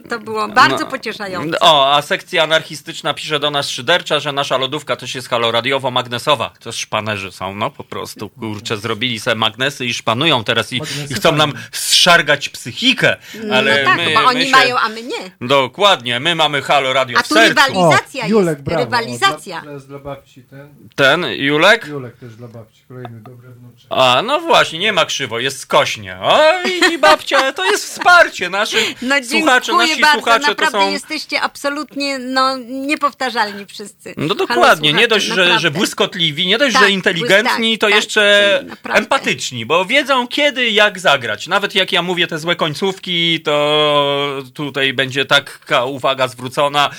To 0.08 0.18
było 0.18 0.48
bardzo 0.48 0.78
No. 0.84 0.86
pocieszające. 0.90 1.60
O, 1.60 1.94
a 1.96 2.02
sekcja 2.02 2.42
anarchistyczna 2.42 3.14
pisze 3.14 3.40
do 3.40 3.50
nas 3.50 3.68
szydercza, 3.70 4.20
że 4.20 4.32
nasza 4.32 4.56
lodówka 4.56 4.96
też 4.96 5.14
jest 5.14 5.28
haloradiowo-magnesowa. 5.30 6.50
To 6.60 6.72
szpanerzy 6.72 7.32
są, 7.32 7.54
no 7.54 7.70
po 7.70 7.84
prostu, 7.84 8.28
kurczę, 8.28 8.76
zrobili 8.76 9.20
sobie 9.20 9.34
magnesy 9.36 9.86
i 9.86 9.94
szpanują 9.94 10.44
teraz 10.44 10.72
i, 10.72 10.78
Magnesy 10.78 11.12
i 11.12 11.14
chcą 11.14 11.32
nam 11.32 11.52
zszargać 11.72 12.48
psychikę. 12.48 13.16
Ale 13.52 13.82
no 13.84 13.88
tak, 13.90 13.96
my, 13.96 14.04
bo 14.14 14.20
my 14.20 14.26
oni 14.26 14.44
się... 14.44 14.50
mają, 14.50 14.78
a 14.78 14.88
my 14.88 15.02
nie. 15.02 15.48
Dokładnie, 15.48 16.20
my 16.20 16.34
mamy 16.34 16.62
halo 16.62 16.92
radio 16.92 17.18
A 17.18 17.22
w 17.22 17.28
tu 17.28 17.34
sercu. 17.34 17.54
rywali- 17.54 17.68
Rywalizacja 17.74 18.20
jest, 18.20 18.30
Julek, 18.30 18.62
brawo. 18.62 18.84
rywalizacja. 18.84 19.58
O, 19.58 19.62
dla, 19.62 19.78
dla 19.78 19.98
babci 19.98 20.42
ten. 20.42 20.68
Ten, 20.96 21.24
Julek? 21.24 21.86
Julek 21.86 22.16
też 22.16 22.36
dla 22.36 22.48
babci. 22.48 22.82
Kolejny 22.88 23.20
dobry 23.20 23.48
wnuczek. 23.48 23.86
A, 23.90 24.22
no 24.26 24.40
właśnie, 24.40 24.78
nie 24.78 24.92
ma 24.92 25.04
krzywo, 25.04 25.38
jest 25.38 25.60
skośnie. 25.60 26.18
Oj, 26.22 26.80
i 26.94 26.98
babcia, 26.98 27.52
to 27.52 27.64
jest 27.64 27.84
wsparcie 27.84 28.50
naszych 28.50 29.02
No 29.02 29.14
słuchaczy. 29.14 29.28
Dziękuję 29.66 29.88
Nasi 29.88 30.00
bardzo, 30.00 30.18
słuchacze 30.18 30.44
to 30.44 30.50
naprawdę 30.50 30.78
są... 30.86 30.90
jesteście 30.90 31.40
absolutnie 31.40 32.18
no, 32.18 32.56
niepowtarzalni 32.58 33.66
wszyscy. 33.66 34.14
No 34.16 34.34
dokładnie, 34.34 34.92
nie 34.92 34.98
słuchacze, 34.98 35.14
dość, 35.14 35.26
że, 35.26 35.58
że 35.58 35.70
błyskotliwi, 35.70 36.46
nie 36.46 36.58
dość, 36.58 36.74
Tak, 36.74 36.82
że 36.82 36.90
inteligentni, 36.90 37.74
błysk- 37.74 37.80
to 37.80 37.86
tak, 37.86 37.96
jeszcze 37.96 38.54
tak, 38.60 38.68
naprawdę. 38.68 38.98
empatyczni, 38.98 39.66
bo 39.66 39.84
wiedzą 39.84 40.28
kiedy, 40.28 40.70
jak 40.70 40.98
zagrać. 41.00 41.46
Nawet 41.46 41.74
jak 41.74 41.92
ja 41.92 42.02
mówię 42.02 42.26
te 42.26 42.38
złe 42.38 42.56
końcówki, 42.56 43.40
to 43.40 44.42
tutaj 44.54 44.92
będzie 44.92 45.24
taka 45.24 45.84
uwaga 45.84 46.28
zwrócona, 46.28 46.90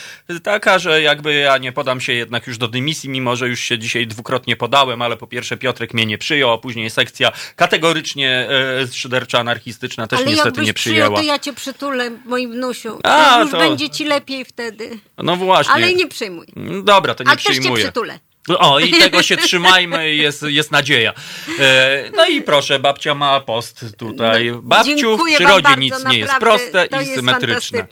taka, 0.44 0.80
że 0.80 1.02
jakby 1.02 1.34
ja 1.34 1.58
nie 1.58 1.72
podam 1.72 2.02
się 2.02 2.14
jednak 2.14 2.48
już 2.48 2.58
do 2.58 2.68
dymisji, 2.68 3.10
mimo 3.10 3.36
że 3.36 3.48
już 3.48 3.60
się 3.60 3.80
dzisiaj 3.80 4.08
dwukrotnie 4.08 4.56
podałem, 4.56 5.02
ale 5.02 5.18
po 5.18 5.28
pierwsze 5.28 5.58
Piotrek 5.58 5.94
mnie 5.94 6.06
nie 6.06 6.18
przyjął, 6.18 6.54
a 6.54 6.58
później 6.58 6.90
sekcja 6.90 7.32
kategorycznie 7.56 8.48
e, 8.84 8.88
szydercza 8.88 9.40
anarchistyczna 9.40 10.08
też 10.08 10.20
Ale 10.20 10.28
niestety 10.28 10.48
jakbyś 10.50 10.68
nie 10.68 10.74
przyjął, 10.74 10.96
przyjęła. 10.96 11.20
to 11.20 11.26
ja 11.26 11.40
cię 11.40 11.54
przytulę, 11.54 12.12
moim 12.48 12.52
wnusiu. 12.52 13.00
A, 13.04 13.34
to 13.36 13.42
już 13.42 13.52
będzie 13.52 13.90
ci 13.90 14.06
lepiej 14.06 14.46
wtedy. 14.46 15.00
No 15.18 15.36
właśnie. 15.36 15.74
Ale 15.74 15.94
nie 15.94 16.08
przyjmuj. 16.08 16.46
Dobra, 16.84 17.16
to 17.16 17.24
nie 17.24 17.28
Ale 17.30 17.38
też 17.38 17.46
cię 17.46 17.52
przyjmuję. 17.52 17.84
przytulę. 17.84 18.20
O, 18.58 18.80
i 18.80 18.92
tego 18.92 19.24
się 19.24 19.38
trzymajmy, 19.38 20.16
jest, 20.16 20.44
jest 20.48 20.72
nadzieja. 20.72 21.14
E, 21.60 22.04
no 22.16 22.26
i 22.28 22.42
proszę, 22.42 22.80
babcia 22.80 23.16
ma 23.16 23.40
post 23.40 23.86
tutaj. 23.98 24.52
Babciu, 24.62 24.92
w 24.92 24.96
No, 24.96 24.96
Dziękuję 24.96 25.38
wam 25.38 25.46
przyrodzie 25.46 25.64
bardzo, 25.64 25.80
nic 25.80 26.06
nie 26.06 26.18
jest 26.18 26.34
proste 26.40 26.86
i 26.86 26.96
jest 26.96 27.16
symetryczne. 27.16 27.88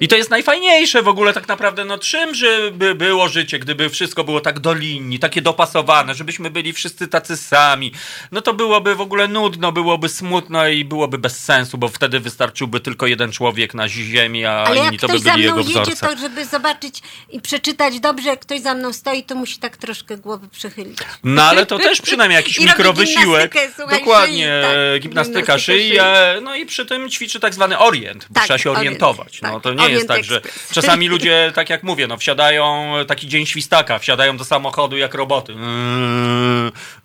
I 0.00 0.08
to 0.08 0.16
jest 0.16 0.30
najfajniejsze 0.30 1.02
w 1.02 1.08
ogóle 1.08 1.32
tak 1.32 1.48
naprawdę, 1.48 1.84
no 1.84 1.98
czym 1.98 2.34
żeby 2.34 2.94
było 2.94 3.28
życie, 3.28 3.58
gdyby 3.58 3.90
wszystko 3.90 4.24
było 4.24 4.40
tak 4.40 4.60
do 4.60 4.74
linii, 4.74 5.18
takie 5.18 5.42
dopasowane, 5.42 6.14
żebyśmy 6.14 6.50
byli 6.50 6.72
wszyscy 6.72 7.08
tacy 7.08 7.36
sami, 7.36 7.92
no 8.32 8.40
to 8.40 8.54
byłoby 8.54 8.94
w 8.94 9.00
ogóle 9.00 9.28
nudno, 9.28 9.72
byłoby 9.72 10.08
smutno 10.08 10.68
i 10.68 10.84
byłoby 10.84 11.18
bez 11.18 11.44
sensu, 11.44 11.78
bo 11.78 11.88
wtedy 11.88 12.20
wystarczyłby 12.20 12.80
tylko 12.80 13.06
jeden 13.06 13.32
człowiek 13.32 13.74
na 13.74 13.88
ziemi, 13.88 14.44
a 14.44 14.52
Ale 14.52 14.76
jak 14.76 14.86
inni 14.86 14.98
to 14.98 15.06
by 15.06 15.12
ktoś 15.12 15.22
za 15.22 15.32
byli 15.32 15.44
mną 15.44 15.56
jego 15.56 15.68
jedzie, 15.68 15.82
wzorce. 15.82 16.06
to 16.06 16.16
żeby 16.16 16.44
zobaczyć 16.44 17.02
i 17.30 17.40
przeczytać 17.40 18.00
dobrze, 18.00 18.28
jak 18.28 18.40
ktoś 18.40 18.60
za 18.60 18.74
mną 18.74 18.92
stoi, 18.92 19.22
to 19.22 19.34
musi 19.34 19.58
tak 19.58 19.76
troszkę 19.76 19.97
głowy 20.04 20.48
przychylić. 20.48 20.98
No 21.24 21.42
ale 21.42 21.66
to 21.66 21.78
też 21.78 22.00
przynajmniej 22.00 22.36
jakiś 22.36 22.60
mikrowysiłek. 22.66 23.54
słuchaj, 23.76 23.98
Dokładnie, 23.98 24.62
szyi, 24.62 24.92
tak, 24.94 25.02
gimnastyka 25.02 25.58
szyi, 25.58 25.92
e, 26.00 26.38
no 26.42 26.54
i 26.56 26.66
przy 26.66 26.86
tym 26.86 27.10
ćwiczy 27.10 27.40
tak 27.40 27.54
zwany 27.54 27.78
orient, 27.78 28.26
bo 28.30 28.34
Tak, 28.34 28.44
trzeba 28.44 28.58
się 28.58 28.70
orient, 28.70 28.86
orientować. 28.86 29.42
No 29.42 29.52
tak, 29.52 29.62
to 29.62 29.74
nie 29.74 29.76
jest 29.76 29.84
Orient 29.90 30.08
tak, 30.08 30.24
że 30.24 30.36
Express. 30.36 30.68
czasami 30.72 31.08
ludzie, 31.14 31.52
tak 31.54 31.70
jak 31.70 31.82
mówię, 31.82 32.06
no 32.06 32.16
wsiadają, 32.16 32.92
taki 33.08 33.28
dzień 33.28 33.46
świstaka, 33.46 33.98
wsiadają 33.98 34.36
do 34.36 34.44
samochodu 34.44 34.96
jak 34.96 35.14
roboty. 35.14 35.52
Eee, 35.52 35.58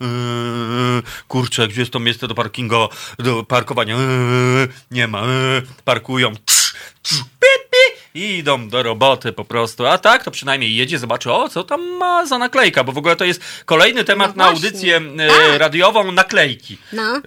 eee, 0.01 0.07
Kurczę, 1.27 1.67
gdzie 1.67 1.81
jest 1.81 1.91
to 1.93 1.99
miejsce 1.99 2.27
do 2.27 2.35
parkingu, 2.35 2.89
do 3.19 3.43
parkowania? 3.43 3.95
Eee, 3.95 4.67
Nie 4.91 5.07
ma, 5.07 5.19
eee, 5.21 5.27
parkują. 5.85 6.33
I 8.15 8.37
idą 8.37 8.69
do 8.69 8.83
roboty 8.83 9.31
po 9.33 9.45
prostu. 9.45 9.85
A 9.87 9.97
tak, 9.97 10.23
to 10.23 10.31
przynajmniej 10.31 10.75
jedzie, 10.75 10.99
zobaczy, 10.99 11.31
o, 11.31 11.49
co 11.49 11.63
tam 11.63 11.81
ma 11.97 12.25
za 12.25 12.37
naklejka, 12.37 12.83
bo 12.83 12.91
w 12.91 12.97
ogóle 12.97 13.15
to 13.15 13.25
jest 13.25 13.41
kolejny 13.65 14.03
temat 14.03 14.35
No 14.35 14.43
na 14.43 14.49
audycję 14.49 14.97
e, 14.97 15.27
Tak. 15.27 15.57
radiową, 15.57 16.11
naklejki. 16.11 16.77
No. 16.93 17.21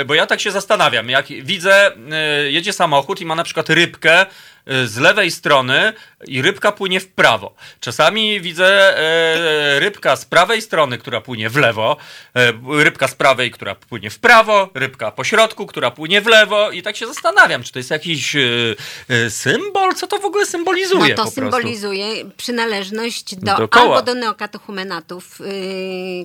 E, 0.00 0.04
bo 0.04 0.14
ja 0.14 0.26
tak 0.26 0.40
się 0.40 0.50
zastanawiam, 0.50 1.08
jak 1.10 1.26
widzę, 1.26 1.90
e, 2.12 2.50
jedzie 2.50 2.72
samochód 2.72 3.20
i 3.20 3.26
ma 3.26 3.34
na 3.34 3.44
przykład 3.44 3.70
rybkę 3.70 4.26
z 4.66 4.96
lewej 4.96 5.30
strony 5.30 5.92
i 6.26 6.42
rybka 6.42 6.72
płynie 6.72 7.00
w 7.00 7.08
prawo. 7.08 7.54
Czasami 7.80 8.40
widzę 8.40 8.98
e, 8.98 9.80
rybka 9.80 10.16
z 10.16 10.24
prawej 10.24 10.62
strony, 10.62 10.98
która 10.98 11.20
płynie 11.20 11.50
w 11.50 11.56
lewo, 11.56 11.96
e, 12.34 12.52
rybka 12.84 13.08
z 13.08 13.14
prawej, 13.14 13.50
która 13.50 13.74
płynie 13.74 14.10
w 14.10 14.18
prawo, 14.18 14.70
rybka 14.74 15.10
po 15.10 15.24
środku, 15.24 15.66
która 15.66 15.90
płynie 15.90 16.20
w 16.20 16.26
lewo 16.26 16.70
i 16.70 16.82
tak 16.82 16.96
się 16.96 17.06
zastanawiam, 17.06 17.62
czy 17.62 17.72
to 17.72 17.78
jest 17.78 17.90
jakiś 17.90 18.36
e, 18.36 19.30
symbol, 19.30 19.94
co 19.94 20.06
to 20.06 20.18
w 20.18 20.24
ogóle 20.24 20.46
symbolizuje 20.46 21.00
No 21.00 21.08
to 21.08 21.22
prostu. 21.22 21.40
symbolizuje 21.40 22.06
przynależność 22.36 23.34
do, 23.34 23.56
Do 23.56 23.68
albo 23.70 24.02
do 24.02 24.14
neokatechumenatów 24.14 25.38
yy, 25.38 25.46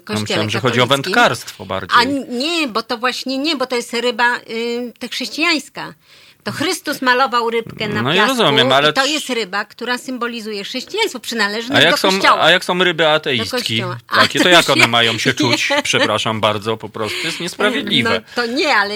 kościele 0.01 0.21
myślałem, 0.21 0.49
że 0.49 0.59
chodzi 0.59 0.81
o 0.81 0.87
wędkarstwo 0.87 1.65
bardziej. 1.65 1.97
A 1.99 2.03
nie, 2.33 2.67
bo 2.67 2.83
to 2.83 2.97
właśnie 2.97 3.37
nie, 3.37 3.55
bo 3.55 3.65
to 3.65 3.75
jest 3.75 3.93
ryba 3.93 4.37
y, 5.03 5.09
chrześcijańska. 5.09 5.93
To 6.49 6.55
Chrystus 6.55 7.01
malował 7.01 7.49
rybkę 7.49 7.87
na 7.87 8.01
No 8.01 8.13
piasku 8.13 8.37
rozumiem, 8.37 8.71
ale 8.71 8.93
to 8.93 9.05
jest 9.05 9.29
ryba, 9.29 9.65
która 9.65 9.97
symbolizuje 9.97 10.63
chrześcijaństwo, 10.63 11.19
przynależność 11.19 11.81
A 11.81 11.83
do 11.83 11.89
jak, 11.89 11.99
są, 11.99 12.09
kościoła. 12.11 12.41
a 12.41 12.51
jak 12.51 12.65
są 12.65 12.83
ryby 12.83 13.07
ateistki. 13.07 13.83
A, 14.07 14.15
takie, 14.15 14.39
to 14.39 14.43
to 14.43 14.49
jak 14.49 14.69
one 14.69 14.87
mają 14.87 15.17
się 15.17 15.33
czuć? 15.39 15.69
Przepraszam 15.83 16.41
bardzo, 16.41 16.77
po 16.77 16.89
prostu. 16.89 17.17
Jest 17.23 17.39
niesprawiedliwe. 17.39 18.09
No 18.13 18.21
to 18.35 18.45
nie, 18.45 18.75
ale 18.75 18.95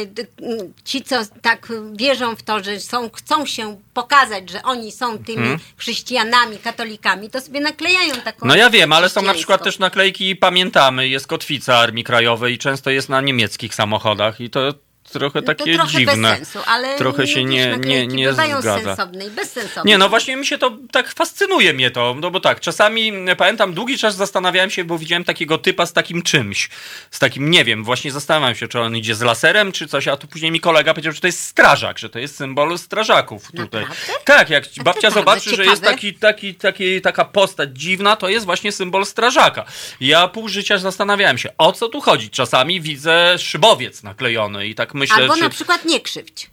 ci, 0.85 1.01
co 1.01 1.15
tak 1.41 1.67
wierzą 1.95 2.35
w 2.35 2.43
to, 2.43 2.63
że 2.63 2.79
są, 2.79 3.09
chcą 3.09 3.45
się 3.45 3.77
pokazać, 3.93 4.49
że 4.49 4.63
oni 4.63 4.91
są 4.91 5.17
tymi 5.17 5.57
chrześcijanami, 5.77 6.57
katolikami, 6.57 7.29
to 7.29 7.41
sobie 7.41 7.59
naklejają 7.59 8.15
taką. 8.15 8.47
No 8.47 8.55
ja 8.55 8.69
wiem, 8.69 8.93
ale 8.93 9.09
są 9.09 9.21
na 9.21 9.33
przykład 9.33 9.63
też 9.63 9.79
naklejki 9.79 10.35
Pamiętamy, 10.35 11.07
jest 11.07 11.27
kotwica 11.27 11.77
Armii 11.77 12.03
Krajowej 12.03 12.53
i 12.53 12.57
często 12.57 12.89
jest 12.89 13.09
na 13.09 13.21
niemieckich 13.21 13.75
samochodach 13.75 14.41
i 14.41 14.49
to 14.49 14.73
trochę 15.19 15.39
No 15.39 15.41
to 15.41 15.47
takie 15.55 15.73
trochę 15.75 15.97
dziwne. 15.97 16.29
bez 16.39 16.49
sensu, 16.49 16.59
ale 16.69 16.97
trochę 16.97 17.27
się 17.27 17.43
nie, 17.43 17.77
nie, 17.77 18.07
nie 18.07 18.33
zgadza. 18.33 18.79
sensowne 18.81 19.25
i 19.25 19.29
bezsensowne. 19.29 19.83
Nie, 19.91 19.97
no 19.97 20.09
właśnie 20.09 20.35
mi 20.35 20.45
się 20.45 20.57
to 20.57 20.77
tak 20.91 21.13
fascynuje 21.13 21.73
mnie 21.73 21.91
to, 21.91 22.15
no 22.19 22.31
bo 22.31 22.39
tak, 22.39 22.59
czasami 22.59 23.13
pamiętam 23.37 23.73
długi 23.73 23.97
czas 23.97 24.15
zastanawiałem 24.15 24.69
się, 24.69 24.83
bo 24.83 24.97
widziałem 24.97 25.23
takiego 25.23 25.57
typa 25.57 25.85
z 25.85 25.93
takim 25.93 26.21
czymś, 26.21 26.69
z 27.11 27.19
takim, 27.19 27.51
nie 27.51 27.63
wiem, 27.65 27.83
właśnie 27.83 28.11
zastanawiam 28.11 28.55
się, 28.55 28.67
czy 28.67 28.79
on 28.79 28.97
idzie 28.97 29.15
z 29.15 29.21
laserem, 29.21 29.71
czy 29.71 29.87
coś, 29.87 30.07
a 30.07 30.17
tu 30.17 30.27
później 30.27 30.51
mi 30.51 30.59
kolega 30.59 30.93
powiedział, 30.93 31.13
że 31.13 31.21
to 31.21 31.27
jest 31.27 31.41
strażak, 31.41 31.99
że 31.99 32.09
to 32.09 32.19
jest 32.19 32.35
symbol 32.35 32.77
strażaków 32.77 33.51
tutaj. 33.51 33.81
Naprawdę? 33.81 34.13
Tak, 34.25 34.49
jak 34.49 34.63
babcia 34.83 35.09
zobaczy, 35.09 35.55
że 35.55 35.65
jest 35.65 35.75
ciekawe. 35.81 35.95
taki, 35.95 36.13
taki, 36.13 36.55
taki, 36.55 37.01
taka 37.01 37.25
postać 37.25 37.69
dziwna, 37.73 38.15
to 38.15 38.29
jest 38.29 38.45
właśnie 38.45 38.71
symbol 38.71 39.05
strażaka. 39.05 39.65
Ja 39.99 40.27
pół 40.27 40.49
życia 40.49 40.77
zastanawiałem 40.77 41.37
się, 41.37 41.49
o 41.57 41.71
co 41.71 41.89
tu 41.89 42.01
chodzi. 42.01 42.29
Czasami 42.29 42.81
widzę 42.81 43.35
szybowiec 43.39 44.03
naklejony 44.03 44.67
i 44.67 44.75
tak 44.75 44.93
myślę, 45.03 45.15
Albo 45.15 45.35
czy... 45.35 45.41
na 45.41 45.49
przykład 45.49 45.85
nie 45.85 46.01
krzywdź. 46.01 46.49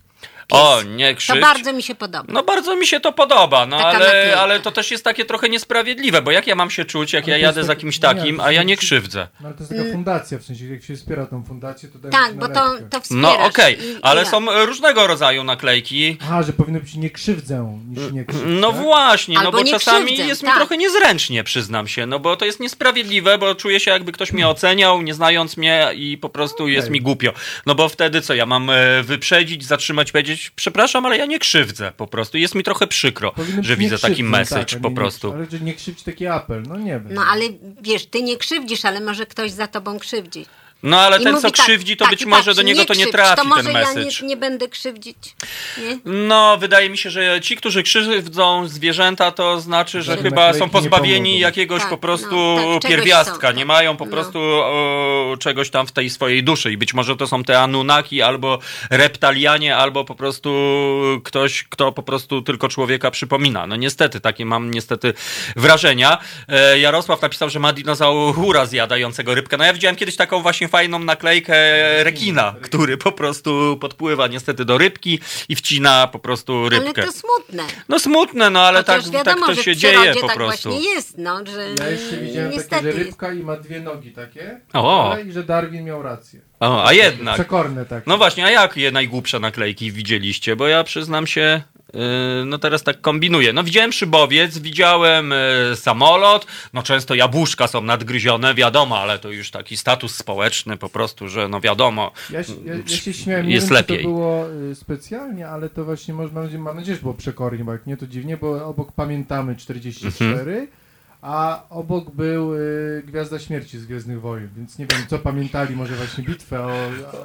O, 0.51 0.83
nie 0.83 1.15
krzycz. 1.15 1.37
To 1.37 1.41
bardzo 1.41 1.73
mi 1.73 1.83
się 1.83 1.95
podoba. 1.95 2.33
No 2.33 2.43
bardzo 2.43 2.77
mi 2.77 2.87
się 2.87 3.01
to 3.01 3.13
podoba, 3.13 3.67
no 3.67 3.79
Taka 3.79 3.97
ale, 3.97 4.37
ale 4.41 4.61
to 4.61 4.71
też 4.73 4.91
jest 4.91 5.05
takie 5.05 5.25
trochę 5.25 5.49
niesprawiedliwe, 5.49 6.23
bo 6.23 6.31
jak 6.31 6.47
ja 6.47 6.55
mam 6.55 6.71
się 6.71 6.85
czuć, 6.85 7.13
jak 7.13 7.25
Ale 7.25 7.33
ja 7.33 7.47
jadę 7.47 7.65
za 7.65 7.69
tak- 7.69 7.79
kimś 7.79 7.97
nie, 7.97 8.03
takim, 8.03 8.37
to 8.37 8.45
a 8.45 8.53
ja 8.53 8.63
nie 8.63 8.77
krzywdzę. 8.77 9.29
No 9.41 9.47
ale 9.49 9.57
to 9.57 9.63
jest 9.63 9.73
taka 9.77 9.93
fundacja, 9.93 10.39
w 10.39 10.43
sensie 10.43 10.67
jak 10.67 10.83
się 10.83 10.97
wspiera 10.97 11.27
tą 11.27 11.45
fundację, 11.45 11.89
to 11.89 11.99
daje 11.99 12.13
tak, 12.13 12.35
bo 12.35 12.49
to, 12.49 12.77
to 12.91 13.01
wspierasz. 13.01 13.11
No 13.11 13.39
okej, 13.39 13.79
i 13.81 13.97
ale 14.03 14.23
ja. 14.23 14.31
są 14.31 14.67
różnego 14.67 15.07
rodzaju 15.07 15.45
naklejki. 15.45 16.17
Aha, 16.23 16.43
że 16.43 16.53
powinno 16.53 16.81
być 16.81 16.95
nie 16.95 17.11
krzywdzę 17.11 17.81
niż 17.89 18.13
nie 18.13 18.25
krzywdzę. 18.25 18.47
No 18.47 18.73
właśnie, 18.73 19.35
no 19.35 19.41
Albo 19.41 19.53
bo 19.53 19.63
nie 19.63 19.71
czasami 19.71 20.07
krzywdzę, 20.07 20.25
jest 20.25 20.43
mi 20.43 20.49
tak. 20.49 20.57
trochę 20.57 20.77
niezręcznie, 20.77 21.45
przyznam 21.45 21.89
się, 21.89 22.07
no 22.07 22.19
bo 22.19 22.37
to 22.37 22.45
jest 22.45 22.61
niesprawiedliwe, 22.61 23.39
bo 23.39 23.55
czuję 23.55 23.81
się 23.81 23.91
jakby 23.91 24.13
ktoś 24.13 24.33
mnie 24.33 24.49
oceniał, 24.49 25.03
nie 25.03 25.15
znając 25.15 25.57
mnie 25.57 25.91
i 25.95 26.19
po 26.19 26.29
prostu 26.29 26.69
jest 26.69 26.91
mi 26.91 27.01
głupio. 27.01 27.33
No 27.67 27.75
bo 27.75 27.89
wtedy 27.89 28.21
co, 28.23 28.35
ja 28.35 28.47
mam 28.47 28.71
e, 28.71 29.03
wyprzedzić, 29.03 29.65
zatrzymać, 29.65 30.13
powiedzieć, 30.13 30.40
przepraszam, 30.57 31.07
ale 31.07 31.19
ja 31.19 31.27
nie 31.27 31.39
krzywdzę 31.39 31.93
po 31.97 32.07
prostu. 32.07 32.39
Jest 32.39 32.55
mi 32.55 32.63
trochę 32.65 32.87
przykro, 32.87 33.33
Powinno 33.33 33.63
że 33.63 33.77
widzę 33.77 33.99
taki 33.99 34.25
message 34.25 34.65
tak, 34.73 34.81
po 34.81 34.89
nie- 34.89 34.95
prostu. 34.95 35.33
Ale 35.33 35.47
że 35.51 35.61
nie 35.61 35.75
krzywdź 35.75 36.03
taki 36.03 36.27
apel, 36.27 36.63
no 36.69 36.77
nie 36.77 36.93
wiem. 36.93 37.09
No 37.11 37.23
ale 37.31 37.45
wiesz, 37.83 38.07
ty 38.07 38.23
nie 38.23 38.37
krzywdzisz, 38.37 38.85
ale 38.85 39.01
może 39.01 39.27
ktoś 39.27 39.51
za 39.51 39.67
tobą 39.67 39.99
krzywdzi. 39.99 40.47
No 40.83 41.01
ale 41.01 41.21
I 41.21 41.23
ten, 41.25 41.33
mówi 41.33 41.43
co 41.43 41.51
tak, 41.51 41.61
krzywdzi, 41.67 41.97
to 41.97 42.05
tak, 42.05 42.11
być 42.11 42.23
i 42.23 42.27
może 42.27 42.55
do 42.55 42.63
niego 42.63 42.85
to 42.85 42.95
nie 42.95 42.99
krzywdź, 42.99 43.13
trafi 43.13 43.37
to 43.37 43.45
może 43.45 43.63
ten 43.63 43.73
ja 43.73 43.79
message. 43.79 44.05
nie, 44.23 44.29
nie 44.29 44.37
będę 44.37 44.69
krzywdzić. 44.69 45.17
Nie? 45.79 45.99
No, 46.05 46.57
wydaje 46.59 46.91
mi 46.91 46.99
się, 46.99 47.11
że 47.11 47.41
ci, 47.41 47.57
którzy 47.57 47.83
krzywdzą 47.83 48.69
zwierzęta, 48.69 49.31
to 49.33 49.61
znaczy, 49.61 50.03
że 50.03 50.17
Że 50.17 50.23
chyba 50.23 50.55
są 50.55 50.71
pozbawieni 50.71 51.39
jakiegoś 51.39 51.81
Tak, 51.81 51.91
po 51.91 51.99
prostu 51.99 52.35
no, 52.37 52.79
tak, 52.81 52.91
pierwiastka. 52.91 53.49
są, 53.49 53.55
nie 53.55 53.61
tak. 53.61 53.69
mają 53.69 53.97
po 53.97 54.05
No. 54.05 54.11
prostu 54.11 54.39
o, 54.43 55.37
czegoś 55.41 55.71
tam 55.71 55.87
w 55.87 55.93
tej 55.93 56.11
swojej 56.11 56.45
duszy. 56.45 56.73
I 56.73 56.77
być 56.77 56.95
może 56.95 57.17
to 57.17 57.27
są 57.27 57.45
te 57.45 57.61
Anunnaki, 57.61 58.23
albo 58.23 58.59
reptalianie, 58.91 59.77
albo 59.77 60.05
po 60.05 60.15
prostu 60.15 60.51
ktoś, 61.25 61.65
kto 61.65 61.93
po 61.93 62.03
prostu 62.03 62.43
tylko 62.43 62.69
człowieka 62.69 63.11
przypomina. 63.11 63.67
No 63.67 63.77
niestety, 63.77 64.21
takie 64.21 64.45
mam 64.47 64.71
niestety 64.71 65.15
wrażenia. 65.57 66.19
E, 66.49 66.79
Jarosław 66.79 67.23
napisał, 67.23 67.51
że 67.51 67.59
ma 67.59 67.73
dinozaura 67.73 68.67
zjadającego 68.67 69.35
rybkę. 69.35 69.57
No 69.57 69.65
ja 69.65 69.73
widziałem 69.73 69.97
kiedyś 69.97 70.17
taką 70.17 70.43
właśnie 70.43 70.69
fajną 70.71 70.99
naklejkę 70.99 71.55
rekina, 72.05 72.55
który 72.63 72.97
po 72.97 73.13
prostu 73.13 73.79
podpływa 73.81 74.27
niestety 74.27 74.65
do 74.65 74.79
rybki 74.79 75.21
i 75.49 75.57
wcina 75.57 76.07
po 76.07 76.19
prostu 76.19 76.69
rybkę. 76.69 77.03
Ale 77.03 77.13
to 77.13 77.13
smutne. 77.19 77.63
No 77.89 77.99
smutne, 77.99 78.51
no 78.51 78.61
ale 78.61 78.85
tak, 78.85 78.97
Chociaż 78.97 79.13
tak 79.13 79.27
wiadomo, 79.27 79.47
to 79.47 79.55
że 79.55 79.63
się 79.63 79.77
dzieje 79.77 80.15
po 80.21 80.27
tak 80.27 80.37
prostu. 80.37 80.71
właśnie 80.71 80.91
jest, 80.95 81.19
no, 81.19 81.41
że 81.47 81.85
Ja 81.85 81.91
jeszcze 81.91 82.17
widziałem 82.17 82.51
niestety 82.51 82.71
takie, 82.71 82.83
że 82.83 82.89
jest. 82.99 82.99
rybka 83.11 83.33
i 83.33 83.39
ma 83.43 83.57
dwie 83.57 83.81
nogi 83.81 84.11
takie. 84.11 84.61
O. 84.73 85.13
ale 85.13 85.23
I 85.23 85.33
że 85.33 85.43
Darwin 85.43 85.85
miał 85.85 86.03
rację. 86.03 86.41
O, 86.61 86.87
a 86.87 86.93
jednak. 86.93 87.35
Przekorne 87.35 87.87
takie. 87.87 88.03
No 88.07 88.19
właśnie, 88.19 88.45
a 88.45 88.51
jak 88.51 88.77
je 88.77 88.91
najgłupsze 88.91 89.41
naklejki 89.41 89.93
widzieliście? 89.93 90.57
Bo 90.57 90.69
ja 90.69 90.85
przyznam 90.85 91.27
się, 91.27 91.63
no 92.47 92.59
teraz 92.59 92.83
tak 92.83 93.01
kombinuję. 93.01 93.53
No 93.53 93.65
widziałem 93.65 93.93
szybowiec, 93.93 94.59
widziałem 94.59 95.31
yy, 95.71 95.77
samolot, 95.77 96.47
no 96.73 96.83
często 96.83 97.15
jabłuszka 97.15 97.67
są 97.67 97.81
nadgryzione, 97.83 98.55
wiadomo, 98.55 98.99
ale 98.99 99.19
to 99.19 99.31
już 99.31 99.51
taki 99.51 99.77
status 99.77 100.17
społeczny 100.17 100.77
po 100.77 100.89
prostu, 100.89 101.29
że 101.29 101.49
no 101.49 101.61
wiadomo. 101.61 102.13
Ja, 102.31 102.45
się- 102.45 102.53
ja, 102.65 102.75
ja 102.75 102.97
się 102.97 103.13
śmiałem, 103.13 103.47
nie 103.47 103.55
Jest 103.55 103.67
wiem, 103.67 103.75
lepiej. 103.75 103.97
czy 103.97 104.03
to 104.03 104.09
było 104.09 104.47
y, 104.71 104.75
specjalnie, 104.75 105.49
ale 105.49 105.71
to 105.71 105.85
właśnie 105.85 106.15
nadzieję, 106.33 106.59
mam 106.59 106.77
nadzieję, 106.77 106.97
że 106.97 107.03
było 107.03 107.15
przekornie, 107.15 107.65
bo 107.65 107.73
jak 107.73 107.87
nie 107.87 107.97
to 107.97 108.07
dziwnie, 108.07 108.37
bo 108.37 108.67
obok 108.67 108.93
pamiętamy 108.93 109.57
44, 109.57 110.41
Mhm. 110.53 110.67
A 111.23 111.63
obok 111.71 112.11
był 112.11 112.55
y, 112.55 113.03
Gwiazda 113.07 113.39
Śmierci 113.39 113.79
z 113.79 113.87
Gwiezdnych 113.87 114.21
Wojen, 114.21 114.49
więc 114.57 114.79
nie 114.79 114.87
wiem, 114.87 114.99
co 115.11 115.19
pamiętali, 115.19 115.77
może 115.77 115.95
właśnie 115.95 116.25
bitwę 116.25 116.61
o... 116.67 116.71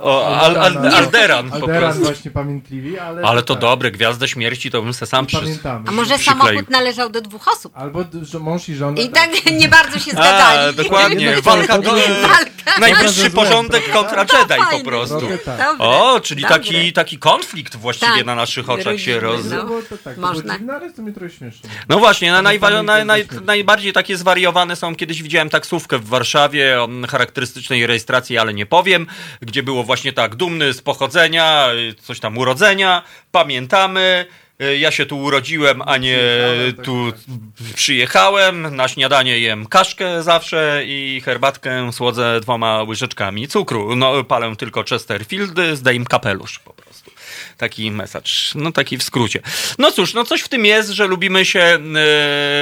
O, 0.01 0.27
Al, 0.39 0.57
Al, 0.57 0.57
Alderana, 0.57 0.97
Alderan 0.97 1.49
po 1.49 1.55
Alderan 1.55 1.81
prostu. 1.81 2.03
właśnie 2.03 2.31
pamiętliwi, 2.31 2.99
ale... 2.99 3.21
Ale 3.21 3.43
to 3.43 3.53
tak, 3.53 3.61
dobre, 3.61 3.91
Gwiazdę 3.91 4.27
Śmierci 4.27 4.71
to 4.71 4.81
bym 4.81 4.93
se 4.93 5.05
sam 5.05 5.25
przy... 5.25 5.37
Pamiętamy. 5.37 5.89
A 5.89 5.91
może 5.91 6.17
przykleił. 6.17 6.39
samochód 6.47 6.69
należał 6.69 7.09
do 7.09 7.21
dwóch 7.21 7.47
osób? 7.47 7.71
Albo 7.75 8.05
że 8.21 8.39
mąż 8.39 8.69
i 8.69 8.75
żona... 8.75 9.01
I 9.01 9.09
tak 9.09 9.29
nie 9.51 9.67
bardzo 9.69 9.99
się 9.99 10.11
zgadzali. 10.11 10.59
A, 10.59 10.71
dokładnie, 10.73 11.35
walka 11.41 11.75
to- 11.75 11.81
do... 11.81 11.91
Walka. 12.21 12.79
Najwyższy 12.79 13.29
porządek 13.29 13.91
kontra 13.91 14.25
To 14.25 14.37
Jedi 14.39 14.53
po 14.71 14.89
prostu. 14.89 15.21
Tak. 15.45 15.75
O, 15.79 16.19
czyli 16.23 16.41
dobre. 16.41 16.57
taki, 16.57 16.93
taki 16.93 17.17
konflikt 17.17 17.75
właściwie 17.75 18.17
Tak. 18.17 18.25
na 18.25 18.35
naszych 18.35 18.69
oczach 18.69 18.99
się 18.99 19.19
roz... 19.19 19.45
no. 19.49 19.55
No, 19.63 19.69
to 19.89 19.97
tak, 19.97 20.17
Można. 20.17 20.57
to 20.95 21.01
mi 21.01 21.13
trochę 21.13 21.29
śmieszne. 21.29 21.69
No 21.89 21.99
właśnie, 21.99 22.31
na 22.31 22.41
najbardziej 23.45 23.84
bardziej 23.85 23.93
takie 24.03 24.17
zwariowane 24.17 24.75
są. 24.75 24.95
Kiedyś 24.95 25.23
widziałem 25.23 25.49
taksówkę 25.49 25.99
w 25.99 26.05
Warszawie 26.05 26.81
o 26.81 26.89
charakterystycznej 27.09 27.87
rejestracji, 27.87 28.37
ale 28.37 28.53
nie 28.53 28.65
powiem, 28.65 29.07
gdzie 29.41 29.63
było 29.63 29.83
właśnie 29.83 30.13
tak, 30.13 30.35
dumny 30.35 30.73
z 30.73 30.81
pochodzenia, 30.81 31.67
coś 32.01 32.19
tam 32.19 32.37
urodzenia, 32.37 33.03
pamiętamy. 33.31 34.25
y, 34.61 34.77
Ja 34.77 34.91
się 34.91 35.05
tu 35.05 35.19
urodziłem, 35.19 35.81
a 35.81 35.97
nie 35.97 36.19
tu 36.83 37.11
przyjechałem. 37.75 38.75
Na 38.75 38.87
śniadanie 38.87 39.39
jem 39.39 39.65
kaszkę 39.65 40.23
zawsze 40.23 40.81
i 40.85 41.21
herbatkę 41.25 41.93
słodzę 41.93 42.39
dwoma 42.41 42.83
łyżeczkami 42.83 43.47
cukru. 43.47 43.95
No, 43.95 44.23
palę 44.23 44.55
tylko 44.55 44.83
Chesterfieldy, 44.89 45.75
zdejm 45.75 46.05
kapelusz 46.05 46.59
po 46.59 46.73
prostu. 46.73 47.11
Taki 47.57 47.91
message, 47.91 48.31
no 48.55 48.71
taki 48.71 48.97
w 48.97 49.03
skrócie. 49.03 49.41
No 49.77 49.91
cóż, 49.91 50.13
no 50.13 50.25
coś 50.25 50.41
w 50.41 50.47
tym 50.47 50.65
jest, 50.65 50.89
że 50.89 51.07
lubimy 51.07 51.45
się 51.45 51.79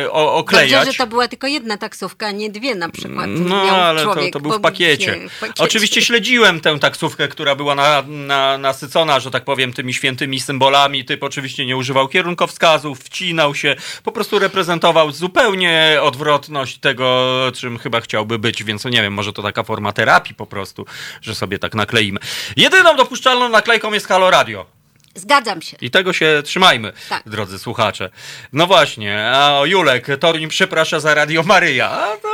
yy, 0.01 0.11
o, 0.11 0.35
oklejać. 0.35 0.71
Dobrze, 0.71 0.91
że 0.91 0.97
to 0.97 1.07
była 1.07 1.27
tylko 1.27 1.47
jedna 1.47 1.77
taksówka, 1.77 2.27
a 2.27 2.31
nie 2.31 2.49
dwie 2.49 2.75
na 2.75 2.89
przykład. 2.89 3.27
No, 3.29 3.65
Miał 3.65 3.75
ale 3.75 4.03
to, 4.03 4.15
to 4.31 4.39
był 4.39 4.51
w 4.51 4.61
pakiecie. 4.61 5.29
w 5.29 5.39
pakiecie. 5.39 5.63
Oczywiście 5.63 6.01
śledziłem 6.01 6.59
tę 6.59 6.79
taksówkę, 6.79 7.27
która 7.27 7.55
była 7.55 7.75
na, 7.75 8.03
na, 8.07 8.57
nasycona, 8.57 9.19
że 9.19 9.31
tak 9.31 9.43
powiem, 9.43 9.73
tymi 9.73 9.93
świętymi 9.93 10.39
symbolami. 10.39 11.05
Typ 11.05 11.23
oczywiście 11.23 11.65
nie 11.65 11.77
używał 11.77 12.07
kierunkowskazów, 12.07 12.99
wcinał 12.99 13.55
się, 13.55 13.75
po 14.03 14.11
prostu 14.11 14.39
reprezentował 14.39 15.11
zupełnie 15.11 15.99
odwrotność 16.01 16.77
tego, 16.77 17.37
czym 17.55 17.77
chyba 17.77 18.01
chciałby 18.01 18.39
być, 18.39 18.63
więc 18.63 18.83
no 18.83 18.89
nie 18.89 19.01
wiem, 19.01 19.13
może 19.13 19.33
to 19.33 19.41
taka 19.41 19.63
forma 19.63 19.91
terapii 19.91 20.35
po 20.35 20.45
prostu, 20.45 20.85
że 21.21 21.35
sobie 21.35 21.59
tak 21.59 21.75
nakleimy. 21.75 22.19
Jedyną 22.55 22.95
dopuszczalną 22.95 23.49
naklejką 23.49 23.93
jest 23.93 24.07
Halo 24.07 24.31
Radio. 24.31 24.82
Zgadzam 25.15 25.61
się. 25.61 25.77
I 25.81 25.91
tego 25.91 26.13
się 26.13 26.41
trzymajmy, 26.45 26.93
Tak. 27.09 27.23
drodzy 27.25 27.59
słuchacze. 27.59 28.09
No 28.53 28.67
właśnie, 28.67 29.31
a 29.33 29.61
Julek, 29.65 30.07
Toruń 30.19 30.47
przeprasza 30.47 30.99
za 30.99 31.13
Radio 31.13 31.43
Maryja. 31.43 31.89
A 31.89 32.17
to, 32.17 32.27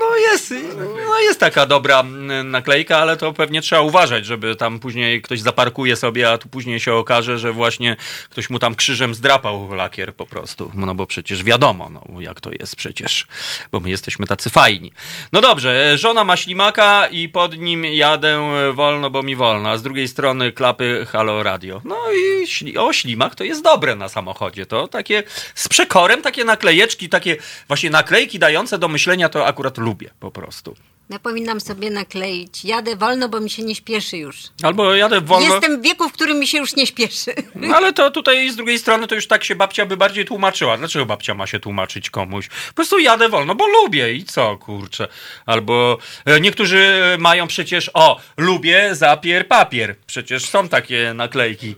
no 0.00 0.16
jest, 0.16 0.54
no 0.78 0.97
jest 1.20 1.40
taka 1.40 1.66
dobra 1.66 2.00
mm, 2.00 2.50
naklejka, 2.50 2.98
ale 2.98 3.16
to 3.16 3.32
pewnie 3.32 3.60
trzeba 3.62 3.82
uważać, 3.82 4.26
żeby 4.26 4.56
tam 4.56 4.78
później 4.78 5.22
ktoś 5.22 5.40
zaparkuje 5.40 5.96
sobie, 5.96 6.30
a 6.30 6.38
tu 6.38 6.48
później 6.48 6.80
się 6.80 6.94
okaże, 6.94 7.38
że 7.38 7.52
właśnie 7.52 7.96
ktoś 8.30 8.50
mu 8.50 8.58
tam 8.58 8.74
krzyżem 8.74 9.14
zdrapał 9.14 9.74
lakier 9.74 10.14
po 10.14 10.26
prostu. 10.26 10.72
No 10.74 10.94
bo 10.94 11.06
przecież 11.06 11.44
wiadomo, 11.44 11.90
no 11.90 12.20
jak 12.20 12.40
to 12.40 12.50
jest 12.60 12.76
przecież, 12.76 13.26
bo 13.72 13.80
my 13.80 13.90
jesteśmy 13.90 14.26
tacy 14.26 14.50
fajni. 14.50 14.92
No 15.32 15.40
dobrze, 15.40 15.98
żona 15.98 16.24
ma 16.24 16.36
ślimaka 16.36 17.06
i 17.06 17.28
pod 17.28 17.58
nim 17.58 17.84
jadę 17.84 18.28
e, 18.28 18.72
wolno, 18.72 19.10
bo 19.10 19.22
mi 19.22 19.36
wolno, 19.36 19.70
a 19.70 19.76
z 19.76 19.82
drugiej 19.82 20.08
strony 20.08 20.52
klapy 20.52 21.06
Halo 21.12 21.42
Radio. 21.42 21.80
No 21.84 21.96
i 22.12 22.46
śli- 22.46 22.78
o, 22.78 22.92
ślimak 22.92 23.34
to 23.34 23.44
jest 23.44 23.62
dobre 23.64 23.96
na 23.96 24.08
samochodzie. 24.08 24.66
To 24.66 24.88
takie 24.88 25.22
z 25.54 25.68
przekorem, 25.68 26.22
takie 26.22 26.44
naklejeczki, 26.44 27.08
takie 27.08 27.36
właśnie 27.68 27.90
naklejki 27.90 28.38
dające 28.38 28.78
do 28.78 28.88
myślenia, 28.88 29.28
to 29.28 29.46
akurat 29.46 29.78
lubię 29.78 30.10
po 30.20 30.30
prostu. 30.30 30.76
Ja 31.10 31.18
powinnam 31.18 31.60
sobie 31.60 31.90
nakleić. 31.90 32.64
Jadę 32.64 32.96
wolno, 32.96 33.28
bo 33.28 33.40
mi 33.40 33.50
się 33.50 33.62
nie 33.62 33.74
śpieszy 33.74 34.16
już. 34.16 34.36
Albo 34.62 34.94
jadę 34.94 35.20
wolno. 35.20 35.54
Jestem 35.54 35.80
w 35.80 35.84
wieku, 35.84 36.08
w 36.08 36.12
którym 36.12 36.38
mi 36.38 36.46
się 36.46 36.58
już 36.58 36.76
nie 36.76 36.86
śpieszy. 36.86 37.34
No 37.54 37.76
ale 37.76 37.92
to 37.92 38.10
tutaj 38.10 38.50
z 38.50 38.56
drugiej 38.56 38.78
strony 38.78 39.06
to 39.06 39.14
już 39.14 39.26
tak 39.26 39.44
się 39.44 39.56
babcia 39.56 39.86
by 39.86 39.96
bardziej 39.96 40.24
tłumaczyła. 40.24 40.76
Dlaczego 40.76 41.06
babcia 41.06 41.34
ma 41.34 41.46
się 41.46 41.60
tłumaczyć 41.60 42.10
komuś? 42.10 42.48
Po 42.48 42.74
prostu 42.74 42.98
jadę 42.98 43.28
wolno, 43.28 43.54
bo 43.54 43.66
lubię 43.66 44.14
i 44.14 44.24
co, 44.24 44.56
kurczę. 44.56 45.08
Albo 45.46 45.98
e, 46.24 46.40
niektórzy 46.40 47.00
mają 47.18 47.46
przecież, 47.46 47.90
o, 47.94 48.20
lubię 48.36 48.94
zapier 48.94 49.48
papier. 49.48 49.96
Przecież 50.06 50.44
są 50.44 50.68
takie 50.68 51.12
naklejki. 51.14 51.74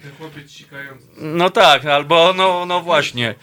No 1.17 1.51
tak, 1.51 1.85
albo 1.85 2.33
no, 2.37 2.67
no 2.67 2.81
właśnie. 2.81 3.35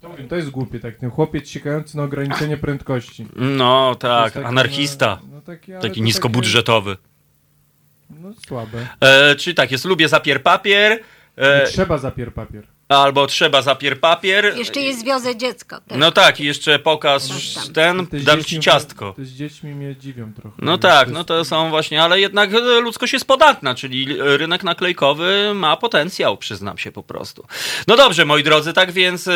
To, 0.00 0.10
to 0.28 0.36
jest 0.36 0.50
głupie, 0.50 0.80
tak. 0.80 0.96
Ten 0.96 1.10
chłopiec 1.10 1.48
sikający 1.48 1.96
na 1.96 2.02
ograniczenie 2.02 2.56
prędkości. 2.56 3.26
No 3.36 3.94
tak, 3.94 4.24
jest 4.24 4.34
takie, 4.34 4.46
anarchista. 4.46 5.18
No, 5.22 5.28
no 5.34 5.40
Taki 5.80 5.98
to 5.98 6.04
niskobudżetowy. 6.04 6.96
Takie, 6.96 8.20
no 8.20 8.32
słabe. 8.46 8.88
E, 9.00 9.34
czy 9.34 9.54
tak 9.54 9.72
jest, 9.72 9.84
lubię 9.84 10.08
zapier 10.08 10.42
papier. 10.42 11.00
E, 11.36 11.66
trzeba 11.66 11.98
zapier 11.98 12.34
papier. 12.34 12.66
Albo 12.88 13.26
trzeba 13.26 13.62
zapier 13.62 14.00
papier. 14.00 14.56
Jeszcze 14.56 14.80
jest 14.80 15.04
wiozę 15.04 15.36
dziecko. 15.36 15.80
Też. 15.80 15.98
No 15.98 16.12
tak, 16.12 16.40
i 16.40 16.44
jeszcze 16.44 16.78
pokaż 16.78 17.22
tam. 17.54 17.72
ten, 17.72 18.06
Te 18.06 18.20
dam 18.20 18.44
ci 18.44 18.60
ciastko. 18.60 19.12
Te 19.16 19.24
z 19.24 19.32
dziećmi 19.32 19.74
mnie 19.74 19.96
dziwią 19.96 20.32
trochę. 20.34 20.56
No 20.58 20.78
tak, 20.78 21.08
no 21.10 21.24
to 21.24 21.44
są 21.44 21.70
właśnie, 21.70 22.02
ale 22.02 22.20
jednak 22.20 22.54
e, 22.54 22.80
ludzkość 22.80 23.12
jest 23.12 23.24
podatna, 23.24 23.74
czyli 23.74 24.06
rynek 24.18 24.62
naklejkowy 24.64 25.52
ma 25.54 25.76
potencjał, 25.76 26.36
przyznam 26.36 26.78
się 26.78 26.92
po 26.92 27.02
prostu. 27.02 27.46
No 27.86 27.96
dobrze, 27.96 28.24
moi 28.24 28.42
drodzy, 28.42 28.72
tak 28.72 28.92
więc, 28.92 29.28
e, 29.28 29.32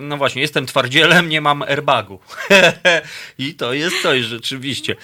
no 0.00 0.16
właśnie, 0.16 0.42
jestem 0.42 0.66
twardzielem, 0.66 1.28
nie 1.28 1.40
mam 1.40 1.62
airbagu. 1.62 2.18
I 3.38 3.54
to 3.54 3.72
jest 3.72 4.02
coś 4.02 4.24
rzeczywiście. 4.24 4.96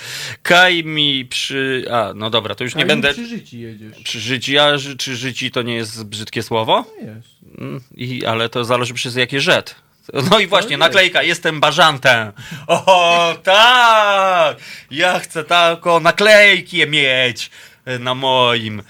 Kaj 0.42 0.84
mi 0.84 1.24
przy... 1.24 1.84
A, 1.92 2.12
no 2.14 2.30
dobra, 2.30 2.54
to 2.54 2.64
już 2.64 2.74
nie 2.74 2.80
A 2.80 2.82
im 2.82 2.88
będę... 2.88 3.12
przy 3.12 3.26
życi 3.26 3.60
jedziesz. 3.60 4.02
Przy 4.04 4.20
życi, 4.20 4.58
a 4.58 4.72
czy 4.98 5.16
życi 5.16 5.50
to 5.50 5.62
nie 5.62 5.74
jest 5.74 6.04
brzydkie 6.04 6.42
słowo? 6.42 6.84
No 7.00 7.06
jest. 7.14 7.29
Mm, 7.58 7.80
I, 7.96 8.26
ale 8.26 8.48
to 8.48 8.64
zależy 8.64 8.94
przez 8.94 9.16
jakie 9.16 9.40
rzet. 9.40 9.74
No 10.30 10.38
i 10.38 10.46
właśnie, 10.46 10.70
jest. 10.70 10.80
naklejka, 10.80 11.22
jestem 11.22 11.60
bażantem. 11.60 12.32
O, 12.66 13.34
tak! 13.42 14.56
Ja 14.90 15.18
chcę 15.18 15.44
taką 15.44 16.00
naklejkę 16.00 16.86
mieć 16.86 17.50
e, 17.84 17.98
na 17.98 18.14
moim 18.14 18.82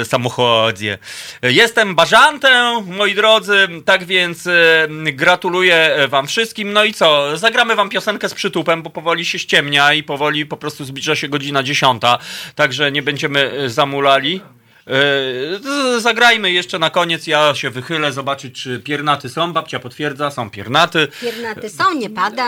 e, 0.00 0.04
samochodzie. 0.04 0.98
Jestem 1.42 1.94
bażantem, 1.94 2.96
moi 2.96 3.14
drodzy, 3.14 3.68
tak 3.84 4.04
więc 4.04 4.46
e, 4.46 4.88
gratuluję 5.12 5.96
wam 6.08 6.26
wszystkim. 6.26 6.72
No 6.72 6.84
i 6.84 6.94
co, 6.94 7.38
zagramy 7.38 7.76
wam 7.76 7.88
piosenkę 7.88 8.28
z 8.28 8.34
przytupem, 8.34 8.82
bo 8.82 8.90
powoli 8.90 9.24
się 9.24 9.38
ściemnia 9.38 9.94
i 9.94 10.02
powoli 10.02 10.46
po 10.46 10.56
prostu 10.56 10.84
zbliża 10.84 11.16
się 11.16 11.28
godzina 11.28 11.62
dziesiąta, 11.62 12.18
także 12.54 12.92
nie 12.92 13.02
będziemy 13.02 13.70
zamulali. 13.70 14.40
E, 14.90 16.00
Zagrajmy 16.00 16.52
jeszcze 16.52 16.78
na 16.78 16.90
koniec. 16.90 17.26
Ja 17.26 17.54
się 17.54 17.70
wychylę, 17.70 18.12
zobaczyć, 18.12 18.62
czy 18.62 18.80
piernaty 18.80 19.28
są. 19.28 19.52
Babcia 19.52 19.80
potwierdza, 19.80 20.30
są 20.30 20.50
piernaty. 20.50 21.08
Piernaty 21.20 21.68
są, 21.70 21.94
nie 21.94 22.10
pada. 22.10 22.46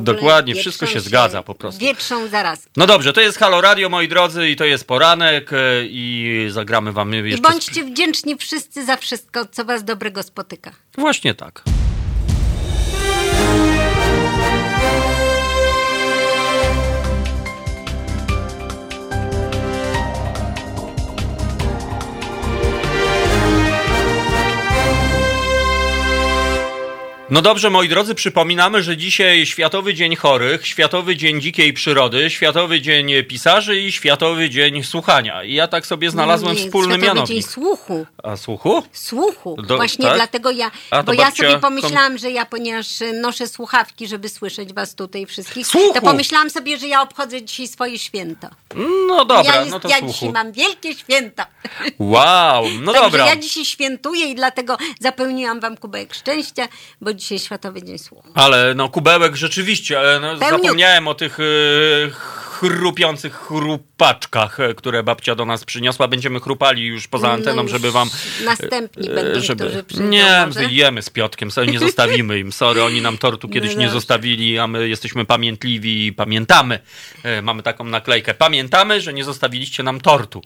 Dokładnie, 0.00 0.54
wszystko 0.54 0.86
się 0.86 1.00
zgadza 1.00 1.42
po 1.42 1.54
prostu. 1.54 1.80
Wietrzą 1.80 2.28
zaraz. 2.28 2.68
No 2.76 2.86
dobrze, 2.86 3.12
to 3.12 3.20
jest 3.20 3.38
Halo 3.38 3.60
Radio, 3.60 3.88
moi 3.88 4.08
drodzy, 4.08 4.48
i 4.50 4.56
to 4.56 4.64
jest 4.64 4.86
poranek. 4.86 5.52
e, 5.52 5.56
I 5.84 6.46
zagramy 6.50 6.92
wam 6.92 7.14
I 7.14 7.16
jeszcze. 7.16 7.36
z- 7.36 7.40
bądźcie 7.40 7.84
wdzięczni 7.84 8.36
wszyscy 8.36 8.84
za 8.84 8.96
wszystko, 8.96 9.44
co 9.46 9.64
was 9.64 9.84
dobrego 9.84 10.22
spotyka. 10.22 10.70
Właśnie 10.98 11.34
tak. 11.34 11.62
No 27.30 27.42
dobrze, 27.42 27.70
moi 27.70 27.88
drodzy, 27.88 28.14
przypominamy, 28.14 28.82
że 28.82 28.96
dzisiaj 28.96 29.46
Światowy 29.46 29.94
Dzień 29.94 30.16
Chorych, 30.16 30.66
Światowy 30.66 31.16
Dzień 31.16 31.40
Dzikiej 31.40 31.72
Przyrody, 31.72 32.30
Światowy 32.30 32.80
Dzień 32.80 33.24
Pisarzy 33.28 33.80
i 33.80 33.92
Światowy 33.92 34.50
Dzień 34.50 34.84
Słuchania. 34.84 35.44
I 35.44 35.54
ja 35.54 35.68
tak 35.68 35.86
sobie 35.86 36.10
znalazłem 36.10 36.56
Nie, 36.56 36.60
wspólny 36.64 36.88
Światowy 36.94 37.06
mianownik. 37.06 37.28
Dzień 37.42 37.42
słuchu. 37.52 38.06
A 38.22 38.36
słuchu? 38.36 38.82
Słuchu. 38.92 39.62
Do- 39.62 39.76
Właśnie 39.76 40.04
tak? 40.04 40.14
dlatego 40.14 40.50
ja, 40.50 40.70
A, 40.90 41.02
bo 41.02 41.12
ja 41.12 41.30
sobie 41.30 41.58
pomyślałam, 41.58 42.18
że 42.18 42.30
ja, 42.30 42.46
ponieważ 42.46 43.00
y, 43.00 43.12
noszę 43.12 43.48
słuchawki, 43.48 44.08
żeby 44.08 44.28
słyszeć 44.28 44.72
was 44.72 44.94
tutaj 44.94 45.26
wszystkich, 45.26 45.66
Słuchu. 45.66 45.94
to 45.94 46.00
pomyślałam 46.00 46.50
sobie, 46.50 46.78
że 46.78 46.86
ja 46.88 47.02
obchodzę 47.02 47.42
dzisiaj 47.42 47.68
swoje 47.68 47.98
święto. 47.98 48.48
No 49.08 49.24
dobra, 49.24 49.54
ja 49.54 49.60
jest, 49.60 49.70
no 49.70 49.80
to 49.80 49.88
ja 49.88 49.98
słuchu. 49.98 50.12
dzisiaj 50.12 50.32
mam 50.32 50.52
wielkie 50.52 50.94
święto. 50.94 51.42
Wow, 51.98 52.64
no 52.80 52.92
Także 52.92 53.10
dobra. 53.10 53.26
ja 53.26 53.36
dzisiaj 53.36 53.64
świętuję 53.64 54.26
i 54.26 54.34
dlatego 54.34 54.76
zapełniłam 55.00 55.60
wam 55.60 55.76
kubełek 55.76 56.14
szczęścia, 56.14 56.68
bo 57.00 57.19
dzisiaj 57.20 57.38
Światowy 57.38 57.82
Dzień 57.82 57.98
Słuchu. 57.98 58.28
Ale 58.34 58.74
no 58.74 58.88
kubełek 58.88 59.36
rzeczywiście, 59.36 60.00
e, 60.16 60.20
no, 60.20 60.36
zapomniałem 60.36 61.08
o 61.08 61.14
tych 61.14 61.38
e, 61.40 61.42
chrupiących 62.60 63.34
chrupaczkach, 63.34 64.60
e, 64.60 64.74
które 64.74 65.02
babcia 65.02 65.34
do 65.34 65.44
nas 65.46 65.64
przyniosła. 65.64 66.08
Będziemy 66.08 66.40
chrupali 66.40 66.86
już 66.86 67.08
poza 67.08 67.26
No 67.26 67.32
anteną, 67.32 67.62
już 67.62 67.70
żeby 67.70 67.92
wam... 67.92 68.10
Następni 68.44 69.10
e, 69.10 69.14
będą, 69.14 69.30
którzy 69.30 69.56
przyjdą 69.56 70.04
Nie, 70.08 70.44
może. 70.46 70.64
jemy 70.64 71.02
z 71.02 71.10
Piotkiem, 71.10 71.50
sobie 71.50 71.66
nie 71.72 71.78
zostawimy 71.78 72.38
im. 72.38 72.52
Sorry, 72.52 72.84
oni 72.84 73.00
nam 73.02 73.18
tortu 73.18 73.48
kiedyś 73.48 73.70
nie 73.70 73.76
dobrze. 73.76 73.90
zostawili, 73.90 74.58
a 74.58 74.66
my 74.66 74.88
jesteśmy 74.88 75.24
pamiętliwi 75.24 76.06
i 76.06 76.12
pamiętamy. 76.12 76.78
Mamy 77.42 77.62
taką 77.62 77.84
naklejkę. 77.84 78.34
Pamiętamy, 78.34 79.00
że 79.00 79.12
nie 79.12 79.24
zostawiliście 79.24 79.82
nam 79.82 80.00
tortu. 80.00 80.42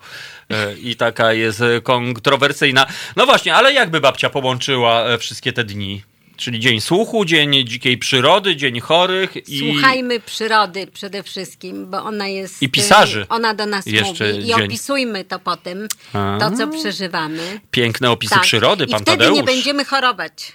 I 0.83 0.97
taka 0.97 1.33
jest 1.33 1.63
kontrowersyjna. 1.83 2.87
No 3.17 3.27
właśnie, 3.27 3.55
ale 3.55 3.73
jakby 3.73 4.01
babcia 4.01 4.31
połączyła 4.31 5.19
wszystkie 5.19 5.53
te 5.53 5.65
dni? 5.65 6.03
Czyli 6.37 6.61
dzień 6.61 6.81
słuchu, 6.81 7.25
dzień 7.25 7.67
dzikiej 7.69 7.99
przyrody, 7.99 8.57
dzień 8.57 8.81
chorych 8.81 9.49
i... 9.49 9.73
Słuchajmy 9.73 10.21
przyrody 10.21 10.87
przede 10.87 11.23
wszystkim, 11.23 11.91
bo 11.91 12.03
ona 12.05 12.29
jest. 12.29 12.63
I 12.63 12.69
pisarzy. 12.69 13.21
y, 13.23 13.29
Ona 13.29 13.55
do 13.55 13.67
nas 13.67 13.87
Jeszcze 13.87 14.33
mówi 14.33 14.39
i 14.45 14.47
dzień. 14.47 14.65
opisujmy 14.65 15.25
to 15.25 15.39
potem, 15.39 15.89
A. 16.13 16.37
to 16.41 16.51
co 16.57 16.69
przeżywamy. 16.69 17.61
Piękne 17.71 18.11
opisy 18.11 18.35
Tak. 18.35 18.43
przyrody, 18.43 18.85
I 18.85 18.89
pan 18.89 19.03
wtedy 19.03 19.19
Tadeusz. 19.19 19.37
nie 19.39 19.45
będziemy 19.45 19.85
chorować. 19.85 20.53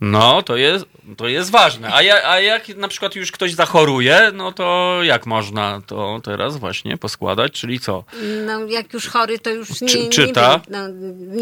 No, 0.00 0.42
to 0.42 0.56
jest, 0.56 0.84
to 1.16 1.28
jest 1.28 1.50
ważne. 1.50 1.94
A, 1.94 2.02
ja, 2.02 2.28
a 2.30 2.40
jak 2.40 2.68
na 2.76 2.88
przykład 2.88 3.14
już 3.16 3.32
ktoś 3.32 3.54
zachoruje, 3.54 4.30
no 4.34 4.52
to 4.52 4.98
jak 5.02 5.26
można 5.26 5.82
to 5.86 6.20
teraz 6.24 6.56
właśnie 6.56 6.96
poskładać, 6.96 7.52
czyli 7.52 7.80
co? 7.80 8.04
No, 8.46 8.64
jak 8.66 8.92
już 8.92 9.08
chory, 9.08 9.38
to 9.38 9.50
już 9.50 9.80
nie, 9.80 9.88
Czy- 9.88 9.98
nie 9.98 10.08
czyta? 10.08 10.50
wiem, 10.50 10.60
no, 10.70 10.78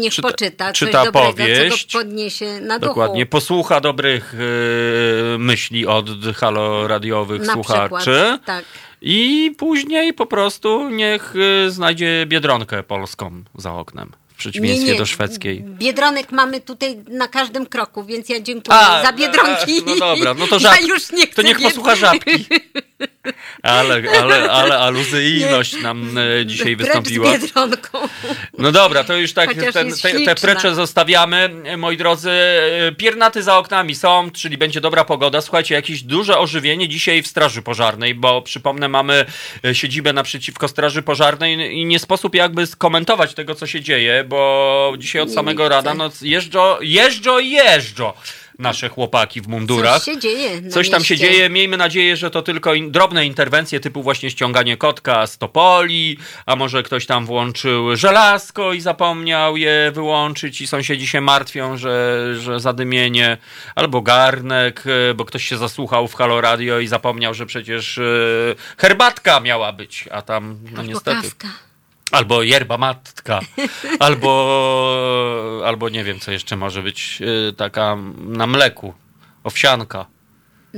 niech 0.01 0.13
Czyta- 0.13 0.27
poczyta 0.29 0.65
coś 0.67 0.77
czyta 0.79 1.05
dobrego, 1.05 1.27
powieść. 1.31 1.85
co 1.91 1.97
go 1.97 2.03
podniesie 2.03 2.59
na 2.61 2.79
Dokładnie, 2.79 3.25
duchu. 3.25 3.31
posłucha 3.31 3.81
dobrych 3.81 4.33
y, 4.33 5.37
myśli 5.39 5.87
od 5.87 6.05
haloradiowych 6.35 7.41
Na 7.41 7.53
słuchaczy. 7.53 7.89
przykład, 8.11 8.45
tak. 8.45 8.65
I 9.01 9.51
później 9.57 10.13
po 10.13 10.25
prostu 10.25 10.89
niech 10.89 11.33
y, 11.67 11.71
znajdzie 11.71 12.25
biedronkę 12.27 12.83
polską 12.83 13.43
za 13.57 13.73
oknem. 13.73 14.11
W 14.35 14.37
przeciwieństwie 14.37 14.85
Nie, 14.87 14.91
nie. 14.93 14.99
do 14.99 15.05
szwedzkiej. 15.05 15.63
Biedronek 15.63 16.31
mamy 16.31 16.61
tutaj 16.61 17.03
na 17.09 17.27
każdym 17.27 17.65
kroku, 17.65 18.03
więc 18.03 18.29
ja 18.29 18.39
dziękuję 18.39 18.77
za 19.03 19.13
biedronki. 19.13 19.81
No 19.85 19.95
dobra, 19.95 20.33
no 20.33 20.47
to 20.47 20.55
Ja 20.59 20.59
żabki. 20.59 20.87
już 20.87 21.11
nie 21.11 21.25
chcę 21.27 21.35
to 21.35 21.41
niech 21.41 21.59
posłucha 21.61 21.95
żabki. 21.95 22.45
Ale, 23.63 24.01
ale, 24.21 24.51
ale 24.51 24.77
aluzyjność 24.77 25.81
nam 25.81 26.17
e, 26.17 26.45
dzisiaj 26.45 26.77
Precz 26.77 26.87
wystąpiła. 26.87 27.37
z 27.37 27.41
biedronką. 27.41 27.99
No 28.57 28.71
dobra, 28.71 29.03
to 29.03 29.17
już 29.17 29.33
tak 29.33 29.53
ten, 29.53 29.91
te, 30.01 30.25
te 30.25 30.35
precze 30.35 30.75
zostawiamy. 30.75 31.49
Moi 31.77 31.97
drodzy, 31.97 32.31
E, 32.31 32.91
piernaty 32.91 33.43
za 33.43 33.57
oknami 33.57 33.95
są, 33.95 34.31
czyli 34.31 34.57
będzie 34.57 34.81
dobra 34.81 35.05
pogoda. 35.05 35.41
Słuchajcie, 35.41 35.75
jakieś 35.75 36.03
duże 36.03 36.37
ożywienie 36.37 36.89
dzisiaj 36.89 37.21
w 37.23 37.27
Straży 37.27 37.61
Pożarnej, 37.61 38.15
bo 38.15 38.41
przypomnę, 38.41 38.87
mamy 38.87 39.25
e, 39.65 39.75
siedzibę 39.75 40.13
naprzeciwko 40.13 40.67
Straży 40.67 41.01
Pożarnej 41.01 41.77
i 41.77 41.85
nie 41.85 41.99
sposób 41.99 42.35
jakby 42.35 42.67
skomentować 42.67 43.33
tego, 43.33 43.55
co 43.55 43.67
się 43.67 43.81
dzieje, 43.81 44.23
bo 44.23 44.93
dzisiaj 44.97 45.21
od 45.21 45.29
Nie, 45.29 45.35
samego 45.35 45.63
nie 45.63 45.69
rana 45.69 45.91
chcę. 45.91 45.97
no, 45.97 46.09
jeżdżą 46.81 47.39
i 47.39 47.49
jeżdżą 47.51 48.13
nasze 48.59 48.89
chłopaki 48.89 49.41
w 49.41 49.47
mundurach. 49.47 50.03
Coś 50.03 50.13
się 50.13 50.19
dzieje 50.19 50.69
Coś 50.69 50.89
tam 50.89 51.03
się 51.03 51.13
mieście. 51.13 51.27
dzieje. 51.31 51.49
Miejmy 51.49 51.77
nadzieję, 51.77 52.17
że 52.17 52.31
to 52.31 52.41
tylko 52.41 52.73
in, 52.73 52.91
drobne 52.91 53.25
interwencje 53.25 53.79
typu 53.79 54.03
właśnie 54.03 54.31
ściąganie 54.31 54.77
kotka 54.77 55.27
z 55.27 55.37
topoli, 55.37 56.17
a 56.45 56.55
może 56.55 56.83
ktoś 56.83 57.05
tam 57.05 57.25
włączył 57.25 57.95
żelazko 57.95 58.73
i 58.73 58.81
zapomniał 58.81 59.57
je 59.57 59.91
wyłączyć 59.93 60.61
i 60.61 60.67
sąsiedzi 60.67 61.07
się 61.07 61.21
martwią, 61.21 61.77
że, 61.77 62.25
że 62.39 62.59
zadymienie, 62.59 63.37
albo 63.75 64.01
garnek, 64.01 64.83
e, 65.09 65.13
bo 65.13 65.25
ktoś 65.25 65.45
się 65.45 65.57
zasłuchał 65.57 66.07
w 66.07 66.13
Halo 66.15 66.41
Radio 66.41 66.79
i 66.79 66.87
zapomniał, 66.87 67.33
że 67.33 67.45
przecież 67.45 67.97
e, 67.97 68.01
herbatka 68.77 69.39
miała 69.39 69.73
być, 69.73 70.05
a 70.11 70.21
tam 70.21 70.57
no 70.71 70.79
Albo 70.79 70.91
niestety. 70.91 71.21
kawka. 71.21 71.64
Albo 72.11 72.43
yerba 72.43 72.77
matka, 72.77 73.39
albo, 73.99 75.61
albo 75.65 75.89
nie 75.89 76.03
wiem, 76.03 76.19
co 76.19 76.31
jeszcze 76.31 76.55
może 76.55 76.83
być, 76.83 77.21
e, 77.49 77.53
taka 77.53 77.97
na 78.17 78.47
mleku, 78.47 78.93
owsianka. 79.43 80.05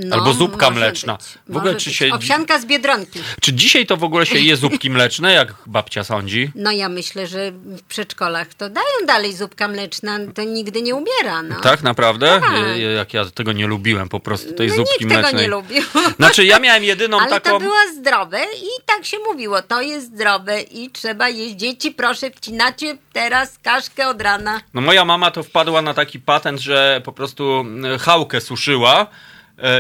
No, 0.06 0.16
Albo 0.16 0.34
zupka 0.34 0.70
mleczna. 0.70 1.14
Być, 1.18 1.26
W 1.54 1.58
ogóle 1.58 1.76
czy 1.76 1.94
się- 1.94 2.10
Owsianka 2.14 2.60
z 2.60 2.66
Biedronki. 2.66 3.20
Czy 3.42 3.54
dzisiaj 3.54 3.86
to 3.86 3.98
w 3.98 4.04
ogóle 4.04 4.26
się 4.26 4.40
je 4.40 4.56
zupki 4.58 4.90
mleczne, 4.90 5.34
jak 5.34 5.54
babcia 5.66 6.04
sądzi? 6.04 6.52
No 6.56 6.72
ja 6.72 6.90
myślę, 6.90 7.28
że 7.28 7.52
w 7.52 7.82
przedszkolach 7.84 8.54
to 8.54 8.70
dają 8.70 8.88
dalej 9.08 9.34
zupka 9.36 9.68
mleczna, 9.68 10.20
to 10.36 10.44
nigdy 10.44 10.82
nie 10.82 10.96
ubiera, 10.96 11.44
no. 11.44 11.56
Tak, 11.62 11.84
naprawdę? 11.84 12.40
Tak. 12.42 12.52
Ja- 12.78 12.92
Jak 12.92 13.14
ja 13.14 13.26
tego 13.26 13.52
nie 13.52 13.68
lubiłem 13.68 14.10
po 14.10 14.20
prostu, 14.20 14.54
tej 14.54 14.68
no 14.68 14.76
zupki 14.76 15.06
nikt 15.06 15.14
mlecznej. 15.14 15.32
tego 15.32 15.42
nie 15.42 15.48
lubił. 15.48 15.84
Znaczy, 16.20 16.46
ja 16.46 16.60
miałem 16.60 16.84
jedyną 16.84 17.20
Ale 17.20 17.30
taką... 17.30 17.50
to 17.50 17.60
było 17.60 17.76
zdrowe 18.00 18.40
i 18.64 18.68
tak 18.86 19.06
się 19.06 19.18
mówiło, 19.20 19.62
to 19.62 19.82
jest 19.82 20.08
zdrowe 20.08 20.62
i 20.62 20.90
trzeba 20.90 21.30
jeść. 21.30 21.56
Dzieci, 21.56 21.92
proszę, 21.92 22.32
wcinacie 22.36 22.98
teraz 23.14 23.60
kaszkę 23.64 24.08
od 24.08 24.22
rana. 24.22 24.62
No 24.74 24.82
moja 24.82 25.06
mama 25.06 25.32
to 25.32 25.44
wpadła 25.44 25.82
na 25.82 25.94
taki 25.94 26.20
patent, 26.20 26.60
że 26.60 27.02
po 27.06 27.12
prostu 27.12 27.66
e, 27.96 28.00
chałkę 28.00 28.42
suszyła 28.42 29.08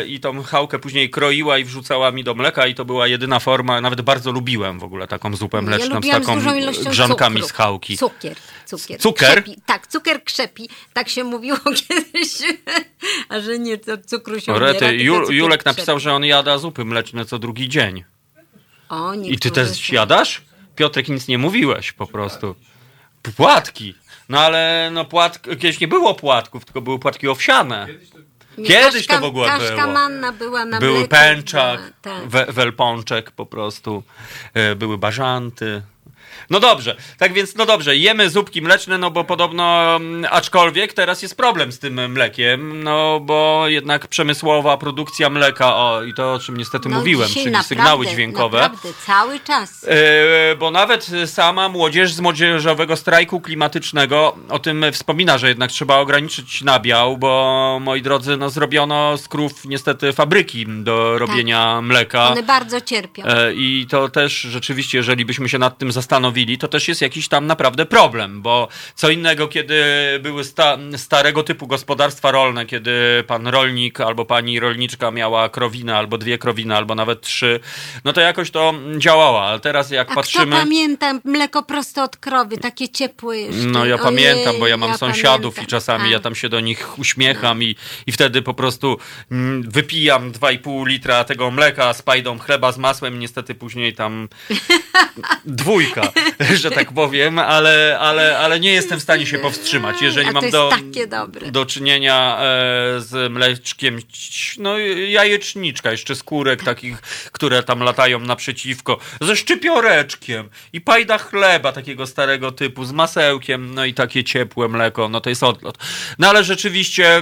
i 0.08 0.20
tą 0.20 0.44
chałkę 0.44 0.80
później 0.80 1.10
kroiła 1.10 1.58
i 1.58 1.64
wrzucała 1.64 2.12
mi 2.12 2.24
do 2.24 2.34
mleka 2.36 2.68
i 2.68 2.76
to 2.76 2.86
była 2.86 3.08
jedyna 3.08 3.40
forma, 3.40 3.82
nawet 3.82 4.02
bardzo 4.02 4.32
lubiłem 4.32 4.80
w 4.80 4.84
ogóle 4.84 5.08
taką 5.08 5.36
zupę 5.36 5.62
mleczną 5.62 6.00
ja 6.04 6.20
z 6.20 6.26
taką 6.26 6.42
z 6.74 6.88
grzankami 6.88 7.36
cukru. 7.36 7.50
z 7.50 7.52
chałki. 7.52 7.98
Cukier. 7.98 8.38
Cukier. 8.66 9.00
Cukier? 9.00 9.44
Krzepi. 9.44 9.62
Tak, 9.66 9.88
cukier 9.88 10.24
krzepi. 10.24 10.70
Tak 10.94 11.10
się 11.10 11.24
mówiło 11.24 11.58
kiedyś. 11.88 12.30
A 13.30 13.40
że 13.40 13.60
nie, 13.60 13.78
to 13.78 13.98
cukru 13.98 14.40
się 14.40 14.60
Rety, 14.60 14.80
tylko 14.80 15.04
Ju, 15.04 15.22
cukier 15.22 15.36
Julek 15.36 15.60
krzepi. 15.60 15.76
napisał, 15.78 16.00
że 16.00 16.14
on 16.14 16.26
jada 16.26 16.58
zupy 16.58 16.86
mleczne 16.86 17.26
co 17.26 17.40
drugi 17.40 17.70
dzień. 17.70 18.04
O, 18.90 19.14
I 19.14 19.40
ty 19.40 19.52
też 19.52 19.70
są. 19.70 19.96
jadasz? 19.96 20.42
Piotrek, 20.76 21.10
nic 21.10 21.28
nie 21.28 21.38
mówiłeś 21.38 21.92
po 21.92 22.08
prostu. 22.08 22.56
Płatki. 23.36 23.96
No 24.30 24.40
ale 24.40 24.90
no 24.94 25.06
płatk, 25.06 25.44
kiedyś 25.44 25.80
nie 25.80 25.88
było 25.88 26.14
płatków, 26.16 26.66
tylko 26.66 26.82
były 26.82 27.00
płatki 27.00 27.28
owsiane. 27.28 27.88
Kiedyś 27.88 28.10
to 28.10 28.18
kaszka- 29.08 29.22
w 29.22 29.24
ogóle 29.24 29.48
kaszka 29.48 29.76
było. 29.82 29.94
manna 29.94 30.32
była 30.32 30.66
na 30.66 30.80
Były 30.80 30.98
mleku, 31.00 31.10
pęczak, 31.10 31.80
była, 31.80 31.92
tak. 32.02 32.28
we, 32.28 32.46
welpączek 32.46 33.32
po 33.32 33.46
prostu, 33.46 34.04
e, 34.54 34.76
były 34.76 34.98
bażanty. 34.98 35.82
No 36.50 36.60
dobrze, 36.60 36.96
tak 37.18 37.34
więc 37.34 37.56
no 37.56 37.66
dobrze, 37.66 37.96
jemy 37.96 38.30
zupki 38.30 38.62
mleczne, 38.62 38.98
no 38.98 39.12
bo 39.12 39.24
podobno, 39.24 39.96
mm, 39.96 40.26
aczkolwiek 40.32 40.94
teraz 40.94 41.22
jest 41.22 41.38
problem 41.38 41.72
z 41.72 41.80
tym 41.80 42.12
mlekiem, 42.12 42.84
no 42.84 43.20
bo 43.20 43.68
jednak 43.68 44.08
przemysłowa 44.08 44.78
produkcja 44.78 45.30
mleka, 45.30 45.76
o 45.76 46.04
i 46.04 46.14
to 46.14 46.34
o 46.34 46.40
czym 46.40 46.58
niestety 46.58 46.90
No, 46.90 47.00
mówiłem, 47.00 47.30
czyli 47.30 47.46
naprawdę, 47.46 47.68
sygnały 47.68 48.08
dźwiękowe. 48.08 48.60
Naprawdę, 48.62 48.90
cały 49.06 49.40
czas. 49.40 49.86
E, 49.90 50.56
bo 50.56 50.72
nawet 50.72 51.08
sama 51.26 51.70
młodzież 51.70 52.14
z 52.14 52.20
młodzieżowego 52.20 52.96
strajku 52.96 53.42
klimatycznego 53.42 54.38
o 54.50 54.60
tym 54.60 54.86
wspomina, 54.92 55.38
że 55.38 55.50
jednak 55.50 55.72
trzeba 55.72 55.98
ograniczyć 55.98 56.62
nabiał, 56.62 57.18
bo 57.18 57.78
moi 57.82 58.02
drodzy, 58.02 58.38
no 58.38 58.50
zrobiono 58.50 59.18
z 59.18 59.28
krów 59.28 59.66
niestety 59.66 60.14
fabryki 60.14 60.66
do 60.68 61.18
robienia 61.18 61.82
mleka. 61.82 62.24
Tak. 62.24 62.32
One 62.32 62.44
bardzo 62.44 62.82
cierpią. 62.82 63.24
E, 63.26 63.54
I 63.54 63.88
to 63.90 64.10
też 64.10 64.42
rzeczywiście, 64.42 64.98
jeżeli 64.98 65.26
byśmy 65.26 65.50
się 65.50 65.60
nad 65.60 65.78
tym 65.78 65.92
zastanowili, 65.92 66.27
to 66.60 66.68
też 66.68 66.88
jest 66.88 67.02
jakiś 67.02 67.28
tam 67.28 67.48
naprawdę 67.48 67.86
problem, 67.86 68.42
bo 68.42 68.68
co 68.96 69.10
innego, 69.10 69.48
kiedy 69.48 69.84
były 70.22 70.44
sta 70.44 70.78
starego 70.98 71.44
typu 71.44 71.68
gospodarstwa 71.68 72.32
rolne, 72.32 72.66
kiedy 72.66 73.24
pan 73.28 73.48
rolnik 73.48 74.02
albo 74.02 74.26
pani 74.26 74.60
rolniczka 74.60 75.12
miała 75.12 75.50
krowinę, 75.50 75.98
albo 75.98 76.18
dwie 76.18 76.38
krowiny, 76.38 76.76
albo 76.76 76.96
nawet 76.96 77.22
trzy, 77.22 77.60
no 78.06 78.14
to 78.14 78.22
jakoś 78.22 78.52
to 78.52 78.74
działało, 78.98 79.44
ale 79.44 79.60
teraz 79.60 79.92
jak 79.92 80.12
A 80.12 80.16
patrzymy... 80.16 80.46
kto 80.46 80.58
pamięta 80.58 81.14
mleko 81.24 81.64
prosto 81.64 82.04
od 82.04 82.18
krowy, 82.18 82.58
takie 82.58 82.90
ciepłe 82.90 83.38
jeszcze. 83.38 83.66
No 83.66 83.86
ja 83.86 83.96
Ojej, 83.96 84.06
pamiętam, 84.06 84.60
bo 84.60 84.68
ja 84.68 84.78
mam 84.78 84.98
sąsiadów 84.98 85.56
pamiętam. 85.56 85.64
i 85.64 85.68
czasami 85.68 86.04
A. 86.04 86.12
ja 86.12 86.20
tam 86.20 86.36
się 86.36 86.50
do 86.50 86.60
nich 86.60 87.00
uśmiecham 87.00 87.64
i, 87.64 87.76
i 88.08 88.12
wtedy 88.12 88.42
po 88.42 88.54
prostu 88.54 88.98
mm, 89.32 89.70
wypijam 89.70 90.32
2,5 90.32 90.88
litra 90.88 91.24
tego 91.24 91.52
mleka 91.52 91.94
z 91.94 92.02
pajdą 92.02 92.40
chleba 92.40 92.72
z 92.72 92.78
masłem, 92.78 93.20
niestety 93.20 93.56
później 93.56 93.94
tam 93.94 94.28
dwójka, 95.46 96.12
że 96.62 96.72
tak 96.72 96.94
powiem, 96.94 97.40
ale, 97.40 97.98
ale, 98.00 98.38
ale 98.38 98.60
nie 98.60 98.74
jestem 98.74 99.00
w 99.00 99.04
stanie 99.04 99.26
się 99.26 99.38
powstrzymać. 99.38 100.02
Jeżeli 100.02 100.32
mam 100.32 100.50
do, 100.50 100.70
takie 100.70 101.08
dobre. 101.08 101.52
do 101.52 101.66
czynienia 101.66 102.38
e, 102.40 102.44
z 103.02 103.32
mleczkiem, 103.32 104.00
no 104.58 104.78
jajeczniczka, 105.08 105.92
jeszcze 105.92 106.16
skórek 106.16 106.64
takich, 106.64 107.02
które 107.32 107.64
tam 107.64 107.80
latają 107.80 108.20
naprzeciwko, 108.20 109.00
ze 109.22 109.36
szczypioreczkiem 109.36 110.50
i 110.74 110.82
pajda 110.82 111.18
chleba 111.18 111.72
takiego 111.72 112.08
starego 112.08 112.52
typu, 112.52 112.86
z 112.86 112.92
masełkiem, 112.92 113.76
no 113.76 113.86
i 113.86 113.94
takie 113.94 114.24
ciepłe 114.24 114.68
mleko, 114.68 115.10
no 115.10 115.22
to 115.22 115.30
jest 115.30 115.44
odlot. 115.44 115.78
No 116.20 116.30
ale 116.30 116.44
rzeczywiście 116.44 117.22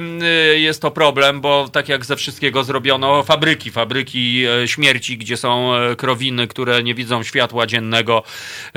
jest 0.55 0.81
to 0.81 0.91
problem, 0.91 1.41
bo 1.41 1.69
tak 1.69 1.89
jak 1.89 2.05
ze 2.05 2.15
wszystkiego 2.15 2.63
zrobiono 2.63 3.23
fabryki, 3.23 3.71
fabryki 3.71 4.45
e, 4.45 4.67
śmierci, 4.67 5.17
gdzie 5.17 5.37
są 5.37 5.75
e, 5.75 5.95
krowiny, 5.95 6.47
które 6.47 6.83
nie 6.83 6.95
widzą 6.95 7.23
światła 7.23 7.67
dziennego. 7.67 8.23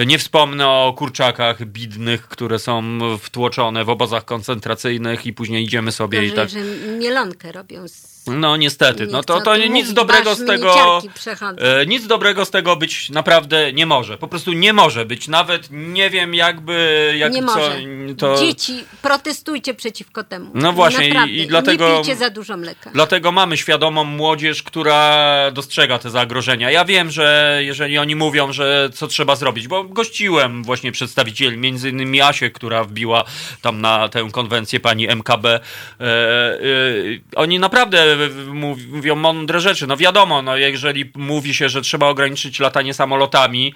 Nie 0.08 0.18
wspomnę 0.18 0.68
o 0.68 0.94
kurczakach 0.96 1.64
bidnych, 1.64 2.28
które 2.28 2.58
są 2.58 2.98
wtłoczone 3.18 3.84
w 3.84 3.88
obozach 3.88 4.24
koncentracyjnych 4.24 5.26
i 5.26 5.32
później 5.32 5.64
idziemy 5.64 5.92
sobie 5.92 6.24
i 6.24 6.30
Gorzej, 6.30 6.36
tak. 6.36 6.48
że 6.48 6.60
mielonkę 6.98 7.52
robią 7.52 7.88
z... 7.88 8.17
No 8.28 8.56
niestety, 8.56 9.06
Nie 9.06 9.12
no 9.12 9.22
to, 9.22 9.40
to 9.40 9.56
nic 9.56 9.92
dobrego 9.92 10.34
z 10.34 10.44
tego. 10.46 11.00
E, 11.58 11.86
nic 11.86 12.06
dobrego 12.06 12.44
z 12.44 12.50
tego 12.50 12.76
być 12.76 13.10
naprawdę 13.10 13.72
nie 13.72 13.86
może. 13.86 14.18
Po 14.18 14.28
prostu 14.28 14.52
nie 14.52 14.72
może 14.72 15.06
być. 15.06 15.28
Nawet 15.28 15.68
nie 15.70 16.10
wiem 16.10 16.34
jakby 16.34 17.14
jak 17.18 17.32
nie 17.32 17.38
co, 17.40 17.46
może. 17.46 17.76
to. 18.18 18.38
Dzieci, 18.38 18.84
protestujcie 19.02 19.74
przeciwko 19.74 20.24
temu. 20.24 20.50
No 20.54 20.72
właśnie, 20.72 21.04
i- 21.06 21.08
Naprawdę. 21.08 21.34
i 21.34 21.46
dlatego- 21.46 21.88
Nie 21.88 21.96
pijcie 21.96 22.16
za 22.16 22.30
dużo 22.30 22.56
mleka. 22.56 22.90
Dlatego 22.94 23.32
mamy 23.32 23.56
świadomą 23.56 24.04
młodzież, 24.04 24.62
która 24.62 25.50
dostrzega 25.50 25.98
te 25.98 26.10
zagrożenia. 26.10 26.70
Ja 26.70 26.84
wiem, 26.84 27.10
że 27.10 27.58
jeżeli 27.62 27.98
oni 27.98 28.16
mówią, 28.16 28.52
że 28.52 28.90
co 28.94 29.06
trzeba 29.06 29.36
zrobić, 29.36 29.68
bo 29.68 29.84
gościłem 29.84 30.64
właśnie 30.64 30.92
przedstawicieli, 30.92 31.56
między 31.56 31.90
innymi 31.90 32.20
Asię, 32.20 32.50
która 32.50 32.84
wbiła 32.84 33.24
tam 33.62 33.80
na 33.80 34.08
tę 34.08 34.28
konwencję 34.32 34.80
pani 34.80 35.08
MKB. 35.08 35.46
E, 35.46 35.60
e, 36.00 36.58
oni 37.36 37.58
naprawdę 37.58 38.16
mówią 38.90 39.16
mądre 39.16 39.60
rzeczy. 39.60 39.86
No 39.86 39.96
wiadomo, 39.96 40.42
no 40.42 40.56
jeżeli 40.56 41.12
mówi 41.16 41.54
się, 41.54 41.68
że 41.68 41.82
trzeba 41.82 42.06
ograniczyć 42.06 42.60
latanie 42.60 42.94
samolotami, 42.94 43.74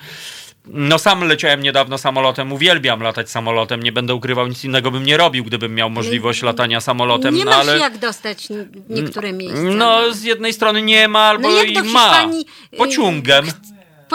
No 0.67 0.99
sam 0.99 1.25
leciałem 1.25 1.63
niedawno 1.63 1.99
samolotem, 1.99 2.53
uwielbiam 2.53 3.01
latać 3.03 3.31
samolotem, 3.31 3.83
nie 3.83 3.93
będę 3.93 4.15
ukrywał, 4.15 4.47
nic 4.47 4.65
innego 4.65 4.91
bym 4.91 5.07
nie 5.07 5.17
robił, 5.17 5.45
gdybym 5.45 5.75
miał 5.75 5.91
możliwość 5.91 6.43
latania 6.43 6.81
samolotem, 6.81 7.35
Nie 7.35 7.45
no 7.45 7.55
ale... 7.55 7.79
jak 7.79 7.99
dostać 7.99 8.49
niektóre 8.89 9.33
miejsca. 9.33 9.63
No 9.63 10.13
z 10.15 10.23
jednej 10.23 10.53
strony 10.53 10.83
nie 10.83 11.09
ma, 11.09 11.21
albo 11.21 11.49
No 11.49 11.57
jak 11.57 11.71
i 11.71 11.75
ma. 11.75 11.83
Hiszpanii, 11.83 12.47
y, 12.75 12.77
Pociągiem. 12.77 13.47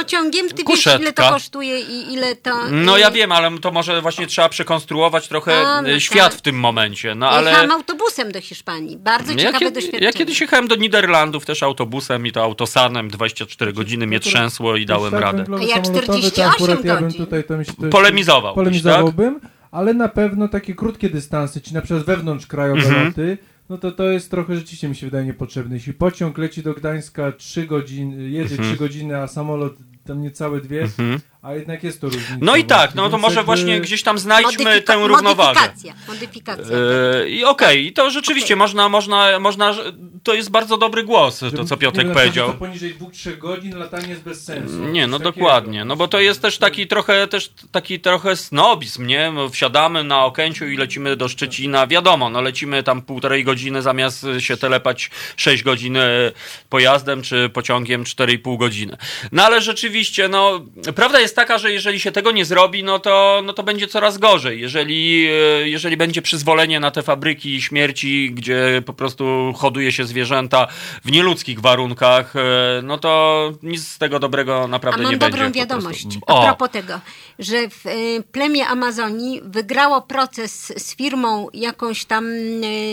Pociągiem 0.01 0.48
ty 0.50 0.56
wiesz, 0.56 0.66
Kuszetka. 0.66 1.00
ile 1.01 1.14
to 1.14 1.30
kosztuje 1.30 1.80
i 1.80 2.14
ile 2.14 2.35
to... 2.35 2.56
No 2.72 2.98
ja 2.98 3.11
wiem, 3.11 3.32
ale 3.32 3.59
to 3.59 3.72
może 3.72 4.01
właśnie 4.01 4.27
trzeba 4.27 4.50
przekonstruować 4.50 5.27
trochę 5.27 5.67
A, 5.67 5.82
no 5.82 5.90
y, 5.90 6.01
świat 6.01 6.30
tak. 6.32 6.40
w 6.40 6.42
tym 6.42 6.59
momencie, 6.59 7.16
no 7.16 7.30
ale... 7.30 7.50
Jechałam 7.50 7.72
autobusem 7.72 8.32
do 8.32 8.42
Hiszpanii. 8.42 8.98
Bardzo 8.98 9.32
Ja, 9.32 9.38
ciekawe 9.38 9.59
kiedy, 9.59 9.72
doświadczenie. 9.72 10.06
ja 10.06 10.14
kiedyś 10.14 10.42
jechałem 10.42 10.67
do 10.67 10.76
Niderlandów 10.76 11.45
też 11.45 11.64
autobusem 11.64 12.27
i 12.27 12.32
to 12.32 12.43
autosanem, 12.43 13.08
24 13.09 13.74
godziny 13.74 14.08
mnie 14.08 14.19
trzęsło 14.19 14.76
i 14.76 14.85
dałem 14.85 15.09
Szlak 15.09 15.22
radę. 15.24 15.45
A 15.76 15.80
to 15.82 15.92
48 15.92 16.50
akurat 16.51 16.85
ja 16.85 16.95
bym 16.95 17.03
godzin? 17.03 17.26
tutaj 17.26 17.43
to 17.43 17.58
mi 17.58 17.66
się 17.66 17.74
to 17.74 17.88
Polemizował, 17.90 18.56
Polemizowałbym, 18.56 19.40
ale 19.72 19.93
na 19.93 20.08
pewno 20.09 20.48
takie 20.48 20.76
krótkie 20.76 21.09
dystanse, 21.09 21.61
czy 21.61 21.74
na 21.74 21.82
przykład 21.82 22.06
wewnątrzkrajowe 22.06 22.82
Mhm. 22.82 23.06
loty, 23.08 23.38
no 23.70 23.78
to 23.78 23.92
to 23.92 24.04
jest 24.10 24.32
trochę 24.32 24.56
rzeczywiście 24.56 24.90
mi 24.90 24.96
się 24.96 25.08
wydaje 25.08 25.26
niepotrzebne. 25.26 25.76
Jeśli 25.76 25.94
pociąg 25.94 26.38
leci 26.38 26.64
do 26.64 26.74
Gdańska 26.74 27.32
3 27.32 27.68
godziny, 27.68 28.30
jedzie 28.30 28.56
Mhm. 28.56 28.70
3 28.70 28.80
godziny, 28.80 29.18
a 29.18 29.28
samolot 29.28 29.78
tam 30.04 30.22
niecałe 30.22 30.62
dwie, 30.62 30.82
Mhm. 30.82 31.20
A 31.48 31.53
jednak 31.53 31.84
jest 31.84 32.01
to 32.01 32.08
różnica. 32.09 32.35
No 32.42 32.56
i 32.56 32.64
tak, 32.64 32.95
no 32.95 33.09
to 33.09 33.17
może 33.17 33.35
jakby- 33.35 33.45
właśnie 33.45 33.82
gdzieś 33.82 34.03
tam 34.03 34.19
znajdźmy 34.19 34.66
Modyfika- 34.66 34.82
tę 34.84 35.08
równowagę. 35.08 35.59
Modyfikacja. 35.59 35.93
Modyfikacja. 36.08 36.77
Yy, 37.24 37.30
I 37.30 37.43
okej, 37.43 37.85
i 37.88 37.93
to 37.93 38.09
rzeczywiście 38.09 38.56
można, 38.56 38.90
można, 38.90 39.40
można, 39.40 39.76
to 40.24 40.34
jest 40.34 40.50
bardzo 40.51 40.77
dobry 40.77 41.03
głos, 41.03 41.40
to 41.40 41.50
Żeby- 41.50 41.66
co 41.66 41.76
nie 41.76 41.80
Piotrek 41.80 42.14
powiedział. 42.14 42.48
To 42.48 42.53
poniżej 42.53 42.95
2-3 42.95 43.38
godzin 43.38 43.77
latanie 43.77 44.08
jest 44.09 44.22
bez 44.22 44.43
sensu. 44.43 44.76
Nie, 44.77 45.08
no 45.08 45.19
dokładnie, 45.19 45.85
no 45.85 45.95
bo 45.95 46.08
to 46.08 46.19
jest 46.19 46.42
też 46.42 46.58
taki 46.58 46.88
trochę, 46.88 47.27
też 47.27 47.51
taki 47.72 48.00
trochę 48.00 48.35
snobizm, 48.35 49.06
nie? 49.06 49.34
Wsiadamy 49.51 50.03
na 50.03 50.26
Okęciu 50.26 50.67
i 50.67 50.77
lecimy 50.77 51.16
do 51.16 51.27
Szczecina, 51.27 51.88
wiadomo, 51.88 52.30
no 52.30 52.42
lecimy 52.42 52.84
tam 52.84 53.01
półtorej 53.01 53.43
godziny 53.43 53.82
zamiast 53.82 54.26
się 54.40 54.58
telepać 54.58 55.09
6 55.38 55.64
godzin 55.64 55.98
e, 55.98 56.32
pojazdem 56.69 57.22
czy 57.22 57.50
pociągiem 57.50 58.03
4,5 58.03 58.58
godziny. 58.58 58.98
No 59.32 59.43
ale 59.43 59.61
rzeczywiście, 59.61 60.27
no 60.27 60.66
prawda 60.95 61.19
jest 61.19 61.35
taka, 61.38 61.57
że 61.57 61.72
jeżeli 61.72 61.99
się 61.99 62.11
tego 62.11 62.32
nie 62.32 62.45
zrobi, 62.45 62.83
no 62.83 62.99
to, 62.99 63.41
no 63.45 63.53
to 63.53 63.64
będzie 63.64 63.88
coraz 63.88 64.17
gorzej. 64.17 64.61
Jeżeli, 64.61 65.27
e, 65.27 65.69
jeżeli 65.69 65.98
będzie 65.98 66.22
przyzwolenie 66.22 66.80
na 66.80 66.91
te 66.91 67.03
fabryki 67.03 67.61
śmierci, 67.61 68.32
gdzie 68.33 68.82
po 68.85 68.93
prostu 68.93 69.53
hoduje 69.56 69.91
się 69.91 70.06
zwierzęta 70.06 70.67
w 71.06 71.11
nieludzkich 71.11 71.59
warunkach, 71.59 72.35
e, 72.35 72.41
no 72.83 72.98
to 72.98 73.51
nic 73.64 73.88
z 73.88 73.98
tego 73.98 74.19
dobrego 74.19 74.67
naprawdę 74.67 74.99
A 74.99 75.03
mam 75.03 75.11
nie 75.11 75.17
dobrą 75.17 75.43
będzie. 75.43 75.59
wiadomość 75.59 76.07
a 76.27 76.45
propos 76.45 76.69
tego, 76.69 76.99
że 77.40 77.69
w 77.69 77.85
y, 77.85 78.24
plemię 78.32 78.67
Amazonii 78.67 79.41
wygrało 79.43 80.01
proces 80.01 80.74
z 80.77 80.95
firmą 80.95 81.48
jakąś 81.53 82.06
tam 82.06 82.25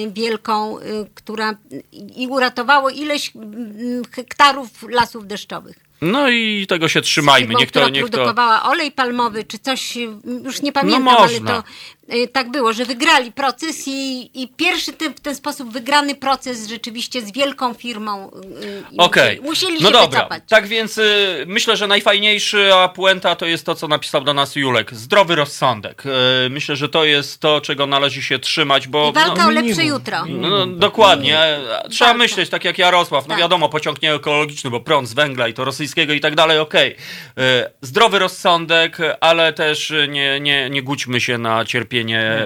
wielką, 0.08 0.76
która 1.14 1.54
i 2.16 2.26
uratowało 2.26 2.90
ileś 2.90 3.32
hektarów 4.12 4.68
lasów 4.88 5.26
deszczowych. 5.26 5.84
No 6.04 6.28
i 6.28 6.66
tego 6.66 6.88
się 6.88 7.00
trzymajmy. 7.00 7.54
Niech 7.54 7.70
to, 7.70 7.88
niech 7.88 8.04
to... 8.04 8.10
produkowała 8.10 8.62
olej 8.62 8.92
palmowy, 8.92 9.44
czy 9.44 9.58
coś, 9.58 9.96
już 10.44 10.62
nie 10.62 10.72
pamiętam, 10.72 11.04
No 11.04 11.18
ale 11.18 11.40
to 11.40 11.62
tak 12.32 12.50
było, 12.50 12.72
że 12.72 12.84
wygrali 12.84 13.32
proces 13.32 13.82
i, 13.88 14.30
i 14.42 14.48
pierwszy 14.48 14.92
ten, 14.92 15.14
w 15.14 15.20
ten 15.20 15.34
sposób 15.34 15.72
wygrany 15.72 16.14
proces 16.14 16.68
rzeczywiście 16.68 17.22
z 17.22 17.32
wielką 17.32 17.74
firmą. 17.74 18.30
y, 18.62 18.66
y, 18.66 18.82
Okej, 18.98 19.40
Musieli 19.40 19.74
no 19.74 19.86
się 19.86 19.92
dobra. 19.92 20.06
wycofać. 20.08 20.42
Tak 20.48 20.66
więc 20.66 20.98
y, 20.98 21.44
myślę, 21.46 21.76
że 21.76 21.86
najfajniejsza 21.86 22.88
puenta 22.88 23.36
to 23.36 23.46
jest 23.46 23.66
to, 23.66 23.74
co 23.74 23.88
napisał 23.88 24.24
do 24.24 24.34
nas 24.34 24.56
Julek. 24.56 24.94
Zdrowy 24.94 25.34
rozsądek. 25.34 26.02
Y, 26.46 26.50
myślę, 26.50 26.76
że 26.76 26.88
to 26.88 27.04
jest 27.04 27.40
to, 27.40 27.60
czego 27.60 27.86
należy 27.86 28.22
się 28.22 28.38
trzymać, 28.38 28.88
bo... 28.88 29.10
I 29.10 29.12
walka 29.12 29.42
no, 29.42 29.46
o 29.48 29.50
lepsze 29.50 29.70
minimum. 29.70 29.86
jutro. 29.98 30.24
No, 30.28 30.48
no, 30.50 30.66
dokładnie. 30.66 31.38
Trzeba 31.90 32.08
Walka. 32.10 32.18
myśleć, 32.18 32.48
tak 32.50 32.64
jak 32.64 32.78
Jarosław. 32.78 33.24
No 33.24 33.28
Tak. 33.34 33.38
wiadomo, 33.40 33.68
pociąg 33.68 34.02
nie 34.02 34.14
ekologiczny, 34.14 34.70
bo 34.70 34.80
prąd 34.80 35.08
z 35.08 35.14
węgla 35.14 35.48
i 35.48 35.54
to 35.54 35.64
rosyjskiego 35.64 36.12
i 36.12 36.20
tak 36.20 36.34
dalej, 36.34 36.58
okej. 36.58 36.96
E, 37.38 37.70
Zdrowy 37.80 38.18
rozsądek, 38.18 38.98
ale 39.20 39.52
też 39.52 39.92
nie, 40.08 40.40
nie, 40.40 40.70
nie 40.70 40.82
gućmy 40.82 41.20
się 41.20 41.38
na 41.38 41.64
cierpienie 41.64 41.93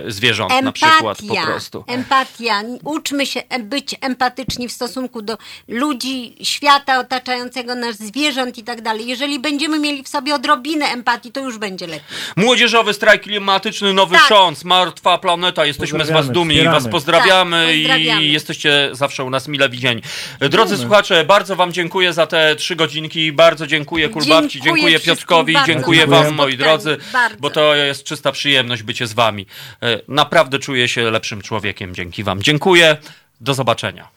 zwierząt 0.06 0.52
na 0.62 0.72
przykład 0.72 1.18
po 1.28 1.46
prostu. 1.46 1.84
Empatia. 1.86 2.62
Uczmy 2.84 3.26
się 3.26 3.42
być 3.60 3.94
empatyczni 4.00 4.68
w 4.68 4.72
stosunku 4.72 5.22
do 5.22 5.38
ludzi, 5.68 6.34
świata 6.42 6.98
otaczającego 7.00 7.74
nas, 7.74 7.96
zwierząt 7.96 8.58
i 8.58 8.64
tak 8.64 8.82
dalej. 8.82 9.06
Jeżeli 9.06 9.38
będziemy 9.38 9.78
mieli 9.78 10.02
w 10.02 10.08
sobie 10.08 10.34
odrobinę 10.34 10.86
empatii, 10.86 11.32
to 11.32 11.40
już 11.40 11.58
będzie 11.58 11.86
lepiej. 11.86 12.04
Młodzieżowy 12.36 12.94
strajk 12.94 13.22
klimatyczny, 13.22 13.92
nowy 13.94 14.14
Tak. 14.16 14.28
szans, 14.28 14.64
martwa 14.64 15.18
planeta. 15.18 15.64
Jesteśmy 15.66 16.04
z 16.04 16.10
was 16.10 16.30
dumni 16.30 16.54
i 16.54 16.58
wspieramy. 16.58 16.80
was 16.80 16.90
pozdrawiamy, 16.90 17.66
Tak, 17.66 17.76
pozdrawiamy. 17.76 18.24
i 18.24 18.32
jesteście 18.32 18.88
zawsze 18.92 19.24
u 19.24 19.30
nas 19.30 19.48
mile 19.48 19.68
widzieni. 19.68 20.02
Drodzy 20.40 20.76
słuchacze, 20.76 21.24
bardzo 21.24 21.56
wam 21.56 21.72
dziękuję 21.72 22.12
za 22.12 22.26
te 22.26 22.56
trzy 22.56 22.76
godzinki. 22.76 23.32
Bardzo 23.32 23.66
dziękuję 23.66 24.08
Kulbawci, 24.08 24.60
Dziękuję 24.60 24.74
dziękuję 24.74 25.00
Piotrkowi, 25.00 25.56
dziękuję 25.66 26.06
wam 26.06 26.34
moi 26.34 26.56
drodzy, 26.56 26.96
Bardzo. 27.12 27.36
bo 27.40 27.50
to 27.50 27.74
jest 27.74 28.04
czysta 28.04 28.32
przyjemność 28.32 28.82
bycie 28.82 29.06
z 29.06 29.12
wami. 29.12 29.37
E, 29.82 30.00
Naprawdę 30.08 30.58
czuję 30.58 30.88
się 30.88 31.10
lepszym 31.10 31.42
człowiekiem 31.42 31.94
dzięki 31.94 32.24
wam. 32.24 32.42
Dziękuję. 32.42 32.96
Do 33.40 33.54
zobaczenia. 33.54 34.08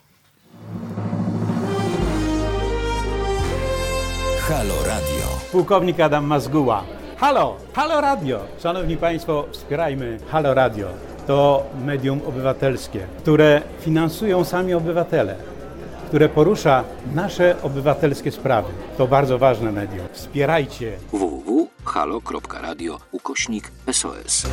Halo 4.40 4.76
Radio. 4.86 5.26
Pułkownik 5.52 6.00
Adam 6.00 6.26
Mazguła. 6.26 6.84
Halo, 7.18 7.58
Halo 7.74 8.02
Radio. 8.02 8.40
Szanowni 8.64 8.98
Państwo, 8.98 9.48
wspierajmy 9.52 10.20
Halo 10.32 10.54
Radio. 10.54 10.88
To 11.28 11.64
medium 11.86 12.22
obywatelskie, 12.28 13.08
które 13.20 13.62
finansują 13.80 14.44
sami 14.46 14.74
obywatele, 14.74 15.36
które 16.08 16.30
porusza 16.30 16.84
nasze 17.16 17.56
obywatelskie 17.64 18.32
sprawy. 18.32 18.74
To 18.98 19.08
bardzo 19.08 19.38
ważne 19.38 19.72
medium. 19.72 20.08
Wspierajcie 20.14 20.98
www.halo.radio 21.12 23.00
ukośnik 23.12 23.72
SOS. 23.92 24.48